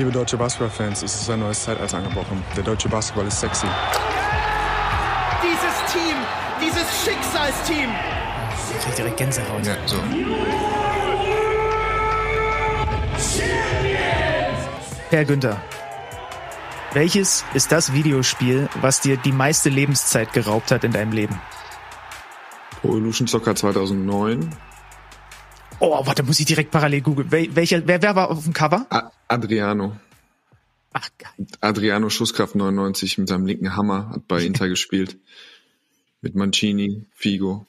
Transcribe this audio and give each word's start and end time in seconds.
Liebe 0.00 0.12
deutsche 0.12 0.38
Basketballfans, 0.38 1.02
es 1.02 1.14
ist 1.14 1.28
ein 1.28 1.40
neues 1.40 1.62
Zeitalter 1.62 1.98
angebrochen. 1.98 2.42
Der 2.56 2.62
deutsche 2.62 2.88
Basketball 2.88 3.26
ist 3.26 3.38
sexy. 3.38 3.66
Dieses 5.42 5.92
Team, 5.92 6.16
dieses 6.58 7.04
Schicksalsteam. 7.04 7.90
Ich 8.78 8.82
krieg 8.82 8.96
direkt 8.96 9.16
Gänsehaut. 9.18 9.66
Ja, 9.66 9.76
so. 9.84 9.98
Herr 15.10 15.24
Günther, 15.26 15.60
welches 16.94 17.44
ist 17.52 17.70
das 17.70 17.92
Videospiel, 17.92 18.70
was 18.80 19.02
dir 19.02 19.18
die 19.18 19.32
meiste 19.32 19.68
Lebenszeit 19.68 20.32
geraubt 20.32 20.70
hat 20.70 20.82
in 20.82 20.92
deinem 20.92 21.12
Leben? 21.12 21.38
Pro 22.80 22.92
Evolution 22.92 23.26
Soccer 23.26 23.54
2009. 23.54 24.48
Oh, 25.80 26.06
warte, 26.06 26.22
muss 26.22 26.38
ich 26.40 26.46
direkt 26.46 26.70
parallel 26.70 27.00
googeln. 27.00 27.30
Wel 27.32 27.54
welcher, 27.56 27.86
wer, 27.86 28.00
wer 28.02 28.14
war 28.14 28.30
auf 28.30 28.44
dem 28.44 28.52
Cover? 28.52 28.86
A 28.90 29.10
Adriano. 29.28 29.96
Ach, 30.92 31.08
geil. 31.18 31.46
Adriano 31.60 32.10
Schusskraft 32.10 32.54
99 32.54 33.18
mit 33.18 33.28
seinem 33.28 33.46
linken 33.46 33.76
Hammer 33.76 34.10
hat 34.10 34.28
bei 34.28 34.44
Inter 34.44 34.68
gespielt. 34.74 35.18
Mit 36.20 36.34
Mancini, 36.34 37.06
Figo. 37.14 37.66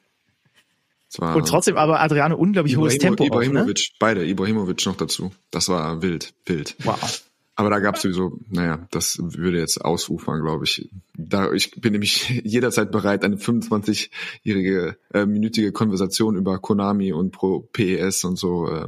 War 1.18 1.36
Und 1.36 1.48
trotzdem 1.48 1.78
aber 1.78 2.00
Adriano 2.02 2.36
unglaublich 2.36 2.78
hohes 2.78 2.96
Ibrahimo- 2.96 3.00
Tempo 3.18 3.24
auch, 3.24 3.40
ne? 3.40 3.46
Ibrahimovic, 3.46 3.92
beide, 4.00 4.26
Ibrahimovic 4.26 4.86
noch 4.86 4.96
dazu. 4.96 5.32
Das 5.52 5.68
war 5.70 6.02
wild, 6.02 6.34
wild. 6.46 6.76
Wow. 6.84 7.24
Aber 7.56 7.70
da 7.70 7.80
gab 7.80 7.96
es 7.96 8.02
sowieso, 8.02 8.40
naja, 8.50 8.88
das 8.92 9.20
würde 9.22 9.60
jetzt 9.60 9.84
ausufern, 9.84 10.42
glaube 10.42 10.64
ich. 10.64 10.90
Da, 11.16 11.52
ich 11.52 11.72
bin 11.80 11.92
nämlich 11.92 12.30
jederzeit 12.44 12.92
bereit, 12.92 13.24
eine 13.24 13.36
25-jährige, 13.36 14.98
äh, 15.14 15.26
minütige 15.26 15.72
Konversation 15.72 16.36
über 16.36 16.60
Konami 16.60 17.12
und 17.14 17.32
Pro 17.32 17.60
PES 17.60 18.24
und 18.24 18.38
so 18.38 18.70
äh, 18.70 18.88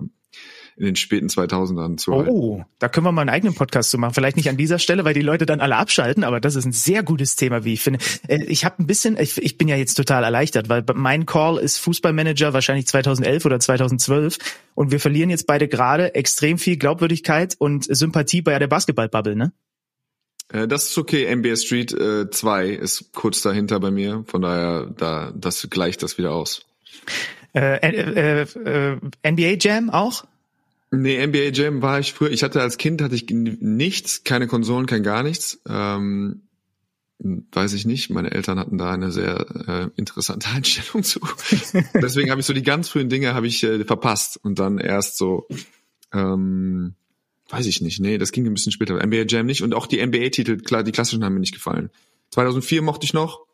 in 0.76 0.86
den 0.86 0.96
späten 0.96 1.28
2000ern 1.28 1.98
zu 1.98 2.14
halten. 2.14 2.30
Oh, 2.30 2.64
da 2.80 2.90
können 2.90 3.06
wir 3.06 3.12
mal 3.12 3.22
einen 3.22 3.30
eigenen 3.30 3.54
Podcast 3.54 3.90
zu 3.92 3.98
machen. 3.98 4.14
Vielleicht 4.14 4.38
nicht 4.38 4.50
an 4.50 4.58
dieser 4.58 4.80
Stelle, 4.80 5.06
weil 5.06 5.14
die 5.14 5.22
Leute 5.22 5.46
dann 5.46 5.62
alle 5.62 5.76
abschalten, 5.76 6.24
aber 6.24 6.40
das 6.40 6.56
ist 6.56 6.66
ein 6.66 6.72
sehr 6.72 7.04
gutes 7.04 7.36
Thema, 7.36 7.64
wie 7.64 7.74
ich 7.74 7.82
finde. 7.82 8.00
Äh, 8.28 8.44
Ich 8.46 8.66
habe 8.66 8.82
ein 8.82 8.88
bisschen, 8.88 9.18
ich, 9.20 9.38
ich 9.38 9.58
bin 9.58 9.68
ja 9.68 9.76
jetzt 9.76 9.96
total 9.96 10.24
erleichtert, 10.24 10.70
weil 10.70 10.84
mein 10.94 11.26
Call 11.26 11.58
ist 11.58 11.78
Fußballmanager 11.80 12.54
wahrscheinlich 12.54 12.88
2011 12.88 13.46
oder 13.46 13.60
2012 13.60 14.38
und 14.76 14.92
wir 14.92 15.00
verlieren 15.00 15.30
jetzt 15.30 15.48
beide 15.48 15.68
gerade 15.68 16.16
extrem 16.16 16.58
viel 16.58 16.78
Glaubwürdigkeit 16.78 17.56
und 17.60 17.86
Sympathie 17.86 18.42
bei 18.42 18.58
der 18.58 18.68
Basketballbubble, 18.68 19.36
ne? 19.36 19.54
Äh, 20.50 20.68
das 20.68 20.90
ist 20.90 20.98
okay. 20.98 21.34
NBA 21.34 21.56
Street 21.56 21.94
äh, 21.94 22.30
2 22.30 22.70
ist 22.70 23.12
kurz 23.14 23.42
dahinter 23.42 23.80
bei 23.80 23.92
mir. 23.92 24.24
Von 24.28 24.42
daher, 24.42 24.88
da 24.98 25.32
das 25.36 25.68
gleicht 25.70 26.04
das 26.04 26.18
wieder 26.18 26.32
aus. 26.34 26.66
Äh, 27.54 27.78
äh, 27.78 28.42
äh, 28.42 28.94
äh, 29.24 29.32
NBA 29.32 29.58
Jam 29.60 29.90
auch? 29.90 30.26
Nee, 30.96 31.26
NBA 31.26 31.50
Jam 31.54 31.82
war 31.82 32.00
ich 32.00 32.14
früher. 32.14 32.30
Ich 32.30 32.44
hatte 32.44 32.62
als 32.62 32.78
Kind 32.78 33.02
hatte 33.02 33.16
ich 33.16 33.26
nichts, 33.28 34.24
keine 34.24 34.46
Konsolen, 34.46 34.86
kein 34.86 35.02
gar 35.02 35.24
nichts. 35.24 35.60
Ähm, 35.68 36.44
weiß 37.18 37.74
ich 37.74 37.86
nicht. 37.88 38.12
Meine 38.12 38.30
Eltern 38.30 38.60
hatten 38.60 38.78
da 38.78 38.92
eine 38.92 39.12
sehr 39.12 39.48
äh, 39.68 39.90
interessante 39.96 40.50
Einstellung 40.54 41.04
zu. 41.04 41.20
Deswegen 41.96 42.30
habe 42.30 42.42
ich 42.42 42.46
so 42.46 42.54
die 42.54 42.62
ganz 42.62 42.90
frühen 42.90 43.10
Dinge 43.10 43.34
habe 43.34 43.48
ich 43.48 43.64
äh, 43.64 43.84
verpasst 43.86 44.40
und 44.44 44.60
dann 44.60 44.78
erst 44.78 45.18
so. 45.18 45.48
Ähm, 46.14 46.94
weiß 47.50 47.66
ich 47.66 47.82
nicht. 47.82 48.00
Nee, 48.00 48.20
das 48.20 48.32
ging 48.32 48.46
ein 48.46 48.54
bisschen 48.54 48.72
später. 48.72 49.04
NBA 49.04 49.26
Jam 49.28 49.48
nicht 49.48 49.64
und 49.64 49.74
auch 49.74 49.88
die 49.88 50.06
NBA-Titel, 50.06 50.58
klar, 50.58 50.84
die 50.84 50.92
klassischen 50.92 51.24
haben 51.24 51.34
mir 51.34 51.40
nicht 51.40 51.56
gefallen. 51.56 51.90
2004 52.32 52.84
mochte 52.84 53.06
ich 53.06 53.14
noch. 53.14 53.48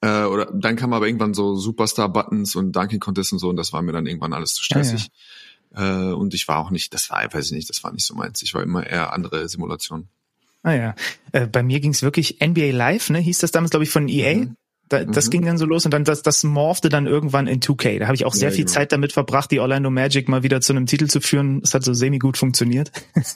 Äh, 0.00 0.24
oder 0.24 0.46
dann 0.52 0.74
kam 0.74 0.92
aber 0.92 1.06
irgendwann 1.06 1.34
so 1.34 1.54
Superstar 1.54 2.12
Buttons 2.12 2.56
und 2.56 2.72
Dunking 2.72 3.00
Contest 3.00 3.32
und 3.32 3.38
so 3.38 3.48
und 3.48 3.56
das 3.56 3.72
war 3.72 3.82
mir 3.82 3.92
dann 3.92 4.06
irgendwann 4.06 4.32
alles 4.32 4.54
zu 4.54 4.64
stressig. 4.64 5.08
Äh, 5.74 6.12
und 6.12 6.34
ich 6.34 6.48
war 6.48 6.58
auch 6.58 6.70
nicht, 6.70 6.94
das 6.94 7.10
war, 7.10 7.22
weiß 7.32 7.46
ich 7.46 7.52
nicht, 7.52 7.68
das 7.68 7.82
war 7.84 7.92
nicht 7.92 8.04
so 8.04 8.14
meins. 8.14 8.42
Ich 8.42 8.54
war 8.54 8.62
immer 8.62 8.86
eher 8.86 9.12
andere 9.12 9.48
Simulationen. 9.48 10.08
Ah 10.62 10.72
ja. 10.72 10.94
Äh, 11.32 11.46
bei 11.46 11.62
mir 11.62 11.80
ging's 11.80 12.02
wirklich 12.02 12.40
NBA 12.44 12.72
Live, 12.72 13.10
ne? 13.10 13.18
Hieß 13.18 13.38
das 13.38 13.50
damals, 13.52 13.70
glaube 13.70 13.84
ich, 13.84 13.90
von 13.90 14.08
EA. 14.08 14.36
Mhm. 14.36 14.56
Da, 14.88 15.04
das 15.04 15.28
ging 15.28 15.44
dann 15.44 15.58
so 15.58 15.66
los 15.66 15.84
und 15.84 15.92
dann 15.92 16.04
das, 16.04 16.22
das 16.22 16.44
morphte 16.44 16.88
dann 16.88 17.06
irgendwann 17.06 17.46
in 17.46 17.60
2K. 17.60 17.98
Da 17.98 18.06
habe 18.06 18.14
ich 18.14 18.24
auch 18.24 18.32
sehr 18.32 18.48
Ja, 18.48 18.54
viel 18.54 18.64
genau. 18.64 18.74
Zeit 18.74 18.92
damit 18.92 19.12
verbracht, 19.12 19.50
die 19.50 19.60
Orlando 19.60 19.90
Magic 19.90 20.28
mal 20.28 20.42
wieder 20.42 20.62
zu 20.62 20.72
einem 20.72 20.86
Titel 20.86 21.08
zu 21.08 21.20
führen. 21.20 21.60
Es 21.62 21.74
hat 21.74 21.84
so 21.84 21.92
semi 21.92 22.18
gut 22.18 22.36
funktioniert. 22.36 22.90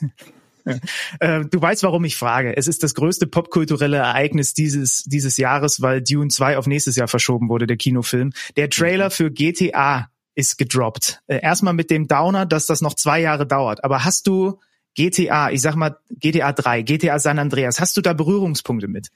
Äh, 1.19 1.45
du 1.47 1.61
weißt, 1.61 1.83
warum 1.83 2.05
ich 2.05 2.15
frage. 2.15 2.56
Es 2.56 2.69
ist 2.69 2.85
das 2.85 2.95
größte 2.95 3.27
popkulturelle 3.27 3.97
Ereignis 3.97 4.55
dieses, 4.55 5.03
dieses 5.03 5.37
Jahres, 5.37 5.83
weil 5.83 6.03
Dune 6.03 6.29
2 6.29 6.56
auf 6.56 6.69
nächstes 6.69 6.95
Jahr 6.95 7.09
verschoben 7.09 7.49
wurde, 7.49 7.67
der 7.67 7.77
Kinofilm. 7.77 8.33
Der 8.56 8.71
Trailer 8.71 9.11
für 9.11 9.33
GTA 9.33 10.09
ist 10.34 10.59
gedroppt. 10.59 11.20
Äh, 11.26 11.41
erstmal 11.43 11.75
mit 11.75 11.91
dem 11.91 12.09
Downer, 12.09 12.47
dass 12.47 12.66
das 12.66 12.81
noch 12.81 12.94
zwei 12.94 13.20
Jahre 13.20 13.47
dauert. 13.47 13.84
Aber 13.84 14.04
hast 14.04 14.26
du 14.26 14.59
GTA, 14.94 15.50
ich 15.50 15.62
sag 15.62 15.75
mal 15.75 15.97
GTA 16.10 16.53
3, 16.53 16.82
GTA 16.82 17.19
San 17.19 17.38
Andreas, 17.38 17.81
hast 17.81 17.97
du 17.97 18.00
da 18.00 18.12
Berührungspunkte 18.12 18.88
mit? 18.88 19.09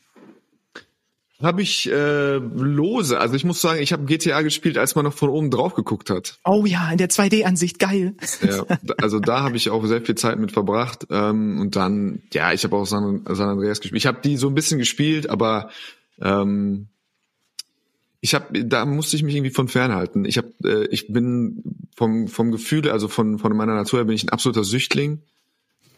Habe 1.43 1.61
ich 1.61 1.91
äh, 1.91 2.37
lose, 2.37 3.21
also 3.21 3.35
ich 3.35 3.45
muss 3.45 3.61
sagen, 3.61 3.83
ich 3.83 3.93
habe 3.93 4.07
GTA 4.07 4.41
gespielt, 4.41 4.79
als 4.79 4.95
man 4.95 5.05
noch 5.05 5.13
von 5.13 5.29
oben 5.29 5.51
drauf 5.51 5.75
geguckt 5.75 6.09
hat. 6.09 6.39
Oh 6.45 6.65
ja, 6.65 6.91
in 6.91 6.97
der 6.97 7.11
2D-Ansicht, 7.11 7.79
geil. 7.79 8.15
Ja, 8.41 8.65
also 8.97 9.21
da 9.21 9.43
habe 9.43 9.59
ich 9.59 9.69
auch 9.69 9.85
sehr 9.85 10.01
viel 10.01 10.15
Zeit 10.15 10.39
mit 10.39 10.53
verbracht. 10.53 11.07
Ähm, 11.11 11.61
und 11.61 11.77
dann, 11.77 12.23
ja, 12.33 12.55
ich 12.55 12.65
habe 12.65 12.75
auch 12.77 12.87
San, 12.87 13.23
San 13.29 13.51
Andreas 13.51 13.81
gespielt. 13.81 13.99
Ich 13.99 14.07
habe 14.07 14.21
die 14.25 14.39
so 14.39 14.49
ein 14.49 14.55
bisschen 14.55 14.79
gespielt, 14.79 15.29
aber 15.29 15.69
ähm, 16.23 16.89
ich 18.27 18.35
habe, 18.35 18.65
da 18.65 18.85
musste 18.85 19.15
ich 19.15 19.23
mich 19.23 19.37
irgendwie 19.37 19.53
von 19.53 19.69
fernhalten. 19.69 20.25
Ich 20.25 20.37
habe, 20.37 20.53
äh, 20.65 20.89
ich 20.89 21.07
bin 21.07 21.63
vom 21.95 22.27
vom 22.27 22.51
Gefühl, 22.51 22.91
also 22.91 23.07
von 23.07 23.39
von 23.39 23.57
meiner 23.57 23.77
Natur 23.77 24.01
her 24.01 24.05
bin 24.05 24.17
ich 24.17 24.25
ein 24.25 24.31
absoluter 24.31 24.65
Süchtling 24.65 25.23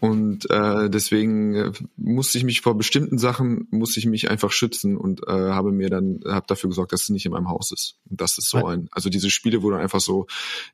und 0.01 0.49
äh, 0.51 0.91
deswegen 0.91 1.55
äh, 1.55 1.73
musste 1.97 2.37
ich 2.37 2.45
mich 2.45 2.61
vor 2.61 2.77
bestimmten 2.77 3.17
Sachen 3.17 3.67
musste 3.71 3.99
ich 3.99 4.05
mich 4.05 4.31
einfach 4.31 4.53
schützen 4.53 4.99
und 4.99 5.27
äh, 5.27 5.31
habe 5.33 5.73
mir 5.73 5.89
dann 5.89 6.21
habe 6.27 6.45
dafür 6.47 6.69
gesorgt, 6.69 6.93
dass 6.93 7.05
es 7.05 7.09
nicht 7.09 7.25
in 7.25 7.33
meinem 7.33 7.49
Haus 7.49 7.73
ist. 7.73 7.97
Und 8.11 8.21
das 8.21 8.37
ist 8.37 8.51
so 8.51 8.67
ein, 8.67 8.91
also 8.93 9.09
diese 9.09 9.31
Spiele, 9.31 9.61
dann 9.61 9.81
einfach 9.81 10.01
so, 10.01 10.27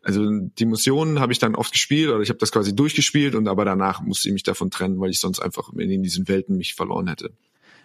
also 0.03 0.29
die 0.29 0.67
Missionen 0.67 1.21
habe 1.21 1.33
ich 1.33 1.39
dann 1.39 1.55
oft 1.55 1.71
gespielt 1.71 2.11
oder 2.11 2.21
ich 2.21 2.31
habe 2.31 2.41
das 2.41 2.51
quasi 2.51 2.75
durchgespielt 2.75 3.37
und 3.37 3.47
aber 3.47 3.65
danach 3.65 4.03
musste 4.03 4.29
ich 4.29 4.33
mich 4.33 4.43
davon 4.43 4.73
trennen, 4.73 4.99
weil 4.99 5.11
ich 5.11 5.21
sonst 5.21 5.39
einfach 5.39 5.73
in 5.73 6.03
diesen 6.03 6.27
Welten 6.27 6.57
mich 6.57 6.75
verloren 6.75 7.07
hätte. 7.07 7.31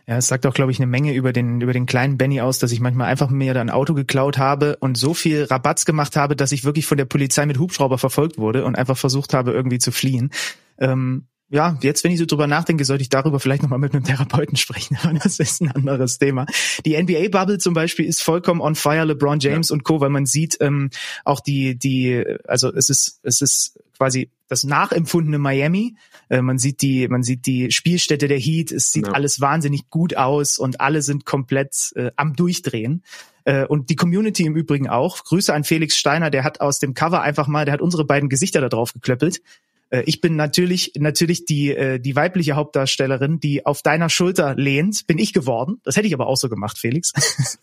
Ja, 0.10 0.18
es 0.18 0.26
sagt 0.26 0.48
auch, 0.48 0.56
glaube 0.56 0.72
ich, 0.72 0.80
eine 0.80 0.88
Menge 0.88 1.14
über 1.14 1.34
den, 1.34 1.62
über 1.62 1.72
den 1.72 1.86
kleinen 1.86 2.18
Benny 2.18 2.42
aus, 2.42 2.58
dass 2.58 2.72
ich 2.72 2.80
manchmal 2.80 3.10
einfach 3.10 3.30
mir 3.30 3.54
da 3.54 3.62
ein 3.62 3.70
Auto 3.70 3.94
geklaut 3.94 4.40
habe 4.40 4.76
und 4.80 4.98
so 4.98 5.14
viel 5.14 5.44
Rabatz 5.44 5.86
gemacht 5.86 6.16
habe, 6.16 6.36
dass 6.36 6.52
ich 6.52 6.64
wirklich 6.64 6.88
von 6.88 6.98
der 6.98 7.06
Polizei 7.06 7.46
mit 7.46 7.60
Hubschrauber 7.60 8.00
verfolgt 8.00 8.40
wurde 8.40 8.66
und 8.66 8.76
einfach 8.76 8.98
versucht 8.98 9.36
habe, 9.36 9.52
irgendwie 9.52 9.78
zu 9.78 9.92
fliehen. 9.92 10.32
Ähm, 10.80 11.28
ja, 11.52 11.78
jetzt, 11.82 12.04
wenn 12.04 12.12
ich 12.12 12.18
so 12.18 12.26
drüber 12.26 12.48
nachdenke, 12.48 12.86
sollte 12.86 13.04
ich 13.04 13.10
darüber 13.10 13.40
vielleicht 13.40 13.62
nochmal 13.62 13.78
mit 13.78 13.94
einem 13.94 14.04
Therapeuten 14.04 14.58
sprechen, 14.58 14.98
aber 15.04 15.14
das 15.14 15.38
ist 15.38 15.62
ein 15.62 15.70
anderes 15.70 16.18
Thema. 16.18 16.48
Die 16.88 17.00
NBA-Bubble 17.00 17.60
zum 17.60 17.76
Beispiel 17.76 18.06
ist 18.06 18.24
vollkommen 18.24 18.62
on 18.62 18.74
fire, 18.74 19.06
LeBron 19.06 19.40
James 19.40 19.70
und 19.70 19.84
Co., 19.84 20.02
weil 20.02 20.10
man 20.10 20.26
sieht 20.26 20.58
ähm, 20.60 20.90
auch 21.24 21.40
die, 21.40 21.78
die, 21.78 22.26
also 22.48 22.74
es 22.74 22.90
ist, 22.90 23.20
es 23.22 23.42
ist 23.42 23.80
quasi 23.96 24.32
das 24.48 24.64
nachempfundene 24.64 25.38
Miami. 25.38 25.96
Äh, 26.30 26.42
man 26.42 26.58
sieht 26.58 26.82
die, 26.82 27.08
man 27.08 27.24
sieht 27.24 27.46
die 27.46 27.72
Spielstätte 27.72 28.28
der 28.28 28.40
Heat, 28.40 28.72
es 28.72 28.92
sieht 28.92 29.08
Ja. 29.08 29.14
alles 29.14 29.42
wahnsinnig 29.42 29.90
gut 29.90 30.16
aus 30.16 30.58
und 30.58 30.80
alle 30.80 31.02
sind 31.02 31.26
komplett 31.26 31.92
äh, 31.96 32.12
am 32.16 32.36
Durchdrehen. 32.36 33.04
Äh, 33.46 33.66
und 33.66 33.90
die 33.90 33.96
Community 33.96 34.46
im 34.46 34.56
Übrigen 34.56 34.90
auch. 34.90 35.24
Grüße 35.24 35.54
an 35.54 35.64
Felix 35.64 35.98
Steiner, 35.98 36.30
der 36.30 36.44
hat 36.44 36.62
aus 36.62 36.80
dem 36.80 36.94
Cover 36.94 37.22
einfach 37.22 37.48
mal, 37.48 37.66
der 37.66 37.74
hat 37.74 37.82
unsere 37.82 38.06
beiden 38.06 38.30
Gesichter 38.30 38.62
da 38.62 38.70
drauf 38.70 38.94
geklöppelt. 38.94 39.42
Äh, 39.90 40.04
Ich 40.06 40.22
bin 40.22 40.36
natürlich 40.36 40.94
natürlich 40.98 41.46
die 41.46 42.00
die 42.00 42.16
weibliche 42.16 42.56
Hauptdarstellerin, 42.56 43.40
die 43.40 43.66
auf 43.66 43.82
deiner 43.82 44.10
Schulter 44.10 44.56
lehnt, 44.56 45.08
bin 45.08 45.18
ich 45.18 45.34
geworden. 45.34 45.82
Das 45.84 45.96
hätte 45.96 46.08
ich 46.08 46.14
aber 46.14 46.28
auch 46.28 46.38
so 46.38 46.48
gemacht, 46.48 46.78
Felix. 46.78 47.12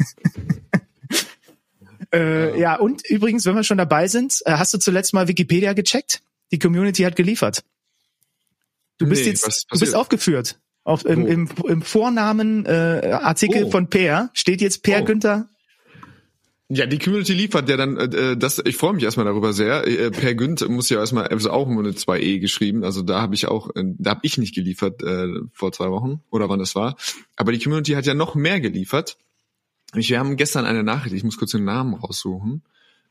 äh, 2.13 2.59
ja 2.61 2.77
und 2.77 3.07
übrigens, 3.09 3.45
wenn 3.47 3.55
wir 3.55 3.65
schon 3.65 3.79
dabei 3.79 4.09
sind, 4.09 4.43
hast 4.45 4.75
du 4.75 4.79
zuletzt 4.79 5.15
mal 5.15 5.29
Wikipedia 5.29 5.73
gecheckt? 5.73 6.21
Die 6.53 6.59
Community 6.59 7.03
hat 7.03 7.17
geliefert. 7.17 7.65
Du 8.99 9.07
bist 9.09 9.23
Nee, 9.25 9.31
jetzt 9.31 9.67
du 9.71 9.79
bist 9.79 9.95
aufgeführt. 9.95 10.59
Auf, 10.85 11.05
im, 11.05 11.23
Wo? 11.25 11.27
im, 11.27 11.49
Im 11.69 11.83
Vornamen 11.83 12.65
äh, 12.67 13.11
Artikel 13.23 13.65
Oh. 13.65 13.71
von 13.71 13.89
Per 13.91 14.31
steht 14.35 14.61
jetzt 14.61 14.83
Per 14.83 15.03
Oh. 15.03 15.05
Günther. 15.05 15.49
Ja, 16.69 16.87
die 16.87 16.99
Community 16.99 17.33
liefert 17.33 17.69
ja 17.69 17.77
dann, 17.77 17.97
äh, 17.97 18.37
das, 18.37 18.61
ich 18.65 18.77
freue 18.77 18.93
mich 18.95 19.05
erstmal 19.05 19.27
darüber 19.27 19.53
sehr. 19.53 19.87
Äh, 19.87 20.11
per 20.11 20.35
Günd 20.35 20.69
muss 20.69 20.89
ja 20.89 20.99
erstmal, 20.99 21.29
also 21.29 21.51
auch 21.51 21.69
nur 21.69 21.79
eine 21.85 21.93
2e 21.93 22.41
geschrieben, 22.41 22.83
also 22.83 23.03
da 23.03 23.21
habe 23.23 23.37
ich 23.37 23.47
auch, 23.47 23.71
äh, 23.77 23.85
da 23.99 24.11
habe 24.11 24.21
ich 24.25 24.37
nicht 24.39 24.53
geliefert 24.55 25.01
äh, 25.05 25.29
vor 25.53 25.71
zwei 25.71 25.91
Wochen 25.91 26.23
oder 26.31 26.49
wann 26.49 26.59
das 26.59 26.75
war. 26.75 26.97
Aber 27.37 27.53
die 27.53 27.61
Community 27.61 27.93
hat 27.93 28.07
ja 28.07 28.15
noch 28.15 28.35
mehr 28.35 28.59
geliefert. 28.61 29.17
Ich, 29.95 30.11
wir 30.11 30.19
haben 30.19 30.37
gestern 30.37 30.65
eine 30.65 30.83
Nachricht, 30.83 31.15
ich 31.15 31.23
muss 31.23 31.37
kurz 31.39 31.53
den 31.53 31.65
Namen 31.65 31.95
raussuchen, 31.95 32.65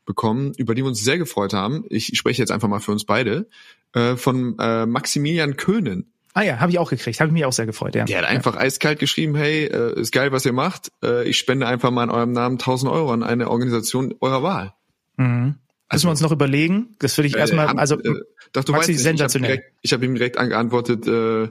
bekommen, 0.06 0.52
über 0.56 0.74
die 0.74 0.82
wir 0.82 0.88
uns 0.88 1.02
sehr 1.04 1.18
gefreut 1.18 1.52
haben. 1.52 1.84
Ich 1.90 2.12
spreche 2.16 2.40
jetzt 2.40 2.50
einfach 2.50 2.68
mal 2.68 2.80
für 2.80 2.92
uns 2.92 3.04
beide, 3.04 3.48
äh, 3.94 4.16
von 4.16 4.58
äh, 4.58 4.86
Maximilian 4.86 5.56
Köhnen. 5.56 6.10
Ah 6.32 6.42
ja, 6.42 6.60
habe 6.60 6.70
ich 6.70 6.78
auch 6.78 6.90
gekriegt. 6.90 7.18
Habe 7.20 7.28
ich 7.28 7.32
mich 7.32 7.44
auch 7.44 7.52
sehr 7.52 7.64
gefreut, 7.66 7.94
ja. 7.94 8.04
Der 8.04 8.18
hat 8.18 8.24
einfach 8.26 8.56
eiskalt 8.56 8.98
geschrieben, 8.98 9.34
hey, 9.36 9.64
äh, 9.64 9.98
ist 10.00 10.12
geil, 10.12 10.32
was 10.32 10.44
ihr 10.44 10.52
macht. 10.52 10.90
Äh, 11.02 11.28
ich 11.28 11.38
spende 11.38 11.66
einfach 11.66 11.90
mal 11.90 12.04
in 12.04 12.10
eurem 12.10 12.32
Namen 12.32 12.56
1000 12.58 12.90
Euro 12.92 13.10
an 13.12 13.22
eine 13.22 13.50
Organisation 13.50 14.14
eurer 14.20 14.42
Wahl. 14.42 14.72
Mhm. 15.16 15.54
Müssen 15.90 16.06
wir 16.06 16.10
uns 16.10 16.20
noch 16.20 16.32
überlegen. 16.32 16.94
Das 16.98 17.16
würde 17.16 17.28
ich 17.28 17.36
Äh, 17.36 17.38
erstmal, 17.38 17.68
haben- 17.68 17.78
also 17.78 17.98
äh, 17.98 18.20
doch, 18.52 18.64
du 18.64 18.72
Maxi, 18.72 18.92
weißt 18.92 19.02
sensationell. 19.02 19.62
Ich 19.82 19.92
habe 19.92 20.02
hab 20.04 20.10
ihm 20.10 20.14
direkt 20.16 20.36
geantwortet, 20.36 21.06
äh, 21.06 21.48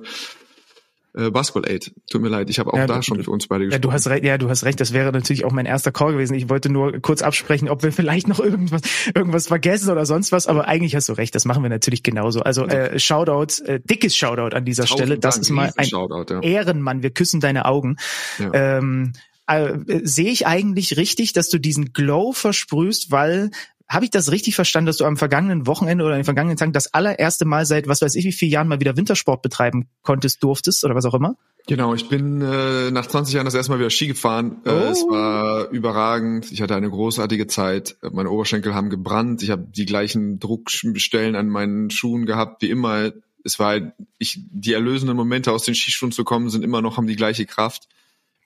äh, 1.16 1.30
Basketball 1.32 1.72
Aid. 1.72 1.94
Tut 2.10 2.22
mir 2.22 2.30
leid, 2.30 2.50
ich 2.50 2.60
habe 2.60 2.74
auch 2.74 2.78
Ja, 2.78 2.88
da 2.88 3.02
schon 3.02 3.24
für 3.24 3.32
uns 3.32 3.48
beide 3.48 3.64
Ja, 3.64 3.70
gesprochen. 3.70 3.82
du 3.82 3.92
hast 3.92 4.08
recht, 4.08 4.24
ja, 4.26 4.38
du 4.38 4.50
hast 4.50 4.64
recht. 4.66 4.80
Das 4.80 4.94
wäre 4.94 5.12
natürlich 5.12 5.46
auch 5.46 5.52
mein 5.52 5.66
erster 5.66 5.92
Call 5.92 6.14
gewesen. 6.14 6.34
Ich 6.34 6.50
wollte 6.50 6.70
nur 6.70 7.00
kurz 7.00 7.22
absprechen, 7.22 7.70
ob 7.70 7.84
wir 7.84 7.92
vielleicht 7.92 8.28
noch 8.28 8.40
irgendwas, 8.40 8.82
irgendwas 9.14 9.48
vergessen 9.48 9.90
oder 9.90 10.06
sonst 10.06 10.32
was. 10.32 10.48
Aber 10.48 10.68
eigentlich 10.68 10.96
hast 10.96 11.10
du 11.10 11.14
recht. 11.14 11.34
Das 11.36 11.46
machen 11.46 11.64
wir 11.64 11.70
natürlich 11.70 12.04
genauso. 12.04 12.42
Also 12.42 12.66
äh, 12.66 13.00
Shoutout, 13.00 13.64
äh, 13.66 13.80
dickes 13.84 14.16
Shoutout 14.16 14.56
an 14.56 14.66
dieser 14.66 14.84
Tausend 14.84 15.00
Stelle. 15.00 15.20
Das 15.20 15.36
Dank, 15.36 15.44
ist 15.44 15.50
mal 15.52 15.72
ein 15.76 15.86
Shoutout, 15.86 16.34
ja. 16.34 16.42
Ehrenmann. 16.42 17.04
Wir 17.04 17.12
küssen 17.12 17.40
deine 17.40 17.66
Augen. 17.66 17.96
Ja. 18.40 18.78
Ähm, 18.78 19.14
äh, 19.48 19.78
sehe 20.04 20.32
ich 20.32 20.48
eigentlich 20.48 20.98
richtig, 20.98 21.34
dass 21.34 21.50
du 21.50 21.60
diesen 21.60 21.94
Glow 21.94 22.34
versprühst, 22.34 23.12
weil 23.12 23.52
habe 23.88 24.06
ich 24.06 24.12
das 24.12 24.32
richtig 24.32 24.56
verstanden, 24.56 24.88
dass 24.88 24.98
du 24.98 25.06
am 25.06 25.16
vergangenen 25.18 25.68
Wochenende 25.68 26.04
oder 26.04 26.16
in 26.16 26.22
den 26.22 26.26
vergangenen 26.26 26.58
Tagen 26.58 26.74
das 26.74 26.94
allererste 26.94 27.46
Mal 27.46 27.66
seit 27.66 27.88
was 27.88 28.02
weiß 28.02 28.16
ich 28.16 28.26
wie 28.26 28.32
vielen 28.32 28.52
Jahren 28.52 28.68
mal 28.68 28.80
wieder 28.80 28.98
Wintersport 28.98 29.42
betreiben 29.42 29.88
konntest, 30.02 30.44
durftest 30.44 30.84
oder 30.84 30.96
was 30.96 31.06
auch 31.06 31.14
immer? 31.14 31.36
Genau, 31.68 31.94
ich 31.96 32.10
bin 32.10 32.42
äh, 32.42 32.92
nach 32.92 33.08
20 33.08 33.34
Jahren 33.34 33.46
das 33.46 33.56
erste 33.56 33.72
Mal 33.72 33.80
wieder 33.80 33.90
Ski 33.90 34.08
gefahren. 34.08 34.58
Äh, 34.66 34.70
Oh. 34.70 34.74
es 34.92 35.00
war 35.02 35.70
überragend. 35.70 36.52
Ich 36.52 36.62
hatte 36.62 36.76
eine 36.76 36.90
großartige 36.90 37.48
Zeit. 37.48 37.98
Meine 38.12 38.30
Oberschenkel 38.30 38.76
haben 38.76 38.90
gebrannt. 38.90 39.42
Ich 39.42 39.50
habe 39.50 39.66
die 39.70 39.86
gleichen 39.86 40.40
Druckstellen 40.40 41.36
an 41.36 41.50
meinen 41.50 41.90
Schuhen 41.90 42.26
gehabt 42.26 42.62
wie 42.62 42.70
immer. 42.70 43.12
Es 43.44 43.60
war 43.60 43.80
ich 44.18 44.40
die 44.52 44.74
erlösenden 44.74 45.16
Momente 45.16 45.52
aus 45.52 45.64
den 45.64 45.76
Skischuhen 45.76 46.12
zu 46.12 46.24
kommen 46.24 46.50
sind 46.50 46.64
immer 46.64 46.82
noch 46.82 46.98
haben 46.98 47.08
die 47.08 47.16
gleiche 47.16 47.46
Kraft. 47.46 47.88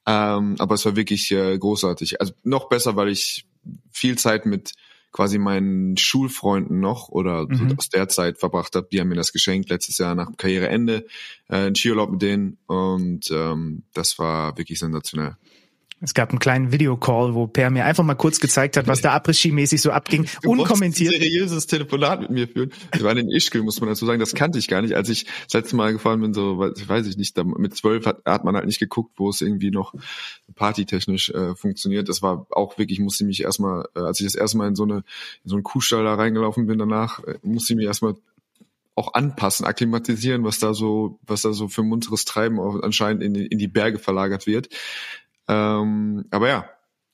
Ähm, 0.05 0.55
aber 0.59 0.75
es 0.75 0.85
war 0.85 0.95
wirklich 0.95 1.31
äh, 1.31 1.57
großartig. 1.57 2.19
Also 2.21 2.33
noch 2.43 2.69
besser, 2.69 2.95
weil 2.95 3.09
ich 3.09 3.45
viel 3.91 4.17
Zeit 4.17 4.45
mit 4.45 4.73
quasi 5.11 5.37
meinen 5.39 5.97
Schulfreunden 5.97 6.79
noch 6.79 7.09
oder 7.09 7.47
so 7.51 7.63
Mhm. 7.63 7.75
aus 7.77 7.89
der 7.89 8.07
Zeit 8.09 8.37
verbracht 8.37 8.75
habe. 8.75 8.87
Die 8.91 8.99
haben 8.99 9.09
mir 9.09 9.15
das 9.15 9.33
geschenkt 9.33 9.69
letztes 9.69 9.97
Jahr 9.97 10.15
nach 10.15 10.29
Karriereende, 10.37 11.05
äh, 11.47 11.55
einen 11.55 11.75
Skiurlaub 11.75 12.11
mit 12.11 12.21
denen 12.21 12.57
und 12.67 13.29
ähm, 13.31 13.83
das 13.93 14.19
war 14.19 14.57
wirklich 14.57 14.79
sensationell. 14.79 15.35
Es 16.01 16.13
gab 16.13 16.29
einen 16.29 16.39
kleinen 16.39 16.71
Videocall, 16.71 17.33
wo 17.35 17.47
Per 17.47 17.69
mir 17.69 17.83
einfach 17.83 18.05
mal 18.05 18.15
kurz 18.15 18.39
gezeigt 18.39 18.77
hat, 18.77 18.87
was 18.87 19.01
da 19.01 19.11
Après-Ski-mäßig 19.13 19.81
so 19.81 19.91
abging, 19.91 20.27
Du 20.41 20.51
unkommentiert. 20.51 21.13
ein 21.13 21.19
seriöses 21.21 21.67
Telefonat 21.67 22.21
mit 22.21 22.29
mir 22.31 22.47
führen. 22.47 22.71
Wir 22.93 23.03
waren 23.03 23.17
in 23.17 23.29
Ischgl, 23.29 23.61
muss 23.63 23.81
man 23.81 23.89
dazu 23.89 24.05
sagen. 24.05 24.19
Das 24.19 24.33
kannte 24.33 24.59
ich 24.59 24.69
gar 24.69 24.81
nicht. 24.81 24.95
Als 24.95 25.09
ich 25.09 25.25
das 25.45 25.53
letzte 25.53 25.75
Mal 25.75 25.91
gefahren 25.91 26.21
bin, 26.21 26.33
so 26.33 26.53
weiß- 26.53 27.05
ich 27.09 27.17
nicht, 27.17 27.35
mit 27.57 27.75
zwölf 27.75 28.05
hat, 28.05 28.23
hat 28.25 28.45
man 28.45 28.55
halt 28.55 28.65
nicht 28.65 28.79
geguckt, 28.79 29.11
wo 29.17 29.29
es 29.29 29.41
irgendwie 29.41 29.71
noch 29.71 29.93
partytechnisch 30.55 31.31
äh, 31.31 31.55
funktioniert. 31.55 32.07
Das 32.09 32.21
war 32.21 32.47
auch 32.51 32.77
wirklich, 32.77 32.99
musste 32.99 33.23
ich 33.23 33.27
mich 33.27 33.43
erstmal, 33.43 33.85
äh, 33.95 33.99
als 33.99 34.19
ich 34.19 34.25
das 34.25 34.35
erste 34.35 34.57
Mal 34.57 34.69
in 34.69 34.75
so 34.75 34.83
eine 34.83 34.97
in 35.43 35.49
so 35.49 35.55
einen 35.55 35.63
Kuhstall 35.63 36.03
da 36.05 36.15
reingelaufen 36.15 36.65
bin 36.65 36.77
danach, 36.79 37.23
äh, 37.25 37.35
musste 37.43 37.73
ich 37.73 37.77
mich 37.77 37.85
erstmal 37.87 38.15
auch 38.95 39.13
anpassen, 39.13 39.65
akklimatisieren, 39.65 40.43
was 40.43 40.59
da 40.59 40.73
so, 40.73 41.19
was 41.25 41.41
da 41.43 41.53
so 41.53 41.67
für 41.69 41.83
munteres 41.83 42.25
Treiben 42.25 42.59
anscheinend 42.59 43.23
in, 43.23 43.35
in 43.35 43.57
die 43.57 43.67
Berge 43.69 43.97
verlagert 43.99 44.45
wird. 44.47 44.69
Ähm, 45.49 46.25
aber 46.29 46.47
ja, 46.47 46.65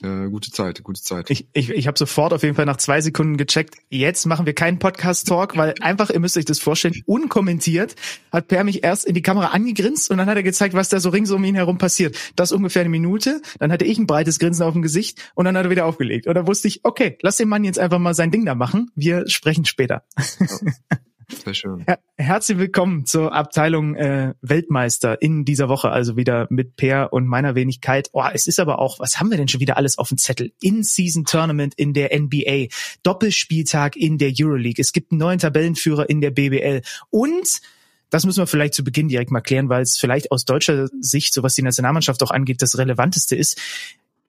äh, 0.03 0.29
gute 0.29 0.51
Zeit, 0.51 0.83
gute 0.83 1.01
Zeit. 1.01 1.29
Ich, 1.29 1.47
ich, 1.53 1.69
ich 1.69 1.87
habe 1.87 1.97
sofort 1.97 2.33
auf 2.33 2.43
jeden 2.43 2.55
Fall 2.55 2.65
nach 2.65 2.75
zwei 2.75 2.99
Sekunden 2.99 3.37
gecheckt, 3.37 3.75
jetzt 3.89 4.25
machen 4.25 4.45
wir 4.45 4.53
keinen 4.53 4.77
Podcast-Talk, 4.77 5.55
weil 5.55 5.73
einfach, 5.79 6.09
ihr 6.09 6.19
müsst 6.19 6.37
euch 6.37 6.43
das 6.43 6.59
vorstellen, 6.59 7.01
unkommentiert 7.05 7.95
hat 8.29 8.49
Per 8.49 8.65
mich 8.65 8.83
erst 8.83 9.05
in 9.05 9.13
die 9.15 9.21
Kamera 9.21 9.47
angegrinst 9.47 10.11
und 10.11 10.17
dann 10.17 10.27
hat 10.27 10.35
er 10.35 10.43
gezeigt, 10.43 10.73
was 10.73 10.89
da 10.89 10.99
so 10.99 11.09
rings 11.09 11.31
um 11.31 11.45
ihn 11.45 11.55
herum 11.55 11.77
passiert. 11.77 12.17
Das 12.35 12.51
ungefähr 12.51 12.81
eine 12.81 12.89
Minute, 12.89 13.41
dann 13.59 13.71
hatte 13.71 13.85
ich 13.85 13.97
ein 13.97 14.05
breites 14.05 14.37
Grinsen 14.37 14.65
auf 14.65 14.73
dem 14.73 14.81
Gesicht 14.81 15.31
und 15.33 15.45
dann 15.45 15.57
hat 15.57 15.63
er 15.63 15.71
wieder 15.71 15.85
aufgelegt. 15.85 16.27
Und 16.27 16.35
da 16.35 16.45
wusste 16.45 16.67
ich, 16.67 16.83
okay, 16.83 17.17
lass 17.21 17.37
den 17.37 17.47
Mann 17.47 17.63
jetzt 17.63 17.79
einfach 17.79 17.99
mal 17.99 18.13
sein 18.13 18.31
Ding 18.31 18.45
da 18.45 18.53
machen, 18.53 18.91
wir 18.95 19.29
sprechen 19.29 19.63
später. 19.63 20.03
Sehr 21.29 21.53
schön. 21.53 21.83
Her 21.85 21.99
herzlich 22.17 22.57
willkommen 22.57 23.05
zur 23.05 23.33
Abteilung 23.33 23.95
äh, 23.95 24.33
Weltmeister 24.41 25.21
in 25.21 25.45
dieser 25.45 25.69
Woche, 25.69 25.89
also 25.89 26.17
wieder 26.17 26.47
mit 26.49 26.75
Per 26.75 27.13
und 27.13 27.27
meiner 27.27 27.55
Wenigkeit. 27.55 28.09
Oh, 28.13 28.23
es 28.33 28.47
ist 28.47 28.59
aber 28.59 28.79
auch, 28.79 28.99
was 28.99 29.19
haben 29.19 29.29
wir 29.29 29.37
denn 29.37 29.47
schon 29.47 29.59
wieder 29.59 29.77
alles 29.77 29.97
auf 29.97 30.09
dem 30.09 30.17
Zettel? 30.17 30.51
In-Season-Tournament 30.61 31.73
in 31.75 31.93
der 31.93 32.17
NBA, 32.17 32.67
Doppelspieltag 33.03 33.95
in 33.95 34.17
der 34.17 34.33
Euroleague, 34.37 34.81
es 34.81 34.93
gibt 34.93 35.11
einen 35.11 35.19
neuen 35.19 35.39
Tabellenführer 35.39 36.09
in 36.09 36.21
der 36.21 36.31
BBL 36.31 36.81
und 37.09 37.61
das 38.09 38.25
müssen 38.25 38.39
wir 38.39 38.47
vielleicht 38.47 38.75
zu 38.75 38.83
Beginn 38.83 39.07
direkt 39.07 39.31
mal 39.31 39.41
klären, 39.41 39.67
weil 39.67 39.81
es 39.81 39.97
vielleicht 39.97 40.31
aus 40.31 40.45
deutscher 40.45 40.87
Sicht, 41.01 41.33
so 41.33 41.43
was 41.43 41.55
die 41.55 41.63
Nationalmannschaft 41.63 42.21
auch 42.23 42.31
angeht, 42.31 42.61
das 42.61 42.77
Relevanteste 42.77 43.35
ist. 43.35 43.59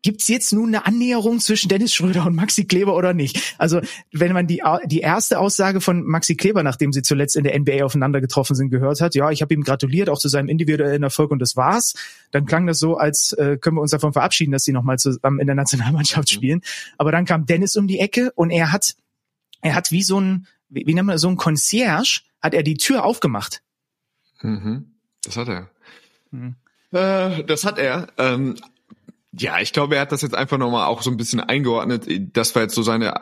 Gibt's 0.03 0.29
jetzt 0.29 0.53
nun 0.53 0.69
eine 0.69 0.87
Annäherung 0.87 1.41
zwischen 1.41 1.69
Dennis 1.69 1.93
Schröder 1.93 2.27
und 2.27 2.37
Maxi 2.37 2.65
Kleber 2.65 2.95
oder 2.95 3.13
nicht? 3.13 3.57
Also 3.59 3.81
wenn 4.13 4.33
man 4.33 4.47
die, 4.47 4.63
die 4.85 5.01
erste 5.01 5.41
Aussage 5.41 5.81
von 5.81 6.05
Maxi 6.05 6.37
Kleber, 6.37 6.63
nachdem 6.63 6.93
sie 6.93 7.03
zuletzt 7.03 7.35
in 7.35 7.43
der 7.43 7.59
NBA 7.59 7.85
aufeinander 7.85 8.21
getroffen 8.21 8.55
sind, 8.55 8.71
gehört 8.71 9.01
hat, 9.01 9.15
ja, 9.15 9.31
ich 9.31 9.43
habe 9.43 9.53
ihm 9.53 9.63
gratuliert, 9.63 10.09
auch 10.09 10.19
zu 10.19 10.29
seinem 10.29 10.49
individuellen 10.49 11.03
Erfolg 11.03 11.33
und 11.33 11.41
das 11.41 11.57
war's, 11.57 11.95
dann 12.31 12.47
klang 12.47 12.67
das 12.67 12.79
so, 12.79 12.97
als 12.97 13.33
äh, 13.33 13.59
können 13.61 13.77
wir 13.77 13.81
uns 13.81 13.91
davon 13.91 14.13
verabschieden, 14.13 14.53
dass 14.53 14.63
sie 14.63 14.73
nochmal 14.73 14.99
zusammen 14.99 15.41
in 15.41 15.47
der 15.47 15.57
Nationalmannschaft 15.57 16.31
spielen. 16.31 16.61
Aber 16.99 17.11
dann 17.11 17.25
kam 17.25 17.47
Dennis 17.47 17.75
um 17.75 17.89
die 17.89 17.99
Ecke 17.99 18.31
und 18.37 18.51
er 18.51 18.73
hat, 18.73 18.95
er 19.61 19.75
hat 19.75 19.91
wie 19.91 20.03
so 20.03 20.21
ein, 20.21 20.47
wie, 20.69 20.87
wie 20.87 20.95
nennt 20.95 21.07
man 21.07 21.15
das, 21.15 21.23
so 21.23 21.29
ein 21.29 21.37
Concierge, 21.37 22.21
hat 22.41 22.55
er 22.55 22.63
die 22.63 22.77
Tür 22.77 23.05
aufgemacht. 23.05 23.63
Mhm. 24.43 24.93
Das 25.25 25.37
hat 25.37 25.49
er. 25.49 25.71
Mhm. 26.31 26.55
Äh, 26.93 27.43
das 27.45 27.65
hat 27.65 27.79
er. 27.79 28.09
Ähm, 28.19 28.57
ja, 29.39 29.61
ich 29.61 29.73
glaube, 29.73 29.97
er 29.97 30.03
hat 30.03 30.13
das 30.13 30.23
jetzt 30.23 30.35
einfach 30.35 30.59
nochmal 30.59 30.87
auch 30.87 31.03
so 31.03 31.11
ein 31.11 31.17
bisschen 31.17 31.41
eingeordnet. 31.41 32.07
Das 32.33 32.55
war 32.55 32.63
jetzt 32.63 32.75
so 32.75 32.83
seine, 32.83 33.15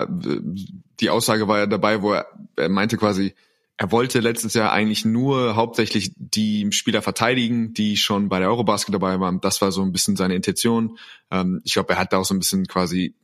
die 1.00 1.10
Aussage 1.10 1.48
war 1.48 1.58
ja 1.58 1.66
dabei, 1.66 2.02
wo 2.02 2.12
er, 2.12 2.26
er 2.56 2.68
meinte 2.68 2.96
quasi, 2.96 3.34
er 3.76 3.90
wollte 3.90 4.20
letztes 4.20 4.54
Jahr 4.54 4.72
eigentlich 4.72 5.04
nur 5.04 5.56
hauptsächlich 5.56 6.12
die 6.16 6.70
Spieler 6.70 7.02
verteidigen, 7.02 7.74
die 7.74 7.96
schon 7.96 8.28
bei 8.28 8.38
der 8.38 8.48
Eurobasket 8.48 8.94
dabei 8.94 9.18
waren. 9.18 9.40
Das 9.40 9.60
war 9.60 9.72
so 9.72 9.82
ein 9.82 9.90
bisschen 9.90 10.14
seine 10.14 10.36
Intention. 10.36 10.98
Ähm, 11.30 11.60
ich 11.64 11.72
glaube, 11.72 11.94
er 11.94 11.98
hat 11.98 12.12
da 12.12 12.18
auch 12.18 12.24
so 12.24 12.34
ein 12.34 12.38
bisschen 12.38 12.66
quasi 12.66 13.14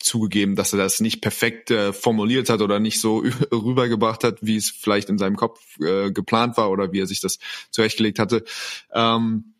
zugegeben, 0.00 0.56
dass 0.56 0.72
er 0.72 0.78
das 0.78 1.00
nicht 1.00 1.20
perfekt 1.20 1.70
äh, 1.70 1.92
formuliert 1.92 2.48
hat 2.48 2.60
oder 2.60 2.80
nicht 2.80 3.00
so 3.00 3.18
rübergebracht 3.52 4.24
hat, 4.24 4.38
wie 4.40 4.56
es 4.56 4.70
vielleicht 4.70 5.08
in 5.08 5.18
seinem 5.18 5.36
Kopf 5.36 5.60
äh, 5.80 6.10
geplant 6.10 6.56
war 6.56 6.70
oder 6.70 6.92
wie 6.92 7.00
er 7.00 7.06
sich 7.06 7.20
das 7.20 7.38
zurechtgelegt 7.70 8.18
hatte. 8.18 8.44
Ähm, 8.92 9.53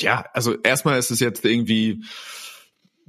ja, 0.00 0.26
also 0.32 0.56
erstmal 0.62 0.98
ist 0.98 1.10
es 1.10 1.20
jetzt 1.20 1.44
irgendwie 1.44 2.04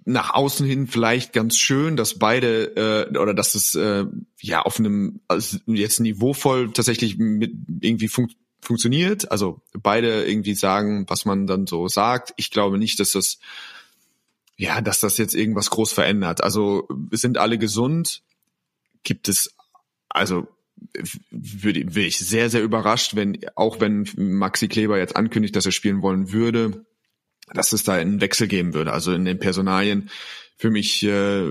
nach 0.06 0.34
außen 0.34 0.66
hin 0.66 0.88
vielleicht 0.88 1.34
ganz 1.34 1.58
schön, 1.58 1.96
dass 1.96 2.20
beide 2.20 3.10
äh, 3.12 3.18
oder 3.18 3.34
dass 3.34 3.56
es 3.56 3.74
äh, 3.76 4.06
ja 4.42 4.62
auf 4.62 4.80
einem 4.80 5.22
also 5.28 5.58
jetzt 5.66 6.00
niveauvoll 6.00 6.72
tatsächlich 6.74 7.18
mit 7.18 7.54
irgendwie 7.82 8.10
fun 8.10 8.30
funktioniert. 8.60 9.32
Also 9.32 9.62
beide 9.74 10.26
irgendwie 10.26 10.56
sagen, 10.56 11.06
was 11.10 11.26
man 11.26 11.48
dann 11.48 11.68
so 11.68 11.88
sagt. 11.88 12.34
Ich 12.38 12.50
glaube 12.50 12.78
nicht, 12.78 13.00
dass 13.00 13.12
das 13.12 13.40
ja, 14.56 14.82
dass 14.82 15.00
das 15.00 15.18
jetzt 15.18 15.36
irgendwas 15.36 15.70
groß 15.70 15.94
verändert. 15.94 16.44
Also 16.44 16.88
sind 17.12 17.38
alle 17.38 17.58
gesund? 17.58 18.22
Gibt 19.04 19.28
es 19.28 19.54
also 20.10 20.48
würde, 21.32 22.02
ich 22.02 22.18
sehr, 22.18 22.50
sehr 22.50 22.64
überrascht, 22.64 23.16
wenn, 23.16 23.40
auch 23.56 23.80
wenn 23.80 24.08
Maxi 24.16 24.68
Kleber 24.68 24.98
jetzt 24.98 25.16
ankündigt, 25.16 25.56
dass 25.56 25.66
er 25.66 25.72
spielen 25.72 26.02
wollen 26.02 26.32
würde, 26.32 26.86
dass 27.54 27.74
es 27.74 27.84
da 27.84 27.94
einen 27.94 28.22
Wechsel 28.22 28.48
geben 28.48 28.74
würde. 28.74 28.94
Also 28.94 29.14
in 29.14 29.26
den 29.26 29.40
Personalien 29.40 30.10
für 30.58 30.70
mich 30.70 31.04
äh, 31.04 31.48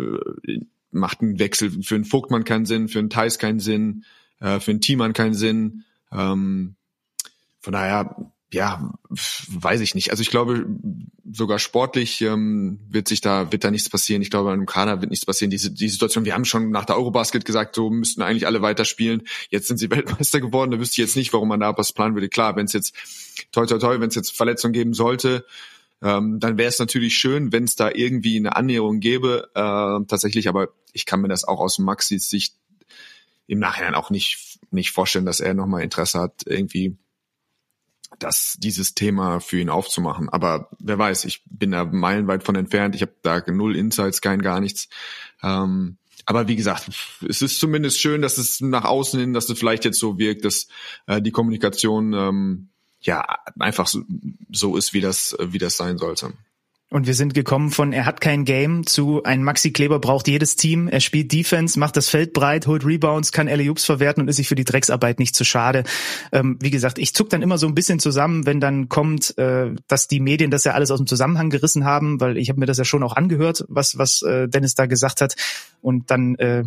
macht 0.91 1.23
ein 1.23 1.39
Wechsel 1.39 1.83
für 1.83 1.95
einen 1.95 2.05
Vogtmann 2.05 2.45
keinen 2.45 2.67
Sinn, 2.67 2.89
für 2.89 2.99
einen 2.99 3.11
Thais 3.11 3.39
keinen 3.39 3.61
Sinn, 3.61 4.05
äh, 4.41 4.61
für 4.61 4.71
einen 4.71 4.81
Thiemann 4.81 5.13
keinen 5.13 5.35
Sinn. 5.35 5.85
Ähm, 6.13 6.77
von 7.61 7.73
daher, 7.73 8.33
ja, 8.53 8.93
weiß 9.49 9.81
ich 9.81 9.95
nicht. 9.95 10.11
Also 10.11 10.21
ich 10.21 10.29
glaube, 10.29 10.67
sogar 11.31 11.59
sportlich 11.59 12.21
ähm, 12.21 12.81
wird 12.89 13.09
sich 13.09 13.23
da 13.23 13.51
wird 13.51 13.65
da 13.65 13.71
nichts 13.71 13.89
passieren. 13.89 14.21
Ich 14.21 14.31
glaube, 14.31 14.53
im 14.53 14.67
Kader 14.67 15.01
wird 15.01 15.11
nichts 15.11 15.25
passieren. 15.25 15.51
Diese 15.51 15.71
die 15.71 15.89
Situation, 15.89 16.27
wir 16.27 16.35
haben 16.35 16.45
schon 16.45 16.71
nach 16.71 16.85
der 16.85 16.99
Eurobasket 16.99 17.47
gesagt, 17.47 17.75
so 17.75 17.89
müssten 17.89 18.21
eigentlich 18.21 18.47
alle 18.47 18.61
weiterspielen. 18.61 19.23
Jetzt 19.49 19.69
sind 19.69 19.79
sie 19.79 19.91
Weltmeister 19.91 20.41
geworden. 20.41 20.71
Da 20.71 20.79
wüsste 20.79 20.95
ich 20.95 20.99
jetzt 20.99 21.17
nicht, 21.17 21.33
warum 21.33 21.49
man 21.49 21.61
da 21.61 21.77
was 21.79 21.95
planen 21.95 22.15
würde. 22.15 22.29
Klar, 22.29 22.55
wenn 22.55 22.67
es 22.67 22.75
jetzt 22.75 22.95
toi 23.53 23.65
toi 23.65 23.79
toi, 23.79 24.01
wenn 24.01 24.09
es 24.09 24.15
jetzt 24.15 24.37
Verletzungen 24.37 24.75
geben 24.75 24.93
sollte, 24.93 25.47
ähm, 26.03 26.39
dann 26.39 26.59
wäre 26.59 26.69
es 26.69 26.79
natürlich 26.79 27.17
schön, 27.17 27.53
wenn 27.53 27.65
es 27.65 27.75
da 27.75 27.91
irgendwie 27.91 28.37
eine 28.37 28.55
Annäherung 28.55 29.01
gäbe. 29.01 29.49
Äh, 29.55 30.05
tatsächlich, 30.07 30.49
aber 30.49 30.69
ich 30.93 31.07
kann 31.07 31.23
mir 31.23 31.29
das 31.29 31.45
auch 31.45 31.61
aus 31.61 31.79
Maxis 31.79 32.29
Sicht 32.29 32.55
im 33.47 33.61
Nachhinein 33.61 33.95
auch 33.95 34.11
nicht 34.11 34.59
nicht 34.71 34.91
vorstellen, 34.91 35.27
dass 35.27 35.41
er 35.41 35.55
nochmal 35.55 35.83
Interesse 35.83 36.21
hat, 36.21 36.43
irgendwie 36.47 36.97
das 38.19 38.57
dieses 38.59 38.95
Thema 38.95 39.41
für 39.41 39.61
ihn 39.61 39.71
aufzumachen. 39.71 40.29
Aber 40.29 40.69
wer 40.79 40.99
weiß, 40.99 41.25
ich 41.25 41.43
bin 41.47 41.73
da 41.73 41.85
meilenweit 41.85 42.45
von 42.45 42.57
entfernt. 42.57 42.95
Ich 42.95 43.03
habe 43.03 43.15
da 43.23 43.43
null 43.47 43.77
Insights, 43.77 44.21
kein 44.21 44.43
gar 44.43 44.61
nichts. 44.61 44.89
Ähm, 45.43 45.99
aber 46.25 46.49
wie 46.49 46.57
gesagt, 46.57 46.91
es 47.29 47.43
ist 47.43 47.59
zumindest 47.59 48.01
schön, 48.01 48.23
dass 48.23 48.39
es 48.39 48.61
nach 48.61 48.85
außen 48.85 49.19
hin, 49.19 49.33
dass 49.33 49.49
es 49.49 49.59
vielleicht 49.59 49.85
jetzt 49.85 49.99
so 49.99 50.19
wirkt, 50.19 50.45
dass 50.45 50.69
äh, 51.07 51.21
die 51.21 51.33
Kommunikation 51.33 52.13
ähm, 52.13 52.69
ja 53.01 53.25
einfach 53.59 53.89
so, 53.89 54.03
so 54.51 54.77
ist, 54.77 54.93
wie 54.93 55.01
das 55.01 55.37
wie 55.41 55.59
das 55.59 55.77
sein 55.77 55.99
sollte. 55.99 56.33
Und 56.93 57.07
wir 57.07 57.15
sind 57.15 57.33
gekommen 57.33 57.71
von, 57.71 57.95
er 57.95 58.05
hat 58.05 58.21
kein 58.21 58.45
Game 58.45 58.87
zu, 58.87 59.23
ein 59.23 59.43
Maxi 59.43 59.71
Kleber 59.71 59.99
braucht 59.99 60.29
jedes 60.29 60.57
Team, 60.57 60.89
er 60.89 61.01
spielt 61.01 61.33
Defense, 61.33 61.79
macht 61.79 61.97
das 61.97 62.11
Feld 62.11 62.35
breit, 62.35 62.67
holt 62.67 62.85
Rebounds, 62.85 63.33
kann 63.33 63.49
Jupes 63.49 63.87
verwerten 63.87 64.23
und 64.23 64.29
ist 64.29 64.37
sich 64.37 64.47
für 64.47 64.57
die 64.57 64.65
Drecksarbeit 64.65 65.19
nicht 65.19 65.35
zu 65.35 65.43
schade. 65.43 65.85
Ähm, 66.33 66.59
wie 66.61 66.71
gesagt, 66.71 66.99
ich 66.99 67.15
zuck 67.15 67.31
dann 67.31 67.41
immer 67.41 67.57
so 67.57 67.67
ein 67.67 67.75
bisschen 67.75 67.99
zusammen, 67.99 68.45
wenn 68.45 68.61
dann 68.61 68.91
kommt, 68.91 69.39
äh, 69.39 69.71
dass 69.89 70.07
die 70.07 70.21
Medien 70.21 70.51
das 70.51 70.65
ja 70.65 70.73
alles 70.73 70.91
aus 70.91 70.99
dem 70.99 71.07
Zusammenhang 71.07 71.49
gerissen 71.49 71.87
haben, 71.87 72.21
weil 72.21 72.37
ich 72.37 72.51
habe 72.51 72.61
mir 72.61 72.67
das 72.67 72.77
ja 72.77 72.85
schon 72.85 73.03
auch 73.03 73.17
angehört, 73.17 73.65
was, 73.69 73.97
was 73.97 74.21
äh, 74.21 74.47
Dennis 74.49 74.75
da 74.75 74.85
gesagt 74.85 75.23
hat. 75.23 75.35
Und 75.83 76.11
dann 76.11 76.37
äh, 76.37 76.63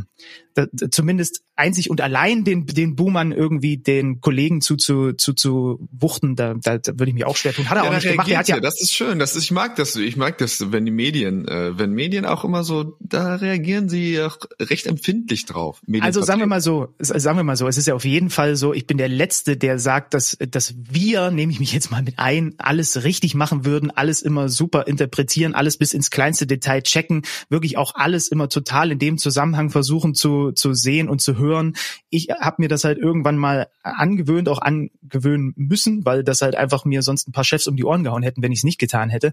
da, 0.56 0.68
zumindest 0.92 1.42
einzig 1.58 1.90
und 1.90 2.02
allein 2.02 2.44
den, 2.44 2.66
den 2.66 2.96
Boomern 2.96 3.32
irgendwie 3.32 3.78
den 3.78 4.20
Kollegen 4.22 4.62
zu, 4.62 4.76
zu, 4.76 5.14
zu, 5.14 5.34
zu 5.34 5.88
wuchten, 5.92 6.36
da, 6.36 6.54
da, 6.56 6.78
da 6.78 6.94
würde 6.94 7.10
ich 7.10 7.14
mich 7.14 7.26
auch 7.26 7.38
schwer 7.38 7.54
tun. 7.54 7.70
Hat 7.70 7.78
er 7.78 7.84
ja, 7.84 7.90
auch 7.90 7.94
nicht 7.94 8.10
gemacht. 8.10 8.30
Er 8.30 8.40
hat 8.40 8.48
ja, 8.48 8.60
das 8.60 8.82
ist 8.82 8.94
schön. 8.94 9.20
Das 9.20 9.36
ist, 9.36 9.44
ich 9.44 9.52
mag 9.52 9.76
das. 9.76 9.96
Ich 9.96 10.18
mag 10.18 10.38
das, 10.38 10.72
wenn 10.72 10.86
die 10.86 10.92
Medien, 10.92 11.48
äh, 11.48 11.78
wenn 11.78 11.92
Medien 11.92 12.26
auch 12.26 12.44
immer 12.44 12.64
so, 12.64 12.98
da 13.00 13.36
reagieren 13.36 13.90
sie 13.90 14.22
auch 14.22 14.38
recht 14.60 14.86
empfindlich 14.86 15.46
drauf. 15.46 15.82
Also 16.02 16.22
sagen 16.22 16.40
wir 16.40 16.48
mal 16.48 16.62
so, 16.62 16.94
sagen 17.00 17.38
wir 17.38 17.44
mal 17.44 17.58
so, 17.58 17.68
es 17.68 17.78
ist 17.78 17.88
ja 17.88 17.96
auf 17.96 18.06
jeden 18.06 18.30
Fall 18.30 18.56
so, 18.56 18.74
ich 18.74 18.88
bin 18.88 18.98
der 18.98 19.10
Letzte, 19.10 19.58
der 19.58 19.80
sagt, 19.80 20.14
dass, 20.14 20.38
dass 20.50 20.74
wir, 20.78 21.32
nehme 21.32 21.52
ich 21.52 21.60
mich 21.60 21.74
jetzt 21.74 21.92
mal 21.92 22.04
mit 22.04 22.20
ein, 22.20 22.56
alles 22.58 23.04
richtig 23.04 23.36
machen 23.36 23.66
würden, 23.66 23.92
alles 23.92 24.22
immer 24.22 24.50
super 24.50 24.88
interpretieren, 24.88 25.54
alles 25.54 25.78
bis 25.78 25.94
ins 25.94 26.10
kleinste 26.12 26.48
Detail 26.48 26.82
checken, 26.82 27.24
wirklich 27.50 27.78
auch 27.78 27.96
alles 27.96 28.28
immer 28.28 28.50
total 28.50 28.92
in 28.92 29.00
dem 29.06 29.18
Zusammenhang 29.18 29.70
versuchen 29.70 30.16
zu, 30.16 30.52
zu 30.52 30.74
sehen 30.74 31.08
und 31.10 31.22
zu 31.22 31.38
hören. 31.38 31.76
Ich 32.10 32.30
habe 32.30 32.62
mir 32.62 32.68
das 32.68 32.84
halt 32.84 32.98
irgendwann 32.98 33.38
mal 33.38 33.68
angewöhnt, 33.84 34.50
auch 34.50 34.60
angewöhnen 34.60 35.54
müssen, 35.56 36.06
weil 36.06 36.24
das 36.24 36.42
halt 36.42 36.56
einfach 36.56 36.86
mir 36.86 37.02
sonst 37.02 37.28
ein 37.28 37.32
paar 37.32 37.44
Chefs 37.44 37.68
um 37.68 37.76
die 37.76 37.86
Ohren 37.86 38.04
gehauen 38.04 38.24
hätten, 38.24 38.42
wenn 38.42 38.52
ich 38.52 38.60
es 38.60 38.64
nicht 38.64 38.80
getan 38.80 39.10
hätte. 39.10 39.32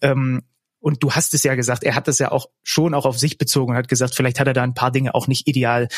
Ähm, 0.00 0.42
und 0.80 1.02
du 1.02 1.12
hast 1.12 1.34
es 1.34 1.42
ja 1.42 1.54
gesagt, 1.54 1.84
er 1.84 1.94
hat 1.94 2.08
das 2.08 2.18
ja 2.18 2.30
auch 2.30 2.46
schon 2.62 2.94
auch 2.94 3.04
auf 3.04 3.18
sich 3.18 3.38
bezogen 3.38 3.72
und 3.72 3.76
hat 3.76 3.88
gesagt, 3.88 4.14
vielleicht 4.14 4.38
hat 4.40 4.46
er 4.46 4.52
da 4.52 4.62
ein 4.62 4.74
paar 4.74 4.92
Dinge 4.92 5.14
auch 5.14 5.26
nicht 5.26 5.48
ideal 5.48 5.88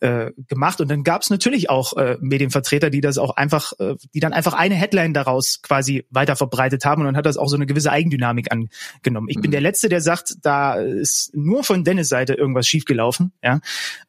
äh, 0.00 0.30
gemacht. 0.48 0.80
Und 0.80 0.88
dann 0.88 1.04
gab 1.04 1.22
es 1.22 1.30
natürlich 1.30 1.68
auch 1.70 1.96
äh, 1.96 2.16
Medienvertreter, 2.20 2.90
die 2.90 3.00
das 3.00 3.18
auch 3.18 3.36
einfach, 3.36 3.72
äh, 3.78 3.96
die 4.14 4.20
dann 4.20 4.32
einfach 4.32 4.54
eine 4.54 4.74
Headline 4.74 5.14
daraus 5.14 5.60
quasi 5.62 6.06
weiter 6.10 6.36
verbreitet 6.36 6.84
haben 6.84 7.02
und 7.02 7.06
dann 7.06 7.16
hat 7.16 7.26
das 7.26 7.36
auch 7.36 7.48
so 7.48 7.56
eine 7.56 7.66
gewisse 7.66 7.92
Eigendynamik 7.92 8.48
angenommen. 8.50 9.28
Ich 9.28 9.36
mhm. 9.36 9.42
bin 9.42 9.50
der 9.50 9.60
Letzte, 9.60 9.88
der 9.88 10.00
sagt, 10.00 10.36
da 10.42 10.74
ist 10.74 11.30
nur 11.34 11.64
von 11.64 11.84
Dennis 11.84 12.08
Seite 12.08 12.34
irgendwas 12.34 12.66
schiefgelaufen. 12.66 13.32
Ja, 13.42 13.60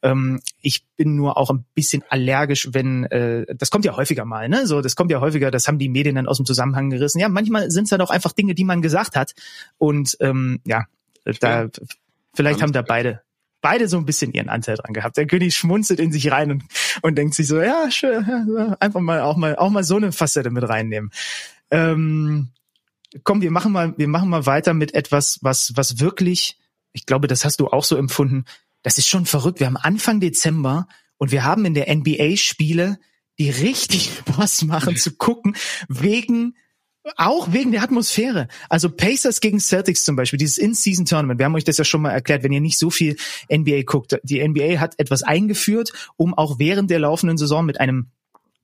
ähm, 0.02 0.40
ich 0.60 0.84
bin 1.02 1.16
nur 1.16 1.36
auch 1.36 1.50
ein 1.50 1.64
bisschen 1.74 2.04
allergisch, 2.10 2.68
wenn 2.70 3.02
äh, 3.06 3.44
das 3.56 3.72
kommt 3.72 3.84
ja 3.84 3.96
häufiger 3.96 4.24
mal, 4.24 4.48
ne? 4.48 4.68
So, 4.68 4.80
das 4.80 4.94
kommt 4.94 5.10
ja 5.10 5.20
häufiger, 5.20 5.50
das 5.50 5.66
haben 5.66 5.80
die 5.80 5.88
Medien 5.88 6.14
dann 6.14 6.28
aus 6.28 6.36
dem 6.36 6.46
Zusammenhang 6.46 6.90
gerissen. 6.90 7.18
Ja, 7.18 7.28
manchmal 7.28 7.72
sind 7.72 7.84
es 7.84 7.90
dann 7.90 8.00
auch 8.00 8.10
einfach 8.10 8.30
Dinge, 8.30 8.54
die 8.54 8.62
man 8.62 8.82
gesagt 8.82 9.16
hat 9.16 9.32
und 9.78 10.16
ähm, 10.20 10.60
ja, 10.64 10.84
da 11.40 11.66
vielleicht 12.34 12.62
haben 12.62 12.72
da 12.72 12.82
beide 12.82 13.20
beide 13.60 13.88
so 13.88 13.96
ein 13.96 14.04
bisschen 14.04 14.32
ihren 14.32 14.48
Anteil 14.48 14.76
dran 14.76 14.92
gehabt. 14.92 15.16
Der 15.16 15.26
König 15.26 15.56
schmunzelt 15.56 15.98
in 15.98 16.12
sich 16.12 16.30
rein 16.30 16.52
und, 16.52 16.62
und 17.00 17.18
denkt 17.18 17.34
sich 17.34 17.48
so, 17.48 17.60
ja, 17.60 17.90
schön, 17.90 18.24
einfach 18.78 19.00
mal 19.00 19.22
auch 19.22 19.36
mal 19.36 19.56
auch 19.56 19.70
mal 19.70 19.82
so 19.82 19.96
eine 19.96 20.12
Facette 20.12 20.50
mit 20.50 20.68
reinnehmen. 20.68 21.10
Ähm, 21.72 22.50
komm, 23.24 23.42
wir 23.42 23.50
machen 23.50 23.72
mal, 23.72 23.92
wir 23.96 24.06
machen 24.06 24.28
mal 24.28 24.46
weiter 24.46 24.72
mit 24.72 24.94
etwas, 24.94 25.40
was 25.42 25.72
was 25.74 25.98
wirklich, 25.98 26.60
ich 26.92 27.06
glaube, 27.06 27.26
das 27.26 27.44
hast 27.44 27.58
du 27.58 27.66
auch 27.66 27.82
so 27.82 27.96
empfunden. 27.96 28.44
Das 28.82 28.98
ist 28.98 29.08
schon 29.08 29.26
verrückt. 29.26 29.60
Wir 29.60 29.66
haben 29.66 29.76
Anfang 29.76 30.20
Dezember 30.20 30.86
und 31.16 31.32
wir 31.32 31.44
haben 31.44 31.64
in 31.64 31.74
der 31.74 31.94
NBA 31.94 32.36
Spiele, 32.36 32.98
die 33.38 33.50
richtig 33.50 34.10
Spaß 34.28 34.62
machen 34.64 34.96
zu 34.96 35.12
gucken, 35.16 35.56
wegen 35.88 36.54
auch 37.16 37.52
wegen 37.52 37.72
der 37.72 37.82
Atmosphäre. 37.82 38.46
Also 38.68 38.88
Pacers 38.88 39.40
gegen 39.40 39.58
Celtics 39.58 40.04
zum 40.04 40.14
Beispiel, 40.14 40.38
dieses 40.38 40.58
In-Season-Tournament. 40.58 41.38
Wir 41.38 41.46
haben 41.46 41.54
euch 41.54 41.64
das 41.64 41.76
ja 41.76 41.84
schon 41.84 42.02
mal 42.02 42.12
erklärt, 42.12 42.44
wenn 42.44 42.52
ihr 42.52 42.60
nicht 42.60 42.78
so 42.78 42.90
viel 42.90 43.16
NBA 43.52 43.82
guckt. 43.82 44.20
Die 44.22 44.46
NBA 44.46 44.78
hat 44.78 44.94
etwas 44.98 45.22
eingeführt, 45.22 45.92
um 46.16 46.32
auch 46.34 46.58
während 46.58 46.90
der 46.90 47.00
laufenden 47.00 47.38
Saison 47.38 47.66
mit 47.66 47.80
einem, 47.80 48.10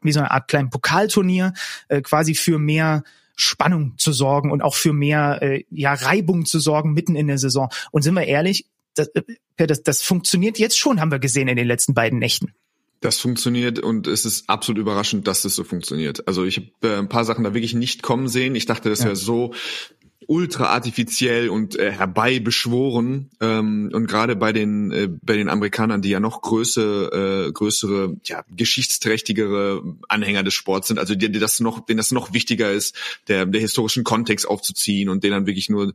wie 0.02 0.12
so 0.12 0.20
eine 0.20 0.30
Art 0.30 0.46
kleinen 0.46 0.70
Pokalturnier, 0.70 1.52
äh, 1.88 2.00
quasi 2.00 2.34
für 2.34 2.58
mehr 2.58 3.02
Spannung 3.34 3.94
zu 3.98 4.12
sorgen 4.12 4.52
und 4.52 4.62
auch 4.62 4.74
für 4.74 4.92
mehr 4.92 5.42
äh, 5.42 5.64
ja, 5.70 5.94
Reibung 5.94 6.44
zu 6.44 6.60
sorgen 6.60 6.92
mitten 6.92 7.16
in 7.16 7.26
der 7.26 7.38
Saison. 7.38 7.70
Und 7.90 8.02
sind 8.02 8.14
wir 8.14 8.26
ehrlich, 8.26 8.66
das, 8.98 9.08
äh, 9.14 9.66
das, 9.66 9.82
das 9.82 10.02
funktioniert 10.02 10.58
jetzt 10.58 10.78
schon, 10.78 11.00
haben 11.00 11.10
wir 11.10 11.18
gesehen 11.18 11.48
in 11.48 11.56
den 11.56 11.66
letzten 11.66 11.94
beiden 11.94 12.18
Nächten. 12.18 12.54
Das 13.00 13.20
funktioniert 13.20 13.78
und 13.78 14.08
es 14.08 14.24
ist 14.24 14.50
absolut 14.50 14.80
überraschend, 14.80 15.28
dass 15.28 15.42
das 15.42 15.54
so 15.54 15.62
funktioniert. 15.62 16.26
Also 16.26 16.44
ich 16.44 16.56
habe 16.56 16.68
äh, 16.82 16.98
ein 16.98 17.08
paar 17.08 17.24
Sachen 17.24 17.44
da 17.44 17.54
wirklich 17.54 17.74
nicht 17.74 18.02
kommen 18.02 18.26
sehen. 18.26 18.56
Ich 18.56 18.66
dachte, 18.66 18.90
das 18.90 19.00
wäre 19.00 19.10
ja. 19.10 19.14
so 19.14 19.54
ultra 20.28 20.66
artifiziell 20.66 21.48
und 21.48 21.78
äh, 21.78 21.90
herbeibeschworen. 21.90 23.30
Ähm, 23.40 23.90
und 23.92 24.06
gerade 24.06 24.36
bei 24.36 24.52
den 24.52 24.92
äh, 24.92 25.08
bei 25.22 25.36
den 25.36 25.48
Amerikanern, 25.48 26.02
die 26.02 26.10
ja 26.10 26.20
noch 26.20 26.42
größere 26.42 27.46
äh, 27.48 27.52
größere 27.52 28.16
ja 28.26 28.44
geschichtsträchtigere 28.54 29.82
Anhänger 30.06 30.42
des 30.42 30.52
Sports 30.52 30.88
sind, 30.88 30.98
also 30.98 31.14
die, 31.14 31.32
die 31.32 31.38
das 31.38 31.60
noch 31.60 31.80
denen 31.80 31.96
das 31.96 32.12
noch 32.12 32.34
wichtiger 32.34 32.70
ist, 32.70 32.94
der 33.28 33.46
der 33.46 33.60
historischen 33.62 34.04
Kontext 34.04 34.46
aufzuziehen 34.46 35.08
und 35.08 35.24
denen 35.24 35.32
dann 35.32 35.46
wirklich 35.46 35.70
nur 35.70 35.94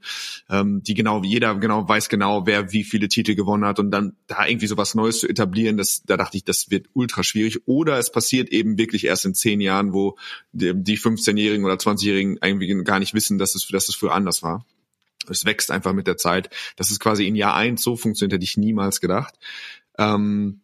ähm, 0.49 0.81
die 0.81 0.95
genau 0.95 1.21
jeder 1.23 1.53
genau 1.55 1.87
weiß 1.87 2.09
genau, 2.09 2.47
wer 2.47 2.73
wie 2.73 2.83
viele 2.83 3.09
Titel 3.09 3.35
gewonnen 3.35 3.65
hat 3.65 3.77
und 3.77 3.91
dann 3.91 4.15
da 4.25 4.47
irgendwie 4.47 4.67
so 4.67 4.77
was 4.77 4.95
Neues 4.95 5.19
zu 5.19 5.29
etablieren, 5.29 5.77
das 5.77 6.01
da 6.07 6.17
dachte 6.17 6.37
ich, 6.37 6.43
das 6.43 6.71
wird 6.71 6.87
ultra 6.93 7.23
schwierig. 7.23 7.67
Oder 7.67 7.99
es 7.99 8.11
passiert 8.11 8.49
eben 8.49 8.79
wirklich 8.79 9.05
erst 9.05 9.25
in 9.25 9.35
zehn 9.35 9.61
Jahren, 9.61 9.93
wo 9.93 10.17
die, 10.53 10.73
die 10.73 10.97
15-Jährigen 10.97 11.65
oder 11.65 11.75
20-Jährigen 11.75 12.39
irgendwie 12.41 12.83
gar 12.83 12.97
nicht 12.97 13.13
wissen, 13.13 13.37
dass 13.37 13.53
es 13.53 13.67
dass 13.67 13.89
es 13.89 13.95
für 13.95 14.11
anders 14.23 14.43
war. 14.43 14.65
Es 15.29 15.45
wächst 15.45 15.71
einfach 15.71 15.93
mit 15.93 16.07
der 16.07 16.17
Zeit. 16.17 16.49
Das 16.75 16.91
ist 16.91 16.99
quasi 16.99 17.27
in 17.27 17.35
Jahr 17.35 17.55
eins 17.55 17.83
so 17.83 17.95
funktioniert, 17.95 18.33
hätte 18.33 18.43
ich 18.43 18.57
niemals 18.57 18.99
gedacht. 18.99 19.35
Ähm, 19.97 20.61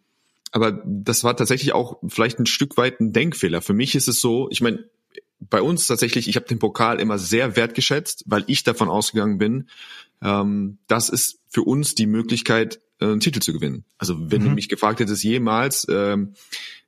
aber 0.52 0.84
das 0.86 1.24
war 1.24 1.38
tatsächlich 1.38 1.74
auch 1.74 2.00
vielleicht 2.08 2.40
ein 2.40 2.46
Stück 2.46 2.78
weit 2.78 3.00
ein 3.00 3.14
Denkfehler. 3.14 3.62
Für 3.62 3.74
mich 3.74 3.96
ist 3.96 4.08
es 4.08 4.20
so, 4.20 4.50
ich 4.50 4.62
meine, 4.62 4.90
bei 5.40 5.62
uns 5.62 5.88
tatsächlich, 5.88 6.28
ich 6.28 6.36
habe 6.36 6.48
den 6.48 6.60
Pokal 6.60 7.00
immer 7.00 7.18
sehr 7.18 7.56
wertgeschätzt, 7.56 8.24
weil 8.26 8.44
ich 8.48 8.64
davon 8.64 8.90
ausgegangen 8.90 9.38
bin, 9.38 9.70
ähm, 10.22 10.80
das 10.88 11.10
ist 11.10 11.40
für 11.48 11.62
uns 11.62 11.96
die 11.96 12.08
Möglichkeit, 12.08 12.82
äh, 13.00 13.06
einen 13.06 13.20
Titel 13.22 13.40
zu 13.40 13.54
gewinnen. 13.54 13.86
Also 13.98 14.32
wenn 14.32 14.42
mhm. 14.42 14.46
du 14.46 14.52
mich 14.52 14.70
gefragt 14.70 15.00
hättest 15.00 15.24
jemals, 15.24 15.88
ähm, 15.90 16.34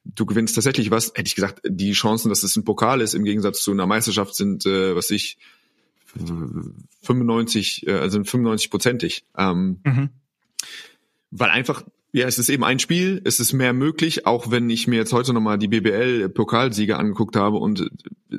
du 0.04 0.26
gewinnst 0.26 0.56
tatsächlich 0.56 0.92
was, 0.92 1.14
hätte 1.16 1.28
ich 1.28 1.36
gesagt, 1.36 1.62
die 1.64 1.94
Chancen, 1.94 2.30
dass 2.30 2.44
es 2.44 2.56
ein 2.56 2.66
Pokal 2.66 3.02
ist, 3.02 3.14
im 3.14 3.24
Gegensatz 3.24 3.62
zu 3.64 3.72
einer 3.72 3.88
Meisterschaft 3.88 4.36
sind, 4.36 4.66
äh, 4.66 4.96
was 4.96 5.12
ich, 5.12 5.38
95, 6.18 7.88
äh, 7.88 7.94
also 7.94 8.20
95-prozentig. 8.20 9.24
Ähm, 9.38 9.80
mhm. 9.84 10.10
Weil 11.32 11.50
einfach, 11.50 11.84
ja, 12.12 12.28
es 12.28 12.40
ist 12.40 12.50
eben 12.50 12.64
ein 12.64 12.80
Spiel, 12.80 13.22
es 13.24 13.40
ist 13.40 13.54
mehr 13.54 13.74
möglich, 13.74 14.26
auch 14.26 14.52
wenn 14.52 14.70
ich 14.70 14.88
mir 14.88 14.98
jetzt 14.98 15.14
heute 15.14 15.34
nochmal 15.34 15.58
die 15.58 15.70
BBL-Pokalsieger 15.70 17.00
angeguckt 17.00 17.38
habe 17.38 17.58
und 17.58 17.90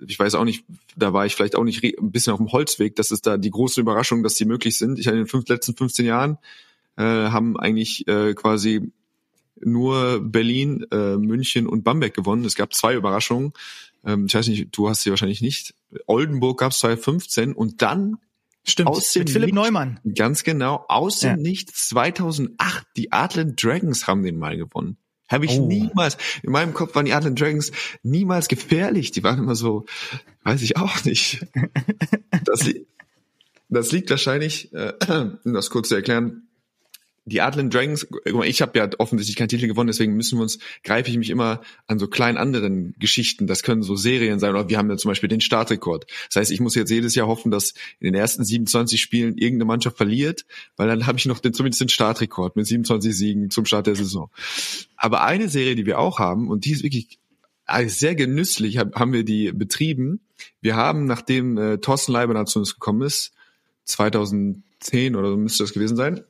ich 0.06 0.18
weiß 0.18 0.34
auch 0.34 0.44
nicht, 0.44 0.64
da 0.96 1.12
war 1.14 1.24
ich 1.24 1.34
vielleicht 1.34 1.56
auch 1.56 1.64
nicht 1.64 1.82
ein 1.82 2.12
bisschen 2.12 2.34
auf 2.34 2.38
dem 2.38 2.52
Holzweg, 2.52 2.96
das 2.96 3.10
ist 3.10 3.26
da 3.26 3.38
die 3.38 3.50
große 3.50 3.80
Überraschung, 3.80 4.22
dass 4.22 4.34
die 4.34 4.44
möglich 4.44 4.76
sind. 4.76 4.98
Ich 4.98 5.06
habe 5.06 5.16
in 5.16 5.24
den 5.24 5.28
fünf, 5.28 5.48
letzten 5.48 5.74
15 5.74 6.04
Jahren 6.04 6.36
äh, 6.96 7.02
haben 7.02 7.58
eigentlich 7.58 8.06
äh, 8.08 8.34
quasi 8.34 8.92
nur 9.64 10.20
Berlin, 10.20 10.86
äh, 10.90 11.16
München 11.16 11.66
und 11.66 11.84
Bamberg 11.84 12.14
gewonnen. 12.14 12.44
Es 12.44 12.56
gab 12.56 12.74
zwei 12.74 12.94
Überraschungen 12.94 13.52
ähm, 14.04 14.26
ich 14.26 14.34
weiß 14.34 14.48
nicht, 14.48 14.68
du 14.76 14.88
hast 14.88 15.02
sie 15.02 15.10
wahrscheinlich 15.10 15.42
nicht. 15.42 15.74
Oldenburg 16.06 16.60
gab 16.60 16.72
es 16.72 16.78
2015 16.80 17.54
und 17.54 17.82
dann 17.82 18.18
Stimmt, 18.64 18.88
aus 18.88 19.12
dem 19.12 19.20
mit 19.20 19.30
Philipp 19.30 19.46
Nichts, 19.46 19.56
Neumann. 19.56 20.00
Ganz 20.14 20.44
genau, 20.44 20.84
aus 20.88 21.20
dem 21.20 21.30
ja. 21.30 21.36
Nichts 21.36 21.88
2008, 21.88 22.86
die 22.96 23.12
Adland 23.12 23.62
Dragons 23.62 24.06
haben 24.06 24.22
den 24.22 24.38
mal 24.38 24.56
gewonnen. 24.56 24.96
Habe 25.28 25.46
ich 25.46 25.58
oh. 25.58 25.66
niemals, 25.66 26.18
in 26.42 26.52
meinem 26.52 26.74
Kopf 26.74 26.94
waren 26.94 27.06
die 27.06 27.12
Adland 27.12 27.40
Dragons 27.40 27.72
niemals 28.02 28.48
gefährlich. 28.48 29.12
Die 29.12 29.24
waren 29.24 29.38
immer 29.38 29.54
so, 29.54 29.86
weiß 30.44 30.62
ich 30.62 30.76
auch 30.76 31.04
nicht. 31.04 31.46
Das, 32.44 32.68
das 33.68 33.92
liegt 33.92 34.10
wahrscheinlich, 34.10 34.72
äh, 34.72 34.94
um 35.44 35.52
das 35.52 35.70
kurz 35.70 35.90
zu 35.90 35.94
erklären, 35.94 36.48
die 37.24 37.40
Adland 37.40 37.72
Dragons, 37.72 38.06
ich 38.44 38.62
habe 38.62 38.78
ja 38.78 38.90
offensichtlich 38.98 39.36
keinen 39.36 39.48
Titel 39.48 39.68
gewonnen, 39.68 39.86
deswegen 39.86 40.14
müssen 40.14 40.38
wir 40.38 40.42
uns, 40.42 40.58
greife 40.82 41.08
ich 41.08 41.16
mich 41.16 41.30
immer 41.30 41.60
an 41.86 41.98
so 41.98 42.08
kleinen 42.08 42.36
anderen 42.36 42.94
Geschichten. 42.98 43.46
Das 43.46 43.62
können 43.62 43.82
so 43.82 43.94
Serien 43.94 44.40
sein, 44.40 44.50
oder 44.50 44.68
wir 44.68 44.76
haben 44.78 44.90
ja 44.90 44.96
zum 44.96 45.10
Beispiel 45.10 45.28
den 45.28 45.40
Startrekord. 45.40 46.06
Das 46.28 46.36
heißt, 46.36 46.50
ich 46.50 46.60
muss 46.60 46.74
jetzt 46.74 46.90
jedes 46.90 47.14
Jahr 47.14 47.28
hoffen, 47.28 47.52
dass 47.52 47.74
in 48.00 48.06
den 48.06 48.14
ersten 48.14 48.44
27 48.44 49.00
Spielen 49.00 49.38
irgendeine 49.38 49.66
Mannschaft 49.66 49.96
verliert, 49.96 50.44
weil 50.76 50.88
dann 50.88 51.06
habe 51.06 51.18
ich 51.18 51.26
noch 51.26 51.38
den, 51.38 51.54
zumindest 51.54 51.80
den 51.80 51.88
Startrekord 51.88 52.56
mit 52.56 52.66
27 52.66 53.16
Siegen 53.16 53.50
zum 53.50 53.66
Start 53.66 53.86
der 53.86 53.94
Saison. 53.94 54.30
Aber 54.96 55.22
eine 55.22 55.48
Serie, 55.48 55.76
die 55.76 55.86
wir 55.86 56.00
auch 56.00 56.18
haben, 56.18 56.48
und 56.48 56.64
die 56.64 56.72
ist 56.72 56.82
wirklich 56.82 57.18
sehr 57.86 58.16
genüsslich, 58.16 58.78
haben 58.78 59.12
wir 59.12 59.24
die 59.24 59.52
betrieben. 59.52 60.20
Wir 60.60 60.74
haben, 60.74 61.06
nachdem 61.06 61.56
äh, 61.56 61.78
Thorsten 61.78 62.12
Leiber 62.12 62.44
zu 62.46 62.58
uns 62.58 62.74
gekommen 62.74 63.02
ist, 63.02 63.32
2010 63.84 65.14
oder 65.14 65.30
so 65.30 65.36
müsste 65.36 65.62
das 65.62 65.72
gewesen 65.72 65.96
sein, 65.96 66.24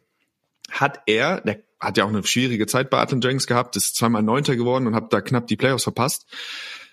hat 0.71 1.01
er, 1.07 1.41
der 1.41 1.63
hat 1.81 1.97
ja 1.97 2.05
auch 2.05 2.09
eine 2.09 2.25
schwierige 2.25 2.67
Zeit 2.67 2.91
bei 2.91 2.99
Atlanta 2.99 3.27
Dragons 3.27 3.47
gehabt, 3.47 3.77
ist 3.77 3.97
zweimal 3.97 4.23
Neunter 4.23 4.57
geworden 4.57 4.87
und 4.87 4.95
hat 4.95 5.13
da 5.13 5.21
knapp 5.21 5.47
die 5.47 5.57
Playoffs 5.57 5.85
verpasst. 5.85 6.27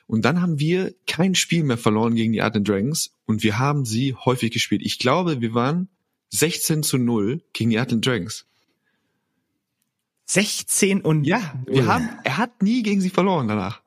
Und 0.08 0.26
dann 0.26 0.42
haben 0.42 0.60
wir 0.60 0.96
kein 1.06 1.36
Spiel 1.36 1.64
mehr 1.64 1.78
verloren 1.78 2.16
gegen 2.16 2.34
die 2.34 2.42
Atlanta 2.42 2.74
Dragons 2.74 3.16
und 3.26 3.44
wir 3.44 3.60
haben 3.60 3.86
sie 3.86 4.16
häufig 4.16 4.52
gespielt. 4.52 4.82
Ich 4.84 4.98
glaube, 4.98 5.42
wir 5.42 5.54
waren 5.54 5.88
16 6.30 6.84
zu 6.84 6.98
0 6.98 7.42
gegen 7.54 7.70
die 7.70 7.78
Atlanta 7.78 8.10
Dragons. 8.10 8.46
16 10.26 11.02
und 11.02 11.24
Ja, 11.26 11.54
wir 11.66 11.88
haben, 11.88 12.10
er 12.24 12.38
hat 12.38 12.62
nie 12.62 12.84
gegen 12.84 13.02
sie 13.02 13.10
verloren 13.10 13.48
danach. 13.48 13.82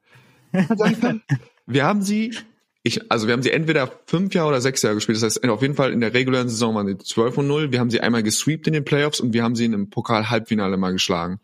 Wir 1.66 1.84
haben 1.84 2.02
sie, 2.02 2.36
ich, 2.84 3.12
also 3.12 3.26
wir 3.28 3.32
haben 3.32 3.42
sie 3.42 3.52
entweder 3.52 3.90
fünf 4.06 4.34
Jahre 4.34 4.48
oder 4.48 4.60
sechs 4.60 4.82
Jahre 4.82 4.96
gespielt. 4.96 5.16
Das 5.16 5.22
heißt, 5.22 5.48
auf 5.48 5.62
jeden 5.62 5.74
Fall 5.74 5.92
in 5.92 6.00
der 6.00 6.14
regulären 6.14 6.48
Saison 6.48 6.74
waren 6.74 6.88
sie 6.88 6.98
12 6.98 7.38
und 7.38 7.46
0. 7.46 7.72
Wir 7.72 7.78
haben 7.78 7.90
sie 7.90 8.00
einmal 8.00 8.22
gesweept 8.24 8.66
in 8.66 8.72
den 8.72 8.84
Playoffs 8.84 9.20
und 9.20 9.32
wir 9.32 9.44
haben 9.44 9.54
sie 9.54 9.64
in 9.64 9.74
einem 9.74 9.88
Pokal-Halbfinale 9.90 10.76
mal 10.76 10.92
geschlagen. 10.92 11.38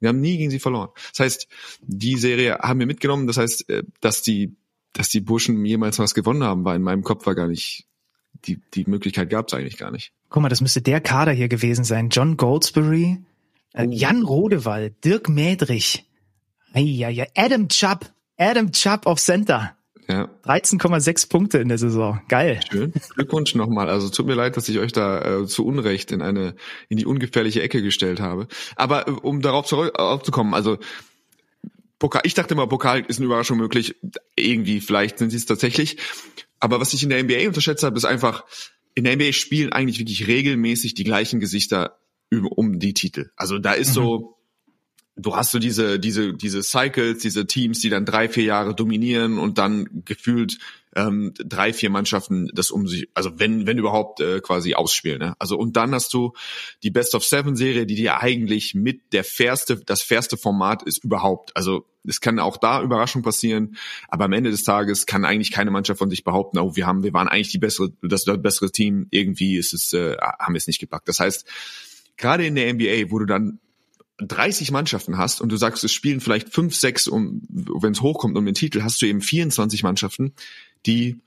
Wir 0.00 0.10
haben 0.10 0.20
nie 0.20 0.36
gegen 0.36 0.50
sie 0.50 0.58
verloren. 0.58 0.90
Das 1.12 1.20
heißt, 1.20 1.48
die 1.80 2.16
Serie 2.18 2.58
haben 2.58 2.80
wir 2.80 2.86
mitgenommen. 2.86 3.26
Das 3.26 3.38
heißt, 3.38 3.70
äh, 3.70 3.84
dass 4.00 4.20
die, 4.22 4.54
dass 4.92 5.08
die 5.08 5.20
Burschen 5.20 5.64
jemals 5.64 5.98
was 5.98 6.12
gewonnen 6.12 6.44
haben, 6.44 6.64
war 6.64 6.76
in 6.76 6.82
meinem 6.82 7.04
Kopf 7.04 7.24
war 7.24 7.34
gar 7.34 7.48
nicht, 7.48 7.86
die, 8.44 8.60
die 8.74 8.84
Möglichkeit 8.84 9.30
gab 9.30 9.48
es 9.48 9.54
eigentlich 9.54 9.78
gar 9.78 9.92
nicht. 9.92 10.12
Guck 10.28 10.42
mal, 10.42 10.48
das 10.48 10.60
müsste 10.60 10.82
der 10.82 11.00
Kader 11.00 11.32
hier 11.32 11.48
gewesen 11.48 11.84
sein. 11.84 12.10
John 12.10 12.36
Goldsberry, 12.36 13.18
äh, 13.72 13.86
Jan 13.86 14.24
Rodewald, 14.24 15.02
Dirk 15.04 15.28
Mädrich, 15.28 16.04
ja, 16.74 17.24
Adam 17.34 17.68
Chubb, 17.68 18.12
Adam 18.36 18.72
Chubb 18.72 19.06
auf 19.06 19.20
Center. 19.20 19.76
Ja. 20.08 20.28
13,6 20.44 21.28
Punkte 21.28 21.58
in 21.58 21.68
der 21.68 21.78
Saison. 21.78 22.20
Geil. 22.28 22.60
Schön. 22.70 22.92
Glückwunsch 23.14 23.54
nochmal. 23.54 23.88
Also 23.88 24.08
tut 24.08 24.26
mir 24.26 24.34
leid, 24.34 24.56
dass 24.56 24.68
ich 24.68 24.78
euch 24.78 24.92
da 24.92 25.42
äh, 25.42 25.46
zu 25.46 25.64
Unrecht 25.64 26.10
in 26.12 26.22
eine 26.22 26.54
in 26.88 26.98
die 26.98 27.06
ungefährliche 27.06 27.62
Ecke 27.62 27.82
gestellt 27.82 28.20
habe. 28.20 28.48
Aber 28.76 29.08
äh, 29.08 29.12
um 29.12 29.42
darauf 29.42 29.66
zurückzukommen, 29.66 30.54
also 30.54 30.78
Pokal, 31.98 32.22
ich 32.24 32.34
dachte 32.34 32.54
immer, 32.54 32.66
Pokal 32.66 33.04
ist 33.06 33.18
eine 33.18 33.26
Überraschung 33.26 33.58
möglich. 33.58 33.94
Irgendwie, 34.34 34.80
vielleicht 34.80 35.18
sind 35.18 35.30
sie 35.30 35.36
es 35.36 35.46
tatsächlich. 35.46 35.98
Aber 36.58 36.80
was 36.80 36.94
ich 36.94 37.02
in 37.04 37.10
der 37.10 37.22
NBA 37.22 37.46
unterschätzt 37.46 37.84
habe, 37.84 37.96
ist 37.96 38.04
einfach, 38.04 38.44
in 38.94 39.04
der 39.04 39.14
NBA 39.16 39.32
spielen 39.32 39.72
eigentlich 39.72 40.00
wirklich 40.00 40.26
regelmäßig 40.26 40.94
die 40.94 41.04
gleichen 41.04 41.38
Gesichter 41.38 41.98
um 42.30 42.78
die 42.78 42.94
Titel. 42.94 43.30
Also 43.36 43.58
da 43.58 43.72
ist 43.72 43.90
mhm. 43.90 43.94
so, 43.94 44.38
du 45.16 45.36
hast 45.36 45.50
so 45.50 45.58
diese, 45.58 45.98
diese, 45.98 46.32
diese 46.32 46.62
Cycles, 46.62 47.18
diese 47.18 47.46
Teams, 47.46 47.80
die 47.80 47.90
dann 47.90 48.06
drei, 48.06 48.28
vier 48.28 48.44
Jahre 48.44 48.74
dominieren 48.74 49.38
und 49.38 49.58
dann 49.58 50.02
gefühlt 50.04 50.58
ähm, 50.94 51.32
drei, 51.36 51.72
vier 51.72 51.90
Mannschaften 51.90 52.48
das 52.52 52.70
um 52.70 52.86
sich, 52.86 53.08
also 53.14 53.38
wenn, 53.38 53.66
wenn 53.66 53.78
überhaupt 53.78 54.20
äh, 54.20 54.40
quasi 54.40 54.74
ausspielen. 54.74 55.18
Ne? 55.20 55.34
Also 55.38 55.56
und 55.58 55.76
dann 55.76 55.94
hast 55.94 56.12
du 56.14 56.32
die 56.82 56.90
Best 56.90 57.14
of 57.14 57.24
Seven 57.24 57.56
Serie, 57.56 57.86
die 57.86 57.94
dir 57.94 58.20
eigentlich 58.20 58.74
mit 58.74 59.12
der 59.12 59.24
fairste, 59.24 59.76
das 59.78 60.02
fairste 60.02 60.36
Format 60.36 60.82
ist 60.82 61.04
überhaupt. 61.04 61.56
Also 61.56 61.86
es 62.06 62.20
kann 62.20 62.38
auch 62.38 62.56
da 62.56 62.82
Überraschung 62.82 63.22
passieren, 63.22 63.76
aber 64.08 64.24
am 64.24 64.32
Ende 64.32 64.50
des 64.50 64.64
Tages 64.64 65.06
kann 65.06 65.24
eigentlich 65.24 65.50
keine 65.50 65.70
Mannschaft 65.70 65.98
von 65.98 66.10
sich 66.10 66.24
behaupten, 66.24 66.58
oh, 66.58 66.74
wir 66.74 66.86
haben, 66.86 67.02
wir 67.02 67.12
waren 67.12 67.28
eigentlich 67.28 67.52
die 67.52 67.58
bessere, 67.58 67.92
das, 68.02 68.24
das 68.24 68.42
bessere 68.42 68.70
Team. 68.70 69.06
Irgendwie 69.10 69.56
ist 69.56 69.72
es, 69.72 69.92
äh, 69.92 70.16
haben 70.18 70.54
wir 70.54 70.58
es 70.58 70.66
nicht 70.66 70.80
gepackt. 70.80 71.08
Das 71.08 71.20
heißt, 71.20 71.46
gerade 72.16 72.46
in 72.46 72.54
der 72.54 72.72
NBA, 72.72 73.10
wo 73.10 73.18
du 73.18 73.26
dann 73.26 73.60
30 74.26 74.70
Mannschaften 74.70 75.18
hast 75.18 75.40
und 75.40 75.50
du 75.50 75.56
sagst, 75.56 75.84
es 75.84 75.92
spielen 75.92 76.20
vielleicht 76.20 76.52
fünf, 76.52 76.74
sechs, 76.74 77.06
um, 77.08 77.42
wenn 77.48 77.92
es 77.92 78.00
hochkommt 78.00 78.36
um 78.36 78.44
den 78.44 78.54
Titel, 78.54 78.82
hast 78.82 79.00
du 79.02 79.06
eben 79.06 79.20
24 79.20 79.82
Mannschaften, 79.82 80.32
die 80.86 81.20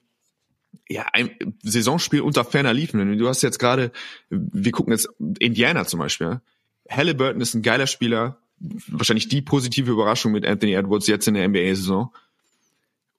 ja 0.89 1.05
ein 1.13 1.31
Saisonspiel 1.63 2.21
unter 2.21 2.45
ferner 2.45 2.73
liefen. 2.73 3.17
Du 3.17 3.27
hast 3.27 3.41
jetzt 3.41 3.59
gerade, 3.59 3.91
wir 4.29 4.71
gucken 4.71 4.93
jetzt 4.93 5.09
Indiana 5.39 5.85
zum 5.85 5.99
Beispiel. 5.99 6.41
Halliburton 6.89 7.41
ist 7.41 7.53
ein 7.55 7.61
geiler 7.61 7.87
Spieler, 7.87 8.39
wahrscheinlich 8.87 9.27
die 9.27 9.41
positive 9.41 9.91
Überraschung 9.91 10.31
mit 10.31 10.45
Anthony 10.45 10.73
Edwards 10.73 11.07
jetzt 11.07 11.27
in 11.27 11.33
der 11.33 11.47
NBA-Saison. 11.47 12.13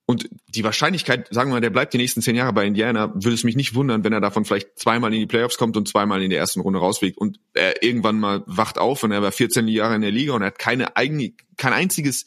Und 0.08 0.28
die 0.46 0.62
Wahrscheinlichkeit, 0.62 1.26
sagen 1.32 1.50
wir 1.50 1.54
mal, 1.54 1.60
der 1.60 1.70
bleibt 1.70 1.92
die 1.92 1.98
nächsten 1.98 2.22
zehn 2.22 2.36
Jahre 2.36 2.52
bei 2.52 2.64
Indiana, 2.64 3.12
würde 3.12 3.34
es 3.34 3.42
mich 3.42 3.56
nicht 3.56 3.74
wundern, 3.74 4.04
wenn 4.04 4.12
er 4.12 4.20
davon 4.20 4.44
vielleicht 4.44 4.78
zweimal 4.78 5.12
in 5.12 5.18
die 5.18 5.26
Playoffs 5.26 5.58
kommt 5.58 5.76
und 5.76 5.88
zweimal 5.88 6.22
in 6.22 6.30
der 6.30 6.38
ersten 6.38 6.60
Runde 6.60 6.78
rausfliegt 6.78 7.18
und 7.18 7.40
er 7.54 7.82
irgendwann 7.82 8.20
mal 8.20 8.44
wacht 8.46 8.78
auf 8.78 9.02
und 9.02 9.10
er 9.10 9.20
war 9.20 9.32
14 9.32 9.66
Jahre 9.66 9.96
in 9.96 10.02
der 10.02 10.12
Liga 10.12 10.32
und 10.34 10.42
er 10.42 10.48
hat 10.48 10.60
keine 10.60 10.96
eigene, 10.96 11.32
kein 11.56 11.72
einziges 11.72 12.24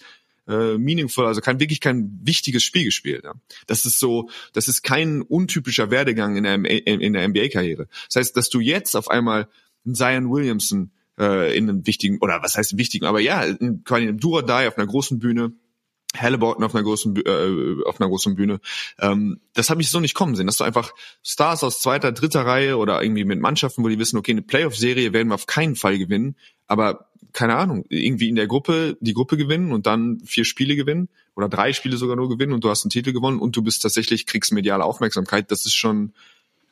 äh, 0.50 0.78
meaningful, 0.78 1.26
also 1.26 1.40
kein 1.40 1.62
wirklich 1.62 1.80
kein 1.80 2.20
wichtiges 2.22 2.64
Spiel 2.64 2.84
gespielt. 2.84 3.24
Ja. 3.24 3.34
Das 3.68 3.86
ist 3.86 3.98
so, 3.98 4.30
das 4.52 4.68
ist 4.68 4.82
kein 4.82 5.22
untypischer 5.22 5.90
Werdegang 5.90 6.36
in 6.36 6.44
der, 6.44 6.56
in 6.86 7.14
der 7.14 7.28
NBA-Karriere. 7.30 7.88
Das 8.08 8.18
heißt, 8.18 8.36
dass 8.36 8.50
du 8.50 8.60
jetzt 8.60 8.96
auf 8.96 9.10
einmal 9.10 9.48
einen 9.86 9.96
Zion 9.96 10.30
Williamson 10.30 10.92
äh, 11.18 11.56
in 11.58 11.70
einem 11.70 11.88
wichtigen, 11.88 12.18
oder 12.20 12.42
was 12.42 12.58
heißt 12.58 12.78
wichtigen, 12.78 13.06
aber 13.06 13.22
ja, 13.22 13.44
in, 13.44 13.86
quasi 13.86 14.04
einem 14.04 14.20
Dura-Die 14.20 14.68
auf 14.68 14.78
einer 14.78 14.88
großen 14.88 15.20
Bühne 15.20 15.54
Halliburton 16.18 16.64
auf 16.64 16.74
einer 16.74 16.84
großen 16.84 17.16
äh, 17.18 17.84
auf 17.86 18.02
einer 18.02 18.10
großen 18.10 18.36
Bühne. 18.36 18.60
Ähm, 19.00 19.40
das 19.54 19.70
habe 19.70 19.82
ich 19.82 19.90
so 19.90 20.00
nicht 20.00 20.16
kommen 20.16 20.36
sehen, 20.36 20.48
dass 20.48 20.58
du 20.58 20.64
einfach 20.64 20.94
Stars 21.24 21.64
aus 21.64 21.82
zweiter, 21.82 22.12
dritter 22.12 22.46
Reihe 22.46 22.78
oder 22.78 23.02
irgendwie 23.02 23.26
mit 23.26 23.40
Mannschaften, 23.40 23.84
wo 23.84 23.88
die 23.90 24.00
wissen, 24.00 24.18
okay, 24.18 24.32
eine 24.32 24.42
Playoff-Serie 24.42 25.14
werden 25.14 25.28
wir 25.28 25.36
auf 25.36 25.46
keinen 25.46 25.76
Fall 25.76 26.00
gewinnen, 26.00 26.36
aber 26.68 27.10
keine 27.32 27.56
Ahnung, 27.56 27.86
irgendwie 27.90 28.28
in 28.28 28.36
der 28.36 28.48
Gruppe 28.48 28.98
die 29.02 29.14
Gruppe 29.14 29.38
gewinnen 29.38 29.72
und 29.72 29.86
dann 29.86 30.20
vier 30.26 30.46
Spiele 30.46 30.76
gewinnen 30.76 31.10
oder 31.36 31.48
drei 31.48 31.74
Spiele 31.74 31.98
sogar 31.98 32.16
nur 32.16 32.28
gewinnen 32.28 32.54
und 32.54 32.64
du 32.64 32.70
hast 32.70 32.84
einen 32.84 32.90
Titel 32.90 33.14
gewonnen 33.14 33.40
und 33.40 33.56
du 33.56 33.62
bist 33.62 33.84
tatsächlich 33.84 34.26
kriegst 34.26 34.52
mediale 34.52 34.84
Aufmerksamkeit. 34.84 35.52
Das 35.52 35.66
ist 35.66 35.76
schon 35.76 36.14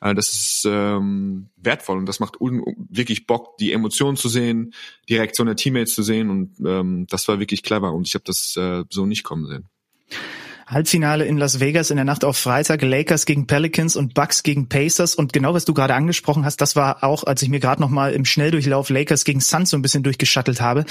das 0.00 0.28
ist 0.28 0.66
ähm, 0.68 1.48
wertvoll 1.56 1.98
und 1.98 2.06
das 2.06 2.20
macht 2.20 2.36
wirklich 2.40 3.26
Bock, 3.26 3.56
die 3.58 3.72
Emotionen 3.72 4.16
zu 4.16 4.28
sehen, 4.28 4.74
die 5.08 5.16
Reaktion 5.16 5.46
der 5.46 5.56
Teammates 5.56 5.94
zu 5.94 6.02
sehen 6.02 6.30
und 6.30 6.56
ähm, 6.64 7.06
das 7.08 7.26
war 7.28 7.40
wirklich 7.40 7.62
clever 7.62 7.92
und 7.92 8.06
ich 8.06 8.14
habe 8.14 8.24
das 8.24 8.56
äh, 8.56 8.84
so 8.90 9.06
nicht 9.06 9.24
kommen 9.24 9.46
sehen. 9.46 9.68
Halbfinale 10.68 11.24
in 11.24 11.38
Las 11.38 11.60
Vegas 11.60 11.90
in 11.90 11.96
der 11.96 12.04
Nacht 12.04 12.24
auf 12.24 12.36
Freitag, 12.36 12.82
Lakers 12.82 13.24
gegen 13.24 13.46
Pelicans 13.46 13.96
und 13.96 14.12
Bucks 14.12 14.42
gegen 14.42 14.68
Pacers 14.68 15.14
und 15.14 15.32
genau 15.32 15.54
was 15.54 15.64
du 15.64 15.72
gerade 15.72 15.94
angesprochen 15.94 16.44
hast, 16.44 16.60
das 16.60 16.76
war 16.76 17.02
auch, 17.02 17.24
als 17.24 17.42
ich 17.42 17.48
mir 17.48 17.58
gerade 17.58 17.80
noch 17.80 17.88
mal 17.88 18.12
im 18.12 18.26
Schnelldurchlauf 18.26 18.90
Lakers 18.90 19.24
gegen 19.24 19.40
Suns 19.40 19.70
so 19.70 19.78
ein 19.78 19.82
bisschen 19.82 20.02
durchgeschattelt 20.02 20.60
habe. 20.60 20.84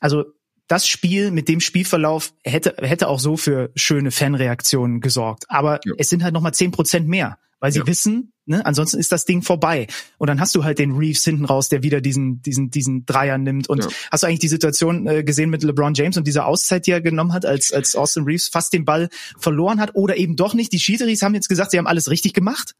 Also 0.00 0.24
das 0.68 0.86
Spiel 0.86 1.30
mit 1.30 1.48
dem 1.48 1.60
Spielverlauf 1.60 2.32
hätte, 2.44 2.74
hätte 2.78 3.08
auch 3.08 3.20
so 3.20 3.36
für 3.36 3.70
schöne 3.76 4.10
Fanreaktionen 4.10 5.00
gesorgt. 5.00 5.44
Aber 5.48 5.80
ja. 5.84 5.94
es 5.98 6.08
sind 6.08 6.22
halt 6.22 6.34
nochmal 6.34 6.54
zehn 6.54 6.72
Prozent 6.72 7.08
mehr, 7.08 7.38
weil 7.60 7.72
sie 7.72 7.80
ja. 7.80 7.86
wissen, 7.86 8.32
ne, 8.46 8.66
ansonsten 8.66 8.98
ist 8.98 9.12
das 9.12 9.24
Ding 9.24 9.42
vorbei. 9.42 9.86
Und 10.18 10.28
dann 10.28 10.40
hast 10.40 10.54
du 10.54 10.64
halt 10.64 10.78
den 10.78 10.92
Reeves 10.92 11.24
hinten 11.24 11.44
raus, 11.44 11.68
der 11.68 11.82
wieder 11.82 12.00
diesen, 12.00 12.42
diesen, 12.42 12.70
diesen 12.70 13.06
Dreier 13.06 13.38
nimmt. 13.38 13.68
Und 13.68 13.84
ja. 13.84 13.90
hast 14.10 14.22
du 14.22 14.26
eigentlich 14.26 14.40
die 14.40 14.48
Situation 14.48 15.06
äh, 15.06 15.22
gesehen 15.22 15.50
mit 15.50 15.62
LeBron 15.62 15.94
James 15.94 16.16
und 16.16 16.26
dieser 16.26 16.46
Auszeit, 16.46 16.86
die 16.86 16.90
er 16.90 17.00
genommen 17.00 17.32
hat, 17.32 17.46
als, 17.46 17.72
als 17.72 17.94
Austin 17.94 18.24
Reeves 18.24 18.48
fast 18.48 18.72
den 18.72 18.84
Ball 18.84 19.08
verloren 19.38 19.80
hat 19.80 19.94
oder 19.94 20.16
eben 20.16 20.36
doch 20.36 20.54
nicht? 20.54 20.72
Die 20.72 20.80
Schiedsrichter 20.80 21.26
haben 21.26 21.34
jetzt 21.34 21.48
gesagt, 21.48 21.70
sie 21.70 21.78
haben 21.78 21.86
alles 21.86 22.10
richtig 22.10 22.34
gemacht. 22.34 22.74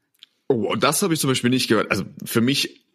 Oh, 0.49 0.75
das 0.75 1.03
habe 1.03 1.15
ich 1.15 1.21
zum 1.21 1.31
Beispiel 1.31 1.51
nicht 1.51 1.69
gehört. 1.69 1.91
Also 1.91 2.05
für 2.25 2.41
mich 2.41 2.87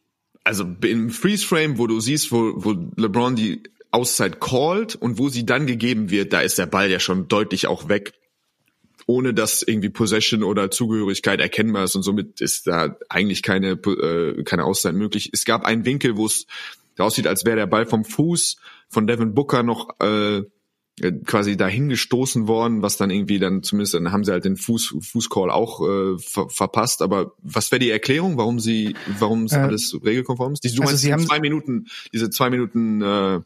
also 0.44 0.66
im 0.82 1.10
Freeze 1.12 1.46
Frame, 1.46 1.78
wo 1.78 1.88
du 1.88 2.00
siehst, 2.00 2.32
wo, 2.32 2.54
wo 2.56 2.72
LeBron 2.96 3.36
die 3.36 3.64
Auszeit 3.92 4.40
called 4.40 4.96
und 4.96 5.18
wo 5.20 5.30
sie 5.30 5.46
dann 5.46 5.68
gegeben 5.68 6.10
wird, 6.10 6.34
da 6.34 6.42
ist 6.42 6.58
der 6.58 6.66
Ball 6.66 6.90
ja 6.90 7.00
schon 7.00 7.28
deutlich 7.28 7.68
auch 7.68 7.90
weg, 7.90 8.14
ohne 9.06 9.34
dass 9.34 9.62
irgendwie 9.62 9.90
Possession 9.90 10.44
oder 10.44 10.72
Zugehörigkeit 10.72 11.40
erkennbar 11.40 11.84
ist 11.84 11.96
und 11.96 12.04
somit 12.04 12.40
ist 12.40 12.68
da 12.68 12.96
eigentlich 13.10 13.44
keine, 13.44 13.72
äh, 13.72 14.44
keine 14.44 14.64
Auszeit 14.64 14.96
möglich. 14.96 15.32
Es 15.34 15.46
gab 15.46 15.66
einen 15.66 15.86
Winkel, 15.86 16.16
wo 16.18 16.26
es 16.26 16.48
aussieht, 16.98 17.28
als 17.28 17.46
wäre 17.46 17.58
der 17.58 17.68
Ball 17.68 17.86
vom 17.86 18.06
Fuß 18.06 18.58
von 18.88 19.08
Devin 19.08 19.34
Booker 19.34 19.64
noch 19.64 19.90
äh, 20.00 20.44
quasi 21.26 21.58
dahin 21.58 21.90
gestoßen 21.90 22.48
worden, 22.48 22.82
was 22.82 22.98
dann 22.98 23.10
irgendwie 23.10 23.40
dann 23.40 23.64
zumindest 23.64 23.96
dann 23.96 24.12
haben 24.12 24.24
sie 24.24 24.32
halt 24.32 24.46
den 24.46 24.58
Fuß 24.58 24.96
Fußcall 25.00 25.50
auch 25.50 25.82
äh, 25.82 26.18
ver 26.20 26.50
verpasst. 26.50 27.02
Aber 27.02 27.34
was 27.42 27.72
wäre 27.72 27.80
die 27.80 27.90
Erklärung, 27.90 28.38
warum 28.38 28.60
sie, 28.60 28.96
warum 29.20 29.46
es 29.46 29.54
äh, 29.54 29.58
alles 29.58 29.98
regelkonform 30.04 30.54
ist? 30.54 30.64
Die, 30.64 30.70
du 30.70 30.82
also 30.82 30.92
meinst, 30.92 31.02
sie 31.02 31.14
haben 31.14 31.26
zwei 31.26 31.40
Minuten, 31.40 31.88
diese 32.14 32.30
zwei 32.30 32.50
Minuten 32.50 33.02
äh, 33.02 33.40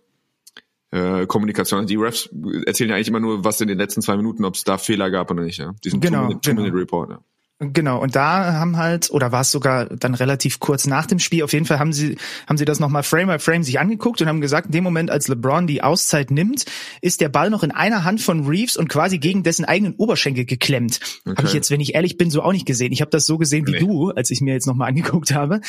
äh, 0.95 1.25
Kommunikation. 1.25 1.85
Die 1.85 1.97
Refs 1.97 2.29
erzählen 2.65 2.89
ja 2.89 2.95
eigentlich 2.95 3.09
immer 3.09 3.19
nur, 3.19 3.43
was 3.43 3.59
in 3.59 3.67
den 3.67 3.77
letzten 3.77 4.01
zwei 4.01 4.15
Minuten, 4.15 4.45
ob 4.45 4.55
es 4.55 4.63
da 4.63 4.77
Fehler 4.77 5.11
gab 5.11 5.29
oder 5.29 5.43
nicht. 5.43 5.57
Ja? 5.57 5.73
Diesen 5.83 5.99
genau, 5.99 6.33
Two-Minute-Report. 6.33 7.09
Genau. 7.09 7.21
Genau, 7.59 8.01
und 8.01 8.17
da 8.17 8.51
haben 8.51 8.75
halt, 8.75 9.09
oder 9.11 9.31
war 9.31 9.39
es 9.39 9.51
sogar 9.51 9.85
dann 9.85 10.13
relativ 10.13 10.59
kurz 10.59 10.87
nach 10.87 11.05
dem 11.05 11.19
Spiel, 11.19 11.41
auf 11.41 11.53
jeden 11.53 11.65
Fall 11.65 11.79
haben 11.79 11.93
sie, 11.93 12.17
haben 12.47 12.57
sie 12.57 12.65
das 12.65 12.81
nochmal 12.81 13.01
Frame 13.01 13.27
by 13.27 13.39
Frame 13.39 13.63
sich 13.63 13.79
angeguckt 13.79 14.21
und 14.21 14.27
haben 14.27 14.41
gesagt, 14.41 14.65
in 14.65 14.71
dem 14.73 14.83
Moment, 14.83 15.09
als 15.09 15.29
LeBron 15.29 15.65
die 15.65 15.81
Auszeit 15.81 16.31
nimmt, 16.31 16.65
ist 16.99 17.21
der 17.21 17.29
Ball 17.29 17.49
noch 17.49 17.63
in 17.63 17.71
einer 17.71 18.03
Hand 18.03 18.19
von 18.19 18.45
Reeves 18.45 18.75
und 18.75 18.89
quasi 18.89 19.19
gegen 19.19 19.43
dessen 19.43 19.63
eigenen 19.63 19.95
Oberschenkel 19.95 20.43
geklemmt. 20.43 20.99
Okay. 21.25 21.37
Habe 21.37 21.47
ich 21.47 21.53
jetzt, 21.53 21.71
wenn 21.71 21.79
ich 21.79 21.95
ehrlich 21.95 22.17
bin, 22.17 22.29
so 22.29 22.43
auch 22.43 22.51
nicht 22.51 22.65
gesehen. 22.65 22.91
Ich 22.91 22.99
habe 22.99 23.11
das 23.11 23.25
so 23.25 23.37
gesehen 23.37 23.65
wie 23.67 23.71
nee. 23.71 23.79
du, 23.79 24.09
als 24.09 24.31
ich 24.31 24.41
mir 24.41 24.53
jetzt 24.53 24.67
nochmal 24.67 24.89
angeguckt 24.89 25.33
habe. 25.33 25.61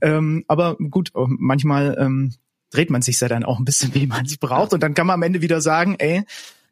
Ähm, 0.00 0.46
aber 0.48 0.76
gut, 0.76 1.10
manchmal 1.14 1.94
ähm, 2.00 2.32
dreht 2.74 2.90
man 2.90 3.02
sich 3.02 3.20
ja 3.20 3.28
dann 3.28 3.44
auch 3.44 3.58
ein 3.58 3.64
bisschen, 3.64 3.94
wie 3.94 4.06
man 4.06 4.26
es 4.26 4.36
braucht. 4.36 4.72
Und 4.72 4.82
dann 4.82 4.94
kann 4.94 5.06
man 5.06 5.14
am 5.14 5.22
Ende 5.22 5.40
wieder 5.40 5.60
sagen, 5.60 5.96
ey, 5.98 6.24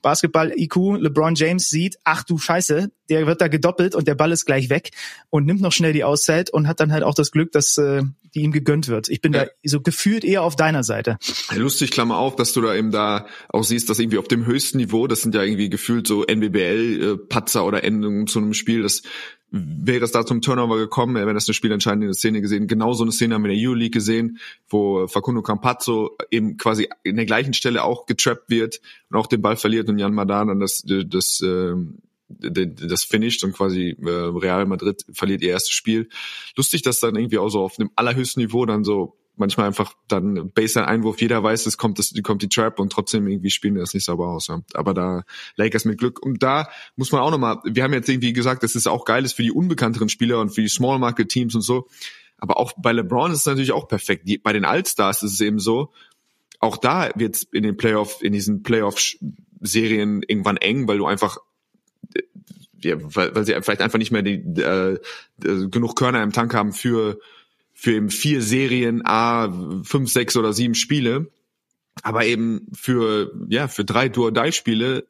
Basketball-IQ, 0.03 0.99
LeBron 0.99 1.37
James 1.37 1.71
sieht, 1.71 1.97
ach 2.03 2.25
du 2.25 2.37
Scheiße, 2.37 2.91
der 3.09 3.27
wird 3.27 3.41
da 3.41 3.49
gedoppelt 3.49 3.95
und 3.95 4.09
der 4.09 4.17
Ball 4.17 4.33
ist 4.33 4.45
gleich 4.45 4.69
weg 4.69 4.91
und 5.31 5.47
nimmt 5.47 5.61
noch 5.61 5.73
schnell 5.73 5.93
die 5.93 6.05
Auszeit 6.05 6.51
und 6.51 6.67
hat 6.67 6.81
dann 6.81 6.93
halt 6.93 7.05
auch 7.05 7.15
das 7.15 7.31
Glück, 7.31 7.53
dass 7.53 7.79
äh, 7.79 8.03
die 8.35 8.41
ihm 8.41 8.53
gegönnt 8.53 8.89
wird. 8.89 9.09
Ich 9.09 9.21
bin 9.21 9.33
ja. 9.33 9.45
da 9.45 9.51
so 9.65 9.81
gefühlt 9.81 10.25
eher 10.25 10.43
auf 10.43 10.57
deiner 10.57 10.83
Seite. 10.83 11.19
Lustig, 11.55 11.91
Klammer 11.91 12.19
auf, 12.19 12.37
dass 12.37 12.53
du 12.53 12.61
da 12.61 12.75
eben 12.75 12.91
da 12.91 13.27
auch 13.49 13.65
siehst, 13.65 13.91
dass 13.91 13.99
irgendwie 13.99 14.19
auf 14.19 14.29
dem 14.29 14.47
höchsten 14.47 14.79
Niveau, 14.79 15.07
das 15.07 15.23
sind 15.23 15.35
ja 15.35 15.43
irgendwie 15.43 15.71
gefühlt 15.71 16.07
so 16.07 16.25
NBBL-Patzer 16.25 17.65
oder 17.65 17.85
Endungen 17.85 18.27
zu 18.27 18.39
einem 18.39 18.55
Spiel, 18.55 18.83
dass 18.83 19.03
wäre 19.53 20.03
es 20.03 20.13
da 20.13 20.25
zum 20.25 20.41
Turnover 20.41 20.79
gekommen, 20.79 21.15
wäre 21.15 21.35
das 21.35 21.47
eine 21.47 21.53
spielentscheidende 21.53 22.15
Szene 22.15 22.41
gesehen. 22.41 22.67
Genau 22.67 22.95
so 22.95 23.05
eine 23.05 23.13
Szene 23.13 23.35
haben 23.35 23.45
wir 23.45 23.51
in 23.51 23.59
der 23.59 23.69
Euroleague 23.69 23.91
gesehen, 23.91 24.39
wo 24.69 25.07
Facundo 25.07 25.43
Campazzo 25.43 26.17
eben 26.31 26.57
quasi 26.57 26.89
in 27.03 27.17
der 27.17 27.27
gleichen 27.27 27.53
Stelle 27.53 27.85
auch 27.85 28.07
getrappt 28.07 28.49
wird 28.49 28.81
und 29.11 29.19
auch 29.19 29.27
den 29.27 29.43
Ball 29.43 29.57
verliert 29.57 29.91
und 29.91 29.99
Jan 29.99 30.15
Madan 30.15 30.49
dann 30.49 30.61
das, 30.61 30.83
das, 30.87 31.05
das, 31.07 31.43
das 32.41 33.05
finisht 33.05 33.45
und 33.45 33.53
quasi 33.53 33.97
äh, 34.01 34.09
Real 34.09 34.67
Madrid 34.67 35.05
verliert 35.13 35.43
ihr 35.43 35.51
erstes 35.51 35.73
Spiel. 35.73 36.09
Lustig, 36.57 36.83
dass 36.83 37.01
dann 37.01 37.17
irgendwie 37.17 37.39
auch 37.39 37.49
so 37.49 37.61
auf 37.63 37.77
dem 37.77 37.91
allerhöchsten 37.97 38.43
Niveau 38.43 38.67
dann 38.67 38.85
so 38.85 39.19
manchmal 39.37 39.67
einfach 39.67 39.95
dann 40.09 40.51
Baseline-Einwurf, 40.53 41.21
jeder 41.21 41.43
weiß, 41.43 41.67
es 41.67 41.79
kommt, 41.79 41.99
es 41.99 42.13
kommt 42.23 42.43
die 42.43 42.49
Trap 42.49 42.79
und 42.79 42.93
trotzdem 42.93 43.27
irgendwie 43.27 43.51
spielen 43.51 43.75
die 43.75 43.81
das 43.81 43.95
nicht 43.95 44.05
sauber 44.05 44.29
aus. 44.29 44.51
Aber 44.75 44.95
da 44.95 45.25
Lakers 45.57 45.85
mit 45.85 45.99
Glück. 45.99 46.23
Und 46.23 46.43
da 46.43 46.69
muss 46.97 47.13
man 47.13 47.23
auch 47.23 47.31
nochmal, 47.31 47.59
wir 47.65 47.83
haben 47.83 47.93
jetzt 47.93 48.09
irgendwie 48.09 48.33
gesagt, 48.33 48.63
dass 48.63 48.75
es 48.75 48.87
auch 48.87 49.05
geil 49.05 49.25
ist 49.25 49.33
für 49.35 49.43
die 49.43 49.53
unbekannteren 49.53 50.09
Spieler 50.09 50.41
und 50.41 50.51
für 50.51 50.63
die 50.63 50.69
Small 50.69 50.99
Market 50.99 51.29
Teams 51.29 51.55
und 51.55 51.63
so. 51.63 51.89
Aber 52.39 52.59
auch 52.59 52.73
bei 52.77 52.93
LeBron 52.93 53.31
ist 53.31 53.39
es 53.41 53.47
natürlich 53.47 53.73
auch 53.73 53.89
perfekt. 53.89 54.29
Die, 54.29 54.39
bei 54.39 54.53
den 54.53 54.65
Allstars 54.65 55.23
ist 55.23 55.35
es 55.35 55.41
eben 55.41 55.61
so, 55.61 55.93
auch 56.61 56.77
da 56.77 57.11
wird 57.15 57.37
es 57.37 57.43
in 57.45 57.63
den 57.63 57.77
Playoff, 57.77 58.23
in 58.23 58.33
diesen 58.33 58.63
Playoff-Serien 58.63 60.23
irgendwann 60.27 60.57
eng, 60.59 60.87
weil 60.89 60.99
du 60.99 61.07
einfach 61.07 61.39
ja, 62.85 62.97
weil, 62.99 63.35
weil 63.35 63.45
sie 63.45 63.53
vielleicht 63.61 63.81
einfach 63.81 63.99
nicht 63.99 64.13
mehr 64.13 64.23
die, 64.23 64.43
äh, 64.61 64.99
genug 65.39 65.97
Körner 65.97 66.23
im 66.23 66.33
Tank 66.33 66.55
haben 66.55 66.73
für 66.73 67.19
für 67.75 67.93
eben 67.95 68.11
vier 68.11 68.43
Serien, 68.43 69.03
a 69.05 69.53
fünf, 69.83 70.11
sechs 70.11 70.37
oder 70.37 70.53
sieben 70.53 70.75
Spiele, 70.75 71.31
aber 72.03 72.25
eben 72.27 72.69
für 72.75 73.33
ja 73.49 73.69
für 73.69 73.85
drei 73.85 74.09
Do-or-Die-Spiele 74.09 75.07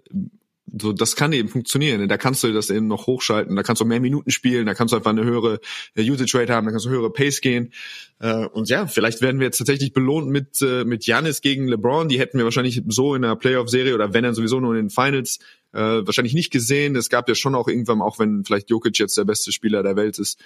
so, 0.81 0.93
das 0.93 1.17
kann 1.17 1.33
eben 1.33 1.49
funktionieren. 1.49 2.09
Da 2.09 2.17
kannst 2.17 2.43
du 2.43 2.53
das 2.53 2.71
eben 2.71 2.87
noch 2.87 3.07
hochschalten. 3.07 3.55
Da 3.57 3.63
kannst 3.63 3.81
du 3.81 3.85
mehr 3.85 4.01
Minuten 4.01 4.31
spielen. 4.31 4.67
Da 4.67 4.75
kannst 4.75 4.93
du 4.93 4.97
einfach 4.97 5.11
eine 5.11 5.25
höhere 5.25 5.61
äh, 5.95 6.11
Usage 6.11 6.39
Rate 6.39 6.55
haben. 6.55 6.65
Da 6.65 6.71
kannst 6.71 6.87
du 6.87 6.91
höhere 6.91 7.11
Pace 7.11 7.41
gehen. 7.41 7.73
Äh, 8.21 8.47
und 8.47 8.69
ja, 8.71 8.87
vielleicht 8.87 9.21
werden 9.21 9.39
wir 9.39 9.47
jetzt 9.47 9.59
tatsächlich 9.59 9.93
belohnt 9.93 10.29
mit 10.29 10.63
äh, 10.63 10.85
mit 10.85 11.05
Giannis 11.05 11.43
gegen 11.43 11.69
LeBron. 11.69 12.09
Die 12.09 12.19
hätten 12.19 12.39
wir 12.39 12.45
wahrscheinlich 12.45 12.83
so 12.89 13.15
in 13.15 13.23
der 13.23 13.37
Playoff-Serie 13.37 13.95
oder 13.95 14.15
wenn 14.15 14.25
dann 14.25 14.35
sowieso 14.35 14.61
nur 14.61 14.75
in 14.75 14.89
den 14.89 14.91
Finals 14.91 15.39
wahrscheinlich 15.75 16.35
nicht 16.35 16.51
gesehen. 16.51 16.97
Es 16.97 17.09
gab 17.09 17.31
ja 17.31 17.35
schon 17.35 17.55
auch 17.55 17.67
irgendwann, 17.67 18.03
auch 18.03 18.19
wenn 18.19 18.45
vielleicht 18.45 18.69
Jokic 18.69 18.99
jetzt 18.99 19.17
der 19.17 19.25
beste 19.25 19.53
Spieler 19.53 19.83
der 19.83 19.97
Welt 19.97 20.19
ist, 20.19 20.39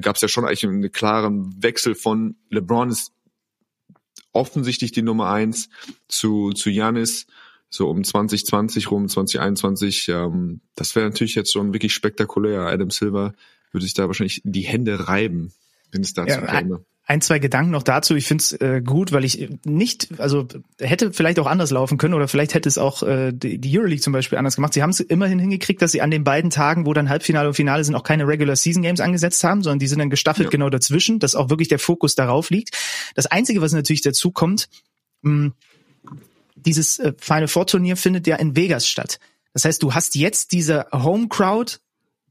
gab 0.00 0.14
es 0.14 0.22
ja 0.22 0.28
schon 0.28 0.44
eigentlich 0.44 0.62
einen 0.62 0.92
klaren 0.92 1.60
Wechsel 1.60 1.96
von 1.96 2.36
LeBron 2.50 2.90
ist 2.90 3.10
offensichtlich 4.32 4.92
die 4.92 5.02
Nummer 5.02 5.28
eins 5.28 5.70
zu 6.06 6.52
zu 6.52 6.70
Giannis 6.70 7.26
so 7.70 7.88
um 7.88 8.02
2020 8.02 8.90
rum, 8.90 9.08
2021, 9.08 10.08
ähm, 10.08 10.60
das 10.74 10.96
wäre 10.96 11.08
natürlich 11.08 11.36
jetzt 11.36 11.52
schon 11.52 11.72
wirklich 11.72 11.94
spektakulär. 11.94 12.62
Adam 12.62 12.90
Silver 12.90 13.32
würde 13.70 13.84
sich 13.84 13.94
da 13.94 14.08
wahrscheinlich 14.08 14.42
die 14.44 14.62
Hände 14.62 15.08
reiben, 15.08 15.52
wenn 15.92 16.02
es 16.02 16.12
dazu 16.12 16.40
ja, 16.40 16.46
käme. 16.46 16.84
Ein, 17.06 17.20
zwei 17.22 17.40
Gedanken 17.40 17.72
noch 17.72 17.82
dazu. 17.82 18.14
Ich 18.14 18.26
finde 18.26 18.42
es 18.42 18.52
äh, 18.52 18.82
gut, 18.84 19.10
weil 19.10 19.24
ich 19.24 19.48
nicht, 19.64 20.20
also 20.20 20.46
hätte 20.78 21.12
vielleicht 21.12 21.40
auch 21.40 21.46
anders 21.46 21.70
laufen 21.70 21.98
können 21.98 22.14
oder 22.14 22.28
vielleicht 22.28 22.54
hätte 22.54 22.68
es 22.68 22.78
auch 22.78 23.02
äh, 23.02 23.32
die, 23.32 23.58
die 23.58 23.76
Euroleague 23.76 24.00
zum 24.00 24.12
Beispiel 24.12 24.38
anders 24.38 24.54
gemacht. 24.54 24.74
Sie 24.74 24.82
haben 24.82 24.90
es 24.90 25.00
immerhin 25.00 25.40
hingekriegt, 25.40 25.82
dass 25.82 25.90
sie 25.90 26.02
an 26.02 26.12
den 26.12 26.22
beiden 26.22 26.50
Tagen, 26.50 26.86
wo 26.86 26.94
dann 26.94 27.08
Halbfinale 27.08 27.48
und 27.48 27.54
Finale 27.54 27.82
sind, 27.82 27.96
auch 27.96 28.04
keine 28.04 28.28
Regular 28.28 28.54
Season 28.54 28.82
Games 28.82 29.00
angesetzt 29.00 29.42
haben, 29.42 29.62
sondern 29.62 29.80
die 29.80 29.88
sind 29.88 29.98
dann 29.98 30.10
gestaffelt 30.10 30.46
ja. 30.46 30.50
genau 30.50 30.70
dazwischen, 30.70 31.18
dass 31.18 31.34
auch 31.34 31.50
wirklich 31.50 31.68
der 31.68 31.80
Fokus 31.80 32.14
darauf 32.14 32.50
liegt. 32.50 32.76
Das 33.16 33.26
Einzige, 33.26 33.60
was 33.60 33.72
natürlich 33.72 34.02
dazu 34.02 34.30
kommt, 34.30 34.68
mh, 35.22 35.46
hm, 35.46 35.52
dieses 36.64 36.98
äh, 36.98 37.12
Final 37.18 37.48
Four 37.48 37.66
Turnier 37.66 37.96
findet 37.96 38.26
ja 38.26 38.36
in 38.36 38.56
Vegas 38.56 38.86
statt. 38.86 39.18
Das 39.52 39.64
heißt, 39.64 39.82
du 39.82 39.94
hast 39.94 40.14
jetzt 40.14 40.52
diese 40.52 40.86
Home 40.92 41.28
Crowd, 41.28 41.78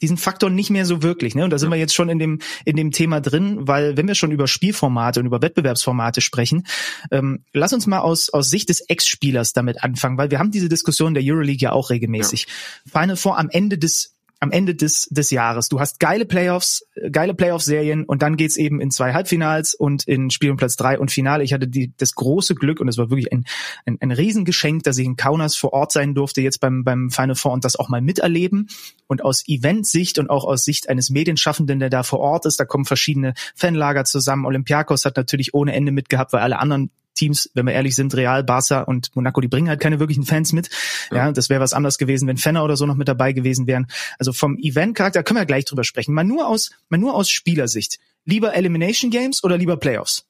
diesen 0.01 0.17
Faktor 0.17 0.49
nicht 0.49 0.69
mehr 0.69 0.85
so 0.85 1.03
wirklich, 1.03 1.35
ne? 1.35 1.43
Und 1.43 1.49
da 1.49 1.57
sind 1.57 1.69
ja. 1.69 1.75
wir 1.75 1.79
jetzt 1.79 1.93
schon 1.93 2.07
in 2.07 2.19
dem 2.19 2.39
in 2.63 2.77
dem 2.77 2.91
Thema 2.91 3.19
drin, 3.19 3.67
weil 3.67 3.97
wenn 3.97 4.07
wir 4.07 4.15
schon 4.15 4.31
über 4.31 4.47
Spielformate 4.47 5.19
und 5.19 5.25
über 5.25 5.41
Wettbewerbsformate 5.41 6.21
sprechen, 6.21 6.65
ähm, 7.11 7.43
lass 7.53 7.73
uns 7.73 7.85
mal 7.85 7.99
aus 7.99 8.29
aus 8.29 8.49
Sicht 8.49 8.69
des 8.69 8.81
Ex-Spielers 8.81 9.51
damit 9.53 9.83
anfangen, 9.83 10.17
weil 10.17 10.31
wir 10.31 10.39
haben 10.39 10.51
diese 10.51 10.69
Diskussion 10.69 11.13
der 11.13 11.23
Euroleague 11.25 11.61
ja 11.61 11.73
auch 11.73 11.89
regelmäßig. 11.89 12.47
Ja. 12.47 13.01
Final 13.01 13.17
Four 13.17 13.37
am 13.37 13.49
Ende 13.49 13.77
des 13.77 14.15
am 14.39 14.51
Ende 14.51 14.73
des, 14.73 15.07
des 15.09 15.31
Jahres. 15.31 15.67
Du 15.69 15.79
hast 15.79 15.99
geile 15.99 16.25
Playoffs, 16.25 16.85
geile 17.11 17.33
Playoff-Serien 17.33 18.05
und 18.05 18.21
dann 18.21 18.37
geht's 18.37 18.57
eben 18.57 18.79
in 18.79 18.89
zwei 18.89 19.13
Halbfinals 19.13 19.75
und 19.75 20.07
in 20.07 20.29
Spiel 20.29 20.51
um 20.51 20.57
Platz 20.57 20.77
drei 20.77 20.97
und 20.97 21.11
Finale. 21.11 21.43
Ich 21.43 21.53
hatte 21.53 21.67
die, 21.67 21.93
das 21.97 22.15
große 22.15 22.55
Glück 22.55 22.79
und 22.79 22.87
es 22.87 22.97
war 22.97 23.09
wirklich 23.09 23.31
ein, 23.33 23.45
ein, 23.85 23.97
ein 23.99 24.11
Riesengeschenk, 24.11 24.83
dass 24.83 24.97
ich 24.97 25.05
in 25.05 25.17
Kaunas 25.17 25.55
vor 25.55 25.73
Ort 25.73 25.91
sein 25.91 26.15
durfte, 26.15 26.41
jetzt 26.41 26.59
beim, 26.59 26.83
beim 26.83 27.09
Final 27.09 27.35
Four 27.35 27.51
und 27.51 27.65
das 27.65 27.75
auch 27.75 27.89
mal 27.89 28.01
miterleben. 28.01 28.69
Und 29.07 29.23
aus 29.23 29.43
Eventsicht 29.47 30.19
und 30.19 30.29
auch 30.29 30.45
aus 30.45 30.63
Sicht 30.63 30.87
eines 30.87 31.09
Medienschaffenden, 31.09 31.79
der 31.79 31.89
da 31.89 32.03
vor 32.03 32.19
Ort 32.19 32.45
ist, 32.45 32.59
da 32.59 32.65
kommen 32.65 32.85
verschiedene 32.85 33.33
Fanlager 33.55 34.05
zusammen. 34.05 34.45
Olympiakos 34.45 35.03
hat 35.05 35.17
natürlich 35.17 35.53
ohne 35.53 35.73
Ende 35.73 35.91
mitgehabt, 35.91 36.31
weil 36.31 36.41
alle 36.41 36.59
anderen 36.59 36.91
Teams, 37.19 37.49
wenn 37.53 37.65
wir 37.65 37.73
ehrlich 37.73 37.95
sind, 37.95 38.15
Real, 38.15 38.43
Barca 38.43 38.81
und 38.83 39.15
Monaco, 39.15 39.41
die 39.41 39.47
bringen 39.47 39.69
halt 39.69 39.81
keine 39.81 39.99
wirklichen 39.99 40.23
Fans 40.23 40.53
mit. 40.53 40.69
Ja, 41.11 41.17
ja 41.17 41.31
das 41.31 41.49
wäre 41.49 41.61
was 41.61 41.73
anderes 41.73 41.97
gewesen, 41.97 42.27
wenn 42.27 42.37
Fenner 42.37 42.63
oder 42.63 42.77
so 42.77 42.85
noch 42.85 42.95
mit 42.95 43.07
dabei 43.07 43.33
gewesen 43.33 43.67
wären. 43.67 43.87
Also 44.17 44.33
vom 44.33 44.57
Event-Charakter 44.57 45.23
können 45.23 45.39
wir 45.39 45.45
gleich 45.45 45.65
drüber 45.65 45.83
sprechen. 45.83 46.13
Mal 46.13 46.23
nur 46.23 46.47
aus, 46.47 46.71
mal 46.87 46.97
nur 46.97 47.13
aus 47.13 47.29
Spielersicht. 47.29 47.99
Lieber 48.25 48.53
Elimination 48.53 49.11
Games 49.11 49.43
oder 49.43 49.57
lieber 49.57 49.77
Playoffs? 49.77 50.25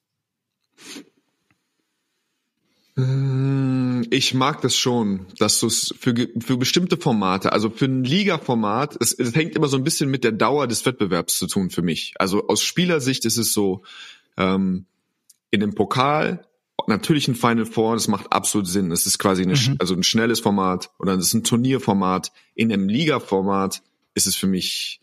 Hm, 2.96 4.06
ich 4.10 4.34
mag 4.34 4.60
das 4.62 4.76
schon, 4.76 5.26
dass 5.38 5.60
du 5.60 5.68
es 5.68 5.94
für, 5.98 6.14
für 6.40 6.56
bestimmte 6.56 6.96
Formate, 6.96 7.52
also 7.52 7.70
für 7.70 7.84
ein 7.84 8.02
Liga-Format, 8.02 8.96
es, 9.00 9.12
es 9.12 9.34
hängt 9.34 9.54
immer 9.54 9.68
so 9.68 9.76
ein 9.76 9.84
bisschen 9.84 10.10
mit 10.10 10.24
der 10.24 10.32
Dauer 10.32 10.66
des 10.66 10.84
Wettbewerbs 10.84 11.38
zu 11.38 11.46
tun 11.46 11.70
für 11.70 11.82
mich. 11.82 12.14
Also 12.18 12.48
aus 12.48 12.62
Spielersicht 12.62 13.24
ist 13.24 13.36
es 13.36 13.52
so, 13.52 13.82
ähm, 14.36 14.86
in 15.50 15.60
dem 15.60 15.74
Pokal 15.74 16.46
natürlich 16.86 17.28
ein 17.28 17.34
Final 17.34 17.66
Four, 17.66 17.94
das 17.94 18.08
macht 18.08 18.32
absolut 18.32 18.66
Sinn. 18.66 18.90
Es 18.92 19.06
ist 19.06 19.18
quasi 19.18 19.42
eine, 19.42 19.54
mhm. 19.54 19.76
also 19.78 19.94
ein 19.94 20.02
schnelles 20.02 20.40
Format 20.40 20.90
oder 20.98 21.14
es 21.14 21.28
ist 21.28 21.34
ein 21.34 21.44
Turnierformat. 21.44 22.32
In 22.54 22.72
einem 22.72 22.88
Liga-Format 22.88 23.82
ist 24.14 24.26
es 24.26 24.36
für 24.36 24.46
mich 24.46 25.00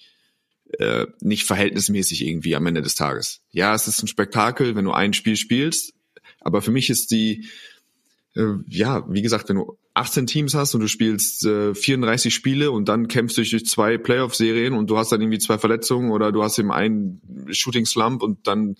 äh, 0.79 1.07
nicht 1.21 1.45
verhältnismäßig 1.45 2.25
irgendwie 2.25 2.55
am 2.55 2.65
Ende 2.65 2.81
des 2.81 2.95
Tages. 2.95 3.41
Ja, 3.51 3.73
es 3.73 3.87
ist 3.87 4.01
ein 4.03 4.07
Spektakel, 4.07 4.75
wenn 4.75 4.85
du 4.85 4.91
ein 4.91 5.13
Spiel 5.13 5.37
spielst, 5.37 5.93
aber 6.41 6.61
für 6.61 6.71
mich 6.71 6.89
ist 6.89 7.11
die, 7.11 7.47
äh, 8.35 8.53
ja, 8.67 9.05
wie 9.09 9.21
gesagt, 9.21 9.49
wenn 9.49 9.57
du 9.57 9.77
18 9.93 10.27
Teams 10.27 10.53
hast 10.53 10.75
und 10.75 10.81
du 10.81 10.87
spielst 10.87 11.45
äh, 11.45 11.73
34 11.73 12.33
Spiele 12.33 12.71
und 12.71 12.87
dann 12.87 13.07
kämpfst 13.07 13.37
du 13.37 13.43
durch 13.43 13.65
zwei 13.65 13.97
Playoff-Serien 13.97 14.73
und 14.73 14.89
du 14.89 14.97
hast 14.97 15.11
dann 15.11 15.21
irgendwie 15.21 15.39
zwei 15.39 15.57
Verletzungen 15.57 16.11
oder 16.11 16.31
du 16.31 16.43
hast 16.43 16.59
eben 16.59 16.71
einen 16.71 17.21
Shooting-Slump 17.49 18.21
und 18.21 18.45
dann 18.47 18.75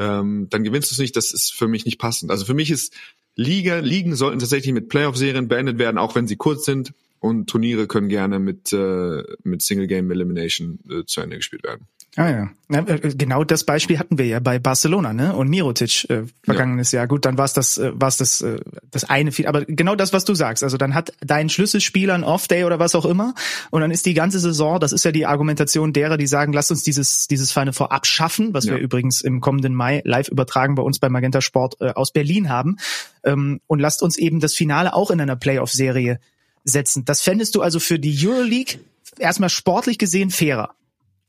ähm, 0.00 0.48
dann 0.48 0.64
gewinnst 0.64 0.90
du 0.90 0.94
es 0.94 0.98
nicht. 0.98 1.14
Das 1.14 1.32
ist 1.32 1.52
für 1.52 1.68
mich 1.68 1.84
nicht 1.84 1.98
passend. 1.98 2.30
Also 2.30 2.46
für 2.46 2.54
mich 2.54 2.70
ist 2.70 2.94
Liga, 3.36 3.78
Ligen 3.78 4.16
sollten 4.16 4.38
tatsächlich 4.38 4.72
mit 4.72 4.88
Playoff-Serien 4.88 5.46
beendet 5.46 5.78
werden, 5.78 5.98
auch 5.98 6.14
wenn 6.14 6.26
sie 6.26 6.36
kurz 6.36 6.64
sind. 6.64 6.92
Und 7.20 7.50
Turniere 7.50 7.86
können 7.86 8.08
gerne 8.08 8.38
mit, 8.38 8.72
äh, 8.72 9.22
mit 9.44 9.60
Single 9.60 9.86
Game 9.86 10.10
Elimination 10.10 10.78
äh, 10.90 11.04
zu 11.04 11.20
Ende 11.20 11.36
gespielt 11.36 11.64
werden. 11.64 11.86
Ah 12.16 12.28
ja. 12.28 12.50
ja. 12.68 12.78
Äh, 12.86 13.14
genau 13.14 13.44
das 13.44 13.62
Beispiel 13.62 13.98
hatten 13.98 14.18
wir 14.18 14.26
ja 14.26 14.40
bei 14.40 14.58
Barcelona, 14.58 15.12
ne? 15.12 15.34
Und 15.34 15.48
Mirotic 15.48 16.10
äh, 16.10 16.24
vergangenes 16.42 16.90
ja. 16.90 17.00
Jahr. 17.00 17.06
Gut, 17.06 17.24
dann 17.24 17.38
war 17.38 17.44
es 17.44 17.52
das, 17.52 17.78
äh, 17.78 17.92
war's 17.94 18.16
das, 18.16 18.40
äh, 18.40 18.58
das 18.90 19.04
eine 19.04 19.30
viel. 19.30 19.46
Aber 19.46 19.64
genau 19.64 19.94
das, 19.94 20.12
was 20.12 20.24
du 20.24 20.34
sagst. 20.34 20.64
Also 20.64 20.76
dann 20.76 20.94
hat 20.94 21.12
dein 21.20 21.48
Schlüsselspieler 21.48 22.14
ein 22.14 22.24
Off-Day 22.24 22.64
oder 22.64 22.80
was 22.80 22.96
auch 22.96 23.04
immer. 23.04 23.34
Und 23.70 23.82
dann 23.82 23.92
ist 23.92 24.06
die 24.06 24.14
ganze 24.14 24.40
Saison, 24.40 24.80
das 24.80 24.92
ist 24.92 25.04
ja 25.04 25.12
die 25.12 25.24
Argumentation 25.24 25.92
derer, 25.92 26.16
die 26.16 26.26
sagen, 26.26 26.52
lass 26.52 26.70
uns 26.72 26.82
dieses, 26.82 27.28
dieses 27.28 27.52
Final 27.52 27.72
Four 27.72 27.92
abschaffen, 27.92 28.54
was 28.54 28.64
ja. 28.64 28.74
wir 28.74 28.80
übrigens 28.80 29.20
im 29.20 29.40
kommenden 29.40 29.74
Mai 29.74 30.02
live 30.04 30.28
übertragen 30.28 30.74
bei 30.74 30.82
uns 30.82 30.98
bei 30.98 31.08
Magenta 31.08 31.40
Sport 31.40 31.76
äh, 31.80 31.92
aus 31.92 32.10
Berlin 32.10 32.48
haben. 32.48 32.76
Ähm, 33.22 33.60
und 33.68 33.78
lasst 33.78 34.02
uns 34.02 34.18
eben 34.18 34.40
das 34.40 34.54
Finale 34.54 34.94
auch 34.94 35.12
in 35.12 35.20
einer 35.20 35.36
Playoff-Serie 35.36 36.18
setzen. 36.64 37.04
Das 37.04 37.20
fändest 37.20 37.54
du 37.54 37.62
also 37.62 37.78
für 37.78 38.00
die 38.00 38.18
Euroleague 38.26 38.80
erstmal 39.18 39.48
sportlich 39.48 39.96
gesehen 39.96 40.30
fairer. 40.30 40.74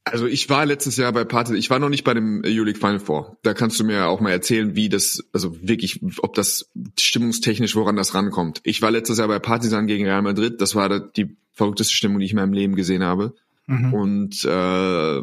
Also 0.04 0.26
ich 0.26 0.50
war 0.50 0.66
letztes 0.66 0.98
Jahr 0.98 1.12
bei 1.12 1.26
Partizan, 1.26 1.58
ich 1.58 1.70
war 1.70 1.78
noch 1.78 1.90
nicht 1.90 2.04
bei 2.04 2.16
dem 2.16 2.42
Euroleague 2.44 2.80
Final 2.80 3.00
Four. 3.00 3.38
Da 3.44 3.54
kannst 3.54 3.80
du 3.80 3.84
mir 3.84 4.08
auch 4.08 4.20
mal 4.20 4.32
erzählen, 4.32 4.76
wie 4.76 4.90
das, 4.90 5.24
also 5.32 5.56
wirklich, 5.62 6.02
ob 6.22 6.34
das 6.34 6.72
stimmungstechnisch, 7.00 7.76
woran 7.76 7.96
das 7.96 8.16
rankommt. 8.16 8.62
Ich 8.64 8.82
war 8.82 8.90
letztes 8.90 9.20
Jahr 9.20 9.28
bei 9.28 9.38
Partizan 9.38 9.86
gegen 9.86 10.06
Real 10.06 10.24
Madrid. 10.24 10.60
Das 10.60 10.74
war 10.74 11.00
die 11.00 11.36
verrückteste 11.54 11.94
Stimmung, 11.94 12.20
die 12.20 12.26
ich 12.26 12.32
in 12.32 12.38
meinem 12.38 12.54
Leben 12.54 12.76
gesehen 12.76 13.04
habe. 13.04 13.36
Mhm. 13.68 13.94
Und 13.94 14.46
äh, 14.46 15.22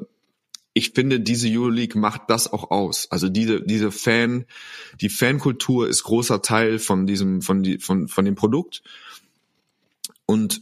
ich 0.75 0.91
finde, 0.91 1.19
diese 1.19 1.49
Euroleague 1.49 1.99
macht 1.99 2.23
das 2.29 2.53
auch 2.53 2.71
aus. 2.71 3.11
Also 3.11 3.29
diese 3.29 3.61
diese 3.61 3.91
Fan, 3.91 4.45
die 5.01 5.09
Fankultur 5.09 5.89
ist 5.89 6.05
großer 6.05 6.41
Teil 6.41 6.79
von 6.79 7.05
diesem 7.05 7.43
von 7.43 7.65
die 7.65 7.79
von 7.79 8.07
von 8.07 8.25
dem 8.25 8.37
Produkt. 8.37 8.83
Und 10.25 10.61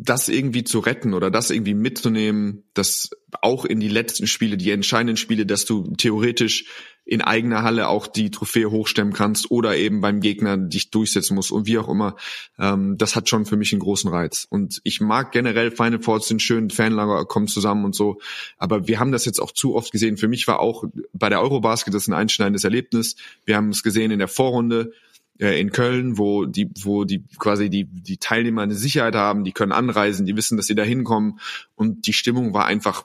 das 0.00 0.28
irgendwie 0.28 0.62
zu 0.62 0.78
retten 0.78 1.12
oder 1.12 1.28
das 1.28 1.50
irgendwie 1.50 1.74
mitzunehmen, 1.74 2.62
dass 2.72 3.10
auch 3.42 3.64
in 3.64 3.80
die 3.80 3.88
letzten 3.88 4.28
Spiele, 4.28 4.56
die 4.56 4.70
entscheidenden 4.70 5.16
Spiele, 5.16 5.44
dass 5.44 5.64
du 5.64 5.92
theoretisch 5.96 6.66
in 7.04 7.20
eigener 7.20 7.62
Halle 7.62 7.88
auch 7.88 8.06
die 8.06 8.30
Trophäe 8.30 8.70
hochstemmen 8.70 9.12
kannst 9.12 9.50
oder 9.50 9.76
eben 9.76 10.00
beim 10.00 10.20
Gegner 10.20 10.56
dich 10.56 10.90
durchsetzen 10.90 11.34
musst 11.34 11.50
und 11.50 11.66
wie 11.66 11.78
auch 11.78 11.88
immer. 11.88 12.14
Ähm, 12.58 12.96
das 12.96 13.16
hat 13.16 13.28
schon 13.28 13.44
für 13.44 13.56
mich 13.56 13.72
einen 13.72 13.80
großen 13.80 14.08
Reiz. 14.10 14.46
Und 14.48 14.80
ich 14.84 15.00
mag 15.00 15.32
generell 15.32 15.72
Final 15.72 16.00
Four, 16.00 16.20
sind 16.20 16.42
schön, 16.42 16.70
Fanlager 16.70 17.24
kommen 17.24 17.48
zusammen 17.48 17.84
und 17.84 17.94
so. 17.94 18.20
Aber 18.56 18.86
wir 18.86 19.00
haben 19.00 19.10
das 19.10 19.24
jetzt 19.24 19.40
auch 19.40 19.52
zu 19.52 19.74
oft 19.74 19.90
gesehen. 19.90 20.16
Für 20.16 20.28
mich 20.28 20.46
war 20.46 20.60
auch 20.60 20.84
bei 21.12 21.28
der 21.28 21.40
Eurobasket 21.40 21.92
das 21.92 22.06
ein 22.06 22.14
einschneidendes 22.14 22.64
Erlebnis. 22.64 23.16
Wir 23.46 23.56
haben 23.56 23.70
es 23.70 23.82
gesehen 23.82 24.10
in 24.10 24.18
der 24.18 24.28
Vorrunde 24.28 24.92
äh, 25.38 25.60
in 25.60 25.70
Köln, 25.70 26.18
wo 26.18 26.44
die, 26.44 26.70
wo 26.82 27.04
die 27.04 27.24
quasi 27.38 27.70
die, 27.70 27.84
die 27.84 28.16
Teilnehmer 28.18 28.62
eine 28.62 28.74
Sicherheit 28.74 29.14
haben, 29.14 29.44
die 29.44 29.52
können 29.52 29.72
anreisen, 29.72 30.26
die 30.26 30.36
wissen, 30.36 30.56
dass 30.56 30.66
sie 30.66 30.74
da 30.74 30.82
hinkommen. 30.82 31.40
Und 31.74 32.06
die 32.06 32.12
Stimmung 32.12 32.54
war 32.54 32.66
einfach 32.66 33.04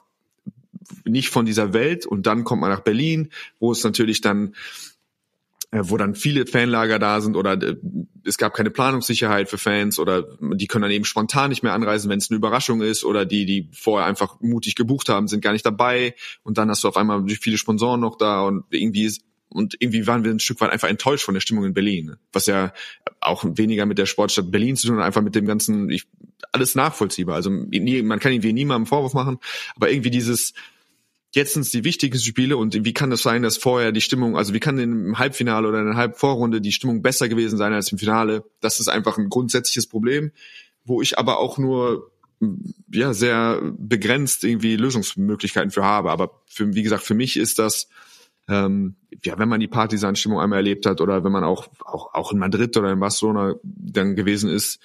nicht 1.04 1.28
von 1.30 1.46
dieser 1.46 1.72
Welt. 1.72 2.06
Und 2.06 2.26
dann 2.26 2.44
kommt 2.44 2.60
man 2.60 2.70
nach 2.70 2.80
Berlin, 2.80 3.30
wo 3.58 3.72
es 3.72 3.84
natürlich 3.84 4.20
dann 4.20 4.54
äh, 5.70 5.80
wo 5.82 5.96
dann 5.96 6.14
viele 6.14 6.46
Fanlager 6.46 6.98
da 7.00 7.20
sind 7.20 7.36
oder 7.36 7.60
äh, 7.60 7.76
es 8.24 8.38
gab 8.38 8.54
keine 8.54 8.70
Planungssicherheit 8.70 9.48
für 9.48 9.58
Fans 9.58 9.98
oder 9.98 10.24
die 10.40 10.66
können 10.66 10.82
dann 10.82 10.90
eben 10.92 11.04
spontan 11.04 11.50
nicht 11.50 11.62
mehr 11.62 11.72
anreisen, 11.72 12.08
wenn 12.10 12.18
es 12.18 12.30
eine 12.30 12.36
Überraschung 12.36 12.80
ist 12.80 13.04
oder 13.04 13.26
die, 13.26 13.44
die 13.44 13.68
vorher 13.72 14.06
einfach 14.06 14.40
mutig 14.40 14.76
gebucht 14.76 15.08
haben, 15.08 15.26
sind 15.26 15.42
gar 15.42 15.52
nicht 15.52 15.66
dabei. 15.66 16.14
Und 16.42 16.58
dann 16.58 16.70
hast 16.70 16.84
du 16.84 16.88
auf 16.88 16.96
einmal 16.96 17.26
viele 17.28 17.58
Sponsoren 17.58 18.00
noch 18.00 18.16
da 18.16 18.42
und 18.42 18.64
irgendwie 18.70 19.04
ist 19.04 19.22
und 19.54 19.76
irgendwie 19.78 20.06
waren 20.06 20.24
wir 20.24 20.32
ein 20.32 20.40
Stück 20.40 20.60
weit 20.60 20.70
einfach 20.70 20.88
enttäuscht 20.88 21.24
von 21.24 21.34
der 21.34 21.40
Stimmung 21.40 21.64
in 21.64 21.74
Berlin, 21.74 22.16
was 22.32 22.46
ja 22.46 22.72
auch 23.20 23.44
weniger 23.46 23.86
mit 23.86 23.98
der 23.98 24.06
Sportstadt 24.06 24.50
Berlin 24.50 24.76
zu 24.76 24.88
tun 24.88 24.98
hat, 24.98 25.04
einfach 25.04 25.22
mit 25.22 25.36
dem 25.36 25.46
ganzen, 25.46 25.88
ich, 25.90 26.06
alles 26.50 26.74
nachvollziehbar. 26.74 27.36
Also 27.36 27.50
man 27.50 28.18
kann 28.18 28.32
irgendwie 28.32 28.52
niemandem 28.52 28.86
Vorwurf 28.86 29.14
machen, 29.14 29.38
aber 29.76 29.90
irgendwie 29.90 30.10
dieses, 30.10 30.54
jetzt 31.34 31.54
sind 31.54 31.62
es 31.62 31.70
die 31.70 31.84
wichtigsten 31.84 32.26
Spiele 32.26 32.56
und 32.56 32.84
wie 32.84 32.92
kann 32.92 33.10
das 33.10 33.22
sein, 33.22 33.42
dass 33.42 33.56
vorher 33.56 33.92
die 33.92 34.00
Stimmung, 34.00 34.36
also 34.36 34.54
wie 34.54 34.60
kann 34.60 34.78
im 34.78 35.18
Halbfinale 35.20 35.68
oder 35.68 35.78
in 35.78 35.86
der 35.86 35.96
Halbvorrunde 35.96 36.60
die 36.60 36.72
Stimmung 36.72 37.00
besser 37.00 37.28
gewesen 37.28 37.56
sein 37.56 37.72
als 37.72 37.92
im 37.92 37.98
Finale? 37.98 38.44
Das 38.60 38.80
ist 38.80 38.88
einfach 38.88 39.18
ein 39.18 39.28
grundsätzliches 39.28 39.86
Problem, 39.86 40.32
wo 40.84 41.00
ich 41.00 41.16
aber 41.16 41.38
auch 41.38 41.58
nur 41.58 42.10
ja 42.92 43.14
sehr 43.14 43.60
begrenzt 43.78 44.42
irgendwie 44.42 44.76
Lösungsmöglichkeiten 44.76 45.70
für 45.70 45.84
habe. 45.84 46.10
Aber 46.10 46.42
für, 46.46 46.74
wie 46.74 46.82
gesagt, 46.82 47.04
für 47.04 47.14
mich 47.14 47.36
ist 47.36 47.58
das 47.58 47.88
ähm, 48.48 48.96
ja, 49.24 49.38
wenn 49.38 49.48
man 49.48 49.60
die 49.60 49.68
Partisan-Stimmung 49.68 50.40
einmal 50.40 50.58
erlebt 50.58 50.86
hat 50.86 51.00
oder 51.00 51.24
wenn 51.24 51.32
man 51.32 51.44
auch, 51.44 51.68
auch, 51.84 52.14
auch 52.14 52.32
in 52.32 52.38
Madrid 52.38 52.76
oder 52.76 52.92
in 52.92 53.00
Barcelona 53.00 53.54
dann 53.62 54.16
gewesen 54.16 54.50
ist, 54.50 54.80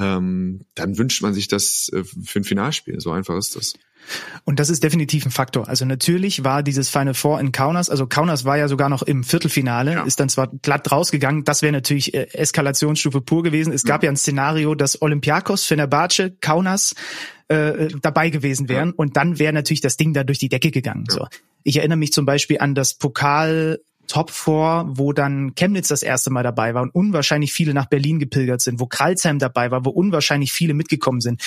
ähm, 0.00 0.60
dann 0.74 0.98
wünscht 0.98 1.22
man 1.22 1.34
sich 1.34 1.48
das 1.48 1.90
äh, 1.92 2.04
für 2.04 2.40
ein 2.40 2.44
Finalspiel. 2.44 3.00
So 3.00 3.12
einfach 3.12 3.36
ist 3.36 3.56
das. 3.56 3.74
Und 4.44 4.58
das 4.58 4.70
ist 4.70 4.82
definitiv 4.82 5.26
ein 5.26 5.30
Faktor. 5.30 5.68
Also 5.68 5.84
natürlich 5.84 6.42
war 6.42 6.62
dieses 6.62 6.88
Final 6.88 7.14
Four 7.14 7.38
in 7.38 7.52
Kaunas, 7.52 7.90
also 7.90 8.06
Kaunas 8.06 8.44
war 8.44 8.56
ja 8.56 8.66
sogar 8.66 8.88
noch 8.88 9.02
im 9.02 9.24
Viertelfinale, 9.24 9.92
ja. 9.92 10.02
ist 10.04 10.18
dann 10.20 10.30
zwar 10.30 10.48
glatt 10.48 10.90
rausgegangen, 10.90 11.44
das 11.44 11.62
wäre 11.62 11.72
natürlich 11.72 12.14
äh, 12.14 12.28
Eskalationsstufe 12.32 13.20
pur 13.20 13.42
gewesen. 13.42 13.72
Es 13.72 13.84
gab 13.84 14.02
ja, 14.02 14.06
ja 14.06 14.12
ein 14.12 14.16
Szenario, 14.16 14.74
dass 14.74 15.00
Olympiakos, 15.02 15.64
Fenerbahce, 15.64 16.30
Kaunas 16.40 16.94
äh, 17.48 17.88
dabei 18.00 18.30
gewesen 18.30 18.68
wären 18.68 18.88
ja. 18.88 18.94
und 18.96 19.16
dann 19.16 19.38
wäre 19.38 19.52
natürlich 19.52 19.82
das 19.82 19.96
Ding 19.96 20.14
da 20.14 20.24
durch 20.24 20.38
die 20.38 20.48
Decke 20.48 20.70
gegangen. 20.70 21.04
So. 21.08 21.26
Ich 21.62 21.76
erinnere 21.76 21.98
mich 21.98 22.12
zum 22.12 22.24
Beispiel 22.24 22.58
an 22.58 22.74
das 22.74 22.94
Pokal 22.94 23.80
Top 24.10 24.32
4, 24.32 24.86
wo 24.88 25.12
dann 25.12 25.54
Chemnitz 25.54 25.86
das 25.86 26.02
erste 26.02 26.30
Mal 26.30 26.42
dabei 26.42 26.74
war 26.74 26.82
und 26.82 26.92
unwahrscheinlich 26.92 27.52
viele 27.52 27.74
nach 27.74 27.86
Berlin 27.86 28.18
gepilgert 28.18 28.60
sind, 28.60 28.80
wo 28.80 28.86
Kralsheim 28.86 29.38
dabei 29.38 29.70
war, 29.70 29.84
wo 29.84 29.90
unwahrscheinlich 29.90 30.52
viele 30.52 30.74
mitgekommen 30.74 31.20
sind. 31.20 31.40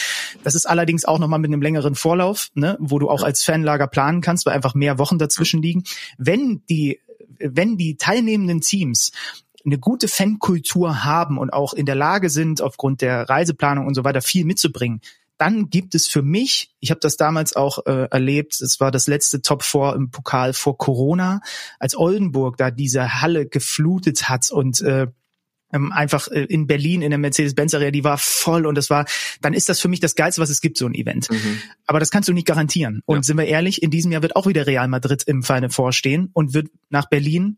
Das 0.45 0.55
ist 0.55 0.65
allerdings 0.65 1.03
auch 1.03 1.19
nochmal 1.19 1.39
mit 1.39 1.51
einem 1.51 1.61
längeren 1.61 1.93
Vorlauf, 1.93 2.47
ne, 2.55 2.77
wo 2.79 2.99
du 2.99 3.09
auch 3.09 3.21
als 3.21 3.43
Fanlager 3.43 3.87
planen 3.87 4.21
kannst, 4.21 4.45
weil 4.45 4.53
einfach 4.53 4.75
mehr 4.75 4.97
Wochen 4.97 5.17
dazwischen 5.17 5.61
liegen. 5.61 5.83
Wenn 6.17 6.61
die, 6.69 7.01
wenn 7.37 7.75
die 7.75 7.97
teilnehmenden 7.97 8.61
Teams 8.61 9.11
eine 9.65 9.77
gute 9.77 10.07
Fankultur 10.07 11.03
haben 11.03 11.37
und 11.37 11.51
auch 11.51 11.73
in 11.73 11.85
der 11.85 11.95
Lage 11.95 12.29
sind, 12.29 12.61
aufgrund 12.61 13.01
der 13.01 13.27
Reiseplanung 13.29 13.87
und 13.87 13.93
so 13.93 14.05
weiter 14.05 14.21
viel 14.21 14.45
mitzubringen, 14.45 15.01
dann 15.37 15.69
gibt 15.69 15.95
es 15.95 16.07
für 16.07 16.21
mich, 16.21 16.71
ich 16.79 16.91
habe 16.91 16.99
das 16.99 17.17
damals 17.17 17.55
auch 17.55 17.85
äh, 17.85 18.07
erlebt, 18.09 18.61
es 18.61 18.79
war 18.79 18.91
das 18.91 19.07
letzte 19.07 19.41
Top 19.41 19.63
4 19.63 19.93
im 19.95 20.11
Pokal 20.11 20.53
vor 20.53 20.77
Corona, 20.77 21.41
als 21.79 21.97
Oldenburg 21.97 22.57
da 22.57 22.71
diese 22.71 23.21
Halle 23.21 23.47
geflutet 23.47 24.29
hat 24.29 24.51
und 24.51 24.81
äh, 24.81 25.07
ähm, 25.73 25.91
einfach 25.91 26.27
äh, 26.29 26.43
in 26.45 26.67
Berlin 26.67 27.01
in 27.01 27.09
der 27.09 27.17
Mercedes-Benz 27.17 27.73
Arena, 27.73 27.91
die 27.91 28.03
war 28.03 28.17
voll 28.17 28.65
und 28.65 28.75
das 28.75 28.89
war, 28.89 29.05
dann 29.41 29.53
ist 29.53 29.67
das 29.69 29.79
für 29.79 29.87
mich 29.87 29.99
das 29.99 30.15
Geilste, 30.15 30.39
was 30.39 30.49
es 30.49 30.61
gibt, 30.61 30.77
so 30.77 30.85
ein 30.85 30.93
Event. 30.93 31.29
Mhm. 31.31 31.59
Aber 31.87 31.99
das 31.99 32.11
kannst 32.11 32.29
du 32.29 32.33
nicht 32.33 32.47
garantieren. 32.47 33.01
Und 33.05 33.17
ja. 33.17 33.23
sind 33.23 33.37
wir 33.37 33.45
ehrlich, 33.45 33.81
in 33.81 33.89
diesem 33.89 34.11
Jahr 34.11 34.21
wird 34.21 34.35
auch 34.35 34.45
wieder 34.45 34.67
Real 34.67 34.87
Madrid 34.87 35.23
im 35.23 35.43
Final 35.43 35.69
vorstehen 35.69 36.29
und 36.33 36.53
wird 36.53 36.69
nach 36.89 37.09
Berlin 37.09 37.57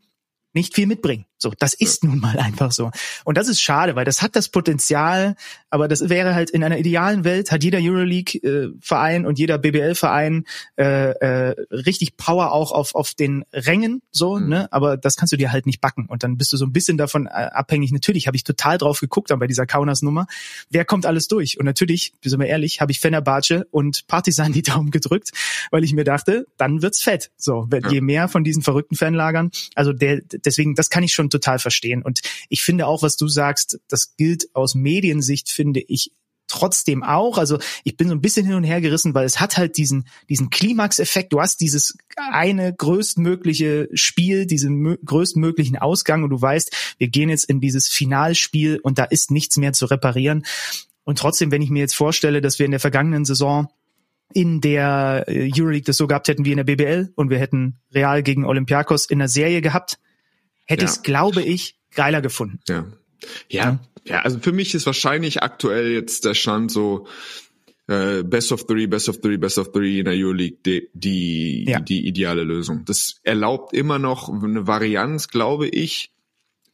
nicht 0.54 0.74
viel 0.74 0.86
mitbringen. 0.86 1.26
So, 1.38 1.52
das 1.58 1.74
ist 1.74 2.02
nun 2.04 2.18
mal 2.18 2.38
einfach 2.38 2.72
so. 2.72 2.90
Und 3.24 3.36
das 3.36 3.48
ist 3.48 3.60
schade, 3.60 3.94
weil 3.94 4.04
das 4.04 4.22
hat 4.22 4.36
das 4.36 4.48
Potenzial, 4.48 5.36
aber 5.70 5.88
das 5.88 6.08
wäre 6.08 6.34
halt 6.34 6.50
in 6.50 6.64
einer 6.64 6.78
idealen 6.78 7.24
Welt, 7.24 7.52
hat 7.52 7.62
jeder 7.62 7.78
Euroleague-Verein 7.80 9.24
äh, 9.24 9.26
und 9.26 9.38
jeder 9.38 9.58
BBL-Verein 9.58 10.44
äh, 10.76 11.10
äh, 11.10 11.56
richtig 11.70 12.16
Power 12.16 12.52
auch 12.52 12.72
auf, 12.72 12.94
auf 12.94 13.14
den 13.14 13.44
Rängen, 13.52 14.00
so, 14.10 14.36
mhm. 14.36 14.48
ne? 14.48 14.72
Aber 14.72 14.96
das 14.96 15.16
kannst 15.16 15.32
du 15.32 15.36
dir 15.36 15.52
halt 15.52 15.66
nicht 15.66 15.80
backen. 15.80 16.06
Und 16.06 16.22
dann 16.22 16.38
bist 16.38 16.52
du 16.52 16.56
so 16.56 16.64
ein 16.64 16.72
bisschen 16.72 16.96
davon 16.96 17.26
äh, 17.26 17.30
abhängig. 17.30 17.92
Natürlich 17.92 18.26
habe 18.26 18.36
ich 18.36 18.44
total 18.44 18.78
drauf 18.78 19.00
geguckt 19.00 19.30
dann 19.30 19.38
bei 19.38 19.46
dieser 19.46 19.66
Kaunas-Nummer. 19.66 20.26
Wer 20.70 20.84
kommt 20.84 21.04
alles 21.04 21.28
durch? 21.28 21.58
Und 21.58 21.66
natürlich, 21.66 22.14
sind 22.24 22.40
wir 22.40 22.46
ehrlich, 22.46 22.80
habe 22.80 22.92
ich 22.92 23.00
Fenerbahce 23.00 23.66
und 23.70 24.06
Partisan 24.06 24.52
die 24.52 24.62
Daumen 24.62 24.90
gedrückt, 24.90 25.32
weil 25.70 25.84
ich 25.84 25.92
mir 25.92 26.04
dachte, 26.04 26.46
dann 26.56 26.80
wird's 26.80 27.02
fett. 27.02 27.30
So, 27.36 27.68
je 27.90 28.00
mehr 28.00 28.28
von 28.28 28.44
diesen 28.44 28.62
verrückten 28.62 28.96
Fanlagern, 28.96 29.50
also 29.74 29.92
der, 29.92 30.20
deswegen, 30.22 30.74
das 30.74 30.88
kann 30.88 31.02
ich 31.02 31.12
schon 31.12 31.25
total 31.30 31.58
verstehen. 31.58 32.02
Und 32.02 32.20
ich 32.48 32.62
finde 32.62 32.86
auch, 32.86 33.02
was 33.02 33.16
du 33.16 33.28
sagst, 33.28 33.80
das 33.88 34.16
gilt 34.16 34.48
aus 34.54 34.74
Mediensicht, 34.74 35.50
finde 35.50 35.80
ich, 35.80 36.12
trotzdem 36.48 37.02
auch. 37.02 37.38
Also 37.38 37.58
ich 37.84 37.96
bin 37.96 38.08
so 38.08 38.14
ein 38.14 38.20
bisschen 38.20 38.46
hin 38.46 38.54
und 38.54 38.64
her 38.64 38.80
gerissen, 38.80 39.14
weil 39.14 39.26
es 39.26 39.40
hat 39.40 39.56
halt 39.56 39.76
diesen, 39.76 40.06
diesen 40.28 40.50
Klimax-Effekt. 40.50 41.32
Du 41.32 41.40
hast 41.40 41.60
dieses 41.60 41.96
eine 42.16 42.72
größtmögliche 42.74 43.88
Spiel, 43.94 44.46
diesen 44.46 44.96
größtmöglichen 45.04 45.76
Ausgang 45.76 46.22
und 46.22 46.30
du 46.30 46.40
weißt, 46.40 46.94
wir 46.98 47.08
gehen 47.08 47.28
jetzt 47.28 47.44
in 47.44 47.60
dieses 47.60 47.88
Finalspiel 47.88 48.78
und 48.82 48.98
da 48.98 49.04
ist 49.04 49.30
nichts 49.30 49.56
mehr 49.56 49.72
zu 49.72 49.86
reparieren. 49.86 50.44
Und 51.04 51.18
trotzdem, 51.18 51.50
wenn 51.50 51.62
ich 51.62 51.70
mir 51.70 51.80
jetzt 51.80 51.94
vorstelle, 51.94 52.40
dass 52.40 52.58
wir 52.58 52.66
in 52.66 52.72
der 52.72 52.80
vergangenen 52.80 53.24
Saison 53.24 53.68
in 54.32 54.60
der 54.60 55.24
äh, 55.28 55.50
Euroleague 55.54 55.84
das 55.84 55.96
so 55.96 56.06
gehabt 56.06 56.26
hätten 56.28 56.44
wie 56.44 56.50
in 56.50 56.56
der 56.56 56.64
BBL 56.64 57.12
und 57.14 57.30
wir 57.30 57.38
hätten 57.38 57.78
Real 57.94 58.22
gegen 58.24 58.44
Olympiakos 58.44 59.06
in 59.06 59.20
der 59.20 59.28
Serie 59.28 59.60
gehabt, 59.60 59.98
hätte 60.66 60.84
ja. 60.84 60.90
ich 60.90 60.96
es, 60.96 61.02
glaube 61.02 61.42
ich, 61.42 61.78
geiler 61.94 62.20
gefunden. 62.20 62.60
Ja. 62.68 62.86
ja. 63.48 63.78
Ja, 64.04 64.20
also 64.20 64.38
für 64.38 64.52
mich 64.52 64.72
ist 64.74 64.86
wahrscheinlich 64.86 65.42
aktuell 65.42 65.90
jetzt 65.90 66.24
der 66.24 66.34
Stand 66.34 66.70
so 66.70 67.08
äh, 67.88 68.22
Best 68.22 68.52
of 68.52 68.66
Three, 68.66 68.86
Best 68.86 69.08
of 69.08 69.20
Three, 69.20 69.36
Best 69.36 69.58
of 69.58 69.72
Three 69.72 69.98
in 69.98 70.04
der 70.04 70.14
Euroleague 70.14 70.58
die, 70.64 70.88
die, 70.92 71.64
ja. 71.68 71.80
die 71.80 72.06
ideale 72.06 72.44
Lösung. 72.44 72.84
Das 72.84 73.20
erlaubt 73.24 73.72
immer 73.72 73.98
noch 73.98 74.28
eine 74.28 74.66
Varianz, 74.66 75.28
glaube 75.28 75.68
ich. 75.68 76.12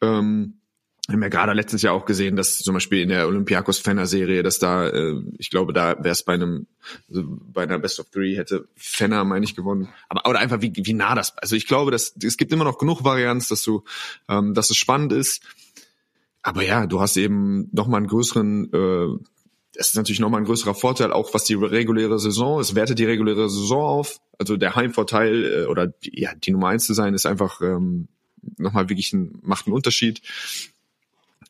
Ähm, 0.02 0.60
wir 1.08 1.14
haben 1.14 1.22
ja 1.22 1.28
gerade 1.28 1.52
letztes 1.52 1.82
Jahr 1.82 1.94
auch 1.94 2.04
gesehen, 2.04 2.36
dass 2.36 2.58
zum 2.58 2.74
Beispiel 2.74 3.02
in 3.02 3.08
der 3.08 3.26
Olympiakos 3.26 3.78
Fenner 3.78 4.06
Serie, 4.06 4.44
dass 4.44 4.60
da, 4.60 4.86
äh, 4.88 5.20
ich 5.36 5.50
glaube, 5.50 5.72
da 5.72 5.96
wäre 5.98 6.10
es 6.10 6.22
bei 6.22 6.34
einem, 6.34 6.66
also 7.08 7.24
bei 7.26 7.64
einer 7.64 7.80
Best 7.80 7.98
of 7.98 8.10
Three 8.10 8.36
hätte 8.36 8.68
Fenner, 8.76 9.24
meine 9.24 9.44
ich, 9.44 9.56
gewonnen. 9.56 9.88
Aber 10.08 10.28
oder 10.30 10.38
einfach 10.38 10.62
wie, 10.62 10.72
wie 10.74 10.94
nah 10.94 11.16
das. 11.16 11.36
Also 11.38 11.56
ich 11.56 11.66
glaube, 11.66 11.90
dass 11.90 12.14
es 12.22 12.36
gibt 12.36 12.52
immer 12.52 12.64
noch 12.64 12.78
genug 12.78 13.02
Varianz, 13.02 13.48
dass 13.48 13.64
du, 13.64 13.82
ähm, 14.28 14.54
dass 14.54 14.70
es 14.70 14.76
spannend 14.76 15.12
ist. 15.12 15.42
Aber 16.42 16.62
ja, 16.62 16.86
du 16.86 17.00
hast 17.00 17.16
eben 17.16 17.68
noch 17.72 17.88
mal 17.88 17.96
einen 17.96 18.06
größeren, 18.06 18.72
äh, 18.72 19.24
das 19.74 19.88
ist 19.88 19.96
natürlich 19.96 20.20
noch 20.20 20.30
mal 20.30 20.38
ein 20.38 20.44
größerer 20.44 20.74
Vorteil, 20.74 21.12
auch 21.12 21.34
was 21.34 21.44
die 21.44 21.54
reguläre 21.54 22.20
Saison, 22.20 22.60
es 22.60 22.74
wertet 22.76 23.00
die 23.00 23.06
reguläre 23.06 23.50
Saison 23.50 23.82
auf. 23.82 24.20
Also 24.38 24.56
der 24.56 24.76
Heimvorteil 24.76 25.62
äh, 25.62 25.66
oder 25.66 25.92
ja, 26.02 26.32
die 26.34 26.52
Nummer 26.52 26.68
eins 26.68 26.84
zu 26.84 26.94
sein, 26.94 27.14
ist 27.14 27.26
einfach 27.26 27.60
ähm, 27.60 28.06
nochmal 28.56 28.88
wirklich 28.88 29.12
ein, 29.12 29.38
macht 29.42 29.66
einen 29.66 29.74
Unterschied. 29.74 30.22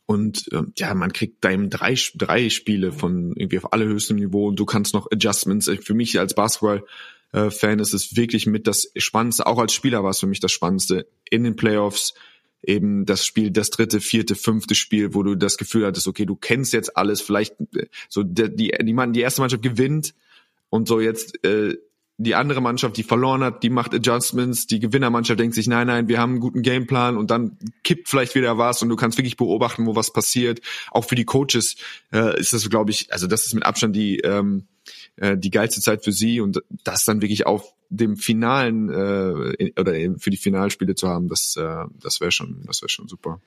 Und 0.07 0.53
äh, 0.53 0.63
ja, 0.77 0.95
man 0.95 1.13
kriegt 1.13 1.45
eben 1.45 1.71
drei, 1.71 1.97
drei 2.15 2.49
Spiele 2.49 2.93
von 2.93 3.33
irgendwie 3.37 3.59
auf 3.59 3.73
allerhöchstem 3.73 4.17
Niveau 4.17 4.49
und 4.49 4.57
du 4.57 4.65
kannst 4.65 4.95
noch 4.95 5.11
Adjustments. 5.11 5.69
Äh, 5.69 5.77
für 5.77 5.95
mich 5.95 6.19
als 6.19 6.35
Basketball-Fan 6.35 7.79
ist 7.79 7.95
es 7.95 8.17
wirklich 8.17 8.47
mit 8.47 8.67
das 8.67 8.91
Spannendste, 8.97 9.47
auch 9.47 9.59
als 9.59 9.73
Spieler 9.73 10.03
war 10.03 10.11
es 10.11 10.21
für 10.21 10.27
mich 10.27 10.41
das 10.41 10.53
Spannendste 10.53 11.07
in 11.31 11.45
den 11.45 11.57
Playoffs 11.57 12.15
eben 12.65 13.07
das 13.07 13.27
Spiel, 13.27 13.51
das 13.51 13.71
dritte, 13.71 14.01
vierte, 14.01 14.35
fünfte 14.35 14.75
Spiel, 14.75 15.15
wo 15.15 15.23
du 15.23 15.35
das 15.35 15.59
Gefühl 15.59 15.87
hattest, 15.87 16.07
okay, 16.07 16.27
du 16.27 16.37
kennst 16.37 16.73
jetzt 16.73 16.97
alles, 16.97 17.21
vielleicht 17.21 17.55
äh, 17.75 17.87
so 18.09 18.23
die, 18.23 18.55
die, 18.55 18.73
die, 18.81 19.13
die 19.13 19.21
erste 19.21 19.41
Mannschaft 19.41 19.63
gewinnt 19.63 20.15
und 20.71 20.89
so 20.89 21.01
jetzt 21.01 21.45
äh, 21.45 21.77
die 22.23 22.35
andere 22.35 22.61
Mannschaft, 22.61 22.97
die 22.97 23.03
verloren 23.03 23.43
hat, 23.43 23.63
die 23.63 23.71
macht 23.71 23.95
Adjustments, 23.95 24.67
die 24.67 24.81
Gewinnermannschaft 24.81 25.41
denkt 25.41 25.55
sich, 25.55 25.67
nein, 25.67 25.87
nein, 25.87 26.09
wir 26.09 26.19
haben 26.19 26.33
einen 26.33 26.41
guten 26.41 26.63
Gameplan 26.63 27.17
und 27.17 27.31
dann 27.31 27.59
kippt 27.85 28.09
vielleicht 28.09 28.35
wieder 28.35 28.59
was 28.59 28.83
und 28.83 28.89
du 28.89 28.97
kannst 28.97 29.19
wirklich 29.19 29.37
beobachten, 29.37 29.87
wo 29.87 29.97
was 29.97 30.13
passiert. 30.13 30.61
Auch 30.91 31.05
für 31.05 31.15
die 31.15 31.25
Coaches 31.25 31.77
äh, 32.13 32.39
ist 32.39 32.53
das, 32.53 32.69
glaube 32.71 32.91
ich, 32.91 33.13
also 33.13 33.27
das 33.27 33.47
ist 33.47 33.55
mit 33.55 33.65
Abstand 33.65 33.97
die 33.97 34.19
ähm, 34.21 34.67
äh, 35.17 35.37
die 35.37 35.51
geilste 35.51 35.81
Zeit 35.81 36.05
für 36.05 36.13
sie 36.13 36.41
und 36.41 36.63
das 36.85 37.05
dann 37.05 37.21
wirklich 37.21 37.47
auf 37.47 37.75
dem 37.89 38.17
finalen 38.17 38.89
äh, 38.89 39.73
oder 39.79 39.93
für 40.19 40.31
die 40.31 40.37
Finalspiele 40.37 40.95
zu 40.95 41.09
haben, 41.09 41.29
das 41.29 41.57
äh, 41.57 41.85
das 42.01 42.21
wäre 42.21 42.33
schon 42.33 42.63
das 42.67 42.83
wäre 42.83 42.89
schon 42.89 43.09
super. 43.09 43.41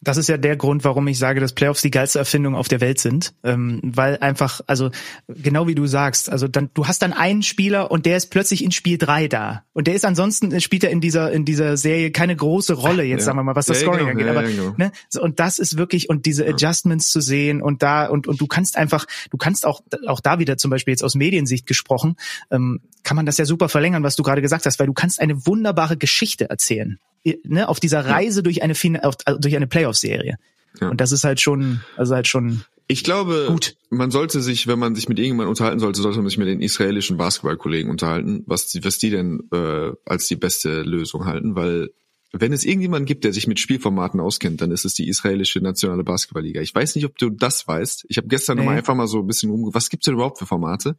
Das 0.00 0.16
ist 0.16 0.28
ja 0.28 0.36
der 0.36 0.56
Grund, 0.56 0.84
warum 0.84 1.06
ich 1.08 1.18
sage, 1.18 1.40
dass 1.40 1.52
Playoffs 1.52 1.82
die 1.82 1.90
geilste 1.90 2.18
Erfindung 2.18 2.54
auf 2.54 2.68
der 2.68 2.80
Welt 2.80 2.98
sind, 3.00 3.34
ähm, 3.42 3.80
weil 3.82 4.18
einfach, 4.18 4.60
also 4.66 4.90
genau 5.28 5.66
wie 5.66 5.74
du 5.74 5.86
sagst, 5.86 6.30
also 6.30 6.46
dann 6.48 6.70
du 6.74 6.86
hast 6.86 7.02
dann 7.02 7.12
einen 7.12 7.42
Spieler 7.42 7.90
und 7.90 8.06
der 8.06 8.16
ist 8.16 8.30
plötzlich 8.30 8.62
in 8.62 8.70
Spiel 8.70 8.98
drei 8.98 9.28
da. 9.28 9.64
Und 9.72 9.86
der 9.86 9.94
ist 9.94 10.04
ansonsten 10.04 10.60
spielt 10.60 10.84
er 10.84 10.90
in 10.90 11.00
dieser 11.00 11.32
in 11.32 11.44
dieser 11.44 11.76
Serie 11.76 12.10
keine 12.10 12.36
große 12.36 12.74
Rolle 12.74 13.04
jetzt 13.04 13.20
ja. 13.20 13.26
sagen 13.26 13.38
wir 13.38 13.44
mal, 13.44 13.56
was 13.56 13.66
das 13.66 13.80
ja, 13.80 13.86
Scoring 13.86 14.06
genau, 14.06 14.10
angeht, 14.10 14.28
aber 14.28 14.42
genau. 14.42 14.74
ne, 14.76 14.92
und 15.20 15.40
das 15.40 15.58
ist 15.58 15.78
wirklich 15.78 16.08
und 16.10 16.26
diese 16.26 16.46
Adjustments 16.46 17.10
zu 17.10 17.20
sehen 17.20 17.62
und 17.62 17.82
da 17.82 18.06
und 18.06 18.26
und 18.26 18.40
du 18.40 18.46
kannst 18.46 18.76
einfach, 18.76 19.06
du 19.30 19.36
kannst 19.36 19.64
auch 19.66 19.80
auch 20.06 20.20
da 20.20 20.38
wieder 20.38 20.56
zum 20.56 20.70
Beispiel 20.70 20.92
jetzt 20.92 21.04
aus 21.04 21.14
Mediensicht 21.14 21.66
gesprochen, 21.66 22.16
ähm, 22.50 22.80
kann 23.02 23.16
man 23.16 23.26
das 23.26 23.38
ja 23.38 23.44
super 23.44 23.68
verlängern, 23.68 24.02
was 24.02 24.16
du 24.16 24.22
gerade 24.22 24.42
gesagt 24.42 24.66
hast, 24.66 24.78
weil 24.78 24.86
du 24.86 24.94
kannst 24.94 25.20
eine 25.20 25.46
wunderbare 25.46 25.96
Geschichte 25.96 26.50
erzählen 26.50 26.98
ne, 27.44 27.68
auf 27.68 27.80
dieser 27.80 28.04
Reise 28.04 28.40
ja. 28.40 28.42
durch 28.42 28.62
eine 28.62 28.74
auf, 29.04 29.16
also 29.24 29.40
durch 29.40 29.56
eine 29.56 29.66
Playoff-Serie. 29.66 30.36
Ja. 30.80 30.88
Und 30.88 31.00
das 31.00 31.12
ist 31.12 31.24
halt 31.24 31.40
schon, 31.40 31.80
also 31.96 32.14
halt 32.14 32.26
schon. 32.26 32.64
Ich 32.86 33.04
glaube, 33.04 33.46
gut. 33.48 33.76
man 33.90 34.10
sollte 34.10 34.40
sich, 34.42 34.66
wenn 34.66 34.78
man 34.78 34.94
sich 34.94 35.08
mit 35.08 35.18
irgendjemandem 35.18 35.50
unterhalten 35.50 35.78
sollte, 35.78 36.02
sollte 36.02 36.18
man 36.18 36.28
sich 36.28 36.38
mit 36.38 36.48
den 36.48 36.60
israelischen 36.60 37.16
Basketballkollegen 37.16 37.90
unterhalten, 37.90 38.42
was 38.46 38.66
die, 38.66 38.84
was 38.84 38.98
die 38.98 39.10
denn 39.10 39.48
äh, 39.52 39.92
als 40.04 40.26
die 40.28 40.36
beste 40.36 40.82
Lösung 40.82 41.24
halten, 41.24 41.56
weil 41.56 41.90
wenn 42.36 42.52
es 42.52 42.64
irgendjemanden 42.64 43.06
gibt, 43.06 43.22
der 43.22 43.32
sich 43.32 43.46
mit 43.46 43.60
Spielformaten 43.60 44.18
auskennt, 44.18 44.60
dann 44.60 44.72
ist 44.72 44.84
es 44.84 44.94
die 44.94 45.08
israelische 45.08 45.60
nationale 45.60 46.02
Basketballliga. 46.02 46.60
Ich 46.60 46.74
weiß 46.74 46.96
nicht, 46.96 47.04
ob 47.04 47.16
du 47.16 47.30
das 47.30 47.68
weißt. 47.68 48.06
Ich 48.08 48.16
habe 48.16 48.26
gestern 48.26 48.58
nee. 48.58 48.64
mal 48.64 48.76
einfach 48.76 48.96
mal 48.96 49.06
so 49.06 49.20
ein 49.20 49.26
bisschen 49.28 49.50
rum. 49.50 49.70
Was 49.72 49.88
gibt's 49.88 50.06
denn 50.06 50.14
überhaupt 50.14 50.40
für 50.40 50.46
Formate? 50.46 50.96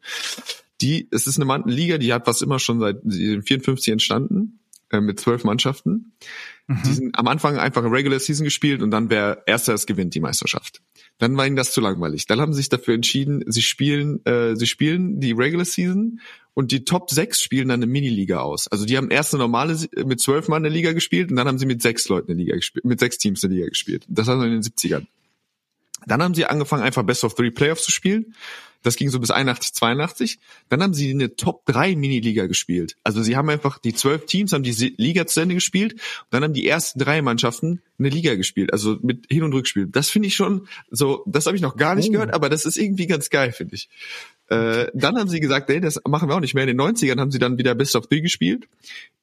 Die, 0.79 1.09
es 1.11 1.27
ist 1.27 1.39
eine 1.39 1.63
Liga, 1.65 1.97
die 1.97 2.13
hat 2.13 2.25
was 2.25 2.41
immer 2.41 2.57
schon 2.57 2.79
seit 2.79 3.01
54 3.03 3.91
entstanden 3.91 4.59
äh, 4.91 5.01
mit 5.01 5.19
zwölf 5.19 5.43
Mannschaften. 5.43 6.13
Mhm. 6.67 6.81
Die 6.85 6.93
sind 6.93 7.19
am 7.19 7.27
Anfang 7.27 7.57
einfach 7.57 7.83
Regular 7.83 8.19
Season 8.19 8.43
gespielt 8.43 8.81
und 8.81 8.91
dann 8.91 9.09
wer 9.09 9.43
erster 9.45 9.73
es 9.73 9.85
gewinnt 9.85 10.15
die 10.15 10.19
Meisterschaft. 10.19 10.81
Dann 11.17 11.35
war 11.37 11.47
ihnen 11.47 11.55
das 11.55 11.71
zu 11.71 11.81
langweilig. 11.81 12.25
Dann 12.27 12.41
haben 12.41 12.53
sie 12.53 12.57
sich 12.57 12.69
dafür 12.69 12.93
entschieden, 12.93 13.43
sie 13.47 13.61
spielen, 13.61 14.25
äh, 14.25 14.55
sie 14.55 14.67
spielen 14.67 15.19
die 15.19 15.31
Regular 15.31 15.65
Season 15.65 16.19
und 16.53 16.71
die 16.71 16.85
Top 16.85 17.09
6 17.09 17.41
spielen 17.41 17.67
dann 17.67 17.81
eine 17.81 17.91
Miniliga 17.91 18.39
aus. 18.39 18.67
Also 18.67 18.85
die 18.85 18.97
haben 18.97 19.11
erst 19.11 19.33
eine 19.33 19.43
normale 19.43 19.77
mit 20.05 20.19
zwölf 20.19 20.47
Mann 20.47 20.65
eine 20.65 20.73
Liga 20.73 20.93
gespielt 20.93 21.29
und 21.29 21.35
dann 21.35 21.47
haben 21.47 21.59
sie 21.59 21.65
mit 21.65 21.81
sechs 21.81 22.07
Leuten 22.07 22.31
eine 22.31 22.41
Liga 22.41 22.55
gespielt, 22.55 22.85
mit 22.85 22.99
sechs 22.99 23.17
Teams 23.17 23.43
eine 23.43 23.53
Liga 23.53 23.67
gespielt. 23.67 24.05
Das 24.07 24.27
war 24.27 24.43
in 24.43 24.51
den 24.51 24.61
70ern. 24.61 25.05
Dann 26.07 26.21
haben 26.21 26.33
sie 26.33 26.45
angefangen, 26.45 26.83
einfach 26.83 27.03
Best 27.03 27.23
of 27.23 27.35
Three 27.35 27.51
Playoffs 27.51 27.83
zu 27.83 27.91
spielen. 27.91 28.35
Das 28.83 28.95
ging 28.95 29.09
so 29.09 29.19
bis 29.19 29.31
81, 29.31 29.73
82. 29.73 30.39
Dann 30.69 30.83
haben 30.83 30.93
sie 30.93 31.11
eine 31.11 31.35
Top 31.35 31.65
3 31.65 31.95
Miniliga 31.95 32.45
gespielt. 32.47 32.95
Also 33.03 33.23
sie 33.23 33.35
haben 33.35 33.49
einfach 33.49 33.79
die 33.79 33.93
zwölf 33.93 34.25
Teams 34.25 34.53
haben 34.53 34.63
die 34.63 34.93
Liga 34.97 35.25
zu 35.25 35.41
Ende 35.41 35.55
gespielt 35.55 35.93
und 35.93 36.01
dann 36.31 36.43
haben 36.43 36.53
die 36.53 36.67
ersten 36.67 36.99
drei 36.99 37.21
Mannschaften 37.21 37.81
eine 37.97 38.09
Liga 38.09 38.35
gespielt, 38.35 38.73
also 38.73 38.97
mit 39.01 39.25
Hin- 39.29 39.43
und 39.43 39.53
Rückspiel. 39.53 39.87
Das 39.87 40.09
finde 40.09 40.27
ich 40.27 40.35
schon 40.35 40.67
so, 40.91 41.23
das 41.25 41.45
habe 41.45 41.55
ich 41.55 41.61
noch 41.61 41.77
gar 41.77 41.95
nicht 41.95 42.09
oh. 42.09 42.11
gehört, 42.11 42.33
aber 42.33 42.49
das 42.49 42.65
ist 42.65 42.77
irgendwie 42.77 43.07
ganz 43.07 43.29
geil, 43.29 43.51
finde 43.51 43.75
ich. 43.75 43.89
Äh, 44.49 44.87
dann 44.93 45.17
haben 45.17 45.29
sie 45.29 45.39
gesagt, 45.39 45.69
nee, 45.69 45.79
das 45.79 45.99
machen 46.07 46.29
wir 46.29 46.35
auch 46.35 46.41
nicht 46.41 46.53
mehr. 46.53 46.67
In 46.67 46.77
den 46.77 46.81
90ern 46.81 47.19
haben 47.19 47.31
sie 47.31 47.39
dann 47.39 47.57
wieder 47.57 47.73
Best 47.73 47.95
of 47.95 48.07
Three 48.07 48.21
gespielt. 48.21 48.67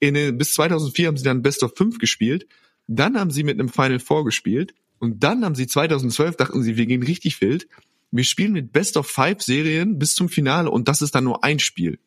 In 0.00 0.36
bis 0.36 0.54
2004 0.54 1.06
haben 1.06 1.16
sie 1.16 1.24
dann 1.24 1.42
Best 1.42 1.62
of 1.62 1.74
5 1.76 1.98
gespielt. 1.98 2.46
Dann 2.88 3.18
haben 3.18 3.30
sie 3.30 3.44
mit 3.44 3.58
einem 3.58 3.68
Final 3.68 4.00
Four 4.00 4.24
gespielt. 4.24 4.74
Und 4.98 5.22
dann 5.22 5.44
haben 5.44 5.54
sie 5.54 5.66
2012, 5.66 6.36
dachten 6.36 6.62
sie, 6.62 6.76
wir 6.76 6.86
gehen 6.86 7.02
richtig 7.02 7.40
wild 7.40 7.66
wir 8.12 8.24
spielen 8.24 8.52
mit 8.52 8.72
Best 8.72 8.96
of 8.96 9.08
Five 9.08 9.42
Serien 9.42 9.98
bis 9.98 10.14
zum 10.14 10.28
Finale 10.28 10.70
und 10.70 10.86
das 10.86 11.02
ist 11.02 11.14
dann 11.14 11.24
nur 11.24 11.42
ein 11.42 11.58
Spiel. 11.58 11.98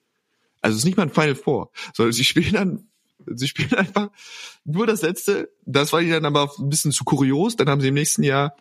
Also 0.61 0.75
es 0.75 0.79
ist 0.79 0.85
nicht 0.85 0.97
mal 0.97 1.03
ein 1.03 1.11
Final 1.11 1.35
Four, 1.35 1.71
sondern 1.93 2.13
sie 2.13 2.23
spielen 2.23 2.53
dann, 2.53 2.87
sie 3.35 3.47
spielen 3.47 3.73
einfach 3.75 4.09
nur 4.63 4.87
das 4.87 5.01
letzte. 5.01 5.49
Das 5.65 5.91
war 5.91 6.01
ihnen 6.01 6.11
dann 6.11 6.25
aber 6.25 6.51
ein 6.57 6.69
bisschen 6.69 6.91
zu 6.91 7.03
kurios. 7.03 7.55
Dann 7.55 7.69
haben 7.69 7.81
sie 7.81 7.89
im 7.89 7.95
nächsten 7.95 8.23
Jahr 8.23 8.55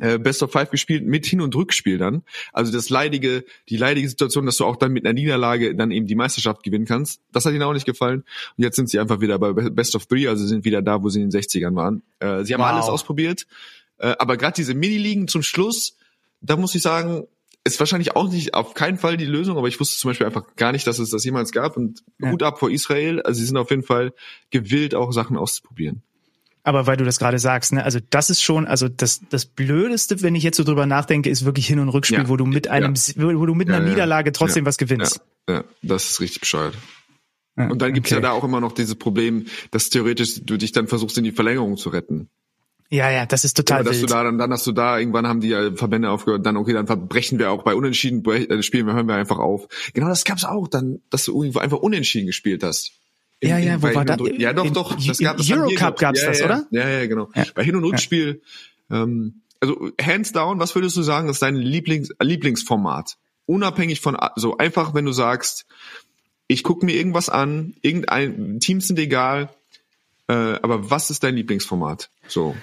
äh, 0.00 0.18
Best 0.18 0.42
of 0.42 0.52
Five 0.52 0.70
gespielt 0.70 1.04
mit 1.06 1.26
Hin- 1.26 1.40
und 1.40 1.54
Rückspiel 1.54 1.98
dann. 1.98 2.22
Also 2.52 2.70
das 2.72 2.88
leidige, 2.90 3.44
die 3.68 3.76
leidige 3.76 4.08
Situation, 4.08 4.46
dass 4.46 4.58
du 4.58 4.64
auch 4.64 4.76
dann 4.76 4.92
mit 4.92 5.04
einer 5.04 5.14
Niederlage 5.14 5.74
dann 5.74 5.90
eben 5.90 6.06
die 6.06 6.14
Meisterschaft 6.14 6.62
gewinnen 6.62 6.84
kannst. 6.84 7.20
Das 7.32 7.44
hat 7.44 7.52
ihnen 7.52 7.62
auch 7.62 7.72
nicht 7.72 7.86
gefallen. 7.86 8.24
Und 8.56 8.64
jetzt 8.64 8.76
sind 8.76 8.88
sie 8.88 9.00
einfach 9.00 9.20
wieder 9.20 9.38
bei 9.38 9.52
Best 9.52 9.96
of 9.96 10.06
Three, 10.06 10.28
also 10.28 10.46
sind 10.46 10.64
wieder 10.64 10.82
da, 10.82 11.02
wo 11.02 11.08
sie 11.08 11.22
in 11.22 11.30
den 11.30 11.40
60ern 11.40 11.74
waren. 11.74 12.02
Äh, 12.20 12.44
sie 12.44 12.54
haben 12.54 12.60
wow. 12.60 12.68
alles 12.68 12.86
ausprobiert. 12.86 13.46
Äh, 13.98 14.14
aber 14.18 14.36
gerade 14.36 14.54
diese 14.54 14.74
Mini-Ligen 14.74 15.28
zum 15.28 15.42
Schluss, 15.42 15.97
da 16.40 16.56
muss 16.56 16.74
ich 16.74 16.82
sagen, 16.82 17.26
ist 17.64 17.80
wahrscheinlich 17.80 18.16
auch 18.16 18.30
nicht 18.30 18.54
auf 18.54 18.74
keinen 18.74 18.98
Fall 18.98 19.16
die 19.16 19.26
Lösung, 19.26 19.58
aber 19.58 19.68
ich 19.68 19.78
wusste 19.78 19.98
zum 19.98 20.10
Beispiel 20.10 20.26
einfach 20.26 20.44
gar 20.56 20.72
nicht, 20.72 20.86
dass 20.86 20.98
es 20.98 21.10
das 21.10 21.24
jemals 21.24 21.52
gab 21.52 21.76
und 21.76 22.02
ja. 22.18 22.30
Hut 22.30 22.42
ab 22.42 22.58
vor 22.58 22.70
Israel. 22.70 23.20
Also 23.22 23.40
sie 23.40 23.46
sind 23.46 23.56
auf 23.56 23.70
jeden 23.70 23.82
Fall 23.82 24.12
gewillt, 24.50 24.94
auch 24.94 25.12
Sachen 25.12 25.36
auszuprobieren. 25.36 26.02
Aber 26.64 26.86
weil 26.86 26.96
du 26.96 27.04
das 27.04 27.18
gerade 27.18 27.38
sagst, 27.38 27.72
ne, 27.72 27.84
also 27.84 27.98
das 28.10 28.30
ist 28.30 28.42
schon, 28.42 28.66
also 28.66 28.88
das, 28.88 29.20
das 29.30 29.46
Blödeste, 29.46 30.22
wenn 30.22 30.34
ich 30.34 30.42
jetzt 30.42 30.56
so 30.56 30.64
drüber 30.64 30.86
nachdenke, 30.86 31.30
ist 31.30 31.44
wirklich 31.44 31.66
Hin- 31.66 31.78
und 31.78 31.88
Rückspiel, 31.88 32.18
ja. 32.18 32.28
wo 32.28 32.36
du 32.36 32.44
mit 32.44 32.68
einem, 32.68 32.94
ja. 32.94 33.14
wo 33.16 33.46
du 33.46 33.54
mit 33.54 33.70
einer 33.70 33.80
Niederlage 33.80 34.32
trotzdem 34.32 34.66
was 34.66 34.76
gewinnst. 34.76 35.20
Ja. 35.48 35.64
das 35.82 36.10
ist 36.10 36.20
richtig 36.20 36.40
bescheuert. 36.40 36.74
und 37.56 37.80
dann 37.80 37.94
gibt's 37.94 38.10
okay. 38.10 38.20
ja 38.20 38.28
da 38.28 38.32
auch 38.32 38.44
immer 38.44 38.60
noch 38.60 38.72
dieses 38.72 38.96
Problem, 38.96 39.46
dass 39.70 39.88
theoretisch 39.88 40.42
du 40.44 40.58
dich 40.58 40.72
dann 40.72 40.88
versuchst, 40.88 41.16
in 41.16 41.24
die 41.24 41.32
Verlängerung 41.32 41.76
zu 41.76 41.88
retten. 41.88 42.28
Ja, 42.90 43.10
ja, 43.10 43.26
das 43.26 43.44
ist 43.44 43.54
total 43.54 43.80
ja, 43.80 43.84
dass 43.84 43.98
wild. 43.98 44.10
Du 44.10 44.14
da, 44.14 44.24
dann, 44.24 44.38
dann 44.38 44.50
hast 44.50 44.66
du 44.66 44.72
da, 44.72 44.98
irgendwann 44.98 45.26
haben 45.26 45.40
die 45.40 45.52
äh, 45.52 45.76
Verbände 45.76 46.10
aufgehört, 46.10 46.46
dann 46.46 46.56
okay, 46.56 46.72
dann 46.72 46.86
verbrechen 46.86 47.38
wir 47.38 47.50
auch 47.50 47.62
bei 47.62 47.74
Unentschieden 47.74 48.24
äh, 48.24 48.62
spielen 48.62 48.86
wir, 48.86 48.94
hören 48.94 49.06
wir 49.06 49.14
einfach 49.14 49.38
auf. 49.38 49.68
Genau, 49.92 50.08
das 50.08 50.24
gab's 50.24 50.44
auch, 50.44 50.68
dann, 50.68 51.00
dass 51.10 51.24
du 51.24 51.38
irgendwo 51.38 51.58
einfach 51.58 51.78
Unentschieden 51.78 52.26
gespielt 52.26 52.62
hast. 52.62 52.92
In, 53.40 53.50
ja, 53.50 53.58
ja, 53.58 53.82
wo 53.82 53.94
war 53.94 54.04
das? 54.04 54.18
Ja, 54.38 54.52
doch, 54.52 54.70
doch. 54.70 54.96
Das 55.06 55.18
gab, 55.18 55.36
das 55.36 55.50
Euro 55.50 55.68
Cup 55.74 55.98
gab's 55.98 56.22
ja, 56.22 56.28
das, 56.28 56.40
ja, 56.40 56.46
oder? 56.46 56.66
Ja, 56.70 56.88
ja, 56.88 57.06
genau. 57.06 57.28
Ja. 57.34 57.44
Bei 57.54 57.62
Hin- 57.62 57.76
und 57.76 57.84
Rückspiel, 57.84 58.40
ähm, 58.90 59.42
also 59.60 59.90
hands 60.00 60.32
down, 60.32 60.58
was 60.58 60.74
würdest 60.74 60.96
du 60.96 61.02
sagen, 61.02 61.28
ist 61.28 61.42
dein 61.42 61.56
Lieblings, 61.56 62.10
Lieblingsformat? 62.20 63.18
Unabhängig 63.44 64.00
von, 64.00 64.16
so 64.36 64.56
einfach, 64.56 64.94
wenn 64.94 65.04
du 65.04 65.12
sagst, 65.12 65.66
ich 66.48 66.62
gucke 66.62 66.86
mir 66.86 66.96
irgendwas 66.96 67.28
an, 67.28 67.74
irgendein 67.82 68.60
Teams 68.60 68.88
sind 68.88 68.98
egal, 68.98 69.50
äh, 70.28 70.32
aber 70.32 70.90
was 70.90 71.10
ist 71.10 71.24
dein 71.24 71.34
Lieblingsformat? 71.36 72.10
So. 72.28 72.54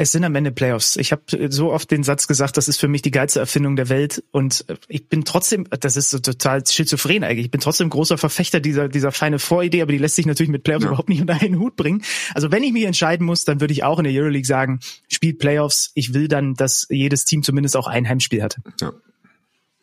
Es 0.00 0.12
sind 0.12 0.22
am 0.22 0.36
Ende 0.36 0.52
Playoffs. 0.52 0.96
Ich 0.96 1.10
habe 1.10 1.22
so 1.50 1.72
oft 1.72 1.90
den 1.90 2.04
Satz 2.04 2.28
gesagt, 2.28 2.56
das 2.56 2.68
ist 2.68 2.78
für 2.78 2.86
mich 2.86 3.02
die 3.02 3.10
geilste 3.10 3.40
Erfindung 3.40 3.74
der 3.74 3.88
Welt. 3.88 4.22
Und 4.30 4.64
ich 4.86 5.08
bin 5.08 5.24
trotzdem, 5.24 5.66
das 5.70 5.96
ist 5.96 6.10
so 6.10 6.20
total 6.20 6.64
schizophren 6.64 7.24
eigentlich. 7.24 7.46
Ich 7.46 7.50
bin 7.50 7.60
trotzdem 7.60 7.90
großer 7.90 8.16
Verfechter 8.16 8.60
dieser, 8.60 8.88
dieser 8.88 9.10
feine 9.10 9.40
Voridee, 9.40 9.82
aber 9.82 9.90
die 9.90 9.98
lässt 9.98 10.14
sich 10.14 10.26
natürlich 10.26 10.52
mit 10.52 10.62
Playoffs 10.62 10.84
ja. 10.84 10.90
überhaupt 10.90 11.08
nicht 11.08 11.20
unter 11.20 11.34
einen 11.34 11.58
Hut 11.58 11.74
bringen. 11.74 12.04
Also 12.34 12.52
wenn 12.52 12.62
ich 12.62 12.72
mich 12.72 12.84
entscheiden 12.84 13.26
muss, 13.26 13.44
dann 13.44 13.60
würde 13.60 13.72
ich 13.72 13.82
auch 13.82 13.98
in 13.98 14.04
der 14.04 14.12
Euroleague 14.12 14.46
sagen, 14.46 14.78
spielt 15.08 15.40
Playoffs. 15.40 15.90
Ich 15.94 16.14
will 16.14 16.28
dann, 16.28 16.54
dass 16.54 16.86
jedes 16.90 17.24
Team 17.24 17.42
zumindest 17.42 17.76
auch 17.76 17.88
ein 17.88 18.08
Heimspiel 18.08 18.40
hat. 18.40 18.58
Ja, 18.80 18.92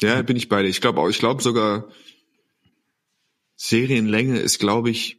ja 0.01 0.21
bin 0.21 0.37
ich 0.37 0.47
beide. 0.47 0.69
Ich 0.69 0.79
glaube 0.79 1.01
auch, 1.01 1.09
ich 1.09 1.19
glaube 1.19 1.43
sogar, 1.43 1.89
Serienlänge 3.57 4.39
ist, 4.39 4.59
glaube 4.59 4.91
ich, 4.91 5.17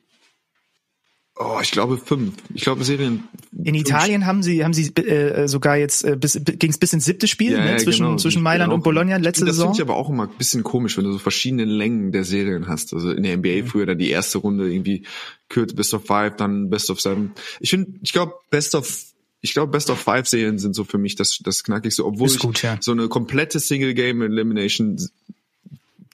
Oh, 1.38 1.58
ich 1.62 1.70
glaube 1.70 1.98
fünf. 1.98 2.34
Ich 2.54 2.62
glaube 2.62 2.82
Serien. 2.82 3.24
In 3.62 3.74
Italien 3.74 4.24
haben 4.24 4.42
sie 4.42 4.64
haben 4.64 4.72
sie 4.72 4.88
äh, 4.96 5.46
sogar 5.48 5.76
jetzt 5.76 6.02
äh, 6.02 6.16
bis 6.16 6.40
ging 6.42 6.70
es 6.70 6.78
bis 6.78 6.94
ins 6.94 7.04
siebte 7.04 7.28
Spiel 7.28 7.52
ja, 7.52 7.58
ne, 7.58 7.72
ja, 7.72 7.76
zwischen 7.76 8.06
genau. 8.06 8.16
zwischen 8.16 8.42
Mailand 8.42 8.68
genau. 8.68 8.76
und 8.76 8.82
Bologna 8.82 9.18
letzte 9.18 9.44
das 9.44 9.56
Saison. 9.56 9.68
Das 9.68 9.76
finde 9.76 9.90
ich 9.90 9.94
aber 9.94 10.00
auch 10.00 10.08
immer 10.08 10.24
ein 10.24 10.38
bisschen 10.38 10.62
komisch, 10.62 10.96
wenn 10.96 11.04
du 11.04 11.12
so 11.12 11.18
verschiedene 11.18 11.66
Längen 11.66 12.10
der 12.10 12.24
Serien 12.24 12.68
hast. 12.68 12.94
Also 12.94 13.10
in 13.10 13.22
der 13.22 13.36
NBA 13.36 13.62
mhm. 13.62 13.66
früher 13.66 13.84
dann 13.84 13.98
die 13.98 14.08
erste 14.08 14.38
Runde 14.38 14.72
irgendwie 14.72 15.02
kürzt 15.50 15.76
Best 15.76 15.92
of 15.92 16.06
Five, 16.06 16.36
dann 16.36 16.70
Best 16.70 16.88
of 16.90 17.02
Seven. 17.02 17.32
Ich 17.60 17.68
finde, 17.68 17.92
ich 18.02 18.12
glaube 18.14 18.32
Best 18.50 18.74
of 18.74 19.04
ich 19.42 19.52
glaube, 19.52 19.70
Best 19.70 19.90
of 19.90 20.00
Five 20.00 20.26
Serien 20.26 20.58
sind 20.58 20.74
so 20.74 20.84
für 20.84 20.98
mich 20.98 21.14
das, 21.14 21.38
das 21.42 21.62
knackigste, 21.62 22.04
obwohl 22.04 22.34
gut, 22.36 22.56
ich 22.56 22.62
ja. 22.62 22.78
so 22.80 22.92
eine 22.92 23.08
komplette 23.08 23.60
Single 23.60 23.94
Game 23.94 24.22
Elimination 24.22 24.98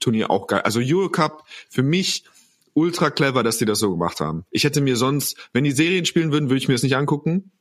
Turnier 0.00 0.30
auch 0.30 0.48
geil. 0.48 0.62
Also 0.62 0.80
Eurocup 0.82 1.44
für 1.70 1.82
mich 1.82 2.24
ultra 2.74 3.10
clever, 3.10 3.42
dass 3.42 3.58
die 3.58 3.64
das 3.64 3.78
so 3.78 3.90
gemacht 3.90 4.20
haben. 4.20 4.44
Ich 4.50 4.64
hätte 4.64 4.80
mir 4.80 4.96
sonst, 4.96 5.36
wenn 5.52 5.64
die 5.64 5.72
Serien 5.72 6.04
spielen 6.04 6.32
würden, 6.32 6.48
würde 6.48 6.58
ich 6.58 6.68
mir 6.68 6.74
das 6.74 6.82
nicht 6.82 6.96
angucken, 6.96 7.52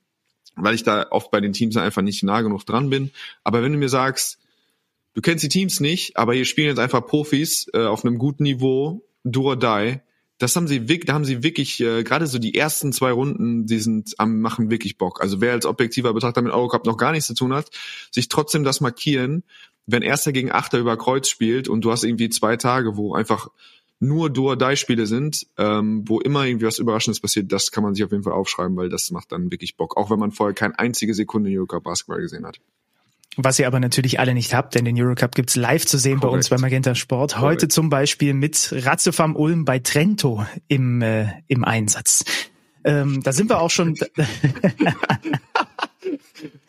weil 0.56 0.76
ich 0.76 0.84
da 0.84 1.08
oft 1.10 1.32
bei 1.32 1.42
den 1.42 1.54
Teams 1.54 1.78
einfach 1.78 2.02
nicht 2.02 2.24
nah 2.24 2.42
genug 2.42 2.66
dran 2.66 2.90
bin. 2.90 3.12
Aber 3.44 3.64
wenn 3.64 3.72
du 3.72 3.78
mir 3.78 3.90
sagst, 3.90 4.40
du 5.14 5.22
kennst 5.22 5.44
die 5.44 5.50
Teams 5.50 5.80
nicht, 5.80 6.18
aber 6.18 6.34
hier 6.34 6.46
spielen 6.46 6.68
jetzt 6.68 6.80
einfach 6.80 7.06
Profis 7.06 7.68
äh, 7.74 7.86
auf 7.86 8.06
einem 8.06 8.18
guten 8.18 8.44
Niveau, 8.44 9.06
do 9.24 9.44
or 9.44 9.58
die, 9.58 10.00
das 10.42 10.56
haben 10.56 10.68
sie 10.68 10.90
wirklich, 10.90 11.06
da 11.06 11.14
haben 11.14 11.26
sie 11.26 11.44
wirklich, 11.44 11.80
äh, 11.82 12.04
gerade 12.04 12.26
so 12.26 12.40
die 12.40 12.56
ersten 12.56 12.92
zwei 12.94 13.12
Runden, 13.12 13.68
die 13.68 13.78
sind 13.78 14.16
am 14.18 14.40
machen 14.40 14.72
wirklich 14.72 14.98
Bock. 14.98 15.22
Also 15.22 15.40
wer 15.40 15.52
als 15.52 15.68
objektiver 15.68 16.14
Betrachter 16.14 16.42
mit 16.42 16.52
Eurocup 16.52 16.86
noch 16.88 16.98
gar 16.98 17.12
nichts 17.12 17.28
zu 17.28 17.36
tun 17.36 17.54
hat, 17.54 17.70
sich 18.10 18.28
trotzdem 18.28 18.64
das 18.64 18.82
markieren, 18.82 19.44
wenn 19.86 20.02
Erster 20.02 20.32
gegen 20.32 20.52
Achter 20.52 20.80
über 20.80 20.98
Kreuz 20.98 21.28
spielt 21.28 21.68
und 21.68 21.82
du 21.82 21.92
hast 21.92 22.04
irgendwie 22.04 22.30
zwei 22.30 22.58
Tage, 22.58 22.98
wo 22.98 23.14
einfach 23.14 23.50
nur 24.02 24.32
Do-or-Die-Spiele 24.32 25.06
sind, 25.06 25.46
ähm, 25.58 26.04
wo 26.08 26.20
immer 26.20 26.46
irgendwie 26.46 26.66
was 26.66 26.80
Überraschendes 26.80 27.20
passiert, 27.22 27.52
das 27.52 27.72
kann 27.72 27.84
man 27.84 27.94
sich 27.94 28.04
auf 28.04 28.12
jeden 28.12 28.24
Fall 28.24 28.34
aufschreiben, 28.34 28.76
weil 28.76 28.90
das 28.90 29.12
macht 29.12 29.32
dann 29.32 29.52
wirklich 29.52 29.78
Bock. 29.78 29.96
Auch 29.96 30.10
wenn 30.10 30.20
man 30.20 30.32
vorher 30.32 30.56
keine 30.56 30.78
einzige 30.80 31.14
Sekunde 31.14 31.52
Eurocup 31.52 31.84
Basketball 31.84 32.20
gesehen 32.20 32.46
hat. 32.46 32.60
Was 33.38 33.60
ihr 33.60 33.68
aber 33.68 33.80
natürlich 33.80 34.20
alle 34.20 34.34
nicht 34.34 34.54
habt, 34.54 34.76
denn 34.76 34.84
den 34.84 35.02
Eurocup 35.02 35.36
gibt's 35.36 35.56
live 35.56 35.86
zu 35.86 35.98
sehen 35.98 36.20
Korrekt. 36.20 36.32
bei 36.32 36.36
uns 36.36 36.50
bei 36.50 36.58
Magenta 36.58 36.96
Sport. 36.96 37.38
Heute 37.40 37.58
Korrekt. 37.58 37.72
zum 37.72 37.90
Beispiel 37.90 38.34
mit 38.34 38.74
Ratzefam 38.76 39.36
Ulm 39.36 39.66
bei 39.66 39.80
Trento 39.80 40.46
im, 40.68 41.02
äh, 41.02 41.28
im 41.48 41.64
Einsatz. 41.64 42.26
Ähm, 42.84 43.22
da 43.24 43.32
sind 43.32 43.50
wir 43.50 43.62
auch 43.62 43.70
schon. 43.70 43.96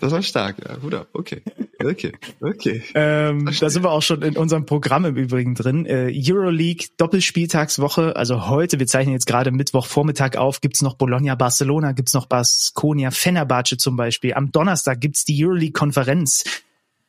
das 0.01 0.13
war 0.13 0.23
stark, 0.23 0.57
ja. 0.67 0.81
Hut 0.83 0.95
ab. 0.95 1.09
Okay. 1.13 1.43
Okay. 1.83 2.13
Okay. 2.41 2.83
Ähm, 2.95 3.51
da 3.59 3.71
sind 3.71 3.83
wir 3.83 3.91
auch 3.91 4.03
schon 4.03 4.23
in 4.23 4.37
unserem 4.37 4.67
Programm 4.67 5.05
im 5.05 5.17
Übrigen 5.17 5.55
drin. 5.55 5.87
Äh, 5.87 6.13
Euroleague 6.15 6.89
Doppelspieltagswoche. 6.97 8.17
Also 8.17 8.49
heute, 8.49 8.79
wir 8.79 8.87
zeichnen 8.87 9.15
jetzt 9.15 9.27
gerade 9.27 9.51
Mittwochvormittag 9.51 10.37
auf, 10.37 10.61
gibt's 10.61 10.83
noch 10.83 10.95
Bologna 10.95 11.35
Barcelona, 11.35 11.93
gibt's 11.93 12.15
noch 12.15 12.27
Baskonia 12.27 13.11
Fenerbahce 13.11 13.77
zum 13.77 13.97
Beispiel. 13.97 14.35
Am 14.35 14.53
Donnerstag 14.53 15.01
gibt's 15.01 15.25
die 15.25 15.45
Euroleague 15.45 15.73
Konferenz 15.73 16.45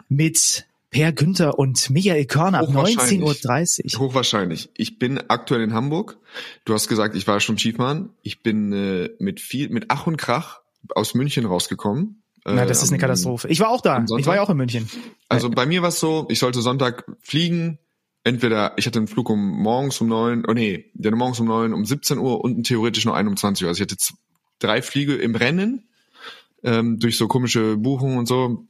mit 0.09 0.65
Per 0.93 1.11
Günther 1.11 1.57
und 1.57 1.89
Michael 1.89 2.25
Körner 2.25 2.59
ab 2.59 2.69
19.30 2.69 3.95
Uhr. 3.95 3.99
Hochwahrscheinlich. 3.99 4.69
Ich 4.77 4.99
bin 4.99 5.19
aktuell 5.27 5.61
in 5.61 5.73
Hamburg. 5.73 6.17
Du 6.65 6.73
hast 6.75 6.87
gesagt, 6.87 7.15
ich 7.15 7.27
war 7.27 7.39
schon 7.39 7.57
Schiefmann. 7.57 8.09
Ich 8.21 8.43
bin 8.43 8.71
äh, 8.71 9.09
mit 9.17 9.41
viel, 9.41 9.69
mit 9.69 9.85
Ach 9.89 10.05
und 10.05 10.17
Krach 10.17 10.61
aus 10.93 11.15
München 11.15 11.45
rausgekommen. 11.45 12.22
Na, 12.45 12.65
das 12.65 12.81
äh, 12.81 12.83
ist 12.83 12.91
eine 12.91 12.99
Katastrophe. 12.99 13.47
Ich 13.47 13.59
war 13.59 13.69
auch 13.69 13.81
da. 13.81 14.03
Ich 14.17 14.25
war 14.25 14.35
ja 14.35 14.41
auch 14.41 14.49
in 14.49 14.57
München. 14.57 14.89
Also 15.29 15.49
bei 15.49 15.65
mir 15.65 15.81
war 15.81 15.89
es 15.89 15.99
so, 15.99 16.27
ich 16.29 16.39
sollte 16.39 16.61
Sonntag 16.61 17.05
fliegen. 17.21 17.79
Entweder, 18.25 18.73
ich 18.77 18.85
hatte 18.85 18.99
einen 18.99 19.07
Flug 19.07 19.29
um 19.29 19.61
morgens 19.61 19.99
um 19.99 20.07
neun, 20.07 20.45
oh 20.47 20.53
nee, 20.53 20.85
der 20.93 21.13
morgens 21.13 21.39
um 21.41 21.47
neun, 21.47 21.73
um 21.73 21.85
17 21.85 22.17
Uhr 22.17 22.41
und 22.41 22.63
theoretisch 22.63 23.03
nur 23.03 23.15
einen 23.15 23.27
um 23.27 23.35
20 23.35 23.63
Uhr. 23.63 23.69
Also 23.69 23.83
ich 23.83 23.91
hatte 23.91 24.01
drei 24.59 24.81
Fliege 24.81 25.15
im 25.15 25.35
Rennen 25.35 25.89
ähm, 26.63 26.99
durch 26.99 27.17
so 27.17 27.27
komische 27.27 27.75
Buchungen 27.77 28.17
und 28.17 28.27
so 28.27 28.65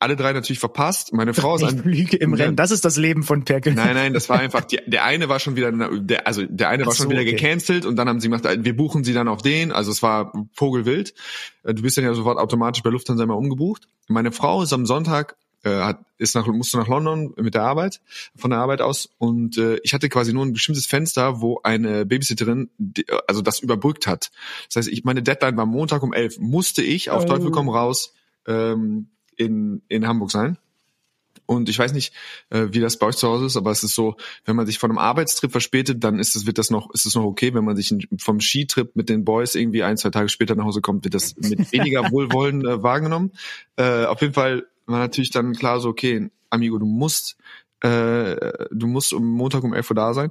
alle 0.00 0.16
drei 0.16 0.32
natürlich 0.32 0.58
verpasst. 0.58 1.12
Meine 1.12 1.34
Frau 1.34 1.56
ist 1.56 1.62
ein 1.62 1.82
Lüge 1.84 2.16
im 2.16 2.32
Rennen. 2.32 2.56
Das 2.56 2.70
ist 2.70 2.84
das 2.84 2.96
Leben 2.96 3.22
von 3.22 3.44
Perkel. 3.44 3.74
Nein, 3.74 3.94
nein, 3.94 4.14
das 4.14 4.28
war 4.28 4.38
einfach 4.40 4.64
die, 4.64 4.80
der 4.86 5.04
eine 5.04 5.28
war 5.28 5.38
schon 5.38 5.56
wieder 5.56 5.70
der 5.70 6.26
also 6.26 6.42
der 6.44 6.70
eine 6.70 6.84
Ach 6.84 6.88
war 6.88 6.94
schon 6.94 7.04
so, 7.04 7.10
wieder 7.10 7.20
okay. 7.20 7.32
gecancelt 7.32 7.84
und 7.84 7.96
dann 7.96 8.08
haben 8.08 8.18
sie 8.18 8.28
gemacht, 8.28 8.44
wir 8.44 8.76
buchen 8.76 9.04
sie 9.04 9.12
dann 9.12 9.28
auf 9.28 9.42
den, 9.42 9.72
also 9.72 9.92
es 9.92 10.02
war 10.02 10.32
Vogelwild. 10.54 11.14
Äh, 11.62 11.74
du 11.74 11.82
bist 11.82 11.96
dann 11.96 12.04
ja 12.04 12.14
sofort 12.14 12.38
automatisch 12.38 12.82
bei 12.82 12.90
Lufthansa 12.90 13.22
immer 13.22 13.36
umgebucht. 13.36 13.88
Meine 14.08 14.32
Frau 14.32 14.62
ist 14.62 14.72
am 14.72 14.86
Sonntag 14.86 15.36
äh, 15.62 15.80
hat, 15.80 16.00
ist 16.16 16.34
nach, 16.34 16.46
musste 16.46 16.78
nach 16.78 16.88
London 16.88 17.34
mit 17.36 17.54
der 17.54 17.62
Arbeit, 17.62 18.00
von 18.34 18.50
der 18.50 18.60
Arbeit 18.60 18.80
aus. 18.80 19.10
Und 19.18 19.58
äh, 19.58 19.78
ich 19.82 19.92
hatte 19.92 20.08
quasi 20.08 20.32
nur 20.32 20.46
ein 20.46 20.54
bestimmtes 20.54 20.86
Fenster, 20.86 21.42
wo 21.42 21.60
eine 21.62 22.06
Babysitterin, 22.06 22.70
die, 22.78 23.04
also 23.26 23.42
das 23.42 23.60
überbrückt 23.60 24.06
hat. 24.06 24.30
Das 24.68 24.76
heißt, 24.76 24.88
ich 24.88 25.04
meine 25.04 25.22
Deadline 25.22 25.58
war 25.58 25.66
Montag 25.66 26.02
um 26.02 26.14
elf. 26.14 26.38
Musste 26.38 26.82
ich 26.82 27.10
auf 27.10 27.24
oh. 27.24 27.26
Teufel 27.26 27.50
komm 27.50 27.68
raus 27.68 28.14
ähm, 28.46 29.08
in, 29.40 29.80
in 29.88 30.06
Hamburg 30.06 30.30
sein. 30.30 30.58
Und 31.46 31.68
ich 31.68 31.78
weiß 31.78 31.94
nicht, 31.94 32.12
äh, 32.50 32.68
wie 32.70 32.78
das 32.78 32.98
bei 32.98 33.06
euch 33.06 33.16
zu 33.16 33.26
Hause 33.26 33.46
ist, 33.46 33.56
aber 33.56 33.70
es 33.72 33.82
ist 33.82 33.94
so, 33.94 34.16
wenn 34.44 34.54
man 34.54 34.66
sich 34.66 34.78
von 34.78 34.90
einem 34.90 34.98
Arbeitstrip 34.98 35.50
verspätet, 35.50 36.04
dann 36.04 36.18
ist 36.18 36.36
es, 36.36 36.46
wird 36.46 36.58
das 36.58 36.70
noch, 36.70 36.92
ist 36.92 37.06
es 37.06 37.14
noch 37.16 37.24
okay. 37.24 37.54
Wenn 37.54 37.64
man 37.64 37.74
sich 37.74 37.92
vom 38.18 38.40
Skitrip 38.40 38.94
mit 38.94 39.08
den 39.08 39.24
Boys 39.24 39.56
irgendwie 39.56 39.82
ein, 39.82 39.96
zwei 39.96 40.10
Tage 40.10 40.28
später 40.28 40.54
nach 40.54 40.64
Hause 40.64 40.80
kommt, 40.80 41.04
wird 41.04 41.14
das 41.14 41.34
mit 41.36 41.72
weniger 41.72 42.10
Wohlwollen 42.12 42.64
äh, 42.66 42.82
wahrgenommen. 42.82 43.32
Äh, 43.76 44.04
auf 44.04 44.20
jeden 44.20 44.34
Fall 44.34 44.66
war 44.86 45.00
natürlich 45.00 45.30
dann 45.30 45.54
klar 45.54 45.80
so, 45.80 45.88
okay, 45.88 46.30
Amigo, 46.50 46.78
du 46.78 46.86
musst, 46.86 47.36
äh, 47.80 48.68
du 48.70 48.86
musst 48.86 49.12
um 49.12 49.26
Montag 49.26 49.64
um 49.64 49.72
11 49.72 49.90
Uhr 49.90 49.96
da 49.96 50.14
sein. 50.14 50.30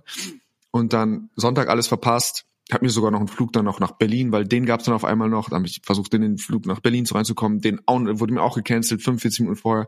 Und 0.71 0.93
dann 0.93 1.31
Sonntag 1.35 1.67
alles 1.67 1.87
verpasst, 1.87 2.45
habe 2.73 2.85
mir 2.85 2.91
sogar 2.91 3.11
noch 3.11 3.19
einen 3.19 3.27
Flug 3.27 3.53
dann 3.53 3.65
noch 3.65 3.79
nach 3.79 3.91
Berlin, 3.91 4.31
weil 4.31 4.45
den 4.45 4.65
gab 4.65 4.79
es 4.79 4.85
dann 4.85 4.95
auf 4.95 5.05
einmal 5.05 5.29
noch. 5.29 5.49
Da 5.49 5.55
habe 5.55 5.65
ich 5.65 5.81
versucht, 5.83 6.13
in 6.13 6.21
den 6.21 6.37
Flug 6.37 6.65
nach 6.65 6.79
Berlin 6.79 7.05
zu 7.05 7.15
reinzukommen. 7.15 7.61
Den 7.61 7.81
auch, 7.85 7.99
wurde 7.99 8.33
mir 8.33 8.41
auch 8.41 8.55
gecancelt, 8.55 9.01
45 9.01 9.41
Minuten 9.41 9.59
vorher. 9.59 9.87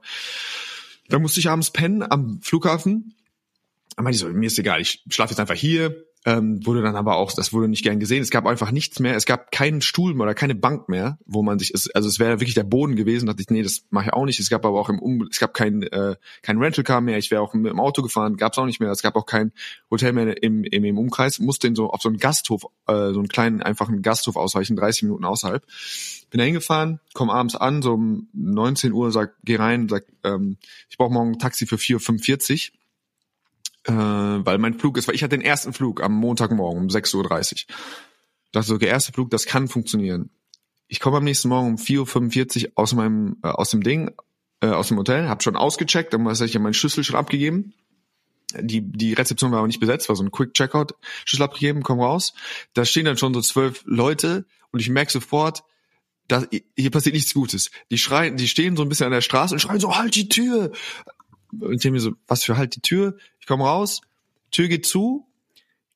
Da 1.10 1.20
musste 1.20 1.40
ich 1.40 1.50
abends 1.50 1.72
pennen 1.72 2.04
am 2.04 2.42
Flughafen. 2.42 3.16
Da 3.96 4.04
meinte 4.04 4.16
ich 4.16 4.22
so, 4.22 4.30
mir 4.30 4.48
ist 4.48 4.58
egal, 4.58 4.82
ich 4.82 5.04
schlafe 5.10 5.32
jetzt 5.32 5.40
einfach 5.40 5.56
hier 5.56 6.06
ähm, 6.24 6.64
wurde 6.66 6.84
dann 6.84 6.96
aber 6.96 7.16
auch, 7.16 7.32
das 7.32 7.52
wurde 7.52 7.68
nicht 7.68 7.84
gern 7.84 8.00
gesehen. 8.00 8.22
Es 8.22 8.30
gab 8.30 8.46
einfach 8.46 8.70
nichts 8.70 9.00
mehr. 9.00 9.16
Es 9.16 9.26
gab 9.26 9.52
keinen 9.52 9.82
Stuhl 9.82 10.14
mehr 10.14 10.24
oder 10.24 10.36
keine 10.36 10.54
Bank 10.54 10.88
mehr, 10.88 11.18
wo 11.26 11.42
man 11.42 11.58
sich, 11.58 11.74
also 11.96 12.08
es 12.08 12.20
wäre 12.20 12.40
wirklich 12.40 12.54
der 12.54 12.64
Boden 12.64 12.96
gewesen. 12.96 13.26
Da 13.26 13.34
dachte 13.34 13.42
ich, 13.42 13.50
nee, 13.50 13.64
das 13.64 13.86
mache 13.90 14.06
ich 14.06 14.14
auch 14.14 14.26
nicht. 14.26 14.40
Es 14.40 14.50
gab 14.50 14.64
aber 14.64 14.80
auch 14.80 14.90
im, 14.90 15.00
um 15.00 15.28
es 15.32 15.40
gab 15.40 15.56
kein 15.56 15.82
äh, 15.82 16.16
kein 16.44 16.60
Rentalcar 16.60 17.02
mehr. 17.02 17.18
Ich 17.18 17.32
wäre 17.32 17.42
auch 17.42 17.56
mit 17.56 17.72
dem 17.72 17.80
Auto 17.80 18.04
gefahren, 18.04 18.38
gab 18.38 18.52
es 18.52 18.60
auch 18.60 18.68
nicht 18.68 18.80
mehr. 18.80 18.92
Es 18.92 19.02
gab 19.02 19.16
auch 19.16 19.26
kein 19.26 19.52
Hotel 19.90 20.14
mehr 20.14 20.44
im, 20.44 20.64
im, 20.64 20.84
im 20.84 20.98
Umkreis. 21.00 21.40
Musste 21.40 21.68
in 21.68 21.76
so 21.76 21.90
auf 21.90 22.04
so 22.04 22.10
einen 22.10 22.20
Gasthof, 22.20 22.66
äh, 22.86 23.14
so 23.14 23.20
einen 23.20 23.28
kleinen 23.28 23.64
einfachen 23.64 24.04
Gasthof 24.04 24.36
ausweichen, 24.36 24.76
30 24.76 25.04
Minuten 25.04 25.26
außerhalb. 25.26 25.66
Bin 26.30 26.38
da 26.38 26.44
hingefahren, 26.46 27.00
komm 27.14 27.32
abends 27.32 27.56
an, 27.56 27.82
so 27.82 27.94
um 27.94 28.30
19 28.34 28.94
Uhr, 28.94 29.12
sag, 29.12 29.34
geh 29.44 29.56
rein, 29.56 29.90
sag, 29.90 30.06
ähm, 30.24 30.58
ich 30.88 30.98
brauche 30.98 31.12
morgen 31.12 31.32
ein 31.32 31.40
Taxi 31.40 31.66
für 31.66 31.78
4,45 31.78 32.72
äh, 33.86 33.94
weil 33.94 34.58
mein 34.58 34.78
Flug 34.78 34.98
ist, 34.98 35.08
weil 35.08 35.16
ich 35.16 35.24
hatte 35.24 35.38
den 35.38 35.46
ersten 35.46 35.74
Flug 35.74 36.04
am 36.04 36.14
Montagmorgen 36.14 36.84
um 36.84 36.88
6.30 36.88 37.16
Uhr. 37.16 37.76
Dachte 38.52 38.68
so, 38.68 38.76
okay, 38.76 38.88
erster 38.88 39.14
Flug, 39.14 39.30
das 39.30 39.46
kann 39.46 39.68
funktionieren. 39.68 40.30
Ich 40.88 41.00
komme 41.00 41.18
am 41.18 41.24
nächsten 41.24 41.50
Morgen 41.50 41.68
um 41.70 41.76
4.45 41.76 42.66
Uhr 42.66 42.72
aus 42.76 42.94
meinem, 42.94 43.38
äh, 43.44 43.48
aus 43.48 43.72
dem 43.72 43.82
Ding, 43.82 44.12
äh, 44.62 44.68
aus 44.68 44.90
dem 44.90 44.98
Hotel, 44.98 45.28
habe 45.30 45.42
schon 45.42 45.56
ausgecheckt, 45.56 46.14
dann 46.14 46.28
habe 46.28 46.46
ich 46.46 46.54
ja 46.54 46.60
meinen 46.60 46.74
Schlüssel 46.74 47.04
schon 47.04 47.16
abgegeben. 47.16 47.74
Die, 48.60 48.82
die 48.82 49.14
Rezeption 49.14 49.52
war 49.52 49.60
aber 49.60 49.68
nicht 49.68 49.80
besetzt, 49.80 50.10
war 50.10 50.16
so 50.18 50.24
ein 50.24 50.32
Quick 50.32 50.54
Checkout, 50.54 50.94
Schlüssel 51.24 51.44
abgegeben, 51.44 51.84
komm 51.84 52.02
raus. 52.02 52.34
Da 52.74 52.84
stehen 52.84 53.06
dann 53.06 53.16
schon 53.16 53.34
so 53.34 53.42
zwölf 53.42 53.84
Leute 53.86 54.46
und 54.72 54.82
ich 54.82 54.90
merke 54.90 55.12
sofort, 55.12 55.64
da, 56.28 56.44
hier 56.78 56.92
passiert 56.92 57.16
nichts 57.16 57.34
Gutes. 57.34 57.72
Die 57.90 57.98
schreien, 57.98 58.36
die 58.36 58.50
stehen 58.50 58.76
so 58.76 58.84
ein 58.84 58.90
bisschen 58.90 59.06
an 59.06 59.14
der 59.14 59.22
Straße 59.22 59.56
und 59.56 59.60
schreien 59.60 59.80
so, 59.80 59.96
halt 59.96 60.16
die 60.16 60.28
Tür, 60.28 60.72
und 61.60 61.74
ich 61.74 61.82
denke 61.82 61.94
mir 61.94 62.00
so, 62.00 62.14
was 62.28 62.44
für 62.44 62.58
halt 62.58 62.76
die 62.76 62.82
Tür? 62.82 63.18
Ich 63.42 63.48
komme 63.48 63.66
raus, 63.66 64.02
Tür 64.52 64.68
geht 64.68 64.86
zu, 64.86 65.28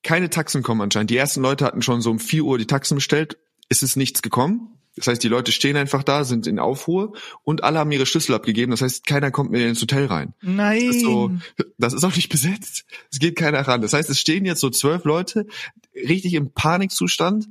keine 0.04 0.30
Taxen 0.30 0.64
kommen 0.64 0.82
anscheinend. 0.82 1.10
Die 1.10 1.18
ersten 1.18 1.42
Leute 1.42 1.66
hatten 1.66 1.82
schon 1.82 2.02
so 2.02 2.12
um 2.12 2.20
vier 2.20 2.44
Uhr 2.44 2.58
die 2.58 2.68
Taxen 2.68 2.96
bestellt, 2.96 3.38
es 3.70 3.82
ist 3.82 3.96
nichts 3.96 4.22
gekommen. 4.22 4.76
Das 4.96 5.08
heißt, 5.08 5.22
die 5.22 5.28
Leute 5.28 5.52
stehen 5.52 5.76
einfach 5.76 6.04
da, 6.04 6.24
sind 6.24 6.48
in 6.48 6.58
Aufruhr 6.58 7.14
und 7.44 7.64
alle 7.66 7.80
haben 7.80 7.92
ihre 7.92 8.06
Schlüssel 8.06 8.34
abgegeben. 8.34 8.72
Das 8.72 8.82
heißt, 8.82 9.06
keiner 9.06 9.30
kommt 9.30 9.52
mehr 9.52 9.68
ins 9.68 9.82
Hotel 9.82 10.06
rein. 10.06 10.34
Nein. 10.42 10.88
Das 10.88 10.96
ist, 10.96 11.02
so, 11.02 11.32
das 11.78 11.94
ist 11.94 12.04
auch 12.06 12.16
nicht 12.16 12.30
besetzt. 12.30 12.86
Es 13.12 13.20
geht 13.20 13.36
keiner 13.36 13.60
ran. 13.68 13.82
Das 13.82 13.92
heißt, 13.92 14.10
es 14.10 14.20
stehen 14.20 14.46
jetzt 14.46 14.62
so 14.62 14.70
zwölf 14.70 15.04
Leute 15.04 15.48
richtig 15.94 16.34
im 16.34 16.52
Panikzustand 16.52 17.50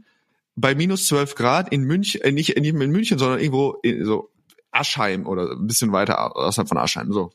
bei 0.56 0.74
minus 0.74 1.06
zwölf 1.06 1.34
Grad 1.34 1.70
in 1.70 1.82
München, 1.82 2.22
äh, 2.22 2.32
nicht, 2.32 2.56
nicht 2.56 2.74
in 2.74 2.90
München, 2.90 3.18
sondern 3.18 3.40
irgendwo 3.40 3.72
in, 3.82 4.04
so 4.04 4.30
Aschheim 4.70 5.26
oder 5.26 5.52
ein 5.52 5.66
bisschen 5.66 5.92
weiter 5.92 6.36
außerhalb 6.36 6.68
von 6.68 6.78
Aschheim. 6.78 7.12
So 7.12 7.32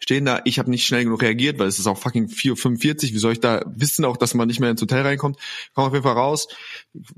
stehen 0.00 0.24
da, 0.24 0.40
ich 0.44 0.58
habe 0.58 0.70
nicht 0.70 0.86
schnell 0.86 1.04
genug 1.04 1.22
reagiert, 1.22 1.58
weil 1.58 1.68
es 1.68 1.78
ist 1.78 1.86
auch 1.86 1.98
fucking 1.98 2.26
4.45 2.26 3.12
wie 3.12 3.18
soll 3.18 3.32
ich 3.32 3.40
da 3.40 3.62
wissen 3.66 4.04
auch, 4.04 4.16
dass 4.16 4.34
man 4.34 4.48
nicht 4.48 4.60
mehr 4.60 4.70
ins 4.70 4.82
Hotel 4.82 5.02
reinkommt, 5.02 5.38
komm 5.74 5.84
auf 5.84 5.92
jeden 5.92 6.04
Fall 6.04 6.14
raus, 6.14 6.48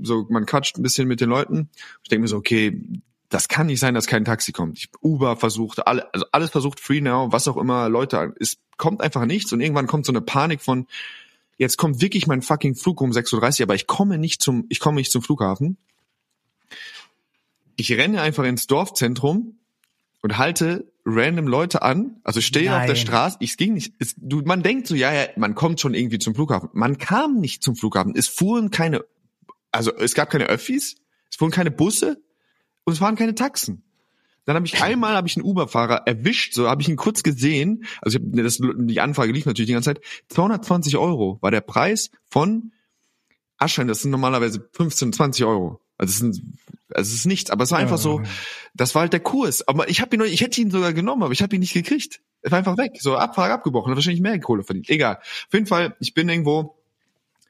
so 0.00 0.26
man 0.28 0.46
quatscht 0.46 0.78
ein 0.78 0.82
bisschen 0.82 1.08
mit 1.08 1.20
den 1.20 1.28
Leuten, 1.28 1.70
ich 2.02 2.08
denke 2.08 2.22
mir 2.22 2.28
so, 2.28 2.36
okay, 2.36 2.80
das 3.30 3.48
kann 3.48 3.68
nicht 3.68 3.80
sein, 3.80 3.94
dass 3.94 4.08
kein 4.08 4.24
Taxi 4.24 4.52
kommt. 4.52 4.76
Ich, 4.76 4.88
Uber 5.00 5.36
versucht, 5.36 5.86
alle, 5.86 6.12
also 6.12 6.26
alles 6.32 6.50
versucht, 6.50 6.80
Free 6.80 7.00
Now, 7.00 7.30
was 7.30 7.46
auch 7.46 7.56
immer, 7.56 7.88
Leute, 7.88 8.34
es 8.40 8.58
kommt 8.76 9.00
einfach 9.00 9.24
nichts. 9.24 9.52
Und 9.52 9.60
irgendwann 9.60 9.86
kommt 9.86 10.04
so 10.04 10.12
eine 10.12 10.20
Panik 10.20 10.60
von, 10.60 10.88
jetzt 11.56 11.78
kommt 11.78 12.02
wirklich 12.02 12.26
mein 12.26 12.42
fucking 12.42 12.74
Flug 12.74 13.00
um 13.00 13.12
6.30 13.12 13.60
Uhr, 13.60 13.66
aber 13.66 13.76
ich 13.76 13.86
komme 13.86 14.18
nicht 14.18 14.42
zum, 14.42 14.66
ich 14.68 14.80
komme 14.80 14.96
nicht 14.96 15.12
zum 15.12 15.22
Flughafen. 15.22 15.76
Ich 17.76 17.92
renne 17.92 18.20
einfach 18.20 18.44
ins 18.44 18.66
Dorfzentrum 18.66 19.59
und 20.22 20.38
halte 20.38 20.92
random 21.04 21.46
Leute 21.46 21.82
an, 21.82 22.20
also 22.24 22.40
stehe 22.40 22.76
auf 22.76 22.86
der 22.86 22.94
Straße, 22.94 23.38
ich 23.40 23.56
ging 23.56 23.74
nicht, 23.74 23.94
es, 23.98 24.14
du, 24.16 24.42
man 24.42 24.62
denkt 24.62 24.86
so, 24.86 24.94
ja, 24.94 25.12
ja, 25.12 25.26
man 25.36 25.54
kommt 25.54 25.80
schon 25.80 25.94
irgendwie 25.94 26.18
zum 26.18 26.34
Flughafen. 26.34 26.70
Man 26.72 26.98
kam 26.98 27.40
nicht 27.40 27.62
zum 27.62 27.74
Flughafen. 27.74 28.14
Es 28.14 28.28
fuhren 28.28 28.70
keine, 28.70 29.04
also 29.70 29.94
es 29.94 30.14
gab 30.14 30.30
keine 30.30 30.46
Öffis, 30.46 30.96
es 31.30 31.36
fuhren 31.36 31.50
keine 31.50 31.70
Busse 31.70 32.22
und 32.84 32.92
es 32.92 33.00
waren 33.00 33.16
keine 33.16 33.34
Taxen. 33.34 33.82
Dann 34.44 34.56
habe 34.56 34.66
ich 34.66 34.82
einmal 34.82 35.14
habe 35.14 35.28
ich 35.28 35.36
einen 35.36 35.46
Uber-Fahrer 35.46 36.06
erwischt, 36.06 36.54
so 36.54 36.68
habe 36.68 36.82
ich 36.82 36.88
ihn 36.88 36.96
kurz 36.96 37.22
gesehen. 37.22 37.84
Also 38.02 38.18
ich 38.18 38.24
hab, 38.24 38.32
das, 38.32 38.60
die 38.60 39.00
Anfrage 39.00 39.32
lief 39.32 39.46
natürlich 39.46 39.68
die 39.68 39.74
ganze 39.74 39.94
Zeit. 39.94 40.02
220 40.28 40.96
Euro 40.96 41.38
war 41.40 41.50
der 41.50 41.60
Preis 41.62 42.10
von 42.28 42.72
Aschein. 43.56 43.88
Das 43.88 44.02
sind 44.02 44.10
normalerweise 44.10 44.68
15, 44.72 45.12
20 45.12 45.44
Euro. 45.44 45.80
Also 46.00 46.12
es, 46.12 46.18
sind, 46.18 46.42
also 46.94 47.10
es 47.10 47.14
ist 47.14 47.26
nichts, 47.26 47.50
aber 47.50 47.62
es 47.62 47.72
war 47.72 47.78
einfach 47.78 47.98
so, 47.98 48.22
das 48.72 48.94
war 48.94 49.02
halt 49.02 49.12
der 49.12 49.20
Kurs. 49.20 49.68
Aber 49.68 49.90
ich 49.90 50.00
habe 50.00 50.16
ihn, 50.16 50.22
ich 50.22 50.40
hätte 50.40 50.58
ihn 50.58 50.70
sogar 50.70 50.94
genommen, 50.94 51.22
aber 51.22 51.34
ich 51.34 51.42
habe 51.42 51.54
ihn 51.54 51.60
nicht 51.60 51.74
gekriegt. 51.74 52.22
Er 52.40 52.50
war 52.50 52.58
einfach 52.58 52.78
weg, 52.78 52.92
so 53.00 53.18
Abfrage 53.18 53.52
abgebrochen, 53.52 53.90
hat 53.90 53.96
wahrscheinlich 53.98 54.22
mehr 54.22 54.40
Kohle 54.40 54.62
verdient. 54.62 54.88
Egal. 54.88 55.18
Auf 55.18 55.52
jeden 55.52 55.66
Fall, 55.66 55.94
ich 56.00 56.14
bin 56.14 56.30
irgendwo, 56.30 56.78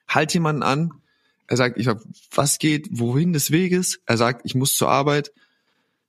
halt 0.09 0.35
jemanden 0.35 0.65
an. 0.65 0.91
Er 1.47 1.57
sagt, 1.57 1.79
ich 1.79 1.85
sag, 1.85 2.01
was 2.35 2.59
geht, 2.59 2.89
wohin 2.91 3.33
des 3.33 3.53
Weges? 3.53 4.01
Er 4.05 4.17
sagt, 4.17 4.43
ich 4.45 4.57
muss 4.57 4.77
zur 4.77 4.89
Arbeit. 4.89 5.31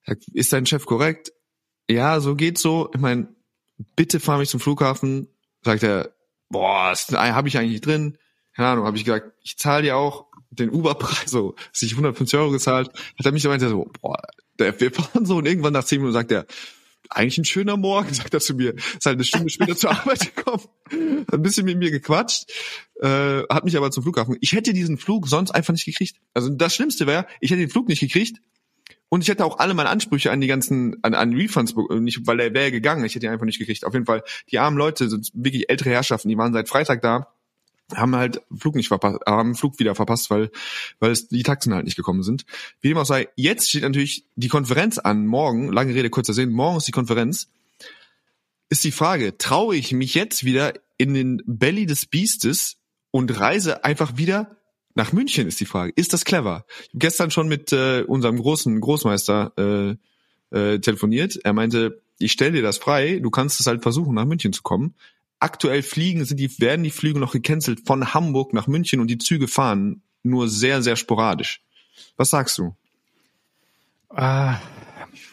Er 0.06 0.16
sagt, 0.16 0.28
ist 0.34 0.52
dein 0.52 0.66
Chef 0.66 0.88
korrekt? 0.88 1.32
Ja, 1.88 2.22
so 2.22 2.36
geht's 2.36 2.64
so. 2.64 2.90
Ich 2.92 3.00
meine, 3.00 3.28
bitte 3.96 4.20
fahr 4.20 4.40
mich 4.40 4.50
zum 4.50 4.60
Flughafen. 4.60 5.28
Sagt 5.64 5.84
er, 5.84 6.16
boah, 6.50 6.96
habe 6.96 7.48
ich 7.48 7.58
eigentlich 7.60 7.82
drin. 7.82 8.18
Keine 8.56 8.70
Ahnung, 8.70 8.86
habe 8.86 8.98
ich 8.98 9.06
gesagt, 9.06 9.32
ich 9.44 9.60
zahle 9.60 9.84
dir 9.84 9.96
auch 9.96 10.31
den 10.52 10.70
Uber-Preis, 10.70 11.32
so, 11.32 11.56
sich 11.72 11.92
150 11.92 12.38
Euro 12.40 12.52
gezahlt, 12.52 12.90
hat 12.90 13.26
er 13.26 13.32
mich 13.32 13.44
gemeint, 13.44 13.62
so, 13.62 13.90
boah, 14.02 14.22
der, 14.60 14.80
wir 14.80 14.92
fahren 14.92 15.26
so 15.26 15.38
und 15.38 15.48
irgendwann 15.48 15.74
nach 15.74 15.84
10 15.84 16.00
Minuten 16.00 16.14
sagt 16.14 16.32
er, 16.32 16.46
eigentlich 17.10 17.38
ein 17.38 17.46
schöner 17.46 17.78
Morgen, 17.78 18.14
sagt 18.14 18.34
er 18.34 18.40
zu 18.40 18.54
mir. 18.54 18.76
Ist 18.76 19.06
halt 19.06 19.16
eine 19.16 19.24
Stunde 19.24 19.50
später 19.50 19.76
zur 19.76 19.92
Arbeit 19.92 20.36
gekommen, 20.36 20.64
hat 21.28 21.34
ein 21.34 21.42
bisschen 21.42 21.66
mit 21.66 21.78
mir 21.78 21.92
gequatscht, 21.92 22.52
äh, 23.02 23.44
hat 23.50 23.66
mich 23.66 23.78
aber 23.78 23.92
zum 23.92 24.04
Flughafen. 24.04 24.38
Ich 24.42 24.54
hätte 24.54 24.74
diesen 24.74 24.98
Flug 24.98 25.28
sonst 25.28 25.52
einfach 25.52 25.74
nicht 25.74 25.86
gekriegt. 25.86 26.18
Also 26.34 26.50
das 26.50 26.76
Schlimmste 26.76 27.08
wäre, 27.08 27.28
ich 27.40 27.52
hätte 27.52 27.62
den 27.62 27.70
Flug 27.70 27.88
nicht 27.88 28.00
gekriegt 28.00 28.42
und 29.10 29.22
ich 29.22 29.28
hätte 29.28 29.46
auch 29.46 29.60
alle 29.60 29.74
meine 29.74 29.90
Ansprüche 29.90 30.32
an 30.32 30.42
die 30.42 30.48
ganzen, 30.48 30.98
an, 31.04 31.14
an 31.14 31.34
Refunds, 31.34 31.76
nicht, 32.00 32.28
weil 32.28 32.40
er 32.40 32.54
wäre 32.54 32.72
gegangen, 32.72 33.04
ich 33.04 33.16
hätte 33.16 33.26
ihn 33.26 33.32
einfach 33.32 33.46
nicht 33.46 33.60
gekriegt. 33.60 33.86
Auf 33.86 33.94
jeden 33.94 34.06
Fall, 34.06 34.24
die 34.50 34.60
armen 34.60 34.78
Leute 34.78 35.10
sind 35.10 35.32
wirklich 35.34 35.70
ältere 35.70 35.90
Herrschaften, 35.90 36.30
die 36.30 36.38
waren 36.38 36.54
seit 36.54 36.70
Freitag 36.70 37.02
da 37.02 37.34
haben 37.96 38.16
halt 38.16 38.42
Flug 38.56 38.76
nicht 38.76 38.88
verpasst, 38.88 39.20
haben 39.26 39.56
Flug 39.56 39.80
wieder 39.80 39.96
verpasst, 39.96 40.30
weil 40.30 40.52
weil 41.00 41.12
es 41.12 41.28
die 41.28 41.44
Taxen 41.44 41.74
halt 41.74 41.86
nicht 41.86 41.96
gekommen 41.96 42.24
sind. 42.24 42.46
Wie 42.82 42.90
dem 42.90 42.98
auch 42.98 43.06
sei, 43.06 43.28
jetzt 43.36 43.70
steht 43.70 43.84
natürlich 43.84 44.26
die 44.36 44.48
Konferenz 44.48 44.98
an, 44.98 45.26
morgen, 45.26 45.72
lange 45.72 45.94
Rede, 45.94 46.10
kurzer 46.10 46.34
Sinn, 46.34 46.52
morgen 46.52 46.78
ist 46.78 46.88
die 46.88 46.92
Konferenz. 46.92 47.50
Ist 48.70 48.84
die 48.84 48.92
Frage, 48.92 49.38
traue 49.38 49.76
ich 49.76 49.92
mich 49.92 50.14
jetzt 50.16 50.46
wieder 50.46 50.74
in 50.98 51.14
den 51.14 51.42
Belly 51.46 51.86
des 51.86 52.06
Biestes 52.06 52.78
und 53.12 53.40
reise 53.40 53.84
einfach 53.84 54.18
wieder 54.18 54.56
nach 54.96 55.12
München, 55.12 55.48
ist 55.48 55.60
die 55.60 55.66
Frage. 55.66 55.92
Ist 55.96 56.14
das 56.14 56.26
clever? 56.26 56.66
Ich 56.68 56.88
habe 56.90 57.00
gestern 57.00 57.32
schon 57.32 57.48
mit 57.48 57.72
äh, 57.74 58.04
unserem 58.08 58.38
großen 58.38 58.80
Großmeister 58.80 59.98
äh, 60.52 60.58
äh, 60.58 60.80
telefoniert. 60.80 61.38
Er 61.44 61.54
meinte, 61.54 62.02
ich 62.20 62.32
stell 62.32 62.52
dir 62.52 62.62
das 62.62 62.78
frei, 62.78 63.20
du 63.20 63.30
kannst 63.30 63.60
es 63.60 63.68
halt 63.68 63.82
versuchen, 63.82 64.16
nach 64.16 64.26
München 64.26 64.54
zu 64.54 64.62
kommen 64.62 64.94
aktuell 65.42 65.84
fliegen, 65.84 66.24
sind 66.24 66.40
die, 66.40 66.60
werden 66.60 66.84
die 66.84 66.92
Flüge 66.92 67.20
noch 67.20 67.34
gecancelt 67.34 67.82
von 67.86 68.14
Hamburg 68.14 68.54
nach 68.54 68.68
München 68.68 69.00
und 69.00 69.08
die 69.08 69.18
Züge 69.18 69.48
fahren 69.48 70.02
nur 70.24 70.48
sehr, 70.48 70.82
sehr 70.82 70.96
sporadisch. 70.96 71.62
Was 72.16 72.30
sagst 72.30 72.58
du? 72.58 72.76
Ah, 74.10 74.60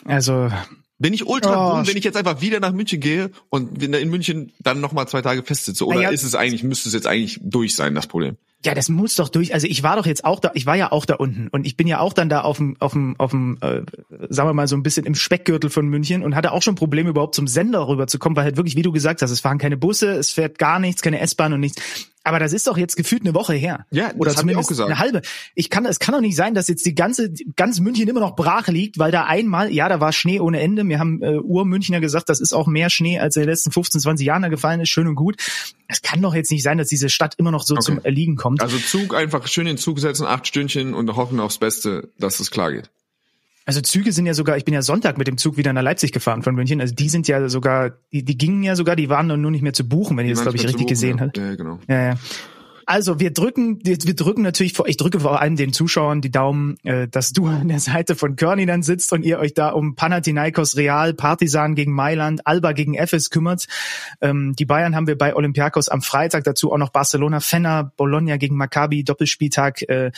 also 0.05 0.51
bin 0.99 1.13
ich 1.13 1.27
ultra 1.27 1.51
oh, 1.51 1.77
dumm, 1.77 1.87
wenn 1.87 1.97
ich 1.97 2.05
jetzt 2.05 2.17
einfach 2.17 2.41
wieder 2.41 2.59
nach 2.59 2.73
München 2.73 3.01
gehe 3.01 3.31
und 3.51 3.83
in 3.83 4.11
München 4.11 4.53
dann 4.59 4.81
nochmal 4.81 5.07
zwei 5.09 5.23
Tage 5.23 5.43
festsitze? 5.43 5.87
Oder 5.87 6.03
ja, 6.03 6.11
ist 6.11 6.25
es 6.25 6.35
eigentlich, 6.35 6.65
müsste 6.65 6.89
es 6.89 6.95
jetzt 6.95 7.07
eigentlich 7.07 7.39
durch 7.43 7.77
sein, 7.77 7.95
das 7.95 8.07
Problem? 8.07 8.37
Ja, 8.65 8.75
das 8.75 8.89
muss 8.89 9.15
doch 9.15 9.29
durch. 9.29 9.55
Also 9.55 9.69
ich 9.69 9.85
war 9.85 9.95
doch 9.95 10.07
jetzt 10.07 10.25
auch 10.25 10.41
da, 10.41 10.51
ich 10.55 10.67
war 10.67 10.75
ja 10.75 10.91
auch 10.91 11.05
da 11.05 11.15
unten 11.15 11.47
und 11.49 11.65
ich 11.65 11.77
bin 11.77 11.87
ja 11.87 12.01
auch 12.01 12.13
dann 12.13 12.29
da 12.29 12.41
auf 12.41 12.57
dem, 12.57 12.77
auf 12.81 12.93
dem, 12.93 13.15
auf 13.19 13.31
dem, 13.31 13.57
äh, 13.61 13.83
sagen 14.31 14.49
wir 14.49 14.53
mal 14.53 14.67
so 14.67 14.77
ein 14.77 14.83
bisschen 14.83 15.07
im 15.07 15.15
Speckgürtel 15.15 15.71
von 15.71 15.87
München 15.87 16.25
und 16.25 16.35
hatte 16.35 16.51
auch 16.51 16.63
schon 16.63 16.75
Probleme 16.75 17.11
überhaupt 17.11 17.37
zum 17.37 17.47
Sender 17.47 17.87
rüberzukommen, 17.87 18.37
weil 18.37 18.45
halt 18.45 18.57
wirklich, 18.57 18.75
wie 18.75 18.83
du 18.83 18.91
gesagt 18.91 19.23
hast, 19.23 19.31
es 19.31 19.41
fahren 19.41 19.59
keine 19.59 19.77
Busse, 19.77 20.11
es 20.11 20.33
fährt 20.33 20.59
gar 20.59 20.81
nichts, 20.81 21.03
keine 21.03 21.21
S-Bahn 21.21 21.53
und 21.53 21.61
nichts. 21.61 21.81
Aber 22.29 22.39
das 22.39 22.53
ist 22.53 22.67
doch 22.67 22.77
jetzt 22.77 22.97
gefühlt 22.97 23.23
eine 23.23 23.33
Woche 23.33 23.55
her. 23.55 23.87
Ja, 23.91 24.13
oder 24.19 24.35
zumindest 24.35 24.79
eine 24.79 24.99
halbe. 24.99 25.23
Ich 25.55 25.71
kann, 25.71 25.87
es 25.87 25.99
kann 25.99 26.13
doch 26.13 26.21
nicht 26.21 26.37
sein, 26.37 26.53
dass 26.53 26.69
jetzt 26.69 26.85
die 26.85 26.95
ganze, 26.95 27.33
ganz 27.57 27.81
München 27.81 28.07
immer 28.07 28.21
noch 28.21 28.37
brach 28.37 28.69
liegt, 28.69 28.99
weil 28.99 29.11
da 29.11 29.25
einmal, 29.25 29.73
ja, 29.73 29.89
da 29.89 29.99
war 30.01 30.13
Schnee 30.13 30.39
ohne 30.39 30.61
Ende. 30.61 30.87
Wir 30.87 30.99
haben 30.99 31.23
äh, 31.23 31.39
Ur-Münchner 31.39 32.01
gesagt, 32.01 32.29
das 32.29 32.41
ist 32.41 32.53
auch 32.53 32.67
mehr 32.67 32.91
Schnee, 32.91 33.19
als 33.19 33.37
in 33.37 33.43
den 33.43 33.49
letzten 33.49 33.73
15, 33.73 34.03
20 34.03 34.27
Jahren 34.27 34.43
da 34.43 34.49
gefallen 34.49 34.81
ist. 34.81 34.91
Schön 34.91 35.07
und 35.07 35.15
gut. 35.15 35.37
Es 35.87 36.03
kann 36.03 36.21
doch 36.21 36.35
jetzt 36.35 36.51
nicht 36.51 36.63
sein, 36.63 36.77
dass 36.77 36.89
diese 36.89 37.09
Stadt 37.09 37.35
immer 37.39 37.51
noch 37.51 37.63
so 37.63 37.75
okay. 37.75 37.83
zum 37.83 38.05
Erliegen 38.05 38.37
kommt. 38.37 38.48
Also 38.59 38.79
Zug 38.79 39.15
einfach 39.15 39.47
schön 39.47 39.67
in 39.67 39.75
den 39.75 39.79
Zug 39.79 39.99
setzen, 39.99 40.27
acht 40.27 40.47
Stündchen 40.47 40.95
und 40.95 41.15
hoffen 41.17 41.41
aufs 41.41 41.59
Beste, 41.59 42.11
dass 42.19 42.41
es 42.41 42.51
klar 42.51 42.73
geht. 42.73 42.91
Also 43.69 43.83
Züge 43.83 44.13
sind 44.13 44.25
ja 44.25 44.33
sogar, 44.33 44.57
ich 44.57 44.65
bin 44.65 44.73
ja 44.73 44.81
Sonntag 44.81 45.19
mit 45.19 45.27
dem 45.27 45.37
Zug 45.37 45.59
wieder 45.59 45.75
nach 45.75 45.83
Leipzig 45.83 46.13
gefahren 46.13 46.43
von 46.43 46.55
München. 46.55 46.81
Also 46.81 46.95
die 46.95 47.11
sind 47.11 47.29
ja 47.29 47.51
sogar, 47.51 47.91
die, 48.13 48.25
die 48.25 48.39
gingen 48.39 48.63
ja 48.63 48.75
sogar, 48.75 48.97
die 48.97 49.11
waren 49.11 49.27
nur 49.27 49.51
nicht 49.51 49.61
mehr 49.61 49.75
zu 49.75 49.87
buchen, 49.87 50.17
wenn 50.17 50.27
ihr 50.27 50.33
das, 50.33 50.41
glaube 50.41 50.57
ich, 50.57 50.63
richtig 50.63 50.79
buchen, 50.79 50.89
gesehen 50.89 51.19
ja. 51.19 51.25
habt. 51.25 51.37
Ja, 51.37 51.55
genau. 51.55 51.79
Ja, 51.87 52.03
ja. 52.03 52.15
Also 52.89 53.21
wir 53.21 53.31
drücken, 53.35 53.85
wir, 53.85 53.99
wir 54.03 54.17
drücken 54.17 54.41
natürlich 54.41 54.73
vor, 54.73 54.89
ich 54.89 54.97
drücke 54.97 55.21
vor 55.21 55.43
allem 55.43 55.57
den 55.57 55.75
Zuschauern 55.75 56.23
die 56.23 56.31
Daumen, 56.31 56.79
äh, 56.85 57.07
dass 57.07 57.35
du 57.35 57.47
an 57.47 57.69
der 57.69 57.81
Seite 57.81 58.15
von 58.15 58.35
Körny 58.35 58.65
dann 58.65 58.83
sitzt 58.83 59.13
und 59.13 59.27
ihr 59.27 59.39
euch 59.39 59.53
da 59.53 59.69
um 59.69 59.95
Panathinaikos 59.95 60.75
Real, 60.75 61.13
Partisan 61.13 61.75
gegen 61.75 61.93
Mailand, 61.93 62.47
Alba 62.47 62.73
gegen 62.73 62.95
Efes 62.95 63.29
kümmert. 63.29 63.67
Ähm, 64.23 64.55
die 64.59 64.65
Bayern 64.65 64.97
haben 64.97 65.07
wir 65.07 65.19
bei 65.19 65.37
Olympiakos 65.37 65.91
am 65.91 66.01
Freitag, 66.01 66.45
dazu 66.45 66.73
auch 66.73 66.79
noch 66.79 66.89
Barcelona, 66.89 67.41
Fenner, 67.41 67.93
Bologna 67.95 68.39
gegen 68.39 68.57
Maccabi, 68.57 69.05
Doppelspieltag, 69.05 69.83
äh, 69.83 70.11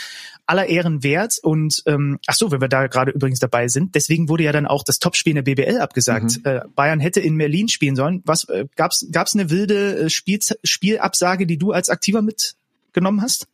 aller 0.46 0.66
Ehren 0.66 1.02
wert. 1.02 1.38
Und 1.42 1.82
ähm, 1.86 2.20
ach 2.28 2.34
so, 2.34 2.52
wenn 2.52 2.60
wir 2.60 2.68
da 2.68 2.86
gerade 2.86 3.10
übrigens 3.10 3.40
dabei 3.40 3.66
sind, 3.66 3.96
deswegen 3.96 4.28
wurde 4.28 4.44
ja 4.44 4.52
dann 4.52 4.66
auch 4.66 4.84
das 4.84 5.00
Topspiel 5.00 5.36
in 5.36 5.42
der 5.44 5.54
BBL 5.54 5.80
abgesagt. 5.80 6.38
Mhm. 6.38 6.42
Äh, 6.44 6.60
Bayern 6.76 7.00
hätte 7.00 7.18
in 7.18 7.36
Berlin 7.36 7.66
spielen 7.66 7.96
sollen. 7.96 8.22
Was 8.26 8.44
äh, 8.44 8.66
gab's 8.76 9.08
gab's 9.10 9.34
eine 9.34 9.50
wilde 9.50 10.04
äh, 10.04 10.08
Spiel, 10.08 10.38
Spielabsage, 10.62 11.48
die 11.48 11.58
du 11.58 11.72
als 11.72 11.90
Aktiver 11.90 12.22
mit 12.22 12.54
genommen 12.93 13.22
hast? 13.22 13.49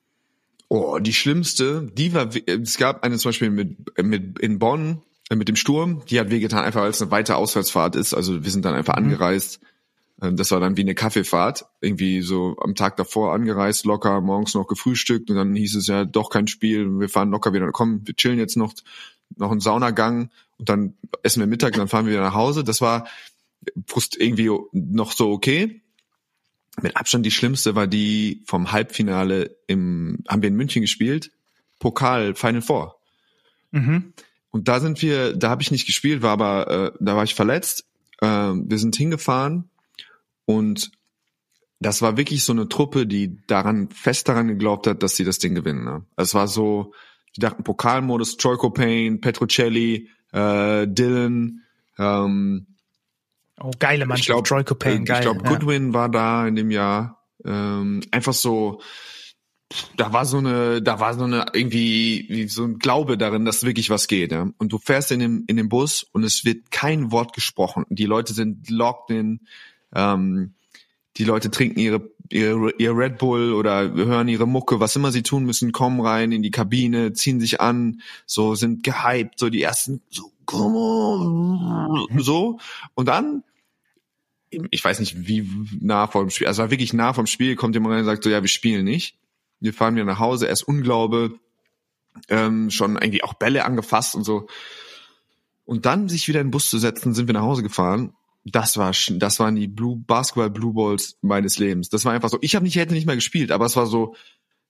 Oh, 0.68 0.98
die 0.98 1.12
schlimmste, 1.12 1.88
die 1.92 2.12
war, 2.12 2.28
es 2.46 2.76
gab 2.76 3.04
eine 3.04 3.18
zum 3.18 3.28
Beispiel 3.28 3.50
mit, 3.50 3.76
mit 4.02 4.38
in 4.40 4.58
Bonn, 4.58 5.02
äh, 5.30 5.36
mit 5.36 5.48
dem 5.48 5.56
Sturm, 5.56 6.02
die 6.08 6.18
hat 6.18 6.30
wehgetan, 6.30 6.64
einfach 6.64 6.82
weil 6.82 6.90
es 6.90 7.00
eine 7.00 7.10
weite 7.10 7.36
Auswärtsfahrt 7.36 7.94
ist. 7.94 8.14
Also 8.14 8.42
wir 8.44 8.50
sind 8.50 8.64
dann 8.64 8.74
einfach 8.74 8.96
mhm. 8.96 9.04
angereist. 9.04 9.60
Ähm, 10.20 10.36
das 10.36 10.50
war 10.50 10.58
dann 10.58 10.76
wie 10.76 10.80
eine 10.80 10.96
Kaffeefahrt, 10.96 11.66
irgendwie 11.80 12.22
so 12.22 12.56
am 12.60 12.74
Tag 12.74 12.96
davor 12.96 13.32
angereist, 13.32 13.84
locker, 13.84 14.20
morgens 14.20 14.54
noch 14.54 14.66
gefrühstückt 14.66 15.30
und 15.30 15.36
dann 15.36 15.54
hieß 15.54 15.76
es 15.76 15.86
ja 15.86 16.04
doch 16.04 16.30
kein 16.30 16.48
Spiel, 16.48 16.98
wir 16.98 17.08
fahren 17.08 17.30
locker 17.30 17.52
wieder, 17.52 17.70
komm, 17.70 18.04
wir 18.04 18.16
chillen 18.16 18.38
jetzt 18.38 18.56
noch, 18.56 18.74
noch 19.36 19.52
einen 19.52 19.60
Saunagang 19.60 20.30
und 20.58 20.68
dann 20.68 20.94
essen 21.22 21.40
wir 21.40 21.46
Mittag 21.46 21.74
und 21.74 21.78
dann 21.78 21.88
fahren 21.88 22.06
wir 22.06 22.12
wieder 22.12 22.22
nach 22.22 22.34
Hause. 22.34 22.64
Das 22.64 22.80
war 22.80 23.06
irgendwie 24.18 24.50
noch 24.72 25.12
so 25.12 25.30
okay 25.30 25.82
mit 26.82 26.96
Abstand 26.96 27.24
die 27.24 27.30
schlimmste 27.30 27.74
war 27.74 27.86
die 27.86 28.42
vom 28.46 28.72
Halbfinale 28.72 29.56
im, 29.66 30.18
haben 30.28 30.42
wir 30.42 30.48
in 30.48 30.56
München 30.56 30.82
gespielt, 30.82 31.30
Pokal 31.78 32.34
Final 32.34 32.62
Four. 32.62 32.96
Mhm. 33.70 34.12
Und 34.50 34.68
da 34.68 34.80
sind 34.80 35.02
wir, 35.02 35.34
da 35.34 35.50
habe 35.50 35.62
ich 35.62 35.70
nicht 35.70 35.86
gespielt, 35.86 36.22
war 36.22 36.32
aber, 36.32 36.70
äh, 36.70 36.98
da 37.00 37.16
war 37.16 37.24
ich 37.24 37.34
verletzt. 37.34 37.86
Äh, 38.20 38.26
wir 38.26 38.78
sind 38.78 38.96
hingefahren 38.96 39.70
und 40.44 40.90
das 41.78 42.00
war 42.00 42.16
wirklich 42.16 42.44
so 42.44 42.52
eine 42.52 42.68
Truppe, 42.68 43.06
die 43.06 43.36
daran 43.46 43.90
fest 43.90 44.28
daran 44.28 44.48
geglaubt 44.48 44.86
hat, 44.86 45.02
dass 45.02 45.16
sie 45.16 45.24
das 45.24 45.38
Ding 45.38 45.54
gewinnen. 45.54 45.84
Ne? 45.84 46.04
Es 46.16 46.34
war 46.34 46.48
so, 46.48 46.94
die 47.36 47.40
dachten 47.40 47.64
Pokalmodus, 47.64 48.38
Troy 48.38 48.56
Copain, 48.56 49.20
Petrocelli, 49.20 50.08
äh, 50.32 50.86
Dylan, 50.88 51.62
ähm, 51.98 52.66
Oh, 53.60 53.70
geile 53.78 54.06
Mannschaft. 54.06 54.28
Ich 54.28 54.32
glaube, 54.32 54.48
Troy 54.48 54.64
Copain, 54.64 55.04
geil. 55.04 55.18
Ich 55.18 55.22
glaube, 55.22 55.42
Goodwin 55.42 55.88
ja. 55.88 55.94
war 55.94 56.08
da 56.08 56.46
in 56.46 56.56
dem 56.56 56.70
Jahr. 56.70 57.24
Ähm, 57.44 58.02
einfach 58.10 58.34
so, 58.34 58.80
da 59.96 60.12
war 60.12 60.26
so 60.26 60.38
eine, 60.38 60.82
da 60.82 61.00
war 61.00 61.14
so 61.14 61.24
eine 61.24 61.46
irgendwie 61.52 62.46
so 62.48 62.64
ein 62.64 62.78
Glaube 62.78 63.16
darin, 63.16 63.44
dass 63.44 63.64
wirklich 63.64 63.90
was 63.90 64.08
geht. 64.08 64.32
Ja? 64.32 64.48
Und 64.58 64.72
du 64.72 64.78
fährst 64.78 65.10
in 65.10 65.20
dem 65.20 65.44
in 65.46 65.56
dem 65.56 65.68
Bus 65.68 66.02
und 66.02 66.22
es 66.24 66.44
wird 66.44 66.70
kein 66.70 67.10
Wort 67.12 67.32
gesprochen. 67.32 67.84
Die 67.88 68.06
Leute 68.06 68.34
sind 68.34 68.68
locked 68.70 69.10
in. 69.10 69.40
Ähm, 69.94 70.54
die 71.16 71.24
Leute 71.24 71.50
trinken 71.50 71.80
ihre, 71.80 72.10
ihre 72.30 72.72
ihr 72.78 72.96
Red 72.96 73.18
Bull 73.18 73.54
oder 73.54 73.90
hören 73.94 74.28
ihre 74.28 74.46
Mucke, 74.46 74.80
was 74.80 74.96
immer 74.96 75.12
sie 75.12 75.22
tun 75.22 75.44
müssen, 75.44 75.72
kommen 75.72 76.00
rein 76.00 76.30
in 76.30 76.42
die 76.42 76.50
Kabine, 76.50 77.14
ziehen 77.14 77.40
sich 77.40 77.60
an, 77.60 78.02
so 78.26 78.54
sind 78.54 78.84
gehypt, 78.84 79.38
so 79.38 79.48
die 79.48 79.62
ersten 79.62 80.02
so 80.10 80.30
come 80.46 80.78
on, 80.78 82.22
so 82.22 82.58
und 82.94 83.08
dann 83.08 83.42
ich 84.70 84.84
weiß 84.84 85.00
nicht, 85.00 85.26
wie 85.26 85.48
nah 85.80 86.06
vor 86.06 86.22
dem 86.22 86.30
Spiel, 86.30 86.46
also 86.46 86.70
wirklich 86.70 86.92
nah 86.92 87.12
vom 87.12 87.26
Spiel, 87.26 87.56
kommt 87.56 87.74
jemand 87.74 87.92
rein 87.92 88.00
und 88.00 88.06
sagt 88.06 88.24
so, 88.24 88.30
ja, 88.30 88.42
wir 88.42 88.48
spielen 88.48 88.84
nicht. 88.84 89.18
Wir 89.60 89.74
fahren 89.74 89.94
wieder 89.96 90.04
nach 90.04 90.18
Hause, 90.18 90.46
erst 90.46 90.66
Unglaube, 90.68 91.38
ähm, 92.28 92.70
schon 92.70 92.94
irgendwie 92.96 93.22
auch 93.22 93.34
Bälle 93.34 93.64
angefasst 93.64 94.14
und 94.14 94.24
so. 94.24 94.46
Und 95.64 95.86
dann 95.86 96.08
sich 96.08 96.28
wieder 96.28 96.40
in 96.40 96.48
den 96.48 96.52
Bus 96.52 96.70
zu 96.70 96.78
setzen, 96.78 97.14
sind 97.14 97.26
wir 97.26 97.34
nach 97.34 97.42
Hause 97.42 97.62
gefahren. 97.62 98.14
Das 98.44 98.76
war, 98.76 98.92
das 98.92 99.40
waren 99.40 99.56
die 99.56 99.66
Blue 99.66 99.96
Basketball 99.96 100.50
Blue 100.50 100.72
Balls 100.72 101.18
meines 101.20 101.58
Lebens. 101.58 101.88
Das 101.88 102.04
war 102.04 102.12
einfach 102.12 102.28
so. 102.28 102.38
Ich 102.40 102.54
habe 102.54 102.64
nicht, 102.64 102.76
hätte 102.76 102.94
nicht 102.94 103.06
mehr 103.06 103.16
gespielt, 103.16 103.50
aber 103.50 103.66
es 103.66 103.76
war 103.76 103.86
so. 103.86 104.14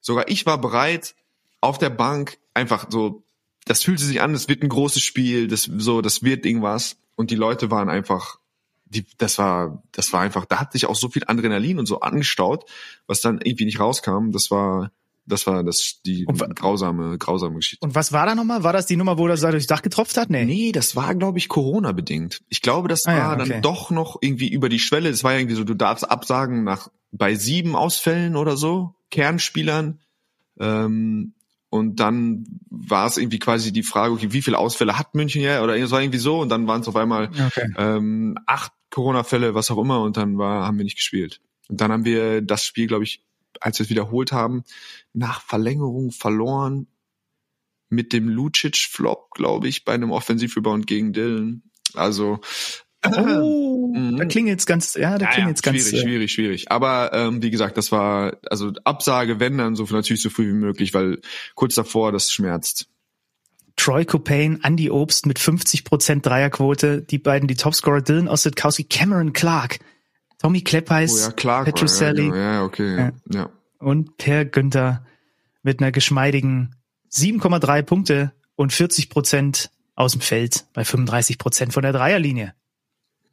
Sogar 0.00 0.28
ich 0.28 0.46
war 0.46 0.58
bereit, 0.58 1.14
auf 1.60 1.76
der 1.76 1.90
Bank 1.90 2.38
einfach 2.54 2.86
so. 2.90 3.22
Das 3.66 3.82
fühlte 3.82 4.04
sich 4.04 4.22
an, 4.22 4.32
es 4.32 4.48
wird 4.48 4.62
ein 4.62 4.68
großes 4.68 5.02
Spiel, 5.02 5.48
das 5.48 5.64
so, 5.64 6.00
das 6.00 6.22
wird 6.22 6.46
irgendwas. 6.46 6.96
Und 7.16 7.30
die 7.30 7.36
Leute 7.36 7.70
waren 7.70 7.90
einfach 7.90 8.38
die, 8.86 9.04
das 9.18 9.38
war, 9.38 9.82
das 9.92 10.12
war 10.12 10.20
einfach, 10.20 10.44
da 10.44 10.60
hat 10.60 10.72
sich 10.72 10.86
auch 10.86 10.94
so 10.94 11.08
viel 11.08 11.24
Adrenalin 11.26 11.78
und 11.78 11.86
so 11.86 12.00
angestaut, 12.00 12.64
was 13.06 13.20
dann 13.20 13.40
irgendwie 13.42 13.64
nicht 13.64 13.80
rauskam. 13.80 14.30
Das 14.30 14.50
war, 14.50 14.92
das 15.26 15.46
war 15.46 15.64
das 15.64 16.00
die 16.06 16.24
und, 16.26 16.38
grausame, 16.54 17.18
grausame 17.18 17.56
Geschichte. 17.56 17.84
Und 17.84 17.94
was 17.94 18.12
war 18.12 18.26
da 18.26 18.34
nochmal? 18.34 18.62
War 18.62 18.72
das 18.72 18.86
die 18.86 18.96
Nummer, 18.96 19.18
wo 19.18 19.26
das 19.26 19.40
da 19.40 19.50
durchs 19.50 19.66
Dach 19.66 19.82
getropft 19.82 20.16
hat? 20.16 20.30
Nee. 20.30 20.44
Nee, 20.44 20.72
das 20.72 20.94
war, 20.94 21.14
glaube 21.16 21.38
ich, 21.38 21.48
Corona 21.48 21.92
bedingt. 21.92 22.42
Ich 22.48 22.62
glaube, 22.62 22.88
das 22.88 23.06
ah, 23.06 23.10
war 23.10 23.16
ja, 23.16 23.32
okay. 23.32 23.48
dann 23.48 23.62
doch 23.62 23.90
noch 23.90 24.18
irgendwie 24.20 24.48
über 24.48 24.68
die 24.68 24.78
Schwelle. 24.78 25.10
Das 25.10 25.24
war 25.24 25.36
irgendwie 25.36 25.56
so, 25.56 25.64
du 25.64 25.74
darfst 25.74 26.08
absagen 26.08 26.62
nach 26.62 26.88
bei 27.10 27.34
sieben 27.34 27.74
Ausfällen 27.74 28.36
oder 28.36 28.56
so, 28.56 28.94
Kernspielern. 29.10 30.00
Ähm, 30.60 31.34
und 31.68 31.96
dann 31.96 32.44
war 32.70 33.06
es 33.06 33.16
irgendwie 33.16 33.38
quasi 33.38 33.72
die 33.72 33.82
Frage, 33.82 34.14
okay, 34.14 34.32
wie 34.32 34.42
viele 34.42 34.58
Ausfälle 34.58 34.98
hat 34.98 35.14
München 35.14 35.42
ja? 35.42 35.62
Oder 35.62 35.76
es 35.76 35.90
war 35.90 36.00
irgendwie 36.00 36.18
so 36.18 36.40
und 36.40 36.48
dann 36.48 36.66
waren 36.66 36.80
es 36.80 36.88
auf 36.88 36.96
einmal 36.96 37.28
okay. 37.28 37.72
ähm, 37.76 38.38
acht 38.46 38.72
Corona-Fälle, 38.90 39.54
was 39.54 39.70
auch 39.70 39.78
immer, 39.78 40.02
und 40.02 40.16
dann 40.16 40.38
war, 40.38 40.64
haben 40.64 40.78
wir 40.78 40.84
nicht 40.84 40.96
gespielt. 40.96 41.40
Und 41.68 41.80
dann 41.80 41.90
haben 41.90 42.04
wir 42.04 42.40
das 42.40 42.64
Spiel, 42.64 42.86
glaube 42.86 43.04
ich, 43.04 43.24
als 43.60 43.78
wir 43.78 43.84
es 43.84 43.90
wiederholt 43.90 44.32
haben, 44.32 44.64
nach 45.12 45.40
Verlängerung 45.40 46.12
verloren 46.12 46.86
mit 47.88 48.12
dem 48.12 48.28
Lucic-Flop, 48.28 49.30
glaube 49.32 49.68
ich, 49.68 49.84
bei 49.84 49.94
einem 49.94 50.10
Offensivrebound 50.10 50.86
gegen 50.86 51.12
Dylan. 51.12 51.62
Also 51.94 52.40
Oh, 53.06 53.94
da 54.16 54.24
klingelt's 54.24 54.66
ganz, 54.66 54.94
ja, 54.94 55.18
da 55.18 55.24
Ja, 55.24 55.30
ja, 55.30 55.34
klingelt's 55.34 55.62
ganz. 55.62 55.78
schwierig, 55.78 55.94
äh, 55.94 56.02
schwierig, 56.02 56.32
schwierig. 56.32 56.70
Aber 56.70 57.12
ähm, 57.12 57.42
wie 57.42 57.50
gesagt, 57.50 57.76
das 57.76 57.92
war 57.92 58.36
also 58.48 58.72
Absage, 58.84 59.40
wenn 59.40 59.58
dann 59.58 59.76
so 59.76 59.84
natürlich 59.84 60.22
so 60.22 60.30
früh 60.30 60.48
wie 60.48 60.56
möglich, 60.56 60.94
weil 60.94 61.20
kurz 61.54 61.74
davor 61.74 62.12
das 62.12 62.32
schmerzt. 62.32 62.88
Troy 63.76 64.04
Copain, 64.04 64.60
Andy 64.62 64.90
Obst 64.90 65.26
mit 65.26 65.38
50% 65.38 66.22
Dreierquote, 66.22 67.02
die 67.02 67.18
beiden 67.18 67.46
die 67.46 67.56
Topscorer, 67.56 68.00
Dylan 68.00 68.26
Ostetkowski, 68.26 68.84
Cameron 68.84 69.32
Clark, 69.32 69.80
Tommy 70.40 70.60
Oh 70.60 70.64
Kleppeis, 70.64 71.26
ja, 71.26 71.32
klar. 71.32 71.64
Petruselli 71.64 72.26
Ja, 72.26 72.30
genau. 72.30 72.42
ja, 72.42 72.64
okay. 72.64 72.96
Ja. 72.96 73.12
ja. 73.32 73.50
und 73.78 74.16
Per 74.16 74.44
Günther 74.46 75.04
mit 75.62 75.80
einer 75.80 75.92
geschmeidigen 75.92 76.74
7,3 77.12 77.82
Punkte 77.82 78.32
und 78.54 78.72
40% 78.72 79.68
aus 79.94 80.12
dem 80.12 80.20
Feld 80.20 80.66
bei 80.72 80.82
35% 80.82 81.72
von 81.72 81.82
der 81.82 81.92
Dreierlinie. 81.92 82.54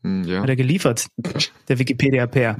Hm, 0.03 0.23
ja. 0.25 0.41
Hat 0.41 0.49
er 0.49 0.55
geliefert, 0.55 1.07
der 1.67 1.79
Wikipedia-Pair. 1.79 2.57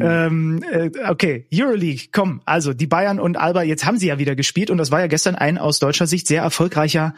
ähm, 0.00 0.62
äh, 0.70 0.90
okay, 1.08 1.46
Euroleague, 1.52 2.08
komm, 2.12 2.40
also 2.44 2.72
die 2.72 2.86
Bayern 2.86 3.20
und 3.20 3.36
Alba, 3.36 3.62
jetzt 3.62 3.84
haben 3.84 3.98
sie 3.98 4.08
ja 4.08 4.18
wieder 4.18 4.36
gespielt 4.36 4.70
und 4.70 4.78
das 4.78 4.90
war 4.90 5.00
ja 5.00 5.06
gestern 5.06 5.34
ein 5.34 5.58
aus 5.58 5.78
deutscher 5.78 6.06
Sicht 6.06 6.26
sehr 6.26 6.42
erfolgreicher 6.42 7.14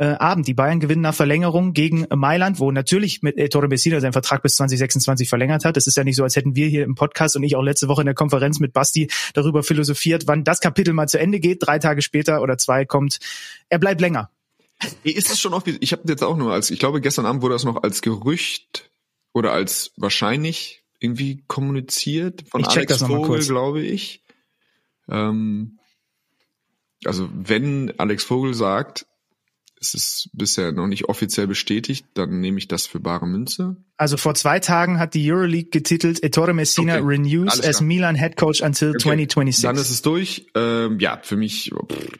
äh, 0.00 0.14
Abend. 0.14 0.48
Die 0.48 0.54
Bayern 0.54 0.80
gewinnen 0.80 1.02
nach 1.02 1.14
Verlängerung 1.14 1.72
gegen 1.72 2.06
Mailand, 2.14 2.58
wo 2.58 2.72
natürlich 2.72 3.22
mit 3.22 3.36
Ettore 3.36 3.68
Messina 3.68 4.00
seinen 4.00 4.12
Vertrag 4.12 4.42
bis 4.42 4.56
2026 4.56 5.28
verlängert 5.28 5.64
hat. 5.64 5.76
Es 5.76 5.86
ist 5.86 5.96
ja 5.96 6.04
nicht 6.04 6.16
so, 6.16 6.24
als 6.24 6.36
hätten 6.36 6.56
wir 6.56 6.68
hier 6.68 6.84
im 6.84 6.94
Podcast 6.94 7.36
und 7.36 7.42
ich 7.42 7.54
auch 7.54 7.62
letzte 7.62 7.86
Woche 7.88 8.02
in 8.02 8.06
der 8.06 8.14
Konferenz 8.14 8.60
mit 8.60 8.72
Basti 8.72 9.10
darüber 9.34 9.62
philosophiert, 9.62 10.24
wann 10.26 10.42
das 10.42 10.60
Kapitel 10.60 10.94
mal 10.94 11.06
zu 11.06 11.18
Ende 11.18 11.38
geht. 11.38 11.58
Drei 11.60 11.78
Tage 11.78 12.02
später 12.02 12.40
oder 12.40 12.56
zwei 12.56 12.86
kommt, 12.86 13.18
er 13.68 13.78
bleibt 13.78 14.00
länger. 14.00 14.30
Ist 15.02 15.30
das 15.30 15.40
schon 15.40 15.52
auch, 15.52 15.62
ich 15.66 15.92
habe 15.92 16.02
jetzt 16.08 16.22
auch 16.24 16.36
nur 16.36 16.52
als, 16.52 16.70
ich 16.70 16.78
glaube 16.78 17.00
gestern 17.00 17.26
Abend 17.26 17.42
wurde 17.42 17.54
das 17.54 17.64
noch 17.64 17.82
als 17.82 18.00
Gerücht 18.02 18.90
oder 19.32 19.52
als 19.52 19.92
wahrscheinlich 19.96 20.82
irgendwie 20.98 21.44
kommuniziert 21.46 22.44
von 22.48 22.60
Ich 22.62 22.68
check 22.68 22.76
Alex 22.78 22.92
das 22.92 23.00
noch 23.02 23.08
mal 23.08 23.16
Vogel, 23.16 23.30
kurz. 23.36 23.48
glaube 23.48 23.82
ich. 23.82 24.22
Ähm, 25.08 25.78
also 27.04 27.28
wenn 27.32 27.92
Alex 27.98 28.24
Vogel 28.24 28.54
sagt, 28.54 29.06
es 29.80 29.94
ist 29.94 30.28
bisher 30.34 30.72
noch 30.72 30.86
nicht 30.86 31.08
offiziell 31.08 31.46
bestätigt, 31.46 32.04
dann 32.12 32.40
nehme 32.40 32.58
ich 32.58 32.68
das 32.68 32.86
für 32.86 33.00
bare 33.00 33.26
Münze. 33.26 33.76
Also 33.96 34.18
vor 34.18 34.34
zwei 34.34 34.60
Tagen 34.60 34.98
hat 34.98 35.14
die 35.14 35.32
Euroleague 35.32 35.70
getitelt, 35.70 36.22
Ettore 36.22 36.52
Messina 36.52 36.96
Okay, 36.96 37.02
renews 37.06 37.60
as. 37.62 37.80
Milan 37.80 38.14
Head 38.14 38.36
Coach 38.36 38.60
until 38.60 38.90
Okay, 38.90 38.98
2026. 38.98 39.62
Dann 39.62 39.76
ist 39.76 39.90
es 39.90 40.02
durch. 40.02 40.46
Ähm, 40.54 41.00
ja, 41.00 41.18
für 41.22 41.36
mich, 41.36 41.70
pff, 41.90 42.18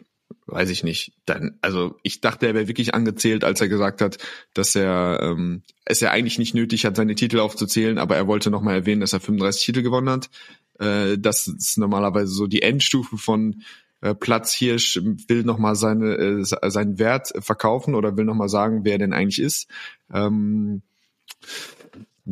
weiß 0.50 0.70
ich 0.70 0.84
nicht. 0.84 1.12
Dann, 1.26 1.58
also 1.62 1.96
ich 2.02 2.20
dachte, 2.20 2.46
er 2.46 2.54
wäre 2.54 2.68
wirklich 2.68 2.94
angezählt, 2.94 3.44
als 3.44 3.60
er 3.60 3.68
gesagt 3.68 4.00
hat, 4.00 4.18
dass 4.54 4.74
er 4.74 5.20
ähm, 5.22 5.62
es 5.84 6.00
ja 6.00 6.10
eigentlich 6.10 6.38
nicht 6.38 6.54
nötig 6.54 6.84
hat, 6.84 6.96
seine 6.96 7.14
Titel 7.14 7.38
aufzuzählen, 7.40 7.98
aber 7.98 8.16
er 8.16 8.26
wollte 8.26 8.50
nochmal 8.50 8.74
erwähnen, 8.76 9.00
dass 9.00 9.12
er 9.12 9.20
35 9.20 9.64
Titel 9.64 9.82
gewonnen 9.82 10.08
hat. 10.10 10.30
Äh, 10.78 11.18
das 11.18 11.46
ist 11.48 11.78
normalerweise 11.78 12.32
so 12.32 12.46
die 12.46 12.62
Endstufe 12.62 13.16
von 13.18 13.62
äh, 14.00 14.14
Platzhirsch 14.14 15.00
will 15.28 15.42
nochmal 15.44 15.74
seine 15.76 16.14
äh, 16.16 16.44
se- 16.44 16.58
seinen 16.68 16.98
Wert 16.98 17.32
verkaufen 17.40 17.94
oder 17.94 18.16
will 18.16 18.24
nochmal 18.24 18.48
sagen, 18.48 18.80
wer 18.84 18.92
er 18.92 18.98
denn 18.98 19.12
eigentlich 19.12 19.40
ist. 19.40 19.68
Ähm, 20.12 20.82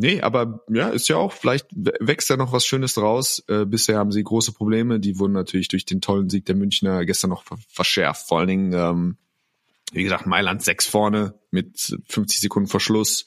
Nee, 0.00 0.20
aber 0.20 0.64
ja, 0.70 0.90
ist 0.90 1.08
ja 1.08 1.16
auch, 1.16 1.32
vielleicht 1.32 1.66
wächst 1.74 2.30
da 2.30 2.36
noch 2.36 2.52
was 2.52 2.64
Schönes 2.64 2.94
draus. 2.94 3.42
Äh, 3.48 3.64
bisher 3.66 3.98
haben 3.98 4.12
sie 4.12 4.22
große 4.22 4.52
Probleme, 4.52 5.00
die 5.00 5.18
wurden 5.18 5.32
natürlich 5.32 5.66
durch 5.66 5.86
den 5.86 6.00
tollen 6.00 6.30
Sieg 6.30 6.44
der 6.46 6.54
Münchner 6.54 7.04
gestern 7.04 7.30
noch 7.30 7.42
ver- 7.42 7.58
verschärft. 7.68 8.28
Vor 8.28 8.38
allen 8.38 8.46
Dingen, 8.46 8.72
ähm, 8.74 9.16
wie 9.90 10.04
gesagt, 10.04 10.24
Mailand 10.24 10.62
6 10.62 10.86
vorne 10.86 11.34
mit 11.50 11.98
50 12.06 12.38
Sekunden 12.40 12.68
Verschluss. 12.68 13.26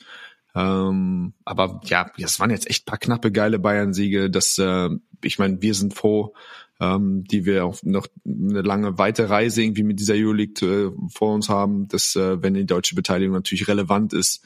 Ähm, 0.56 1.34
aber 1.44 1.82
ja, 1.84 2.10
das 2.18 2.40
waren 2.40 2.52
jetzt 2.52 2.70
echt 2.70 2.86
paar 2.86 3.00
knappe, 3.00 3.34
geile 3.34 3.60
Bayern-Siege. 3.60 4.30
Das, 4.30 4.58
äh, 4.58 4.88
ich 5.26 5.40
meine, 5.40 5.62
wir 5.62 5.74
sind 5.74 5.94
froh, 5.94 6.34
ähm, 6.80 7.26
die 7.26 7.46
wir 7.46 7.66
auch 7.66 7.84
noch 7.84 8.08
eine 8.26 8.62
lange 8.62 8.98
weite 8.98 9.30
Reise 9.30 9.62
irgendwie 9.62 9.84
mit 9.84 10.00
dieser 10.00 10.14
Euroleague 10.14 10.66
äh, 10.66 10.92
vor 11.14 11.34
uns 11.34 11.50
haben, 11.50 11.90
dass 11.90 12.16
äh, 12.16 12.42
wenn 12.42 12.54
die 12.54 12.66
deutsche 12.66 12.96
Beteiligung 12.96 13.36
natürlich 13.36 13.68
relevant 13.68 14.14
ist, 14.14 14.46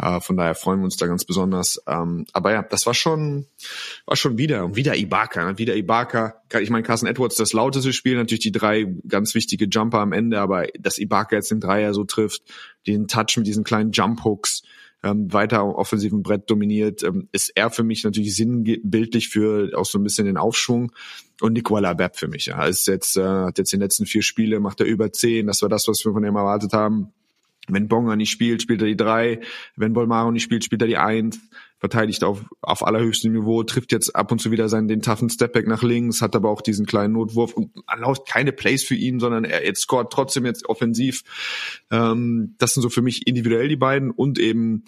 äh, 0.00 0.20
von 0.20 0.36
daher 0.36 0.54
freuen 0.54 0.80
wir 0.80 0.84
uns 0.84 0.96
da 0.96 1.06
ganz 1.06 1.24
besonders. 1.24 1.82
Ähm, 1.86 2.26
aber 2.32 2.52
ja, 2.52 2.62
das 2.62 2.86
war 2.86 2.94
schon, 2.94 3.46
war 4.06 4.16
schon 4.16 4.38
wieder 4.38 4.64
und 4.64 4.76
wieder 4.76 4.96
Ibaka, 4.96 5.44
ne? 5.44 5.58
wieder 5.58 5.76
Ibaka. 5.76 6.42
Ich 6.60 6.70
meine, 6.70 6.82
Carson 6.82 7.08
Edwards 7.08 7.36
das 7.36 7.52
lauteste 7.52 7.92
Spiel, 7.92 8.16
natürlich 8.16 8.42
die 8.42 8.52
drei 8.52 8.86
ganz 9.06 9.34
wichtige 9.34 9.66
Jumper 9.66 9.98
am 9.98 10.12
Ende, 10.12 10.40
aber 10.40 10.66
dass 10.78 10.98
Ibaka 10.98 11.36
jetzt 11.36 11.50
den 11.50 11.60
Dreier 11.60 11.92
so 11.94 12.04
trifft, 12.04 12.42
den 12.86 13.08
Touch 13.08 13.36
mit 13.36 13.46
diesen 13.46 13.64
kleinen 13.64 13.92
Jump 13.92 14.24
Hooks, 14.24 14.62
ähm, 15.02 15.32
weiter 15.32 15.64
offensiven 15.64 16.22
Brett 16.22 16.50
dominiert, 16.50 17.02
ähm, 17.02 17.28
ist 17.32 17.52
er 17.54 17.70
für 17.70 17.82
mich 17.82 18.04
natürlich 18.04 18.36
sinnbildlich 18.36 19.28
für 19.28 19.70
auch 19.74 19.86
so 19.86 19.98
ein 19.98 20.04
bisschen 20.04 20.26
den 20.26 20.36
Aufschwung. 20.36 20.92
Und 21.40 21.54
Nicola 21.54 21.94
Bepp 21.94 22.16
für 22.16 22.28
mich, 22.28 22.46
ja, 22.46 22.64
ist 22.66 22.86
jetzt, 22.86 23.16
äh, 23.16 23.22
hat 23.22 23.56
jetzt 23.56 23.72
in 23.72 23.80
den 23.80 23.84
letzten 23.84 24.04
vier 24.04 24.22
Spiele, 24.22 24.60
macht 24.60 24.80
er 24.80 24.86
über 24.86 25.10
zehn, 25.10 25.46
das 25.46 25.62
war 25.62 25.70
das, 25.70 25.88
was 25.88 26.04
wir 26.04 26.12
von 26.12 26.24
ihm 26.24 26.36
erwartet 26.36 26.74
haben. 26.74 27.12
Wenn 27.72 27.88
Bonga 27.88 28.16
nicht 28.16 28.30
spielt, 28.30 28.62
spielt 28.62 28.80
er 28.82 28.88
die 28.88 28.96
drei. 28.96 29.40
Wenn 29.76 29.92
Bolmaro 29.92 30.30
nicht 30.30 30.42
spielt, 30.42 30.64
spielt 30.64 30.82
er 30.82 30.88
die 30.88 30.96
eins. 30.96 31.40
Verteidigt 31.78 32.24
auf, 32.24 32.44
auf 32.60 32.86
allerhöchstem 32.86 33.32
Niveau, 33.32 33.62
trifft 33.62 33.92
jetzt 33.92 34.14
ab 34.14 34.30
und 34.30 34.38
zu 34.38 34.50
wieder 34.50 34.68
seinen, 34.68 34.86
den 34.86 35.00
toughen 35.00 35.30
Stepback 35.30 35.66
nach 35.66 35.82
links, 35.82 36.20
hat 36.20 36.36
aber 36.36 36.50
auch 36.50 36.60
diesen 36.60 36.84
kleinen 36.84 37.14
Notwurf 37.14 37.54
und 37.54 37.70
erlaubt 37.88 38.28
keine 38.28 38.52
Plays 38.52 38.84
für 38.84 38.94
ihn, 38.94 39.18
sondern 39.18 39.44
er 39.44 39.64
jetzt 39.64 39.80
scoret 39.80 40.10
trotzdem 40.10 40.44
jetzt 40.44 40.68
offensiv. 40.68 41.22
Ähm, 41.90 42.54
das 42.58 42.74
sind 42.74 42.82
so 42.82 42.90
für 42.90 43.00
mich 43.00 43.26
individuell 43.26 43.68
die 43.68 43.76
beiden 43.76 44.10
und 44.10 44.38
eben, 44.38 44.84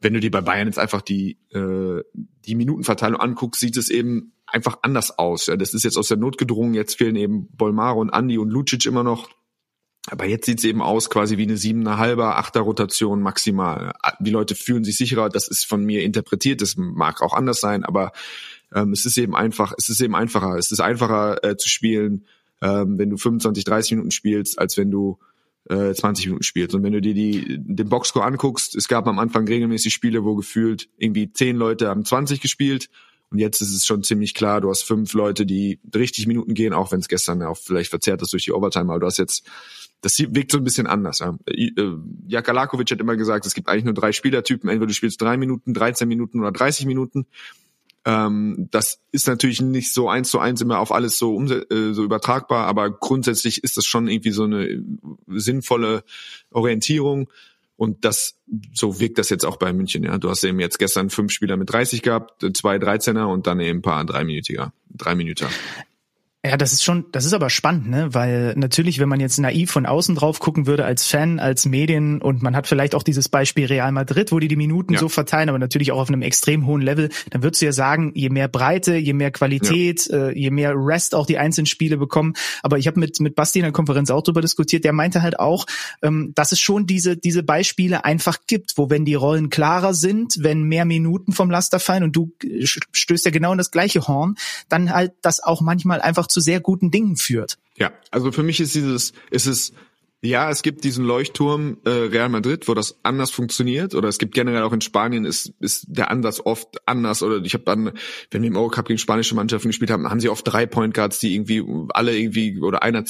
wenn 0.00 0.12
du 0.12 0.18
dir 0.18 0.32
bei 0.32 0.40
Bayern 0.40 0.66
jetzt 0.66 0.78
einfach 0.78 1.02
die, 1.02 1.38
äh, 1.52 2.02
die 2.14 2.56
Minutenverteilung 2.56 3.20
anguckst, 3.20 3.60
sieht 3.60 3.76
es 3.76 3.88
eben 3.88 4.32
einfach 4.54 4.78
anders 4.82 5.18
aus. 5.18 5.46
Ja, 5.46 5.56
das 5.56 5.74
ist 5.74 5.84
jetzt 5.84 5.96
aus 5.96 6.08
der 6.08 6.16
Not 6.16 6.38
gedrungen. 6.38 6.74
Jetzt 6.74 6.96
fehlen 6.96 7.16
eben 7.16 7.48
Bolmaro 7.56 8.00
und 8.00 8.10
Andi 8.10 8.38
und 8.38 8.50
Lucic 8.50 8.86
immer 8.86 9.02
noch. 9.02 9.28
Aber 10.08 10.26
jetzt 10.26 10.46
sieht's 10.46 10.64
eben 10.64 10.82
aus 10.82 11.08
quasi 11.08 11.38
wie 11.38 11.44
eine 11.44 11.56
siebener 11.56 11.96
halber, 11.96 12.36
achter 12.36 12.60
Rotation 12.60 13.22
maximal. 13.22 13.92
Die 14.20 14.30
Leute 14.30 14.54
fühlen 14.54 14.84
sich 14.84 14.98
sicherer. 14.98 15.30
Das 15.30 15.48
ist 15.48 15.64
von 15.64 15.82
mir 15.82 16.02
interpretiert. 16.02 16.60
Das 16.60 16.76
mag 16.76 17.22
auch 17.22 17.32
anders 17.32 17.60
sein, 17.60 17.84
aber 17.84 18.12
ähm, 18.74 18.92
es 18.92 19.06
ist 19.06 19.16
eben 19.16 19.34
einfach. 19.34 19.72
Es 19.78 19.88
ist 19.88 20.00
eben 20.00 20.14
einfacher. 20.14 20.56
Es 20.58 20.70
ist 20.70 20.80
einfacher 20.80 21.42
äh, 21.42 21.56
zu 21.56 21.70
spielen, 21.70 22.26
ähm, 22.60 22.98
wenn 22.98 23.10
du 23.10 23.16
25, 23.16 23.64
30 23.64 23.92
Minuten 23.92 24.10
spielst, 24.10 24.58
als 24.58 24.76
wenn 24.76 24.90
du 24.90 25.18
äh, 25.70 25.94
20 25.94 26.26
Minuten 26.26 26.42
spielst. 26.42 26.74
Und 26.74 26.82
wenn 26.82 26.92
du 26.92 27.00
dir 27.00 27.14
die, 27.14 27.58
den 27.58 27.88
Boxscore 27.88 28.26
anguckst, 28.26 28.74
es 28.76 28.88
gab 28.88 29.06
am 29.06 29.18
Anfang 29.18 29.48
regelmäßig 29.48 29.94
Spiele, 29.94 30.24
wo 30.24 30.34
gefühlt 30.34 30.88
irgendwie 30.98 31.32
zehn 31.32 31.56
Leute 31.56 31.88
haben 31.88 32.04
20 32.04 32.40
gespielt. 32.40 32.90
Und 33.30 33.38
jetzt 33.38 33.60
ist 33.60 33.74
es 33.74 33.84
schon 33.84 34.02
ziemlich 34.02 34.34
klar, 34.34 34.60
du 34.60 34.70
hast 34.70 34.82
fünf 34.82 35.12
Leute, 35.12 35.46
die 35.46 35.80
richtig 35.94 36.26
Minuten 36.26 36.54
gehen, 36.54 36.72
auch 36.72 36.92
wenn 36.92 37.00
es 37.00 37.08
gestern 37.08 37.42
auch 37.42 37.58
vielleicht 37.58 37.90
verzerrt 37.90 38.22
ist 38.22 38.32
durch 38.32 38.44
die 38.44 38.52
Overtime, 38.52 38.90
aber 38.90 39.00
du 39.00 39.06
hast 39.06 39.18
jetzt, 39.18 39.44
das 40.02 40.18
wirkt 40.18 40.52
so 40.52 40.58
ein 40.58 40.64
bisschen 40.64 40.86
anders. 40.86 41.18
Ja. 41.18 41.36
Äh, 41.46 41.72
Jaka 42.28 42.52
Lakovic 42.52 42.90
hat 42.90 43.00
immer 43.00 43.16
gesagt, 43.16 43.46
es 43.46 43.54
gibt 43.54 43.68
eigentlich 43.68 43.84
nur 43.84 43.94
drei 43.94 44.12
Spielertypen, 44.12 44.68
entweder 44.68 44.86
du 44.86 44.94
spielst 44.94 45.20
drei 45.20 45.36
Minuten, 45.36 45.74
13 45.74 46.06
Minuten 46.06 46.40
oder 46.40 46.52
30 46.52 46.86
Minuten. 46.86 47.26
Ähm, 48.06 48.68
das 48.70 49.00
ist 49.12 49.26
natürlich 49.26 49.62
nicht 49.62 49.92
so 49.92 50.08
eins 50.08 50.30
zu 50.30 50.38
eins 50.38 50.60
immer 50.60 50.78
auf 50.78 50.92
alles 50.92 51.18
so, 51.18 51.42
äh, 51.42 51.94
so 51.94 52.04
übertragbar, 52.04 52.66
aber 52.66 52.90
grundsätzlich 52.90 53.64
ist 53.64 53.78
das 53.78 53.86
schon 53.86 54.08
irgendwie 54.08 54.30
so 54.30 54.44
eine 54.44 54.84
sinnvolle 55.26 56.04
Orientierung. 56.50 57.30
Und 57.84 58.04
das, 58.04 58.40
so 58.72 58.98
wirkt 58.98 59.18
das 59.18 59.28
jetzt 59.30 59.44
auch 59.44 59.56
bei 59.56 59.72
München, 59.72 60.02
ja. 60.02 60.18
Du 60.18 60.30
hast 60.30 60.42
eben 60.42 60.58
jetzt 60.58 60.78
gestern 60.78 61.10
fünf 61.10 61.30
Spieler 61.30 61.56
mit 61.56 61.70
30 61.70 62.02
gehabt, 62.02 62.44
zwei 62.56 62.76
13er 62.76 63.24
und 63.24 63.46
dann 63.46 63.60
eben 63.60 63.78
ein 63.78 63.82
paar 63.82 64.04
dreiminütiger, 64.04 64.72
drei 64.90 65.14
Minuten. 65.14 65.46
Ja, 66.46 66.58
das 66.58 66.74
ist 66.74 66.84
schon, 66.84 67.06
das 67.10 67.24
ist 67.24 67.32
aber 67.32 67.48
spannend, 67.48 67.88
ne? 67.88 68.12
Weil 68.12 68.52
natürlich, 68.54 68.98
wenn 68.98 69.08
man 69.08 69.18
jetzt 69.18 69.38
naiv 69.38 69.70
von 69.70 69.86
außen 69.86 70.14
drauf 70.14 70.40
gucken 70.40 70.66
würde 70.66 70.84
als 70.84 71.06
Fan, 71.06 71.38
als 71.40 71.64
Medien 71.64 72.20
und 72.20 72.42
man 72.42 72.54
hat 72.54 72.66
vielleicht 72.66 72.94
auch 72.94 73.02
dieses 73.02 73.30
Beispiel 73.30 73.64
Real 73.64 73.90
Madrid, 73.92 74.30
wo 74.30 74.38
die 74.38 74.48
die 74.48 74.56
Minuten 74.56 74.92
Ja. 74.92 75.00
so 75.00 75.08
verteilen, 75.08 75.48
aber 75.48 75.58
natürlich 75.58 75.90
auch 75.90 76.00
auf 76.00 76.08
einem 76.08 76.20
extrem 76.20 76.66
hohen 76.66 76.82
Level, 76.82 77.08
dann 77.30 77.42
würdest 77.42 77.62
du 77.62 77.66
ja 77.66 77.72
sagen, 77.72 78.12
je 78.14 78.28
mehr 78.28 78.48
Breite, 78.48 78.96
je 78.96 79.14
mehr 79.14 79.30
Qualität, 79.30 80.06
äh, 80.10 80.32
je 80.32 80.50
mehr 80.50 80.74
Rest 80.76 81.14
auch 81.14 81.24
die 81.24 81.38
einzelnen 81.38 81.64
Spiele 81.64 81.96
bekommen. 81.96 82.34
Aber 82.62 82.76
ich 82.76 82.86
habe 82.88 83.00
mit 83.00 83.20
mit 83.20 83.36
Basti 83.36 83.60
in 83.60 83.64
der 83.64 83.72
Konferenz 83.72 84.10
auch 84.10 84.22
drüber 84.22 84.42
diskutiert. 84.42 84.84
Der 84.84 84.92
meinte 84.92 85.22
halt 85.22 85.40
auch, 85.40 85.64
ähm, 86.02 86.32
dass 86.34 86.52
es 86.52 86.60
schon 86.60 86.84
diese 86.86 87.16
diese 87.16 87.42
Beispiele 87.42 88.04
einfach 88.04 88.36
gibt, 88.46 88.74
wo 88.76 88.90
wenn 88.90 89.06
die 89.06 89.14
Rollen 89.14 89.48
klarer 89.48 89.94
sind, 89.94 90.36
wenn 90.40 90.64
mehr 90.64 90.84
Minuten 90.84 91.32
vom 91.32 91.50
Laster 91.50 91.80
fallen 91.80 92.02
und 92.02 92.14
du 92.14 92.32
äh, 92.44 92.66
stößt 92.66 93.24
ja 93.24 93.30
genau 93.30 93.52
in 93.52 93.58
das 93.58 93.70
gleiche 93.70 94.06
Horn, 94.08 94.34
dann 94.68 94.92
halt 94.92 95.12
das 95.22 95.42
auch 95.42 95.62
manchmal 95.62 96.02
einfach 96.02 96.26
zu 96.34 96.40
sehr 96.40 96.60
guten 96.60 96.90
Dingen 96.90 97.16
führt. 97.16 97.56
Ja, 97.78 97.92
also 98.10 98.32
für 98.32 98.42
mich 98.42 98.60
ist 98.60 98.74
dieses, 98.74 99.12
ist 99.30 99.46
es, 99.46 99.72
ja, 100.20 100.50
es 100.50 100.62
gibt 100.62 100.84
diesen 100.84 101.04
Leuchtturm 101.04 101.78
äh, 101.84 101.90
Real 101.90 102.28
Madrid, 102.28 102.66
wo 102.66 102.74
das 102.74 102.98
anders 103.02 103.30
funktioniert, 103.30 103.94
oder 103.94 104.08
es 104.08 104.18
gibt 104.18 104.34
generell 104.34 104.62
auch 104.62 104.72
in 104.72 104.80
Spanien 104.80 105.24
ist 105.24 105.52
ist 105.60 105.86
der 105.88 106.10
Ansatz 106.10 106.40
oft 106.44 106.88
anders. 106.88 107.22
Oder 107.22 107.44
ich 107.44 107.54
habe 107.54 107.64
dann, 107.64 107.92
wenn 108.30 108.42
wir 108.42 108.48
im 108.48 108.56
Eurocup 108.56 108.86
gegen 108.86 108.98
spanische 108.98 109.34
Mannschaften 109.34 109.68
gespielt 109.68 109.90
haben, 109.90 110.10
haben 110.10 110.20
sie 110.20 110.28
oft 110.28 110.46
drei 110.46 110.66
Point 110.66 110.94
Guards, 110.94 111.20
die 111.20 111.34
irgendwie 111.34 111.62
alle 111.90 112.16
irgendwie 112.16 112.60
oder 112.60 112.82
einer 112.82 113.04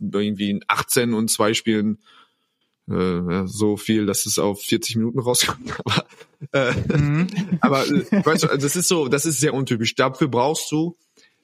irgendwie 0.00 0.60
18 0.68 1.14
und 1.14 1.30
zwei 1.30 1.54
spielen 1.54 1.98
äh, 2.90 3.46
so 3.46 3.76
viel, 3.76 4.06
dass 4.06 4.26
es 4.26 4.38
auf 4.38 4.60
40 4.62 4.96
Minuten 4.96 5.18
rauskommt. 5.18 5.72
Aber, 5.84 6.04
äh, 6.52 6.98
mhm. 6.98 7.26
aber 7.62 7.86
äh, 7.86 8.24
weißt 8.24 8.44
du, 8.44 8.46
das 8.48 8.76
ist 8.76 8.88
so, 8.88 9.08
das 9.08 9.24
ist 9.24 9.40
sehr 9.40 9.54
untypisch. 9.54 9.94
Dafür 9.94 10.28
brauchst 10.28 10.70
du 10.70 10.94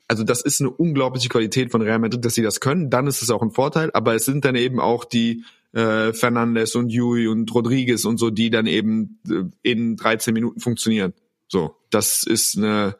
also 0.09 0.24
das 0.24 0.42
ist 0.42 0.61
eine 0.61 0.70
unglaubliche 0.70 1.28
Qualität 1.28 1.70
von 1.70 1.82
Real 1.82 1.98
Madrid, 1.98 2.24
dass 2.24 2.34
sie 2.34 2.42
das 2.42 2.61
können. 2.61 2.90
Dann 2.90 3.07
ist 3.07 3.22
es 3.22 3.30
auch 3.30 3.42
ein 3.42 3.50
Vorteil. 3.50 3.90
Aber 3.94 4.14
es 4.14 4.24
sind 4.24 4.44
dann 4.44 4.57
eben 4.57 4.80
auch 4.80 5.05
die 5.05 5.44
äh, 5.72 6.12
Fernandes 6.12 6.74
und 6.74 6.90
Yui 6.90 7.28
und 7.28 7.53
Rodriguez 7.55 8.05
und 8.05 8.18
so, 8.18 8.30
die 8.30 8.50
dann 8.50 8.66
eben 8.66 9.20
äh, 9.28 9.44
in 9.62 9.96
13 9.96 10.34
Minuten 10.34 10.61
funktionieren. 10.61 11.14
So, 11.48 11.76
das 11.90 12.22
ist 12.24 12.57
eine 12.57 12.96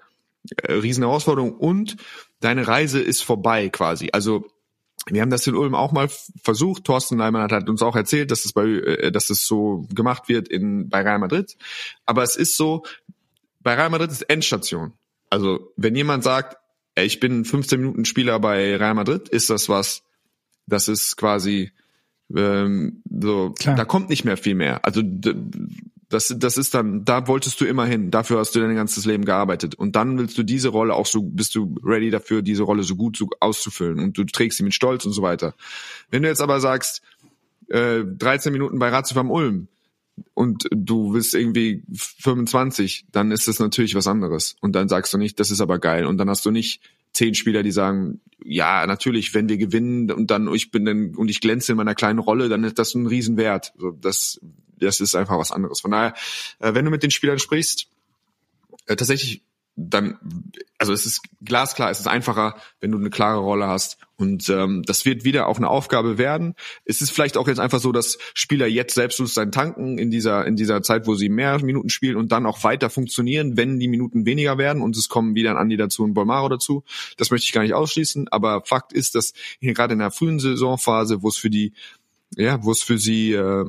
äh, 0.63 0.73
riesen 0.73 1.05
Herausforderung 1.05 1.55
und 1.55 1.97
deine 2.41 2.67
Reise 2.67 3.01
ist 3.01 3.23
vorbei 3.23 3.69
quasi. 3.69 4.09
Also 4.13 4.47
wir 5.07 5.21
haben 5.21 5.31
das 5.31 5.47
in 5.47 5.55
Ulm 5.55 5.75
auch 5.75 5.93
mal 5.93 6.09
versucht. 6.43 6.85
Thorsten 6.85 7.19
Leimann 7.19 7.51
hat, 7.51 7.69
uns 7.69 7.83
auch 7.83 7.97
erzählt, 7.97 8.31
dass 8.31 8.45
es 8.45 8.53
bei, 8.53 8.65
äh, 8.65 9.13
dass 9.13 9.31
es 9.31 9.47
so 9.47 9.87
gemacht 9.95 10.29
wird 10.29 10.49
in 10.49 10.89
bei 10.89 11.03
Real 11.03 11.19
Madrid. 11.19 11.57
Aber 12.07 12.23
es 12.23 12.37
ist 12.37 12.57
so, 12.57 12.85
bei 13.61 13.75
Real 13.75 13.91
Madrid 13.91 14.11
ist 14.11 14.23
Endstation. 14.23 14.93
Also 15.29 15.73
wenn 15.77 15.97
jemand 15.97 16.25
sagt, 16.25 16.57
ich 16.95 17.21
bin 17.21 17.45
15 17.45 17.81
Minuten 17.81 18.05
Spieler 18.05 18.39
bei 18.41 18.77
Real 18.77 18.95
Madrid, 18.95 19.29
ist 19.29 19.51
das 19.51 19.69
was, 19.69 20.03
das 20.67 20.89
ist 20.89 21.17
quasi 21.17 21.73
ähm, 22.35 23.03
so, 23.11 23.55
Klar. 23.59 23.77
da 23.77 23.85
kommt 23.85 24.09
nicht 24.09 24.25
mehr 24.25 24.37
viel 24.37 24.55
mehr. 24.55 24.85
Also 24.85 25.03
das, 26.13 26.35
das 26.37 26.57
ist 26.57 26.75
dann, 26.75 27.05
da 27.05 27.27
wolltest 27.27 27.61
du 27.61 27.65
immer 27.65 27.87
hin. 27.87 28.11
Dafür 28.11 28.39
hast 28.39 28.55
du 28.55 28.61
dein 28.61 28.75
ganzes 28.75 29.05
Leben 29.07 29.25
gearbeitet. 29.25 29.75
Und 29.75 29.97
dann 29.97 30.19
willst 30.19 30.37
du 30.37 30.43
diese 30.43 30.69
Rolle 30.69 30.95
auch 30.95 31.07
so, 31.07 31.23
bist 31.23 31.55
du 31.55 31.75
ready 31.83 32.11
dafür, 32.11 32.43
diese 32.43 32.63
Rolle 32.63 32.83
so 32.83 32.97
gut 32.97 33.17
so 33.17 33.29
auszufüllen. 33.41 33.99
Und 33.99 34.19
du 34.19 34.25
trägst 34.25 34.59
sie 34.59 34.65
mit 34.65 34.75
Stolz 34.75 35.05
und 35.05 35.13
so 35.13 35.23
weiter. 35.23 35.55
Wenn 36.11 36.23
du 36.23 36.29
jetzt 36.29 36.43
aber 36.43 36.61
sagst, 36.61 37.03
äh, 37.69 38.01
13 38.05 38.53
Minuten 38.53 38.79
bei 38.79 38.89
Ratio 38.89 39.19
am 39.19 39.31
Ulm 39.31 39.69
und 40.35 40.69
du 40.71 41.13
bist 41.13 41.35
irgendwie 41.35 41.83
25, 41.93 43.07
dann 43.13 43.31
ist 43.31 43.49
das 43.49 43.59
natürlich 43.59 43.95
was 43.95 44.07
anderes. 44.07 44.57
Und 44.61 44.73
dann 44.73 44.89
sagst 44.89 45.13
du 45.13 45.19
nicht, 45.19 45.41
das 45.41 45.51
ist 45.51 45.61
aber 45.61 45.79
geil. 45.79 46.07
Und 46.07 46.19
dann 46.19 46.29
hast 46.29 46.45
du 46.45 46.51
nicht 46.51 46.81
zehn 47.13 47.35
Spieler, 47.35 47.63
die 47.63 47.71
sagen, 47.71 48.21
ja, 48.45 48.87
natürlich, 48.87 49.35
wenn 49.35 49.49
wir 49.49 49.59
gewinnen 49.59 50.11
und 50.11 50.31
dann 50.31 50.53
ich 50.53 50.71
bin 50.71 50.85
dann 50.85 51.15
und 51.15 51.29
ich 51.29 51.41
glänze 51.41 51.73
in 51.73 51.77
meiner 51.77 51.95
kleinen 51.95 52.19
Rolle, 52.19 52.49
dann 52.49 52.65
ist 52.65 52.79
das 52.79 52.95
ein 52.95 53.07
Riesenwert. 53.07 53.73
Also 53.77 53.91
das, 53.93 54.41
das 54.79 55.01
ist 55.01 55.15
einfach 55.15 55.39
was 55.39 55.53
anderes. 55.53 55.81
Von 55.81 55.91
daher, 55.91 56.15
äh, 56.59 56.75
wenn 56.75 56.85
du 56.85 56.91
mit 56.91 57.03
den 57.03 57.11
Spielern 57.11 57.39
sprichst, 57.39 57.89
äh, 58.87 58.97
tatsächlich 58.97 59.43
dann, 59.91 60.19
also 60.79 60.93
es 60.93 61.07
ist 61.07 61.23
glasklar, 61.43 61.91
es 61.91 62.01
ist 62.01 62.07
einfacher, 62.07 62.57
wenn 62.81 62.93
du 62.93 62.99
eine 62.99 63.11
klare 63.11 63.39
Rolle 63.39 63.67
hast. 63.67 63.99
Und 64.17 64.49
ähm, 64.51 64.83
das 64.85 65.05
wird 65.05 65.25
wieder 65.25 65.49
auch 65.49 65.57
eine 65.57 65.69
Aufgabe 65.69 66.17
werden. 66.17 66.55
Es 66.85 67.01
ist 67.01 67.11
vielleicht 67.11 67.37
auch 67.37 67.49
jetzt 67.49 67.59
einfach 67.59 67.81
so, 67.81 67.91
dass 67.91 68.19
Spieler 68.35 68.67
jetzt 68.67 68.95
Selbstbewusstsein 68.95 69.51
tanken 69.51 69.99
in 69.99 70.11
dieser 70.11 70.47
in 70.47 70.55
dieser 70.55 70.83
Zeit, 70.83 71.07
wo 71.07 71.15
sie 71.15 71.29
mehr 71.29 71.63
Minuten 71.63 71.89
spielen 71.89 72.17
und 72.17 72.31
dann 72.31 72.47
auch 72.47 72.63
weiter 72.63 72.89
funktionieren, 72.89 73.57
wenn 73.57 73.81
die 73.81 73.89
Minuten 73.89 74.25
weniger 74.25 74.59
werden 74.59 74.83
und 74.83 74.97
es 74.97 75.09
kommen 75.09 75.35
wieder 75.35 75.51
ein 75.51 75.57
Andi 75.57 75.77
dazu 75.77 76.05
und 76.05 76.15
Bolmaro 76.15 76.49
dazu. 76.49 76.85
Das 77.17 77.31
möchte 77.31 77.47
ich 77.47 77.53
gar 77.53 77.63
nicht 77.63 77.75
ausschließen. 77.75 78.29
Aber 78.29 78.63
Fakt 78.65 78.93
ist, 78.93 79.15
dass 79.15 79.33
hier 79.59 79.75
gerade 79.75 79.95
in 79.95 79.99
der 79.99 80.11
frühen 80.11 80.39
Saisonphase, 80.39 81.23
wo 81.23 81.29
es 81.29 81.37
für 81.37 81.51
die 81.51 81.73
ja, 82.37 82.63
wo 82.63 82.71
es 82.71 82.83
für 82.83 82.99
sie 82.99 83.33
äh, 83.33 83.67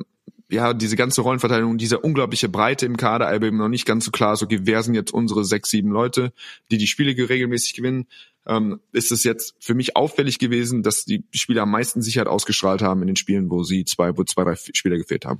ja, 0.50 0.74
diese 0.74 0.96
ganze 0.96 1.22
Rollenverteilung, 1.22 1.78
diese 1.78 1.98
unglaubliche 1.98 2.48
Breite 2.48 2.86
im 2.86 2.96
Kader, 2.96 3.28
aber 3.28 3.46
eben 3.46 3.56
noch 3.56 3.68
nicht 3.68 3.86
ganz 3.86 4.04
so 4.04 4.10
klar, 4.10 4.36
so, 4.36 4.44
okay, 4.44 4.60
wer 4.62 4.82
sind 4.82 4.94
jetzt 4.94 5.12
unsere 5.12 5.44
sechs, 5.44 5.70
sieben 5.70 5.90
Leute, 5.90 6.32
die 6.70 6.78
die 6.78 6.86
Spiele 6.86 7.16
regelmäßig 7.28 7.74
gewinnen, 7.74 8.06
ähm, 8.46 8.80
ist 8.92 9.10
es 9.10 9.24
jetzt 9.24 9.54
für 9.58 9.74
mich 9.74 9.96
auffällig 9.96 10.38
gewesen, 10.38 10.82
dass 10.82 11.04
die 11.04 11.24
Spieler 11.32 11.62
am 11.62 11.70
meisten 11.70 12.02
Sicherheit 12.02 12.28
ausgestrahlt 12.28 12.82
haben 12.82 13.00
in 13.00 13.06
den 13.06 13.16
Spielen, 13.16 13.50
wo 13.50 13.62
sie 13.62 13.84
zwei, 13.84 14.16
wo 14.16 14.24
zwei, 14.24 14.44
drei 14.44 14.56
Spieler 14.56 14.96
gefehlt 14.96 15.24
haben. 15.24 15.38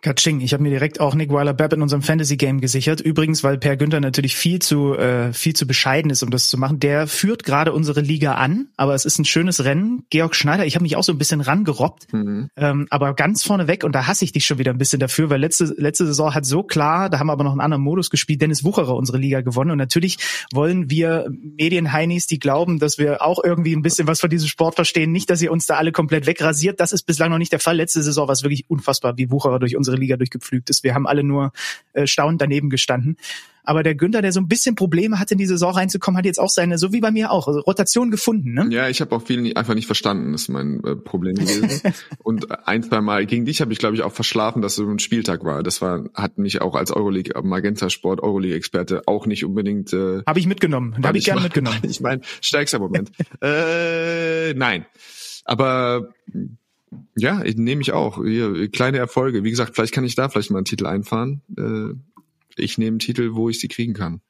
Katsching. 0.00 0.40
Ich 0.40 0.52
habe 0.52 0.62
mir 0.62 0.70
direkt 0.70 1.00
auch 1.00 1.16
Nick 1.16 1.32
Weiler-Bepp 1.32 1.72
in 1.72 1.82
unserem 1.82 2.02
Fantasy-Game 2.02 2.60
gesichert. 2.60 3.00
Übrigens, 3.00 3.42
weil 3.42 3.58
Per 3.58 3.76
Günther 3.76 3.98
natürlich 3.98 4.36
viel 4.36 4.60
zu 4.60 4.94
äh, 4.94 5.32
viel 5.32 5.54
zu 5.54 5.66
bescheiden 5.66 6.12
ist, 6.12 6.22
um 6.22 6.30
das 6.30 6.48
zu 6.48 6.56
machen. 6.56 6.78
Der 6.78 7.08
führt 7.08 7.42
gerade 7.42 7.72
unsere 7.72 8.00
Liga 8.00 8.34
an, 8.34 8.68
aber 8.76 8.94
es 8.94 9.04
ist 9.04 9.18
ein 9.18 9.24
schönes 9.24 9.64
Rennen. 9.64 10.04
Georg 10.10 10.36
Schneider, 10.36 10.64
ich 10.64 10.76
habe 10.76 10.84
mich 10.84 10.94
auch 10.94 11.02
so 11.02 11.10
ein 11.10 11.18
bisschen 11.18 11.40
rangerobbt, 11.40 12.12
mhm. 12.12 12.48
ähm, 12.56 12.86
aber 12.90 13.14
ganz 13.14 13.42
vorne 13.42 13.66
weg 13.66 13.82
und 13.82 13.92
da 13.92 14.06
hasse 14.06 14.24
ich 14.24 14.30
dich 14.30 14.46
schon 14.46 14.58
wieder 14.58 14.72
ein 14.72 14.78
bisschen 14.78 15.00
dafür, 15.00 15.30
weil 15.30 15.40
letzte 15.40 15.64
letzte 15.76 16.06
Saison 16.06 16.32
hat 16.32 16.46
so 16.46 16.62
klar, 16.62 17.10
da 17.10 17.18
haben 17.18 17.26
wir 17.26 17.32
aber 17.32 17.42
noch 17.42 17.52
einen 17.52 17.60
anderen 17.60 17.82
Modus 17.82 18.08
gespielt. 18.08 18.40
Dennis 18.40 18.62
Wucherer 18.62 18.94
unsere 18.94 19.18
Liga 19.18 19.40
gewonnen 19.40 19.72
und 19.72 19.78
natürlich 19.78 20.18
wollen 20.52 20.90
wir 20.90 21.26
Medienheinis, 21.28 22.28
die 22.28 22.38
glauben, 22.38 22.78
dass 22.78 22.98
wir 22.98 23.20
auch 23.20 23.42
irgendwie 23.42 23.74
ein 23.74 23.82
bisschen 23.82 24.06
was 24.06 24.20
von 24.20 24.30
diesem 24.30 24.48
Sport 24.48 24.76
verstehen, 24.76 25.10
nicht, 25.10 25.28
dass 25.28 25.42
ihr 25.42 25.50
uns 25.50 25.66
da 25.66 25.74
alle 25.74 25.90
komplett 25.90 26.26
wegrasiert. 26.26 26.78
Das 26.78 26.92
ist 26.92 27.02
bislang 27.02 27.30
noch 27.30 27.38
nicht 27.38 27.50
der 27.50 27.58
Fall. 27.58 27.76
Letzte 27.76 28.00
Saison 28.00 28.28
war 28.28 28.32
es 28.32 28.44
wirklich 28.44 28.64
unfassbar, 28.68 29.16
wie 29.16 29.32
Wucherer 29.32 29.58
durch 29.58 29.76
unsere 29.76 29.87
unsere 29.88 29.96
Liga 29.96 30.16
durchgepflügt 30.16 30.70
ist. 30.70 30.84
Wir 30.84 30.94
haben 30.94 31.06
alle 31.06 31.24
nur 31.24 31.52
äh, 31.92 32.06
staunend 32.06 32.40
daneben 32.40 32.70
gestanden. 32.70 33.16
Aber 33.64 33.82
der 33.82 33.94
Günther, 33.94 34.22
der 34.22 34.32
so 34.32 34.40
ein 34.40 34.48
bisschen 34.48 34.76
Probleme 34.76 35.18
hatte, 35.18 35.34
in 35.34 35.38
die 35.38 35.44
Saison 35.44 35.74
reinzukommen, 35.74 36.16
hat 36.16 36.24
jetzt 36.24 36.40
auch 36.40 36.48
seine, 36.48 36.78
so 36.78 36.90
wie 36.94 37.00
bei 37.00 37.10
mir 37.10 37.30
auch, 37.30 37.48
also 37.48 37.60
Rotation 37.60 38.10
gefunden. 38.10 38.54
Ne? 38.54 38.66
Ja, 38.70 38.88
ich 38.88 39.02
habe 39.02 39.14
auch 39.14 39.20
viel 39.20 39.52
einfach 39.58 39.74
nicht 39.74 39.84
verstanden, 39.84 40.32
ist 40.32 40.48
mein 40.48 40.82
äh, 40.84 40.96
Problem 40.96 41.34
gewesen. 41.34 41.92
Und 42.22 42.66
ein, 42.66 42.82
zwei 42.82 43.02
Mal 43.02 43.26
gegen 43.26 43.44
dich 43.44 43.60
habe 43.60 43.70
ich, 43.74 43.78
glaube 43.78 43.94
ich, 43.94 44.02
auch 44.02 44.12
verschlafen, 44.12 44.62
dass 44.62 44.72
es 44.72 44.76
so 44.76 44.88
ein 44.88 44.98
Spieltag 44.98 45.44
war. 45.44 45.62
Das 45.62 45.82
war, 45.82 46.04
hat 46.14 46.38
mich 46.38 46.62
auch 46.62 46.76
als 46.76 46.90
Euroleague, 46.92 47.34
äh, 47.34 47.42
Magenta 47.42 47.90
Sport, 47.90 48.22
Euroleague-Experte 48.22 49.02
auch 49.04 49.26
nicht 49.26 49.44
unbedingt. 49.44 49.92
Äh, 49.92 50.22
habe 50.26 50.38
ich 50.38 50.46
mitgenommen. 50.46 50.96
Habe 51.04 51.18
ich 51.18 51.26
gerne 51.26 51.42
mitgenommen. 51.42 51.80
Ich 51.82 52.00
meine, 52.00 52.22
stärkster 52.40 52.78
Moment. 52.78 53.12
äh, 53.42 54.54
nein. 54.54 54.86
Aber 55.44 56.08
ja, 57.16 57.42
nehme 57.56 57.82
ich 57.82 57.92
auch. 57.92 58.22
Hier, 58.24 58.68
kleine 58.70 58.98
Erfolge. 58.98 59.44
Wie 59.44 59.50
gesagt, 59.50 59.74
vielleicht 59.74 59.94
kann 59.94 60.04
ich 60.04 60.14
da 60.14 60.28
vielleicht 60.28 60.50
mal 60.50 60.58
einen 60.58 60.64
Titel 60.64 60.86
einfahren. 60.86 61.42
Äh, 61.56 61.94
ich 62.56 62.78
nehme 62.78 62.94
einen 62.94 62.98
Titel, 62.98 63.34
wo 63.34 63.48
ich 63.48 63.60
sie 63.60 63.68
kriegen 63.68 63.94
kann. 63.94 64.20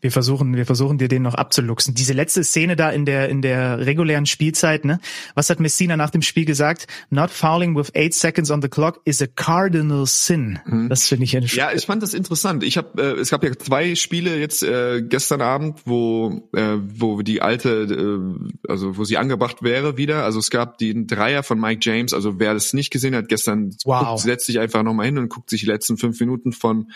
Wir 0.00 0.12
versuchen, 0.12 0.54
wir 0.54 0.66
versuchen 0.66 0.98
dir 0.98 1.08
den 1.08 1.22
noch 1.22 1.34
abzuluxen. 1.34 1.94
Diese 1.94 2.12
letzte 2.12 2.44
Szene 2.44 2.76
da 2.76 2.90
in 2.90 3.04
der, 3.04 3.28
in 3.28 3.42
der 3.42 3.84
regulären 3.84 4.26
Spielzeit, 4.26 4.84
ne? 4.84 5.00
Was 5.34 5.50
hat 5.50 5.58
Messina 5.58 5.96
nach 5.96 6.10
dem 6.10 6.22
Spiel 6.22 6.44
gesagt? 6.44 6.86
Not 7.10 7.30
fouling 7.30 7.76
with 7.76 7.90
eight 7.94 8.14
seconds 8.14 8.50
on 8.50 8.62
the 8.62 8.68
clock 8.68 9.00
is 9.04 9.20
a 9.20 9.26
cardinal 9.26 10.06
sin. 10.06 10.60
Mhm. 10.66 10.88
Das 10.88 11.08
finde 11.08 11.24
ich 11.24 11.32
ja 11.32 11.40
Ja, 11.40 11.72
ich 11.72 11.86
fand 11.86 12.02
das 12.02 12.14
interessant. 12.14 12.62
Ich 12.62 12.76
habe, 12.76 13.02
äh, 13.02 13.20
es 13.20 13.30
gab 13.30 13.42
ja 13.42 13.50
zwei 13.56 13.96
Spiele 13.96 14.38
jetzt 14.38 14.62
äh, 14.62 15.02
gestern 15.02 15.40
Abend, 15.40 15.80
wo, 15.84 16.48
äh, 16.54 16.76
wo 16.80 17.22
die 17.22 17.42
alte, 17.42 17.68
äh, 17.68 18.70
also 18.70 18.96
wo 18.96 19.04
sie 19.04 19.16
angebracht 19.16 19.62
wäre 19.62 19.96
wieder. 19.96 20.24
Also 20.24 20.38
es 20.38 20.50
gab 20.50 20.78
den 20.78 21.06
Dreier 21.06 21.42
von 21.42 21.58
Mike 21.58 21.80
James. 21.82 22.14
Also 22.14 22.38
wer 22.38 22.54
das 22.54 22.72
nicht 22.72 22.90
gesehen 22.90 23.16
hat, 23.16 23.28
gestern 23.28 23.74
wow. 23.84 24.10
guckt, 24.10 24.20
setzt 24.20 24.46
sich 24.46 24.60
einfach 24.60 24.82
nochmal 24.82 25.06
hin 25.06 25.18
und 25.18 25.28
guckt 25.28 25.50
sich 25.50 25.62
die 25.62 25.66
letzten 25.66 25.98
fünf 25.98 26.20
Minuten 26.20 26.52
von 26.52 26.92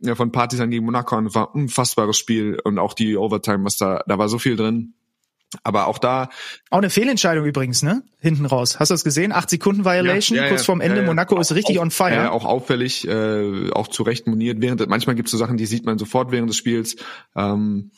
ja, 0.00 0.14
von 0.14 0.32
Partisan 0.32 0.70
gegen 0.70 0.84
Monaco 0.84 1.16
und 1.16 1.34
war 1.34 1.48
ein 1.48 1.62
unfassbares 1.62 2.16
Spiel 2.16 2.60
und 2.62 2.78
auch 2.78 2.94
die 2.94 3.16
Overtime, 3.16 3.64
was 3.64 3.76
da, 3.76 4.02
da 4.06 4.18
war 4.18 4.28
so 4.28 4.38
viel 4.38 4.56
drin. 4.56 4.94
Aber 5.62 5.86
auch 5.86 5.98
da. 5.98 6.28
Auch 6.68 6.78
eine 6.78 6.90
Fehlentscheidung 6.90 7.46
übrigens, 7.46 7.82
ne? 7.82 8.02
Hinten 8.18 8.44
raus. 8.44 8.78
Hast 8.78 8.90
du 8.90 8.94
das 8.94 9.02
gesehen? 9.02 9.32
Acht 9.32 9.48
Sekunden 9.48 9.84
Violation, 9.84 10.36
ja, 10.36 10.44
ja, 10.44 10.48
kurz 10.50 10.64
vorm 10.66 10.82
Ende. 10.82 11.02
Monaco 11.02 11.40
ist 11.40 11.54
richtig 11.54 11.78
auf, 11.78 11.84
on 11.84 11.90
fire. 11.90 12.12
Ja, 12.12 12.30
auch 12.32 12.44
auffällig, 12.44 13.08
äh, 13.08 13.70
auch 13.70 13.88
zu 13.88 14.02
Recht 14.02 14.26
moniert. 14.26 14.60
Während, 14.60 14.86
manchmal 14.88 15.16
gibt 15.16 15.28
es 15.28 15.32
so 15.32 15.38
Sachen, 15.38 15.56
die 15.56 15.64
sieht 15.64 15.86
man 15.86 15.98
sofort 15.98 16.32
während 16.32 16.50
des 16.50 16.58
Spiels. 16.58 16.96
Ähm, 17.34 17.92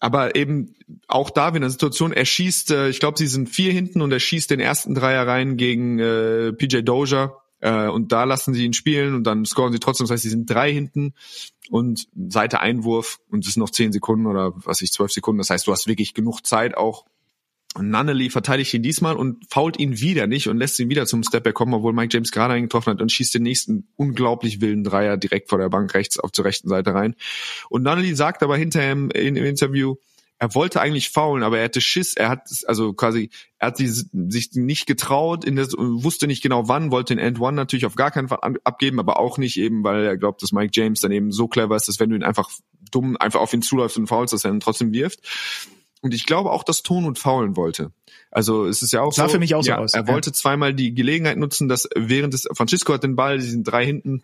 aber 0.00 0.36
eben 0.36 0.74
auch 1.06 1.28
da, 1.28 1.52
wenn 1.52 1.62
eine 1.62 1.70
Situation, 1.70 2.12
er 2.12 2.24
schießt, 2.24 2.70
äh, 2.70 2.88
ich 2.88 3.00
glaube, 3.00 3.18
sie 3.18 3.26
sind 3.26 3.50
vier 3.50 3.72
hinten 3.72 4.00
und 4.00 4.10
er 4.10 4.20
schießt 4.20 4.50
den 4.50 4.60
ersten 4.60 4.94
Dreier 4.94 5.26
rein 5.26 5.58
gegen 5.58 5.98
äh, 5.98 6.52
PJ 6.54 6.78
Doja 6.78 7.36
äh, 7.60 7.88
und 7.88 8.12
da 8.12 8.24
lassen 8.24 8.54
sie 8.54 8.64
ihn 8.64 8.72
spielen 8.72 9.14
und 9.14 9.24
dann 9.24 9.44
scoren 9.44 9.72
sie 9.72 9.80
trotzdem. 9.80 10.06
Das 10.06 10.12
heißt, 10.12 10.22
sie 10.22 10.30
sind 10.30 10.48
drei 10.48 10.72
hinten 10.72 11.14
und 11.70 12.08
Seite 12.28 12.60
Einwurf 12.60 13.20
und 13.28 13.46
es 13.46 13.54
sind 13.54 13.60
noch 13.60 13.70
zehn 13.70 13.92
Sekunden 13.92 14.26
oder 14.26 14.52
was 14.54 14.82
ich 14.82 14.92
zwölf 14.92 15.12
Sekunden. 15.12 15.38
Das 15.38 15.50
heißt, 15.50 15.66
du 15.66 15.72
hast 15.72 15.86
wirklich 15.86 16.14
genug 16.14 16.46
Zeit 16.46 16.76
auch. 16.76 17.04
Nunnally 17.78 18.30
verteidigt 18.30 18.72
ihn 18.74 18.82
diesmal 18.82 19.14
und 19.14 19.44
fault 19.50 19.78
ihn 19.78 20.00
wieder 20.00 20.26
nicht 20.26 20.48
und 20.48 20.56
lässt 20.56 20.80
ihn 20.80 20.88
wieder 20.88 21.06
zum 21.06 21.22
Stepback 21.22 21.54
kommen, 21.54 21.74
obwohl 21.74 21.92
Mike 21.92 22.12
James 22.12 22.32
gerade 22.32 22.54
eingetroffen 22.54 22.94
hat 22.94 23.02
und 23.02 23.12
schießt 23.12 23.34
den 23.34 23.42
nächsten 23.42 23.88
unglaublich 23.94 24.60
wilden 24.60 24.84
Dreier 24.84 25.16
direkt 25.16 25.50
vor 25.50 25.58
der 25.58 25.68
Bank 25.68 25.92
rechts 25.94 26.18
auf 26.18 26.32
zur 26.32 26.46
rechten 26.46 26.68
Seite 26.68 26.94
rein. 26.94 27.14
Und 27.68 27.82
Nunnally 27.82 28.14
sagt 28.14 28.42
aber 28.42 28.56
hinterher 28.56 28.92
im, 28.92 29.10
im 29.10 29.36
Interview, 29.36 29.96
er 30.38 30.54
wollte 30.54 30.80
eigentlich 30.80 31.10
faulen, 31.10 31.42
aber 31.42 31.58
er 31.58 31.64
hatte 31.64 31.80
Schiss, 31.80 32.14
er 32.14 32.28
hat 32.28 32.48
also 32.66 32.92
quasi, 32.92 33.30
er 33.58 33.68
hat 33.68 33.76
sich 33.76 34.04
nicht 34.52 34.86
getraut, 34.86 35.44
in 35.44 35.56
das, 35.56 35.72
wusste 35.76 36.28
nicht 36.28 36.42
genau 36.42 36.68
wann, 36.68 36.92
wollte 36.92 37.14
den 37.14 37.24
End 37.24 37.40
One 37.40 37.56
natürlich 37.56 37.86
auf 37.86 37.96
gar 37.96 38.12
keinen 38.12 38.28
Fall 38.28 38.38
abgeben, 38.62 39.00
aber 39.00 39.18
auch 39.18 39.38
nicht 39.38 39.56
eben, 39.58 39.82
weil 39.82 40.04
er 40.04 40.16
glaubt, 40.16 40.42
dass 40.42 40.52
Mike 40.52 40.70
James 40.72 41.00
dann 41.00 41.10
eben 41.10 41.32
so 41.32 41.48
clever 41.48 41.74
ist, 41.74 41.88
dass 41.88 41.98
wenn 41.98 42.10
du 42.10 42.16
ihn 42.16 42.22
einfach 42.22 42.50
dumm 42.90 43.16
einfach 43.16 43.40
auf 43.40 43.52
ihn 43.52 43.62
zuläufst 43.62 43.98
und 43.98 44.06
faulst, 44.06 44.32
dass 44.32 44.44
er 44.44 44.52
ihn 44.52 44.60
trotzdem 44.60 44.92
wirft. 44.92 45.20
Und 46.00 46.14
ich 46.14 46.26
glaube 46.26 46.52
auch, 46.52 46.62
dass 46.62 46.84
Tonut 46.84 47.18
faulen 47.18 47.56
wollte. 47.56 47.90
Also 48.30 48.66
es 48.66 48.82
ist 48.82 48.92
ja 48.92 49.02
auch 49.02 49.12
sah 49.12 49.26
so. 49.26 49.32
für 49.32 49.38
mich 49.40 49.56
auch 49.56 49.64
ja, 49.64 49.76
so 49.76 49.82
aus. 49.82 49.94
Er 49.94 50.06
ja. 50.06 50.08
wollte 50.08 50.32
zweimal 50.32 50.72
die 50.72 50.94
Gelegenheit 50.94 51.38
nutzen, 51.38 51.68
dass 51.68 51.88
während 51.96 52.34
des 52.34 52.48
Francisco 52.52 52.94
hat 52.94 53.02
den 53.02 53.16
Ball, 53.16 53.38
die 53.38 53.46
sind 53.46 53.64
drei 53.64 53.84
hinten, 53.84 54.22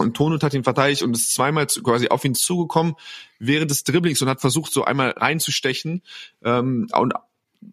und 0.00 0.16
Tonut 0.16 0.42
hat 0.42 0.54
ihn 0.54 0.64
verteidigt 0.64 1.02
und 1.02 1.14
ist 1.14 1.34
zweimal 1.34 1.66
quasi 1.66 2.08
auf 2.08 2.24
ihn 2.24 2.34
zugekommen 2.34 2.94
während 3.38 3.70
des 3.70 3.84
Dribblings 3.84 4.20
und 4.22 4.28
hat 4.28 4.40
versucht, 4.40 4.72
so 4.72 4.84
einmal 4.84 5.10
reinzustechen. 5.10 6.02
Ähm, 6.42 6.88
und 6.92 7.14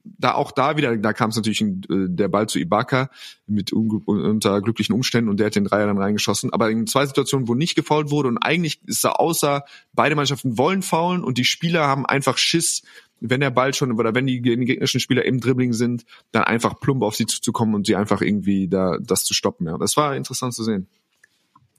da 0.03 0.33
auch 0.33 0.51
da 0.51 0.77
wieder, 0.77 0.97
da 0.97 1.13
kam 1.13 1.29
es 1.29 1.35
natürlich 1.35 1.61
äh, 1.61 1.75
der 1.89 2.27
Ball 2.27 2.47
zu 2.47 2.59
Ibaka 2.59 3.09
mit 3.45 3.71
unter 3.71 4.61
glücklichen 4.61 4.93
Umständen 4.93 5.29
und 5.29 5.39
der 5.39 5.47
hat 5.47 5.55
den 5.55 5.63
Dreier 5.65 5.87
dann 5.87 5.97
reingeschossen. 5.97 6.51
Aber 6.51 6.69
in 6.69 6.87
zwei 6.87 7.05
Situationen, 7.05 7.47
wo 7.47 7.55
nicht 7.55 7.75
gefault 7.75 8.11
wurde 8.11 8.27
und 8.27 8.37
eigentlich 8.37 8.81
ist 8.85 9.03
da 9.03 9.11
außer 9.11 9.63
beide 9.93 10.15
Mannschaften 10.15 10.57
wollen 10.57 10.81
faulen 10.81 11.23
und 11.23 11.37
die 11.37 11.45
Spieler 11.45 11.87
haben 11.87 12.05
einfach 12.05 12.37
Schiss, 12.37 12.83
wenn 13.19 13.39
der 13.39 13.49
Ball 13.49 13.73
schon 13.73 13.91
oder 13.93 14.13
wenn 14.13 14.27
die, 14.27 14.41
die 14.41 14.57
gegnerischen 14.57 14.99
Spieler 14.99 15.25
im 15.25 15.39
Dribbling 15.39 15.73
sind, 15.73 16.05
dann 16.31 16.43
einfach 16.43 16.79
plump 16.79 17.03
auf 17.03 17.15
sie 17.15 17.25
zuzukommen 17.25 17.73
und 17.73 17.87
sie 17.87 17.95
einfach 17.95 18.21
irgendwie 18.21 18.67
da 18.67 18.97
das 19.01 19.23
zu 19.23 19.33
stoppen. 19.33 19.67
Ja, 19.67 19.77
das 19.77 19.97
war 19.97 20.15
interessant 20.15 20.53
zu 20.53 20.63
sehen. 20.63 20.87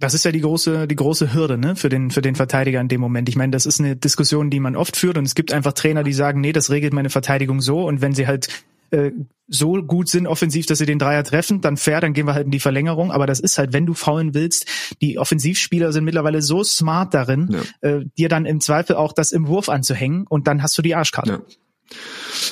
Das 0.00 0.14
ist 0.14 0.24
ja 0.24 0.30
die 0.30 0.40
große, 0.40 0.86
die 0.86 0.96
große 0.96 1.34
Hürde, 1.34 1.58
ne, 1.58 1.74
für 1.74 1.88
den, 1.88 2.10
für 2.10 2.22
den 2.22 2.36
Verteidiger 2.36 2.80
in 2.80 2.88
dem 2.88 3.00
Moment. 3.00 3.28
Ich 3.28 3.36
meine, 3.36 3.50
das 3.50 3.66
ist 3.66 3.80
eine 3.80 3.96
Diskussion, 3.96 4.48
die 4.50 4.60
man 4.60 4.76
oft 4.76 4.96
führt 4.96 5.18
und 5.18 5.24
es 5.24 5.34
gibt 5.34 5.52
einfach 5.52 5.72
Trainer, 5.72 6.04
die 6.04 6.12
sagen, 6.12 6.40
nee, 6.40 6.52
das 6.52 6.70
regelt 6.70 6.92
meine 6.92 7.10
Verteidigung 7.10 7.60
so 7.60 7.86
und 7.86 8.00
wenn 8.00 8.14
sie 8.14 8.26
halt 8.26 8.48
äh, 8.90 9.10
so 9.48 9.82
gut 9.82 10.08
sind 10.08 10.26
offensiv, 10.26 10.66
dass 10.66 10.78
sie 10.78 10.86
den 10.86 10.98
Dreier 10.98 11.24
treffen, 11.24 11.60
dann 11.60 11.76
fair, 11.76 12.00
dann 12.00 12.12
gehen 12.12 12.26
wir 12.26 12.34
halt 12.34 12.44
in 12.44 12.50
die 12.50 12.60
Verlängerung. 12.60 13.10
Aber 13.10 13.26
das 13.26 13.40
ist 13.40 13.56
halt, 13.56 13.72
wenn 13.72 13.86
du 13.86 13.94
faulen 13.94 14.34
willst, 14.34 14.66
die 15.00 15.18
Offensivspieler 15.18 15.90
sind 15.92 16.04
mittlerweile 16.04 16.42
so 16.42 16.62
smart 16.62 17.14
darin, 17.14 17.48
ja. 17.50 17.88
äh, 17.88 18.04
dir 18.18 18.28
dann 18.28 18.44
im 18.44 18.60
Zweifel 18.60 18.96
auch 18.96 19.12
das 19.12 19.32
im 19.32 19.48
Wurf 19.48 19.68
anzuhängen 19.68 20.26
und 20.28 20.46
dann 20.46 20.62
hast 20.62 20.76
du 20.76 20.82
die 20.82 20.94
Arschkarte. 20.94 21.42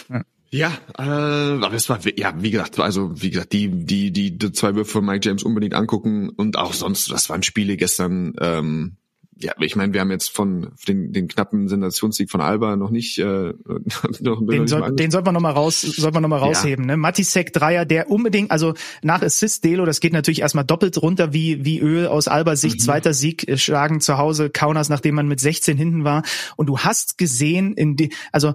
Ja. 0.09 0.17
ja. 0.17 0.25
Ja, 0.51 0.73
äh, 0.99 1.03
aber 1.03 1.75
es 1.75 1.89
war 1.89 1.99
ja 2.17 2.35
wie 2.39 2.51
gesagt, 2.51 2.79
also 2.79 3.11
wie 3.21 3.31
gesagt, 3.31 3.53
die 3.53 3.69
die 3.69 4.13
die, 4.13 4.39
die 4.39 4.53
zwei 4.53 4.75
Würfe 4.75 4.93
von 4.93 5.05
Mike 5.05 5.27
James 5.27 5.43
unbedingt 5.43 5.75
angucken 5.75 6.29
und 6.31 6.57
auch 6.57 6.73
sonst, 6.73 7.11
das 7.11 7.29
waren 7.29 7.43
Spiele 7.43 7.77
gestern. 7.77 8.35
Ähm, 8.41 8.97
ja, 9.39 9.53
ich 9.61 9.77
meine, 9.77 9.93
wir 9.93 10.01
haben 10.01 10.11
jetzt 10.11 10.31
von 10.31 10.73
den, 10.89 11.13
den 11.13 11.29
knappen 11.29 11.69
Sensationssieg 11.69 12.31
von 12.31 12.41
Alba 12.41 12.77
noch 12.77 12.91
nicht. 12.91 13.19
Äh, 13.19 13.53
noch, 14.21 14.41
den, 14.47 14.67
soll, 14.67 14.97
den 14.97 15.11
sollten 15.11 15.27
wir 15.27 15.33
noch 15.33 15.43
mal 15.43 15.51
raus, 15.51 15.83
sollten 15.83 16.17
wir 16.17 16.21
noch 16.23 16.29
mal 16.29 16.39
rausheben. 16.39 16.87
Ja. 16.87 16.93
Ne? 16.93 16.97
Matisek 16.97 17.53
Dreier, 17.53 17.85
der 17.85 18.11
unbedingt, 18.11 18.51
also 18.51 18.73
nach 19.03 19.21
Assist 19.21 19.63
Delo, 19.65 19.85
das 19.85 20.01
geht 20.01 20.15
natürlich 20.15 20.41
erstmal 20.41 20.65
doppelt 20.65 21.01
runter 21.03 21.35
wie 21.35 21.67
wie 21.67 21.81
Öl 21.81 22.07
aus 22.07 22.29
Alba 22.29 22.57
Sicht. 22.57 22.77
Mhm. 22.77 22.81
Zweiter 22.81 23.13
Sieg 23.13 23.47
äh, 23.47 23.59
schlagen 23.59 24.01
zu 24.01 24.17
Hause 24.17 24.49
Kaunas, 24.49 24.89
nachdem 24.89 25.17
man 25.17 25.29
mit 25.29 25.41
16 25.41 25.77
hinten 25.77 26.05
war. 26.05 26.23
Und 26.57 26.67
du 26.67 26.79
hast 26.79 27.19
gesehen 27.19 27.75
in 27.75 27.97
die, 27.97 28.15
also 28.33 28.55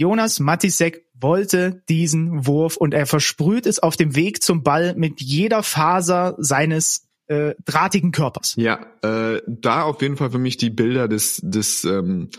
Jonas 0.00 0.40
Matisek 0.40 1.04
wollte 1.12 1.82
diesen 1.90 2.46
Wurf 2.46 2.78
und 2.78 2.94
er 2.94 3.04
versprüht 3.04 3.66
es 3.66 3.80
auf 3.80 3.98
dem 3.98 4.16
Weg 4.16 4.42
zum 4.42 4.62
Ball 4.62 4.94
mit 4.96 5.20
jeder 5.20 5.62
Faser 5.62 6.36
seines 6.38 7.06
äh, 7.26 7.54
drahtigen 7.66 8.10
Körpers. 8.10 8.54
Ja, 8.56 8.80
äh, 9.02 9.42
da 9.46 9.82
auf 9.82 10.00
jeden 10.00 10.16
Fall 10.16 10.30
für 10.30 10.38
mich 10.38 10.56
die 10.56 10.70
Bilder 10.70 11.06
des, 11.06 11.42
des 11.44 11.84
ähm, 11.84 12.30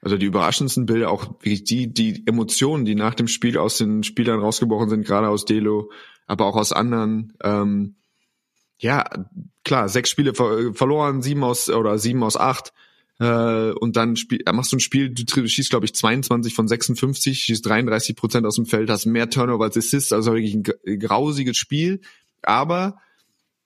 also 0.00 0.16
die 0.16 0.26
überraschendsten 0.26 0.86
Bilder, 0.86 1.10
auch 1.10 1.40
die, 1.42 1.92
die 1.92 2.22
Emotionen, 2.24 2.84
die 2.84 2.94
nach 2.94 3.14
dem 3.14 3.26
Spiel 3.26 3.58
aus 3.58 3.78
den 3.78 4.04
Spielern 4.04 4.38
rausgebrochen 4.38 4.88
sind, 4.88 5.04
gerade 5.04 5.28
aus 5.28 5.44
Delo, 5.44 5.90
aber 6.28 6.46
auch 6.46 6.54
aus 6.54 6.72
anderen. 6.72 7.32
Ähm, 7.42 7.96
ja, 8.78 9.04
klar, 9.64 9.88
sechs 9.88 10.10
Spiele 10.10 10.34
ver 10.34 10.72
verloren, 10.72 11.20
sieben 11.20 11.42
aus 11.42 11.68
oder 11.68 11.98
sieben 11.98 12.22
aus 12.22 12.36
acht 12.36 12.72
äh, 13.20 13.70
und 13.70 13.96
dann 13.96 14.16
spiel, 14.16 14.42
machst 14.52 14.72
du 14.72 14.76
ein 14.76 14.80
Spiel, 14.80 15.10
du 15.10 15.46
schießt, 15.46 15.70
glaube 15.70 15.86
ich, 15.86 15.94
22 15.94 16.54
von 16.54 16.68
56, 16.68 17.40
schießt 17.40 17.66
33 17.66 18.16
Prozent 18.16 18.46
aus 18.46 18.56
dem 18.56 18.66
Feld, 18.66 18.90
hast 18.90 19.06
mehr 19.06 19.28
Turnover 19.30 19.64
als 19.64 19.76
Assists, 19.76 20.12
also 20.12 20.32
wirklich 20.32 20.54
ein 20.54 20.98
grausiges 20.98 21.56
Spiel. 21.56 22.00
Aber 22.42 22.98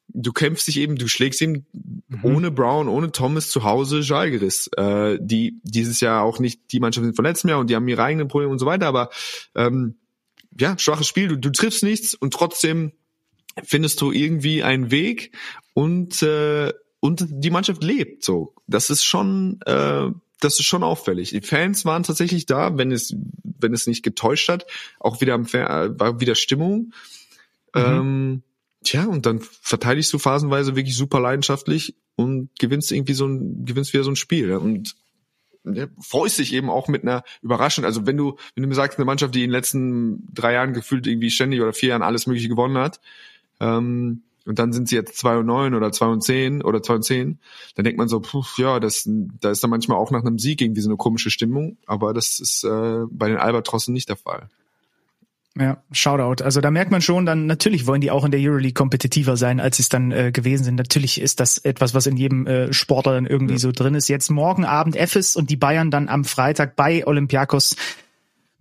du 0.09 0.33
kämpfst 0.33 0.69
dich 0.69 0.79
eben, 0.79 0.97
du 0.97 1.09
schlägst 1.09 1.43
eben 1.43 1.67
mhm. 2.09 2.25
ohne 2.25 2.51
Brown, 2.51 2.89
ohne 2.89 3.13
Thomas 3.13 3.51
zu 3.51 3.65
Hause 3.65 4.01
Jalgeris, 4.01 4.69
äh, 4.77 5.19
die 5.21 5.61
dieses 5.63 6.01
Jahr 6.01 6.23
auch 6.23 6.39
nicht 6.39 6.73
die 6.73 6.81
Mannschaft 6.81 7.05
sind 7.05 7.17
von 7.17 7.25
letztem 7.25 7.51
Jahr 7.51 7.61
und 7.61 7.69
die 7.71 7.77
haben 7.77 7.89
ihre 7.89 8.03
eigenen 8.03 8.29
Probleme 8.29 8.53
und 8.53 8.59
so 8.59 8.67
weiter, 8.67 8.87
aber 8.87 9.11
ähm, 9.55 9.97
ja, 10.59 10.79
schwaches 10.79 11.07
Spiel, 11.07 11.29
du, 11.29 11.39
du 11.39 11.51
triffst 11.51 11.83
nichts 11.83 12.15
und 12.15 12.35
trotzdem 12.35 12.93
findest 13.65 14.01
du 14.01 14.13
irgendwie 14.13 14.63
einen 14.63 14.91
Weg 14.91 15.35
und 15.75 16.23
äh, 16.23 16.73
und 17.05 17.27
die 17.29 17.51
Mannschaft 17.51 17.83
lebt 17.83 18.23
so. 18.23 18.55
Das 18.69 18.89
ist 18.89 19.03
schon, 19.03 19.61
äh, 19.67 20.09
das 20.39 20.61
ist 20.61 20.67
schon 20.67 20.85
auffällig. 20.85 21.31
Die 21.31 21.41
Fans 21.41 21.85
waren 21.85 22.05
tatsächlich 22.05 22.47
da, 22.47 22.79
wenn 22.79 22.93
es, 22.93 23.17
wenn 23.43 23.75
es 23.75 23.89
nicht 23.89 24.05
getäuscht 24.05 24.49
hat, 24.49 24.67
auch 25.01 25.21
wieder 25.21 25.35
am 25.35 25.45
äh, 25.47 25.99
war 25.99 26.21
wieder 26.21 26.37
Stimmung. 26.37 26.93
Mhm. 27.75 27.83
Ähm, 27.83 28.43
tja, 28.85 29.07
und 29.07 29.27
dann 29.27 29.41
verteidigst 29.41 30.13
du 30.13 30.21
phasenweise 30.21 30.77
wirklich 30.77 30.95
super 30.95 31.19
leidenschaftlich 31.19 31.97
und 32.15 32.51
gewinnst 32.61 32.93
irgendwie 32.93 33.15
so 33.15 33.27
ein, 33.27 33.65
gewinnst 33.65 33.93
wieder 33.93 34.05
so 34.05 34.13
ein 34.13 34.17
Spiel. 34.17 34.53
Und 34.53 34.95
ja, 35.65 35.89
freust 35.99 36.39
dich 36.39 36.53
eben 36.53 36.71
auch 36.71 36.87
mit 36.87 37.03
einer 37.03 37.25
Überraschung. 37.43 37.85
Also 37.85 38.07
wenn 38.07 38.17
du, 38.17 38.37
wenn 38.55 38.63
du 38.63 38.69
mir 38.69 38.77
sagst, 38.77 38.99
eine 38.99 39.07
Mannschaft, 39.07 39.35
die 39.35 39.43
in 39.43 39.51
den 39.51 39.57
letzten 39.57 40.33
drei 40.33 40.53
Jahren 40.53 40.73
gefühlt 40.73 41.09
irgendwie 41.09 41.33
ständig 41.33 41.63
oder 41.63 41.73
vier 41.73 41.89
Jahren 41.89 42.03
alles 42.03 42.29
Mögliche 42.29 42.49
gewonnen 42.49 42.79
hat, 42.79 43.01
ähm, 43.59 44.23
und 44.47 44.59
dann 44.59 44.73
sind 44.73 44.89
sie 44.89 44.97
jetzt 44.97 45.17
zwei 45.17 45.37
und 45.37 45.47
neun 45.47 45.75
oder 45.75 45.93
zwei 45.93 46.07
und 46.07 46.23
zehn 46.23 46.63
oder 46.63 46.83
zwei 46.83 46.95
und 46.95 47.05
zehn, 47.05 47.39
dann 47.77 47.85
denkt 47.85 47.99
man 47.99 48.09
so, 48.09 48.21
puh, 48.21 48.45
ja, 48.57 48.81
das, 48.81 49.09
da 49.41 49.51
ist 49.51 49.63
dann 49.63 49.71
manchmal 49.71 49.99
auch 49.99 50.11
nach 50.11 50.25
einem 50.25 50.39
Sieg 50.39 50.61
irgendwie 50.61 50.81
so 50.81 50.89
eine 50.89 50.97
komische 50.97 51.31
Stimmung, 51.31 51.77
aber 51.87 52.15
das 52.15 52.41
ist 52.41 52.65
äh, 52.65 53.01
bei 53.11 53.29
den 53.29 53.39
Albatrossen 53.39 53.95
nicht 53.95 54.09
der 54.09 54.17
Fall. 54.17 54.49
Ja, 55.59 55.83
Shoutout. 55.93 56.43
Also 56.43 56.63
da 56.63 56.71
merkt 56.71 56.91
man 56.91 57.03
schon, 57.03 57.27
dann 57.27 57.47
natürlich 57.47 57.87
wollen 57.87 58.01
die 58.01 58.11
auch 58.11 58.25
in 58.25 58.31
der 58.31 58.41
Euroleague 58.41 58.73
kompetitiver 58.73 59.37
sein, 59.37 59.61
als 59.61 59.77
sie 59.77 59.83
es 59.83 59.91
dann 59.91 60.11
äh, 60.11 60.33
gewesen 60.33 60.65
sind. 60.65 60.77
Natürlich 60.77 61.21
ist 61.21 61.41
das 61.41 61.59
etwas, 61.59 61.93
was 61.93 62.07
in 62.07 62.17
jedem 62.17 62.47
äh, 62.47 62.73
Sportler 62.73 63.13
dann 63.13 63.27
irgendwie 63.27 63.55
ja. 63.55 63.59
so 63.59 63.71
drin 63.71 63.95
ist. 63.95 64.09
Jetzt 64.09 64.31
morgen 64.31 64.65
Abend 64.65 64.97
Ephes 64.97 65.37
und 65.37 65.51
die 65.51 65.57
Bayern 65.57 65.91
dann 65.91 66.09
am 66.09 66.25
Freitag 66.25 66.75
bei 66.75 67.07
Olympiakos 67.07 67.77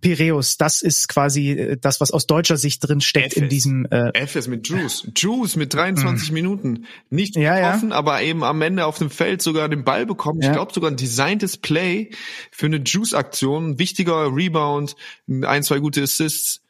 Piräus, 0.02 0.58
das 0.58 0.82
ist 0.82 1.08
quasi 1.08 1.52
äh, 1.52 1.76
das, 1.80 2.00
was 2.00 2.10
aus 2.10 2.26
deutscher 2.26 2.58
Sicht 2.58 2.86
drin 2.86 3.00
steckt 3.00 3.34
in 3.34 3.48
diesem. 3.48 3.86
Äh, 3.86 4.26
FS 4.26 4.48
mit 4.48 4.68
Juice. 4.68 5.08
Juice 5.16 5.56
mit 5.56 5.72
23 5.72 6.28
mh. 6.28 6.34
Minuten. 6.34 6.86
Nicht 7.08 7.36
ja, 7.36 7.56
getroffen, 7.56 7.90
ja. 7.90 7.96
aber 7.96 8.20
eben 8.20 8.44
am 8.44 8.60
Ende 8.60 8.84
auf 8.84 8.98
dem 8.98 9.08
Feld 9.08 9.40
sogar 9.40 9.70
den 9.70 9.84
Ball 9.84 10.04
bekommen. 10.04 10.42
Ja. 10.42 10.48
Ich 10.48 10.54
glaube 10.54 10.74
sogar 10.74 10.90
ein 10.90 10.96
designtes 10.96 11.56
Play 11.56 12.10
für 12.50 12.66
eine 12.66 12.78
Juice-Aktion. 12.78 13.78
Wichtiger 13.78 14.34
Rebound, 14.34 14.96
ein, 15.28 15.62
zwei 15.62 15.78
gute 15.78 16.02
Assists. 16.02 16.60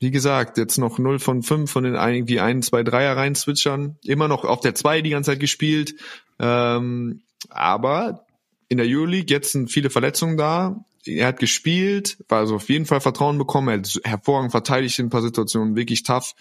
Wie 0.00 0.12
gesagt, 0.12 0.56
jetzt 0.56 0.78
noch 0.78 1.00
0 1.00 1.18
von 1.18 1.42
5 1.42 1.70
von 1.70 1.82
den 1.82 1.94
irgendwie 1.94 2.38
ein, 2.38 2.62
zwei 2.62 2.84
Dreier 2.84 3.16
rein 3.16 3.34
switchern. 3.34 3.98
Immer 4.04 4.28
noch 4.28 4.44
auf 4.44 4.60
der 4.60 4.76
2 4.76 5.02
die 5.02 5.10
ganze 5.10 5.32
Zeit 5.32 5.40
gespielt. 5.40 5.96
Ähm, 6.38 7.22
aber 7.50 8.24
in 8.68 8.78
der 8.78 8.86
Euroleague 8.86 9.34
jetzt 9.34 9.52
sind 9.52 9.72
viele 9.72 9.90
Verletzungen 9.90 10.36
da 10.36 10.84
er 11.08 11.28
hat 11.28 11.38
gespielt, 11.38 12.18
war 12.28 12.40
also 12.40 12.56
auf 12.56 12.68
jeden 12.68 12.86
Fall 12.86 13.00
Vertrauen 13.00 13.38
bekommen, 13.38 13.68
er 13.68 13.78
hat 13.78 14.00
hervorragend 14.04 14.50
verteidigt 14.50 14.98
in 14.98 15.06
ein 15.06 15.10
paar 15.10 15.22
Situationen, 15.22 15.76
wirklich 15.76 16.02
tough. 16.02 16.34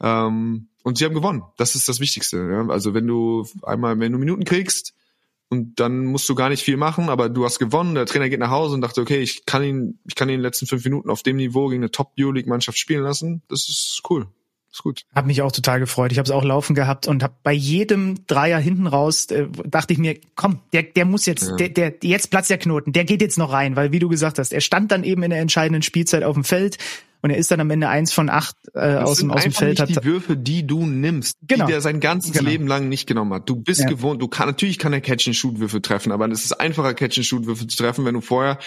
Ähm, 0.00 0.68
und 0.82 0.98
sie 0.98 1.04
haben 1.04 1.14
gewonnen. 1.14 1.42
Das 1.56 1.74
ist 1.74 1.88
das 1.88 2.00
Wichtigste. 2.00 2.36
Ja? 2.50 2.66
Also 2.68 2.94
wenn 2.94 3.06
du 3.06 3.46
einmal, 3.62 3.98
wenn 4.00 4.12
du 4.12 4.18
Minuten 4.18 4.44
kriegst 4.44 4.94
und 5.48 5.78
dann 5.80 6.06
musst 6.06 6.28
du 6.28 6.34
gar 6.34 6.48
nicht 6.48 6.64
viel 6.64 6.76
machen, 6.76 7.08
aber 7.08 7.28
du 7.28 7.44
hast 7.44 7.58
gewonnen, 7.58 7.94
der 7.94 8.06
Trainer 8.06 8.28
geht 8.28 8.40
nach 8.40 8.50
Hause 8.50 8.74
und 8.74 8.80
dachte, 8.80 9.00
okay, 9.00 9.20
ich 9.20 9.46
kann 9.46 9.62
ihn, 9.62 9.98
ich 10.04 10.14
kann 10.14 10.28
ihn 10.28 10.34
in 10.34 10.38
den 10.38 10.44
letzten 10.44 10.66
fünf 10.66 10.84
Minuten 10.84 11.10
auf 11.10 11.22
dem 11.22 11.36
Niveau 11.36 11.68
gegen 11.68 11.82
eine 11.82 11.90
Top-Euroleague-Mannschaft 11.90 12.78
spielen 12.78 13.02
lassen. 13.02 13.42
Das 13.48 13.68
ist 13.68 14.02
cool. 14.10 14.26
Ist 14.72 14.82
gut. 14.82 15.04
Hab 15.14 15.26
mich 15.26 15.42
auch 15.42 15.52
total 15.52 15.80
gefreut. 15.80 16.12
Ich 16.12 16.18
habe 16.18 16.24
es 16.24 16.30
auch 16.30 16.44
laufen 16.44 16.74
gehabt 16.74 17.06
und 17.06 17.22
habe 17.22 17.34
bei 17.42 17.52
jedem 17.52 18.26
Dreier 18.26 18.58
hinten 18.58 18.86
raus 18.86 19.26
äh, 19.26 19.46
dachte 19.66 19.92
ich 19.92 19.98
mir, 19.98 20.18
komm, 20.34 20.60
der 20.72 20.82
der 20.82 21.04
muss 21.04 21.26
jetzt, 21.26 21.50
ja. 21.50 21.56
der 21.56 21.68
der 21.68 21.94
jetzt 22.02 22.30
platzt 22.30 22.48
der 22.48 22.56
Knoten, 22.56 22.92
der 22.92 23.04
geht 23.04 23.20
jetzt 23.20 23.36
noch 23.36 23.52
rein, 23.52 23.76
weil 23.76 23.92
wie 23.92 23.98
du 23.98 24.08
gesagt 24.08 24.38
hast, 24.38 24.50
er 24.50 24.62
stand 24.62 24.90
dann 24.90 25.04
eben 25.04 25.22
in 25.24 25.30
der 25.30 25.40
entscheidenden 25.40 25.82
Spielzeit 25.82 26.24
auf 26.24 26.34
dem 26.34 26.44
Feld 26.44 26.78
und 27.22 27.30
er 27.30 27.36
ist 27.36 27.52
dann 27.52 27.60
am 27.60 27.70
Ende 27.70 27.88
eins 27.88 28.12
von 28.12 28.28
acht 28.28 28.56
äh, 28.74 28.96
aus 28.96 29.18
dem 29.18 29.30
aus 29.30 29.44
dem 29.44 29.52
Feld. 29.52 29.78
Nicht 29.78 29.96
hat 29.96 30.04
die 30.04 30.04
Würfe, 30.04 30.36
die 30.36 30.66
du 30.66 30.84
nimmst, 30.84 31.38
genau. 31.42 31.66
die 31.66 31.72
der 31.72 31.80
sein 31.80 32.00
ganzes 32.00 32.32
genau. 32.32 32.50
Leben 32.50 32.66
lang 32.66 32.88
nicht 32.88 33.06
genommen 33.06 33.32
hat. 33.32 33.48
Du 33.48 33.54
bist 33.54 33.82
ja. 33.82 33.86
gewohnt, 33.86 34.20
du 34.20 34.26
kann 34.26 34.48
natürlich 34.48 34.76
kann 34.76 34.92
er 34.92 35.00
Catch 35.00 35.28
and 35.28 35.36
Shoot 35.36 35.60
Würfe 35.60 35.80
treffen, 35.80 36.10
aber 36.10 36.28
es 36.28 36.44
ist 36.44 36.52
einfacher 36.52 36.94
Catch 36.94 37.18
and 37.18 37.26
Shoot 37.26 37.46
Würfe 37.46 37.68
zu 37.68 37.76
treffen, 37.76 38.04
wenn 38.04 38.14
du 38.14 38.20
vorher 38.20 38.58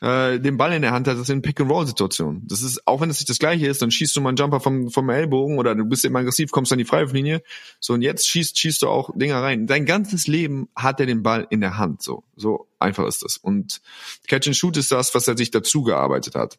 äh, 0.00 0.38
den 0.38 0.56
Ball 0.56 0.72
in 0.72 0.82
der 0.82 0.92
Hand 0.92 1.08
hast 1.08 1.28
in 1.28 1.42
Pick 1.42 1.60
and 1.60 1.68
Roll 1.68 1.88
Situation. 1.88 2.42
Das 2.46 2.62
ist 2.62 2.86
auch 2.86 3.00
wenn 3.00 3.10
es 3.10 3.18
nicht 3.18 3.28
das 3.28 3.40
gleiche 3.40 3.66
ist, 3.66 3.82
dann 3.82 3.90
schießt 3.90 4.14
du 4.14 4.20
mal 4.20 4.28
einen 4.28 4.36
Jumper 4.36 4.60
vom 4.60 4.90
vom 4.90 5.10
Ellbogen 5.10 5.58
oder 5.58 5.74
du 5.74 5.84
bist 5.84 6.04
immer 6.04 6.20
aggressiv, 6.20 6.52
kommst 6.52 6.72
an 6.72 6.78
die 6.78 6.84
Freiwurflinie. 6.84 7.42
So 7.80 7.94
und 7.94 8.02
jetzt 8.02 8.28
schießt 8.28 8.56
schießt 8.56 8.82
du 8.82 8.88
auch 8.88 9.10
Dinger 9.16 9.42
rein. 9.42 9.66
Dein 9.66 9.86
ganzes 9.86 10.28
Leben 10.28 10.68
hat 10.76 11.00
er 11.00 11.06
den 11.06 11.24
Ball 11.24 11.48
in 11.50 11.60
der 11.60 11.78
Hand, 11.78 12.00
so 12.00 12.22
so 12.36 12.68
einfach 12.78 13.06
ist 13.06 13.24
das. 13.24 13.38
Und 13.38 13.80
Catch 14.28 14.46
and 14.46 14.56
Shoot 14.56 14.76
ist 14.76 14.92
das, 14.92 15.14
was 15.16 15.26
er 15.26 15.36
sich 15.36 15.50
dazu 15.50 15.82
gearbeitet 15.82 16.36
hat. 16.36 16.58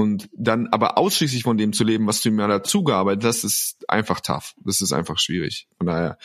Und 0.00 0.30
dann 0.32 0.66
aber 0.68 0.96
ausschließlich 0.96 1.42
von 1.42 1.58
dem 1.58 1.74
zu 1.74 1.84
leben, 1.84 2.06
was 2.06 2.22
du 2.22 2.30
mir 2.30 2.48
dazu 2.48 2.82
gearbeitet 2.82 3.24
hast, 3.24 3.44
ist 3.44 3.90
einfach 3.90 4.20
tough. 4.20 4.54
Das 4.64 4.80
ist 4.80 4.94
einfach 4.94 5.18
schwierig. 5.18 5.68
Von 5.76 5.88
daher, 5.88 6.16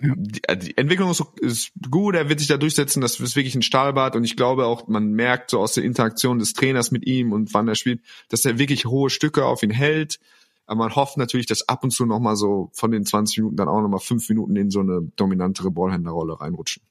ja. 0.00 0.14
die, 0.16 0.40
äh, 0.48 0.56
die, 0.56 0.76
Entwicklung 0.76 1.12
ist, 1.12 1.22
ist, 1.36 1.70
gut, 1.92 2.16
er 2.16 2.28
wird 2.28 2.40
sich 2.40 2.48
da 2.48 2.56
durchsetzen, 2.56 3.00
das 3.00 3.20
ist 3.20 3.36
wirklich 3.36 3.54
ein 3.54 3.62
Stahlbad 3.62 4.16
und 4.16 4.24
ich 4.24 4.36
glaube 4.36 4.66
auch, 4.66 4.88
man 4.88 5.12
merkt 5.12 5.50
so 5.50 5.60
aus 5.60 5.74
der 5.74 5.84
Interaktion 5.84 6.40
des 6.40 6.54
Trainers 6.54 6.90
mit 6.90 7.06
ihm 7.06 7.30
und 7.30 7.54
wann 7.54 7.68
er 7.68 7.76
spielt, 7.76 8.00
dass 8.30 8.44
er 8.44 8.58
wirklich 8.58 8.86
hohe 8.86 9.10
Stücke 9.10 9.44
auf 9.44 9.62
ihn 9.62 9.70
hält. 9.70 10.18
Aber 10.66 10.78
man 10.78 10.96
hofft 10.96 11.16
natürlich, 11.16 11.46
dass 11.46 11.68
ab 11.68 11.84
und 11.84 11.92
zu 11.92 12.06
nochmal 12.06 12.34
so 12.34 12.70
von 12.72 12.90
den 12.90 13.06
20 13.06 13.38
Minuten 13.38 13.56
dann 13.56 13.68
auch 13.68 13.80
nochmal 13.80 14.00
fünf 14.00 14.28
Minuten 14.28 14.56
in 14.56 14.70
so 14.72 14.80
eine 14.80 15.02
dominantere 15.14 15.70
Ballhänderrolle 15.70 16.40
reinrutschen. 16.40 16.82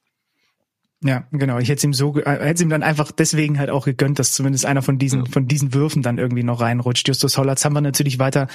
Ja, 1.02 1.26
genau. 1.32 1.60
Ich 1.60 1.70
hätte 1.70 1.88
ihm 1.88 1.94
so, 1.94 2.18
äh, 2.18 2.46
hätte 2.46 2.64
ihm 2.64 2.70
dann 2.70 2.84
einfach 2.84 3.12
deswegen 3.12 3.58
halt 3.58 3.70
auch 3.70 3.86
gegönnt, 3.86 4.20
dass 4.20 4.34
zumindest 4.34 4.66
einer 4.66 4.82
von 4.82 4.98
diesen, 4.98 5.26
ja. 5.26 5.32
von 5.32 5.48
diesen 5.48 5.74
Würfen 5.74 6.02
dann 6.02 6.18
irgendwie 6.18 6.44
noch 6.44 6.60
reinrutscht. 6.60 7.08
Justus 7.08 7.38
Hollatz 7.38 7.64
haben 7.64 7.74
wir 7.74 7.82
natürlich 7.82 8.20
weiter 8.20 8.48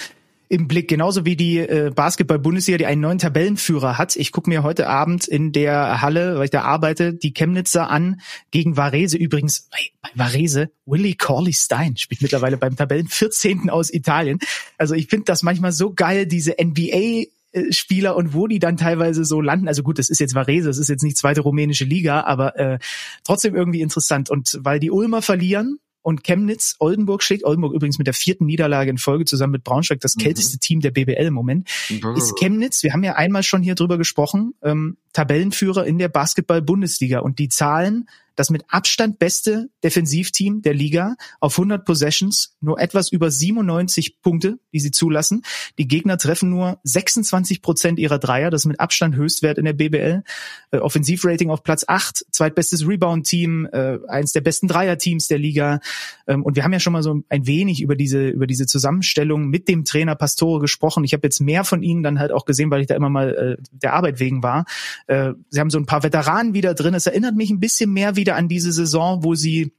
im 0.49 0.68
Blick, 0.68 0.88
genauso 0.88 1.24
wie 1.24 1.36
die 1.36 1.59
äh, 1.59 1.90
Basketball-Bundesliga, 1.95 2.76
die 2.76 2.86
einen 2.86 3.01
neuen 3.01 3.18
Tabellenführer 3.18 3.97
hat. 3.97 4.14
Ich 4.16 4.30
gucke 4.30 4.51
mir 4.51 4.62
heute 4.62 4.88
Abend 4.88 5.26
in 5.26 5.53
der 5.53 6.03
Halle, 6.03 6.36
weil 6.36 6.45
ich 6.45 6.51
da 6.51 6.62
arbeite, 6.62 7.14
die 7.14 7.32
Chemnitzer 7.32 7.90
an 7.90 8.20
gegen 8.51 8.76
Varese. 8.76 9.16
Übrigens, 9.16 9.68
bei 9.70 9.78
Varese, 10.14 10.70
Willie 10.84 11.14
Corley 11.14 11.55
Stein 11.55 11.97
spielt 11.97 12.20
mittlerweile 12.20 12.59
beim 12.59 12.76
Tabellen 12.76 13.09
14. 13.09 13.70
aus 13.70 13.92
Italien. 13.92 14.38
Also 14.76 14.95
ich 14.95 15.07
finde 15.07 15.24
das 15.24 15.42
manchmal 15.42 15.72
so 15.72 15.95
geil, 15.95 16.26
diese 16.26 16.57
NBA 16.62 17.24
Spieler 17.70 18.16
und 18.16 18.34
wo 18.34 18.46
die 18.46 18.59
dann 18.59 18.76
teilweise 18.76 19.24
so 19.24 19.40
landen. 19.40 19.68
Also 19.68 19.82
gut, 19.82 19.98
das 19.98 20.09
ist 20.09 20.20
jetzt 20.20 20.34
Varese, 20.34 20.68
das 20.68 20.78
ist 20.78 20.88
jetzt 20.88 21.02
nicht 21.02 21.16
zweite 21.16 21.40
rumänische 21.40 21.84
Liga, 21.84 22.22
aber 22.22 22.59
äh, 22.59 22.78
trotzdem 23.24 23.55
irgendwie 23.55 23.80
interessant. 23.80 24.30
Und 24.30 24.59
weil 24.61 24.80
die 24.80 24.90
Ulmer 24.90 25.22
verlieren, 25.22 25.78
und 26.05 26.22
Chemnitz 26.22 26.76
Oldenburg 26.80 27.22
schlägt. 27.22 27.44
Oldenburg 27.44 27.72
übrigens 27.72 27.96
mit 27.96 28.07
der 28.07 28.12
vierten 28.12 28.44
Niederlage 28.44 28.90
in 28.90 28.98
Folge 28.98 29.24
zusammen 29.24 29.52
mit 29.52 29.64
Braunschweig 29.64 30.00
das 30.00 30.16
mhm. 30.16 30.20
kälteste 30.20 30.59
Team 30.59 30.80
der 30.80 30.90
BBL 30.90 31.26
im 31.26 31.34
Moment. 31.34 31.68
Mhm. 31.88 32.14
Ist 32.14 32.36
Chemnitz, 32.38 32.82
wir 32.82 32.92
haben 32.92 33.02
ja 33.02 33.14
einmal 33.14 33.42
schon 33.42 33.62
hier 33.62 33.74
drüber 33.74 33.96
gesprochen, 33.96 34.52
ähm, 34.62 34.98
Tabellenführer 35.14 35.86
in 35.86 35.96
der 35.96 36.09
Basketball-Bundesliga 36.09 37.20
und 37.20 37.38
die 37.38 37.48
Zahlen 37.48 38.07
das 38.37 38.51
mit 38.51 38.64
Abstand 38.68 39.18
beste 39.18 39.68
Defensivteam 39.82 40.62
der 40.62 40.74
Liga 40.74 41.16
auf 41.41 41.59
100 41.59 41.85
Possessions, 41.85 42.57
nur 42.61 42.80
etwas 42.80 43.12
über 43.12 43.30
97 43.30 44.20
Punkte, 44.22 44.59
die 44.72 44.80
sie 44.80 44.91
zulassen. 44.91 45.43
Die 45.78 45.87
Gegner 45.87 46.18
treffen 46.18 46.51
nur 46.51 46.78
26 46.85 47.62
Prozent 47.62 47.99
ihrer 47.99 48.18
Dreier, 48.18 48.51
das 48.51 48.62
ist 48.62 48.66
mit 48.66 48.80
Abstand 48.80 49.16
Höchstwert 49.16 49.59
in 49.59 49.64
der 49.64 49.72
BBL. 49.72 50.22
Äh, 50.70 50.78
Offensivrating 50.78 51.51
auf 51.51 51.62
Platz 51.62 51.85
8, 51.87 52.26
zweitbestes 52.30 52.87
Rebound-Team, 52.87 53.68
äh, 53.72 53.99
eins 54.09 54.32
der 54.32 54.41
besten 54.41 54.68
Dreier-Teams 54.68 55.28
der 55.28 55.39
Liga. 55.39 55.80
Ähm, 56.26 56.43
und 56.43 56.57
wir 56.57 56.64
haben 56.64 56.72
ja 56.72 56.80
schon 56.80 56.93
mal 56.93 57.03
so 57.03 57.22
ein 57.28 57.47
wenig 57.47 57.80
über 57.82 57.97
diese, 57.97 58.28
über 58.28 58.47
diese 58.47 58.66
Zusammenstellung 58.66 59.49
mit 59.49 59.68
dem 59.68 59.85
Trainer 59.85 60.14
Pastore 60.14 60.61
gesprochen. 60.61 61.05
Ich 61.05 61.12
habe 61.12 61.26
jetzt 61.26 61.41
mehr 61.41 61.64
von 61.64 61.82
ihnen 61.82 62.03
dann 62.03 62.18
halt 62.18 62.32
auch 62.32 62.45
gesehen, 62.45 62.70
weil 62.70 62.80
ich 62.80 62.87
da 62.87 62.95
immer 62.95 63.11
mal 63.11 63.35
äh, 63.35 63.62
der 63.70 63.95
Arbeit 63.95 64.20
wegen 64.20 64.43
war. 64.43 64.64
Sie 65.07 65.61
haben 65.61 65.70
so 65.70 65.78
ein 65.78 65.87
paar 65.87 66.03
Veteranen 66.03 66.55
wieder 66.55 66.74
drin. 66.74 66.95
Es 66.95 67.07
erinnert 67.07 67.37
mich 67.37 67.51
ein 67.51 67.61
bisschen 67.61 67.93
mehr 67.93 68.16
wieder 68.25 68.37
an 68.37 68.49
diese 68.49 68.72
Saison, 68.72 69.22
wo 69.22 69.35
sie 69.35 69.75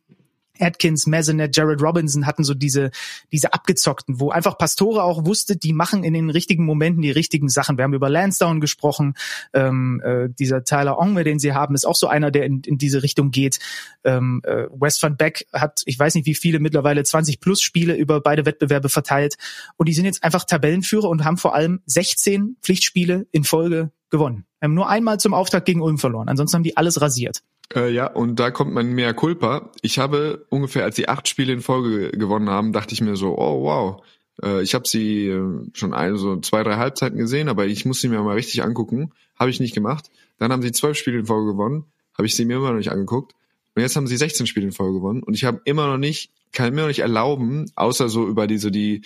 Atkins, 0.59 1.07
Masonet, 1.07 1.55
Jared 1.55 1.81
Robinson 1.81 2.25
hatten 2.25 2.43
so 2.43 2.53
diese, 2.53 2.91
diese 3.31 3.53
abgezockten, 3.53 4.19
wo 4.19 4.29
einfach 4.29 4.57
Pastore 4.57 5.03
auch 5.03 5.25
wusste, 5.25 5.57
die 5.57 5.73
machen 5.73 6.03
in 6.03 6.13
den 6.13 6.29
richtigen 6.29 6.65
Momenten 6.65 7.01
die 7.01 7.11
richtigen 7.11 7.49
Sachen. 7.49 7.77
Wir 7.77 7.83
haben 7.83 7.93
über 7.93 8.09
Lansdowne 8.09 8.59
gesprochen, 8.59 9.15
ähm, 9.53 10.01
äh, 10.05 10.29
dieser 10.29 10.63
Tyler 10.63 10.97
Ongwe, 10.97 11.23
den 11.23 11.39
sie 11.39 11.53
haben, 11.53 11.75
ist 11.75 11.85
auch 11.85 11.95
so 11.95 12.07
einer, 12.07 12.31
der 12.31 12.45
in, 12.45 12.61
in 12.61 12.77
diese 12.77 13.03
Richtung 13.03 13.31
geht. 13.31 13.59
Ähm, 14.03 14.41
äh, 14.43 14.67
West 14.71 15.01
van 15.03 15.17
Beck 15.17 15.47
hat, 15.51 15.81
ich 15.85 15.97
weiß 15.97 16.15
nicht 16.15 16.25
wie 16.25 16.35
viele, 16.35 16.59
mittlerweile 16.59 17.03
20 17.03 17.39
plus 17.39 17.61
Spiele 17.61 17.95
über 17.95 18.21
beide 18.21 18.45
Wettbewerbe 18.45 18.89
verteilt 18.89 19.35
und 19.77 19.89
die 19.89 19.93
sind 19.93 20.05
jetzt 20.05 20.23
einfach 20.23 20.45
Tabellenführer 20.45 21.09
und 21.09 21.25
haben 21.25 21.37
vor 21.37 21.55
allem 21.55 21.81
16 21.85 22.57
Pflichtspiele 22.61 23.27
in 23.31 23.43
Folge 23.43 23.91
gewonnen. 24.09 24.45
Wir 24.59 24.67
haben 24.67 24.73
nur 24.73 24.89
einmal 24.89 25.19
zum 25.19 25.33
Auftakt 25.33 25.65
gegen 25.65 25.81
Ulm 25.81 25.97
verloren, 25.97 26.29
ansonsten 26.29 26.55
haben 26.55 26.63
die 26.63 26.77
alles 26.77 27.01
rasiert. 27.01 27.41
Äh, 27.73 27.91
ja, 27.91 28.07
und 28.07 28.39
da 28.39 28.51
kommt 28.51 28.73
mein 28.73 28.93
mehr 28.93 29.13
Culpa. 29.13 29.71
Ich 29.81 29.97
habe 29.97 30.45
ungefähr, 30.49 30.83
als 30.83 30.95
sie 30.95 31.07
acht 31.07 31.27
Spiele 31.27 31.53
in 31.53 31.61
Folge 31.61 32.11
gewonnen 32.11 32.49
haben, 32.49 32.73
dachte 32.73 32.93
ich 32.93 33.01
mir 33.01 33.15
so, 33.15 33.37
oh 33.37 33.63
wow. 33.63 34.03
Äh, 34.43 34.61
ich 34.61 34.75
habe 34.75 34.87
sie 34.87 35.27
äh, 35.27 35.43
schon 35.73 35.93
ein, 35.93 36.17
so 36.17 36.39
zwei, 36.41 36.63
drei 36.63 36.75
Halbzeiten 36.75 37.17
gesehen, 37.17 37.49
aber 37.49 37.65
ich 37.65 37.85
muss 37.85 38.01
sie 38.01 38.09
mir 38.09 38.21
mal 38.21 38.35
richtig 38.35 38.63
angucken. 38.63 39.11
Habe 39.39 39.49
ich 39.49 39.59
nicht 39.59 39.73
gemacht. 39.73 40.11
Dann 40.37 40.51
haben 40.51 40.61
sie 40.61 40.71
zwölf 40.71 40.97
Spiele 40.97 41.19
in 41.19 41.25
Folge 41.25 41.51
gewonnen. 41.51 41.85
Habe 42.17 42.27
ich 42.27 42.35
sie 42.35 42.45
mir 42.45 42.57
immer 42.57 42.69
noch 42.69 42.77
nicht 42.77 42.91
angeguckt. 42.91 43.33
Und 43.75 43.81
jetzt 43.81 43.95
haben 43.95 44.07
sie 44.07 44.17
16 44.17 44.47
Spiele 44.47 44.67
in 44.67 44.71
Folge 44.71 44.93
gewonnen. 44.93 45.23
Und 45.23 45.33
ich 45.33 45.43
habe 45.43 45.61
immer 45.65 45.87
noch 45.87 45.97
nicht, 45.97 46.31
kann 46.53 46.73
mir 46.73 46.81
noch 46.81 46.87
nicht 46.87 46.99
erlauben, 46.99 47.71
außer 47.75 48.07
so 48.07 48.25
über 48.25 48.47
diese, 48.47 48.71
die, 48.71 49.01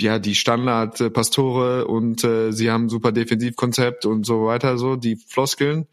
ja, 0.00 0.18
die 0.18 0.34
Standard-Pastore 0.34 1.86
und 1.86 2.22
äh, 2.22 2.52
sie 2.52 2.70
haben 2.70 2.88
super 2.88 3.12
Defensivkonzept 3.12 4.06
und 4.06 4.24
so 4.24 4.46
weiter, 4.46 4.78
so, 4.78 4.96
die 4.96 5.16
Floskeln 5.16 5.86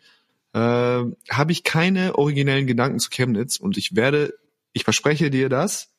äh, 0.53 0.59
habe 0.59 1.51
ich 1.51 1.63
keine 1.63 2.15
originellen 2.15 2.67
Gedanken 2.67 2.99
zu 2.99 3.09
Chemnitz 3.09 3.57
und 3.57 3.77
ich 3.77 3.95
werde, 3.95 4.33
ich 4.73 4.83
verspreche 4.83 5.29
dir 5.29 5.49
das, 5.49 5.89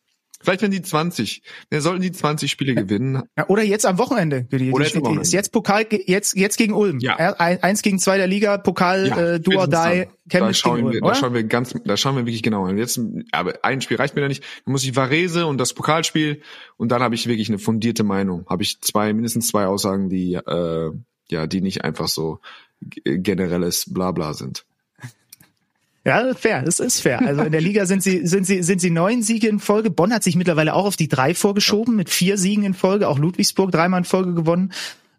Vielleicht 0.43 0.63
wenn 0.63 0.71
die 0.71 0.81
20, 0.81 1.43
wir 1.69 1.83
sollten 1.83 2.01
die 2.01 2.13
20 2.13 2.51
Spiele 2.51 2.75
gewinnen. 2.75 3.25
Ja, 3.37 3.47
oder 3.49 3.63
jetzt 3.63 3.85
am 3.85 3.99
Wochenende. 3.99 4.45
Die, 4.45 4.73
oder 4.73 4.85
jetzt, 4.85 4.97
am 4.97 5.03
Wochenende. 5.03 5.29
jetzt 5.29 5.53
Pokal, 5.53 5.87
jetzt, 6.07 6.35
jetzt 6.35 6.57
gegen 6.57 6.73
Ulm. 6.73 6.99
Ja. 7.01 7.17
Eins 7.17 7.83
gegen 7.83 7.99
zwei 7.99 8.17
der 8.17 8.27
Liga, 8.27 8.57
Pokal, 8.57 9.09
ja, 9.09 9.35
äh, 9.35 9.41
do 9.41 9.59
or 9.59 9.69
die, 9.69 10.07
Chemnitz 10.31 10.63
da 10.63 10.71
gegen 10.71 10.87
Ulm, 10.87 10.95
wir, 10.95 11.01
Da 11.03 11.15
schauen 11.15 11.35
wir 11.35 11.45
ganz, 11.45 11.75
da 11.85 11.97
schauen 11.99 12.17
wir 12.17 12.25
wirklich 12.25 12.43
genau 12.43 12.67
hin. 12.67 12.79
Jetzt, 12.79 12.99
aber 13.33 13.59
ein 13.63 13.83
Spiel 13.83 13.99
reicht 13.99 14.15
mir 14.15 14.23
da 14.23 14.29
nicht. 14.29 14.43
Dann 14.65 14.73
muss 14.73 14.83
ich 14.83 14.97
Varese 14.97 15.47
und 15.47 15.59
das 15.59 15.75
Pokalspiel 15.75 16.41
und 16.79 16.91
dann 16.91 17.03
habe 17.03 17.15
ich 17.15 17.27
wirklich 17.27 17.51
eine 17.51 17.59
fundierte 17.59 18.03
Meinung. 18.03 18.47
Habe 18.49 18.63
ich 18.63 18.81
zwei, 18.81 19.13
mindestens 19.13 19.49
zwei 19.49 19.67
Aussagen, 19.67 20.09
die, 20.09 20.35
äh, 20.35 20.91
ja, 21.31 21.47
die 21.47 21.61
nicht 21.61 21.85
einfach 21.85 22.09
so 22.09 22.41
generelles 22.81 23.87
Blabla 23.93 24.35
sind. 24.35 24.65
Ja, 26.05 26.33
fair, 26.35 26.63
das 26.63 26.81
ist 26.81 27.01
fair. 27.01 27.21
Also 27.21 27.43
in 27.43 27.53
der 27.53 27.61
Liga 27.61 27.85
sind 27.85 28.03
sie, 28.03 28.27
sind 28.27 28.47
sie, 28.47 28.63
sind 28.63 28.81
sie 28.81 28.91
neun 28.91 29.23
Siege 29.23 29.49
in 29.49 29.59
Folge. 29.59 29.91
Bonn 29.91 30.15
hat 30.15 30.23
sich 30.23 30.35
mittlerweile 30.35 30.73
auch 30.75 30.87
auf 30.87 30.97
die 30.97 31.09
drei 31.09 31.35
vorgeschoben 31.35 31.95
mit 31.95 32.09
vier 32.09 32.39
Siegen 32.39 32.65
in 32.65 32.73
Folge. 32.73 33.07
Auch 33.07 33.19
Ludwigsburg 33.19 33.71
dreimal 33.71 34.01
in 34.01 34.05
Folge 34.05 34.33
gewonnen. 34.33 34.73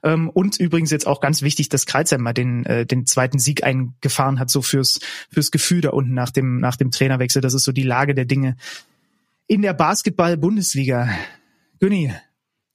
Ähm, 0.03 0.29
und 0.29 0.59
übrigens 0.59 0.89
jetzt 0.89 1.05
auch 1.05 1.21
ganz 1.21 1.43
wichtig, 1.43 1.69
dass 1.69 1.85
Kreuzheim 1.85 2.21
mal 2.21 2.33
den, 2.33 2.65
äh, 2.65 2.87
den 2.87 3.05
zweiten 3.05 3.37
Sieg 3.37 3.63
eingefahren 3.63 4.39
hat, 4.39 4.49
so 4.49 4.63
fürs, 4.63 4.99
fürs 5.31 5.51
Gefühl 5.51 5.81
da 5.81 5.91
unten 5.91 6.15
nach 6.15 6.31
dem, 6.31 6.59
nach 6.59 6.75
dem 6.75 6.89
Trainerwechsel. 6.89 7.43
Das 7.43 7.53
ist 7.53 7.63
so 7.63 7.71
die 7.71 7.83
Lage 7.83 8.15
der 8.15 8.25
Dinge 8.25 8.57
in 9.45 9.61
der 9.61 9.73
Basketball-Bundesliga. 9.73 11.09
Günni, 11.79 12.11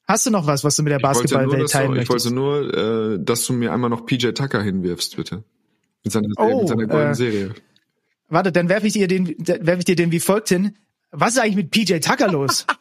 hast 0.06 0.26
du 0.26 0.30
noch 0.30 0.46
was, 0.46 0.64
was 0.64 0.76
du 0.76 0.82
mit 0.82 0.92
der 0.92 0.98
Basketballwelt 0.98 1.70
teilen 1.70 1.90
möchtest? 1.92 2.26
Ich 2.26 2.32
wollte 2.32 2.34
nur, 2.34 3.14
äh, 3.14 3.18
dass 3.20 3.46
du 3.46 3.52
mir 3.52 3.72
einmal 3.72 3.90
noch 3.90 4.06
PJ 4.06 4.28
Tucker 4.30 4.62
hinwirfst, 4.62 5.16
bitte. 5.16 5.44
Mit 6.04 6.12
seiner, 6.12 6.28
oh, 6.36 6.60
mit 6.60 6.68
seiner 6.68 6.86
goldenen 6.86 7.12
äh, 7.12 7.14
Serie. 7.14 7.54
Warte, 8.28 8.52
dann 8.52 8.68
werfe 8.68 8.86
ich 8.86 8.92
dir 8.92 9.08
den, 9.08 9.28
werfe 9.38 9.78
ich 9.78 9.84
dir 9.84 9.96
den 9.96 10.12
wie 10.12 10.20
folgt 10.20 10.48
hin. 10.48 10.76
Was 11.10 11.34
ist 11.34 11.38
eigentlich 11.38 11.56
mit 11.56 11.70
PJ 11.70 11.98
Tucker 11.98 12.30
los? 12.30 12.66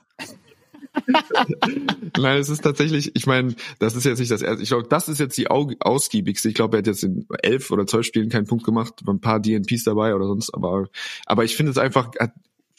Nein, 2.18 2.40
es 2.40 2.50
ist 2.50 2.64
tatsächlich, 2.64 3.12
ich 3.16 3.28
meine, 3.28 3.56
das 3.80 3.96
ist 3.96 4.06
jetzt 4.06 4.20
nicht 4.20 4.32
das 4.32 4.42
erste. 4.42 4.64
Ich 4.64 4.70
glaube, 4.70 4.88
das 4.88 5.10
ist 5.10 5.20
jetzt 5.20 5.38
die 5.38 5.50
ausgiebigste. 5.50 6.50
Ich 6.50 6.56
glaube, 6.56 6.78
er 6.78 6.80
hat 6.80 6.88
jetzt 6.88 7.04
in 7.04 7.26
elf 7.42 7.72
oder 7.72 7.86
zwölf 7.86 8.06
Spielen 8.06 8.30
keinen 8.30 8.48
Punkt 8.48 8.64
gemacht, 8.64 9.02
ein 9.08 9.20
paar 9.20 9.40
DNPs 9.40 9.84
dabei 9.84 10.16
oder 10.16 10.26
sonst, 10.26 10.54
aber, 10.54 10.88
aber 11.26 11.44
ich 11.44 11.56
finde 11.56 11.72
es 11.72 11.78
einfach, 11.78 12.12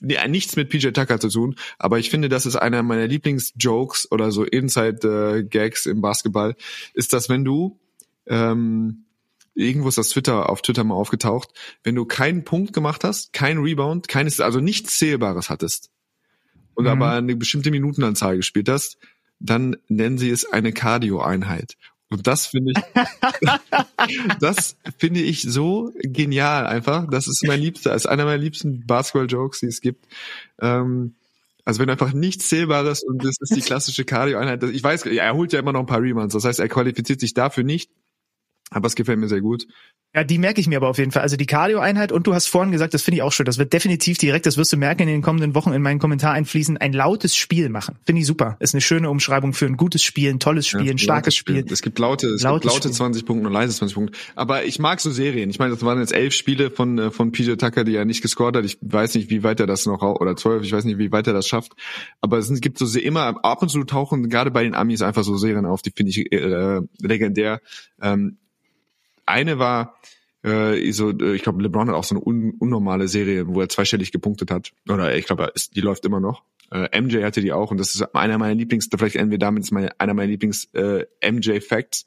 hat 0.03 0.31
nichts 0.31 0.57
mit 0.57 0.69
PJ 0.69 0.89
Tucker 0.89 1.19
zu 1.19 1.29
tun, 1.29 1.57
aber 1.79 1.99
ich 1.99 2.11
finde, 2.11 2.29
das 2.29 2.47
ist 2.47 2.57
einer 2.57 2.83
meiner 2.83 3.07
Lieblingsjokes 3.07 4.11
oder 4.13 4.31
so 4.31 4.45
Inside-Gags 4.45 5.87
im 5.87 6.01
Basketball, 6.01 6.55
ist, 6.95 7.13
dass 7.13 7.29
wenn 7.29 7.45
du, 7.45 7.79
ähm, 8.27 9.05
irgendwo 9.55 9.89
ist 9.89 9.99
das 9.99 10.11
Twitter 10.11 10.51
auf 10.51 10.63
Twitter 10.63 10.85
mal 10.85 10.95
aufgetaucht, 10.95 11.51
wenn 11.83 11.95
du 11.95 12.05
keinen 12.05 12.45
Punkt 12.45 12.73
gemacht 12.73 13.05
hast, 13.05 13.33
kein 13.33 13.59
Rebound, 13.59 14.09
keines, 14.09 14.41
also 14.41 14.61
nichts 14.61 14.99
Zählbares 14.99 15.49
hattest 15.49 15.91
und 16.75 16.85
mhm. 16.85 16.91
aber 16.91 17.13
eine 17.13 17.37
bestimmte 17.37 17.71
Minutenanzahl 17.71 18.37
gespielt 18.37 18.69
hast, 18.69 18.99
dann 19.39 19.77
nennen 19.89 20.19
sie 20.19 20.31
es 20.31 20.51
eine 20.51 20.73
Cardio-Einheit. 20.73 21.77
Und 22.09 22.27
das 22.27 22.47
finde 22.47 22.73
ich, 22.73 22.83
das 24.41 24.77
finde 24.99 25.21
ich 25.21 25.43
so 25.43 25.93
genial 26.03 26.67
einfach. 26.67 27.09
Das 27.11 27.27
ist 27.27 27.45
mein 27.47 27.61
liebster, 27.61 27.95
ist 27.95 28.07
einer 28.07 28.25
meiner 28.25 28.39
liebsten 28.39 28.87
Basketball-Jokes, 28.87 29.61
die 29.61 29.67
es 29.67 29.81
gibt. 29.81 30.07
Ähm, 30.61 31.17
also 31.65 31.81
wenn 31.81 31.91
einfach 31.91 32.13
nichts 32.13 32.49
Zählbares 32.49 33.03
und 33.03 33.25
das 33.25 33.37
ist 33.41 33.57
die 33.57 33.61
klassische 33.67 34.05
Cardio-Einheit. 34.05 34.63
Ich 34.63 34.85
weiß, 34.85 35.07
er 35.07 35.35
holt 35.35 35.53
ja 35.53 35.59
immer 35.59 35.73
noch 35.73 35.81
ein 35.81 35.87
paar 35.87 36.01
Rebounds. 36.01 36.33
Das 36.33 36.45
heißt, 36.45 36.61
er 36.61 36.69
qualifiziert 36.69 37.21
sich 37.21 37.35
dafür 37.35 37.65
nicht. 37.65 37.91
Aber 38.71 38.87
es 38.89 38.97
gefällt 38.97 39.19
mir 39.19 39.29
sehr 39.29 39.41
gut. 39.41 39.67
Ja, 40.15 40.25
die 40.25 40.39
merke 40.39 40.61
ich 40.61 40.67
mir 40.67 40.79
aber 40.79 40.89
auf 40.89 40.99
jeden 40.99 41.13
Fall. 41.13 41.23
Also 41.23 41.37
die 41.37 41.45
Cardio-Einheit 41.45 42.11
und 42.11 42.27
du 42.27 42.33
hast 42.33 42.47
vorhin 42.47 42.73
gesagt, 42.73 42.95
das 42.95 43.03
finde 43.03 43.17
ich 43.17 43.23
auch 43.23 43.33
schön. 43.33 43.45
Das 43.45 43.59
wird 43.59 43.73
definitiv 43.73 44.17
direkt, 44.17 44.47
das 44.47 44.57
wirst 44.57 44.73
du 44.73 44.79
merken 44.79 45.03
in 45.03 45.09
den 45.09 45.23
kommenden 45.23 45.55
Wochen 45.55 45.73
in 45.73 45.83
meinen 45.83 45.99
Kommentar 45.99 46.33
einfließen, 46.33 46.79
ein 46.79 46.95
lautes 46.95 47.37
Spiel 47.37 47.69
machen. 47.69 47.99
Finde 48.07 48.23
ich 48.23 48.27
super. 48.27 48.57
Ist 48.59 48.75
eine 48.75 48.81
schöne 48.81 49.11
Umschreibung 49.11 49.53
für 49.53 49.67
ein 49.67 49.77
gutes 49.77 50.03
Spiel, 50.03 50.31
ein 50.31 50.41
tolles 50.41 50.67
Spiel, 50.67 50.87
ja, 50.87 50.93
ein 50.93 50.99
starkes 50.99 51.37
Spiel. 51.37 51.61
Spiel. 51.61 51.73
Es 51.73 51.83
gibt 51.83 51.99
laute, 51.99 52.29
es 52.29 52.43
lautes 52.43 52.63
gibt 52.63 52.75
laute 52.75 52.89
Spiel. 52.89 52.97
20 52.97 53.27
Punkte 53.27 53.47
und 53.47 53.53
leise 53.53 53.77
20 53.77 53.95
Punkte. 53.95 54.19
Aber 54.35 54.65
ich 54.65 54.79
mag 54.79 55.01
so 55.01 55.11
Serien. 55.11 55.51
Ich 55.51 55.59
meine, 55.59 55.75
das 55.75 55.85
waren 55.85 56.01
jetzt 56.01 56.15
elf 56.15 56.33
Spiele 56.33 56.71
von, 56.71 56.99
äh, 56.99 57.11
von 57.11 57.31
PJ 57.31 57.53
Tucker, 57.57 57.85
die 57.85 57.95
er 57.95 58.07
nicht 58.07 58.23
gescored 58.23 58.57
hat. 58.57 58.65
Ich 58.65 58.79
weiß 58.81 59.15
nicht, 59.17 59.29
wie 59.29 59.43
weit 59.43 59.61
er 59.61 59.67
das 59.67 59.85
noch, 59.85 60.01
oder 60.01 60.35
zwölf, 60.35 60.65
ich 60.65 60.73
weiß 60.73 60.85
nicht, 60.87 60.97
wie 60.97 61.13
weit 61.13 61.27
er 61.27 61.35
das 61.35 61.47
schafft. 61.47 61.73
Aber 62.23 62.39
es 62.39 62.51
gibt 62.61 62.79
so 62.79 62.99
immer, 62.99 63.45
ab 63.45 63.61
und 63.61 63.69
zu 63.69 63.85
tauchen 63.85 64.31
gerade 64.31 64.51
bei 64.51 64.65
den 64.65 64.75
Amis 64.75 65.03
einfach 65.03 65.25
so 65.25 65.37
Serien 65.37 65.67
auf, 65.67 65.83
die 65.83 65.93
finde 65.95 66.11
ich 66.11 66.33
äh, 66.33 66.81
legendär. 67.01 67.61
Ähm, 68.01 68.39
eine 69.27 69.59
war, 69.59 69.97
äh, 70.43 70.93
so, 70.93 71.11
äh, 71.11 71.35
ich 71.35 71.43
glaube, 71.43 71.63
LeBron 71.63 71.89
hat 71.89 71.95
auch 71.95 72.05
so 72.05 72.15
eine 72.15 72.25
un 72.25 72.55
unnormale 72.59 73.09
Serie, 73.09 73.47
wo 73.49 73.61
er 73.61 73.69
zweistellig 73.69 74.13
gepunktet 74.13 74.51
hat. 74.51 74.73
Oder 74.89 75.17
ich 75.17 75.27
glaube, 75.27 75.53
die 75.75 75.81
läuft 75.81 76.05
immer 76.05 76.21
noch. 76.21 76.43
Äh, 76.71 77.01
MJ 77.01 77.23
hatte 77.23 77.41
die 77.41 77.53
auch 77.53 77.71
und 77.71 77.79
das 77.79 77.95
ist 77.95 78.03
einer 78.15 78.39
meiner 78.39 78.55
Lieblings, 78.55 78.89
vielleicht 78.97 79.17
enden 79.17 79.31
wir 79.31 79.39
damit, 79.39 79.65
ist 79.65 79.71
meine, 79.71 79.99
einer 80.01 80.15
meiner 80.15 80.31
Lieblings 80.31 80.69
äh, 80.75 81.07
MJ 81.23 81.61
Facts. 81.61 82.07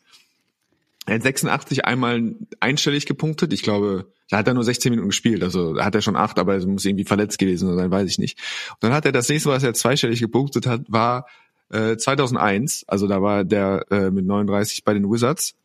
Er 1.05 1.15
hat 1.15 1.23
86 1.23 1.85
einmal 1.85 2.35
einstellig 2.59 3.05
gepunktet. 3.05 3.53
Ich 3.53 3.63
glaube, 3.63 4.05
Da 4.29 4.37
hat 4.37 4.47
er 4.47 4.53
nur 4.53 4.63
16 4.63 4.91
Minuten 4.91 5.09
gespielt, 5.09 5.43
also 5.43 5.73
da 5.73 5.85
hat 5.85 5.95
er 5.95 6.01
schon 6.01 6.15
acht, 6.15 6.37
aber 6.37 6.53
er 6.53 6.67
muss 6.67 6.85
irgendwie 6.85 7.03
verletzt 7.03 7.39
gewesen 7.39 7.75
sein, 7.75 7.89
weiß 7.89 8.07
ich 8.07 8.19
nicht. 8.19 8.37
Und 8.73 8.83
dann 8.83 8.93
hat 8.93 9.05
er 9.05 9.11
das 9.11 9.27
nächste, 9.27 9.49
was 9.49 9.63
er 9.63 9.73
zweistellig 9.73 10.19
gepunktet 10.19 10.67
hat, 10.67 10.81
war 10.87 11.25
äh, 11.71 11.97
2001, 11.97 12.85
also 12.87 13.07
da 13.07 13.21
war 13.23 13.43
der 13.43 13.85
äh, 13.89 14.11
mit 14.11 14.25
39 14.25 14.83
bei 14.83 14.93
den 14.93 15.09
Wizards. 15.09 15.55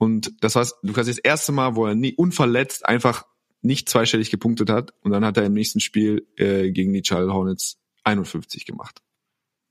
Und 0.00 0.32
das 0.42 0.54
war 0.54 0.66
du 0.82 0.94
kannst 0.94 1.10
das 1.10 1.18
erste 1.18 1.52
Mal, 1.52 1.76
wo 1.76 1.84
er 1.84 1.94
nie 1.94 2.14
unverletzt 2.14 2.86
einfach 2.86 3.26
nicht 3.60 3.86
zweistellig 3.90 4.30
gepunktet 4.30 4.70
hat. 4.70 4.94
Und 5.02 5.10
dann 5.10 5.26
hat 5.26 5.36
er 5.36 5.44
im 5.44 5.52
nächsten 5.52 5.78
Spiel 5.78 6.26
äh, 6.36 6.70
gegen 6.70 6.94
die 6.94 7.02
Charlotte 7.04 7.34
Hornets 7.34 7.78
51 8.04 8.64
gemacht. 8.64 9.02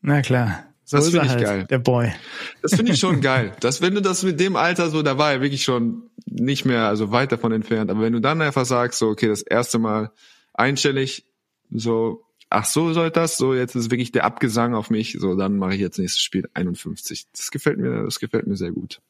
Na 0.02 0.22
klar. 0.22 0.66
So 0.86 0.98
das 0.98 1.10
finde 1.10 1.26
ich 1.26 1.32
halt, 1.32 1.44
geil. 1.44 1.66
Der 1.68 1.80
Boy. 1.80 2.12
Das 2.62 2.76
finde 2.76 2.92
ich 2.92 3.00
schon 3.00 3.22
geil. 3.22 3.56
Das, 3.60 3.82
wenn 3.82 3.96
du 3.96 4.04
das 4.04 4.22
mit 4.22 4.40
dem 4.40 4.56
Alter 4.56 4.92
so, 4.92 5.02
da 5.02 5.18
war 5.18 5.32
er 5.32 5.42
wirklich 5.42 5.64
schon 5.64 6.12
nicht 6.28 6.64
mehr, 6.64 6.88
also 6.88 7.12
weit 7.12 7.32
davon 7.32 7.52
entfernt. 7.52 7.90
Aber 7.90 8.02
wenn 8.02 8.14
du 8.14 8.22
dann 8.22 8.40
einfach 8.44 8.66
sagst, 8.66 9.00
so, 9.00 9.08
okay, 9.08 9.28
das 9.28 9.42
erste 9.42 9.80
Mal 9.80 10.12
einstellig, 10.54 11.26
so, 11.72 12.24
ach 12.52 12.66
so 12.66 12.94
soll 12.94 13.10
das, 13.10 13.38
so, 13.38 13.56
jetzt 13.56 13.74
ist 13.74 13.90
wirklich 13.90 14.12
der 14.12 14.26
Abgesang 14.26 14.76
auf 14.76 14.92
mich, 14.92 15.18
so, 15.20 15.34
dann 15.34 15.58
mache 15.58 15.74
ich 15.74 15.82
jetzt 15.82 15.98
nächstes 15.98 16.22
Spiel 16.22 16.48
51. 16.54 17.26
Das 17.32 17.50
gefällt 17.50 17.80
mir, 17.80 18.04
das 18.04 18.20
gefällt 18.20 18.46
mir 18.46 18.58
sehr 18.58 18.72
gut. 18.72 19.02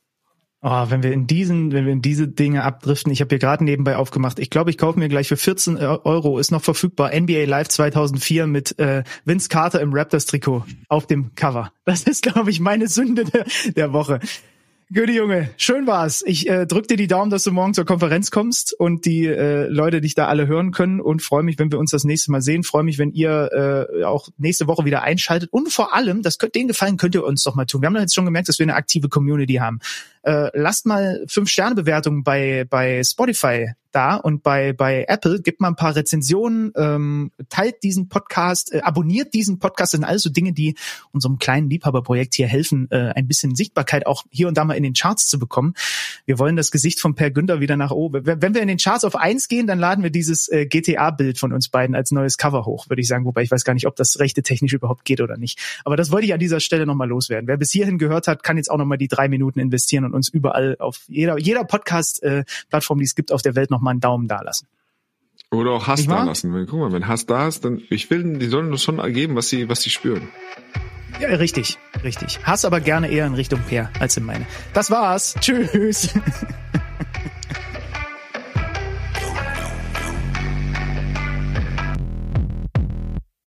Oh, 0.62 0.86
wenn 0.89 1.03
wir 1.03 1.14
in 1.14 1.26
diesen, 1.26 1.72
wenn 1.72 1.86
wir 1.86 1.93
in 1.93 2.01
diese 2.01 2.28
Dinge 2.28 2.64
abdriften, 2.64 3.14
ich 3.14 3.22
habe 3.22 3.30
hier 3.30 3.39
gerade 3.39 3.64
nebenbei 3.64 3.95
aufgemacht. 3.95 4.39
Ich 4.39 4.49
glaube, 4.49 4.72
ich 4.72 4.78
kaufe 4.78 4.99
mir 4.99 5.07
gleich 5.07 5.30
für 5.30 5.38
14 5.38 5.78
Euro 5.78 6.38
ist 6.38 6.51
noch 6.51 6.62
verfügbar 6.62 7.18
NBA 7.18 7.45
Live 7.45 7.70
2004 7.70 8.45
mit 8.45 8.78
äh, 8.78 9.03
Vince 9.24 9.47
Carter 9.47 9.80
im 9.80 9.93
Raptors 9.93 10.26
Trikot 10.26 10.66
auf 10.89 11.07
dem 11.07 11.34
Cover. 11.36 11.72
Das 11.86 12.03
ist, 12.03 12.24
glaube 12.24 12.49
ich, 12.49 12.60
meine 12.60 12.89
Sünde 12.89 13.24
der, 13.24 13.45
der 13.74 13.93
Woche. 13.93 14.20
Gute 14.91 15.11
Junge, 15.11 15.51
schön 15.57 15.85
war's. 15.85 16.23
Ich 16.25 16.49
äh, 16.49 16.65
drück 16.65 16.87
dir 16.87 16.97
die 16.97 17.05
Daumen, 17.05 17.29
dass 17.29 17.43
du 17.43 17.51
morgen 17.51 17.75
zur 17.75 17.85
Konferenz 17.85 18.31
kommst 18.31 18.73
und 18.73 19.05
die 19.05 19.27
äh, 19.27 19.67
Leute 19.67 20.01
dich 20.01 20.15
da 20.15 20.25
alle 20.25 20.47
hören 20.47 20.71
können 20.71 20.99
und 20.99 21.21
freue 21.21 21.43
mich, 21.43 21.59
wenn 21.59 21.71
wir 21.71 21.77
uns 21.77 21.91
das 21.91 22.05
nächste 22.05 22.31
Mal 22.31 22.41
sehen. 22.41 22.63
Freue 22.63 22.81
mich, 22.81 22.97
wenn 22.97 23.11
ihr 23.11 23.87
äh, 23.93 24.03
auch 24.03 24.29
nächste 24.39 24.65
Woche 24.65 24.85
wieder 24.85 25.03
einschaltet 25.03 25.53
und 25.53 25.71
vor 25.71 25.93
allem, 25.93 26.23
das 26.23 26.39
könnt, 26.39 26.55
den 26.55 26.67
Gefallen 26.67 26.97
könnt 26.97 27.13
ihr 27.13 27.23
uns 27.23 27.43
doch 27.43 27.53
mal 27.53 27.65
tun. 27.65 27.83
Wir 27.83 27.85
haben 27.85 27.97
jetzt 27.97 28.15
schon 28.15 28.25
gemerkt, 28.25 28.49
dass 28.49 28.57
wir 28.57 28.63
eine 28.63 28.73
aktive 28.73 29.09
Community 29.09 29.57
haben. 29.57 29.77
Äh, 30.23 30.49
lasst 30.55 30.87
mal 30.87 31.23
fünf 31.27 31.49
Sterne 31.49 31.75
Bewertungen 31.75 32.23
bei 32.23 32.65
bei 32.67 33.03
Spotify 33.03 33.73
da 33.91 34.15
und 34.15 34.43
bei 34.43 34.73
bei 34.73 35.05
Apple 35.07 35.41
gibt 35.41 35.61
mal 35.61 35.69
ein 35.69 35.75
paar 35.75 35.95
Rezensionen, 35.95 36.71
ähm, 36.75 37.31
teilt 37.49 37.83
diesen 37.83 38.09
Podcast, 38.09 38.73
äh, 38.73 38.81
abonniert 38.81 39.33
diesen 39.33 39.59
Podcast. 39.59 39.93
Das 39.93 39.99
sind 39.99 40.05
alles 40.05 40.23
so 40.23 40.29
Dinge, 40.29 40.53
die 40.53 40.75
unserem 41.11 41.39
kleinen 41.39 41.69
Liebhaberprojekt 41.69 42.35
hier 42.35 42.47
helfen, 42.47 42.87
äh, 42.91 43.13
ein 43.15 43.27
bisschen 43.27 43.55
Sichtbarkeit 43.55 44.05
auch 44.05 44.23
hier 44.29 44.47
und 44.47 44.57
da 44.57 44.65
mal 44.65 44.75
in 44.75 44.83
den 44.83 44.93
Charts 44.93 45.27
zu 45.27 45.39
bekommen. 45.39 45.73
Wir 46.25 46.39
wollen 46.39 46.55
das 46.55 46.71
Gesicht 46.71 46.99
von 46.99 47.15
Per 47.15 47.31
Günther 47.31 47.59
wieder 47.59 47.77
nach 47.77 47.91
oben. 47.91 48.25
Wenn 48.25 48.53
wir 48.53 48.61
in 48.61 48.67
den 48.67 48.77
Charts 48.77 49.03
auf 49.03 49.15
eins 49.15 49.47
gehen, 49.47 49.67
dann 49.67 49.79
laden 49.79 50.03
wir 50.03 50.11
dieses 50.11 50.47
äh, 50.49 50.65
GTA-Bild 50.65 51.37
von 51.37 51.53
uns 51.53 51.69
beiden 51.69 51.95
als 51.95 52.11
neues 52.11 52.37
Cover 52.37 52.65
hoch, 52.65 52.89
würde 52.89 53.01
ich 53.01 53.07
sagen. 53.07 53.25
Wobei 53.25 53.41
ich 53.43 53.51
weiß 53.51 53.63
gar 53.63 53.73
nicht, 53.73 53.87
ob 53.87 53.95
das 53.95 54.19
rechte 54.19 54.43
technisch 54.43 54.73
überhaupt 54.73 55.05
geht 55.05 55.21
oder 55.21 55.37
nicht. 55.37 55.59
Aber 55.83 55.95
das 55.95 56.11
wollte 56.11 56.25
ich 56.25 56.33
an 56.33 56.39
dieser 56.39 56.59
Stelle 56.59 56.85
nochmal 56.85 57.07
loswerden. 57.07 57.47
Wer 57.47 57.57
bis 57.57 57.71
hierhin 57.71 57.97
gehört 57.97 58.27
hat, 58.27 58.43
kann 58.43 58.57
jetzt 58.57 58.69
auch 58.69 58.77
nochmal 58.77 58.97
die 58.97 59.07
drei 59.07 59.27
Minuten 59.27 59.59
investieren 59.59 60.05
und 60.05 60.13
uns 60.13 60.29
überall 60.29 60.75
auf 60.79 61.01
jeder, 61.07 61.37
jeder 61.39 61.63
Podcast-Plattform, 61.63 62.99
die 62.99 63.05
es 63.05 63.15
gibt 63.15 63.31
auf 63.31 63.41
der 63.41 63.55
Welt, 63.55 63.71
nochmal 63.80 63.91
einen 63.91 64.01
Daumen 64.01 64.27
da 64.27 64.41
lassen. 64.41 64.67
Oder 65.51 65.71
auch 65.71 65.88
Hass 65.88 66.05
da 66.05 66.23
lassen. 66.23 66.53
Wenn, 66.53 66.67
guck 66.67 66.80
mal, 66.80 66.91
wenn 66.91 67.07
Hass 67.07 67.25
da 67.25 67.47
ist, 67.47 67.65
dann, 67.65 67.82
ich 67.89 68.09
will, 68.09 68.38
die 68.38 68.47
sollen 68.47 68.71
uns 68.71 68.84
schon 68.84 68.99
ergeben, 68.99 69.36
was 69.36 69.49
sie, 69.49 69.69
was 69.69 69.82
sie 69.82 69.89
spüren. 69.89 70.27
Ja, 71.19 71.30
richtig, 71.30 71.80
richtig. 72.03 72.45
Hass 72.45 72.65
aber 72.65 72.82
gerne 72.82 73.09
eher 73.09 73.25
in 73.25 73.34
Richtung 73.34 73.61
Peer 73.67 73.89
als 73.99 74.15
in 74.17 74.25
meine. 74.25 74.45
Das 74.73 74.91
war's. 74.91 75.36
Tschüss. 75.39 76.13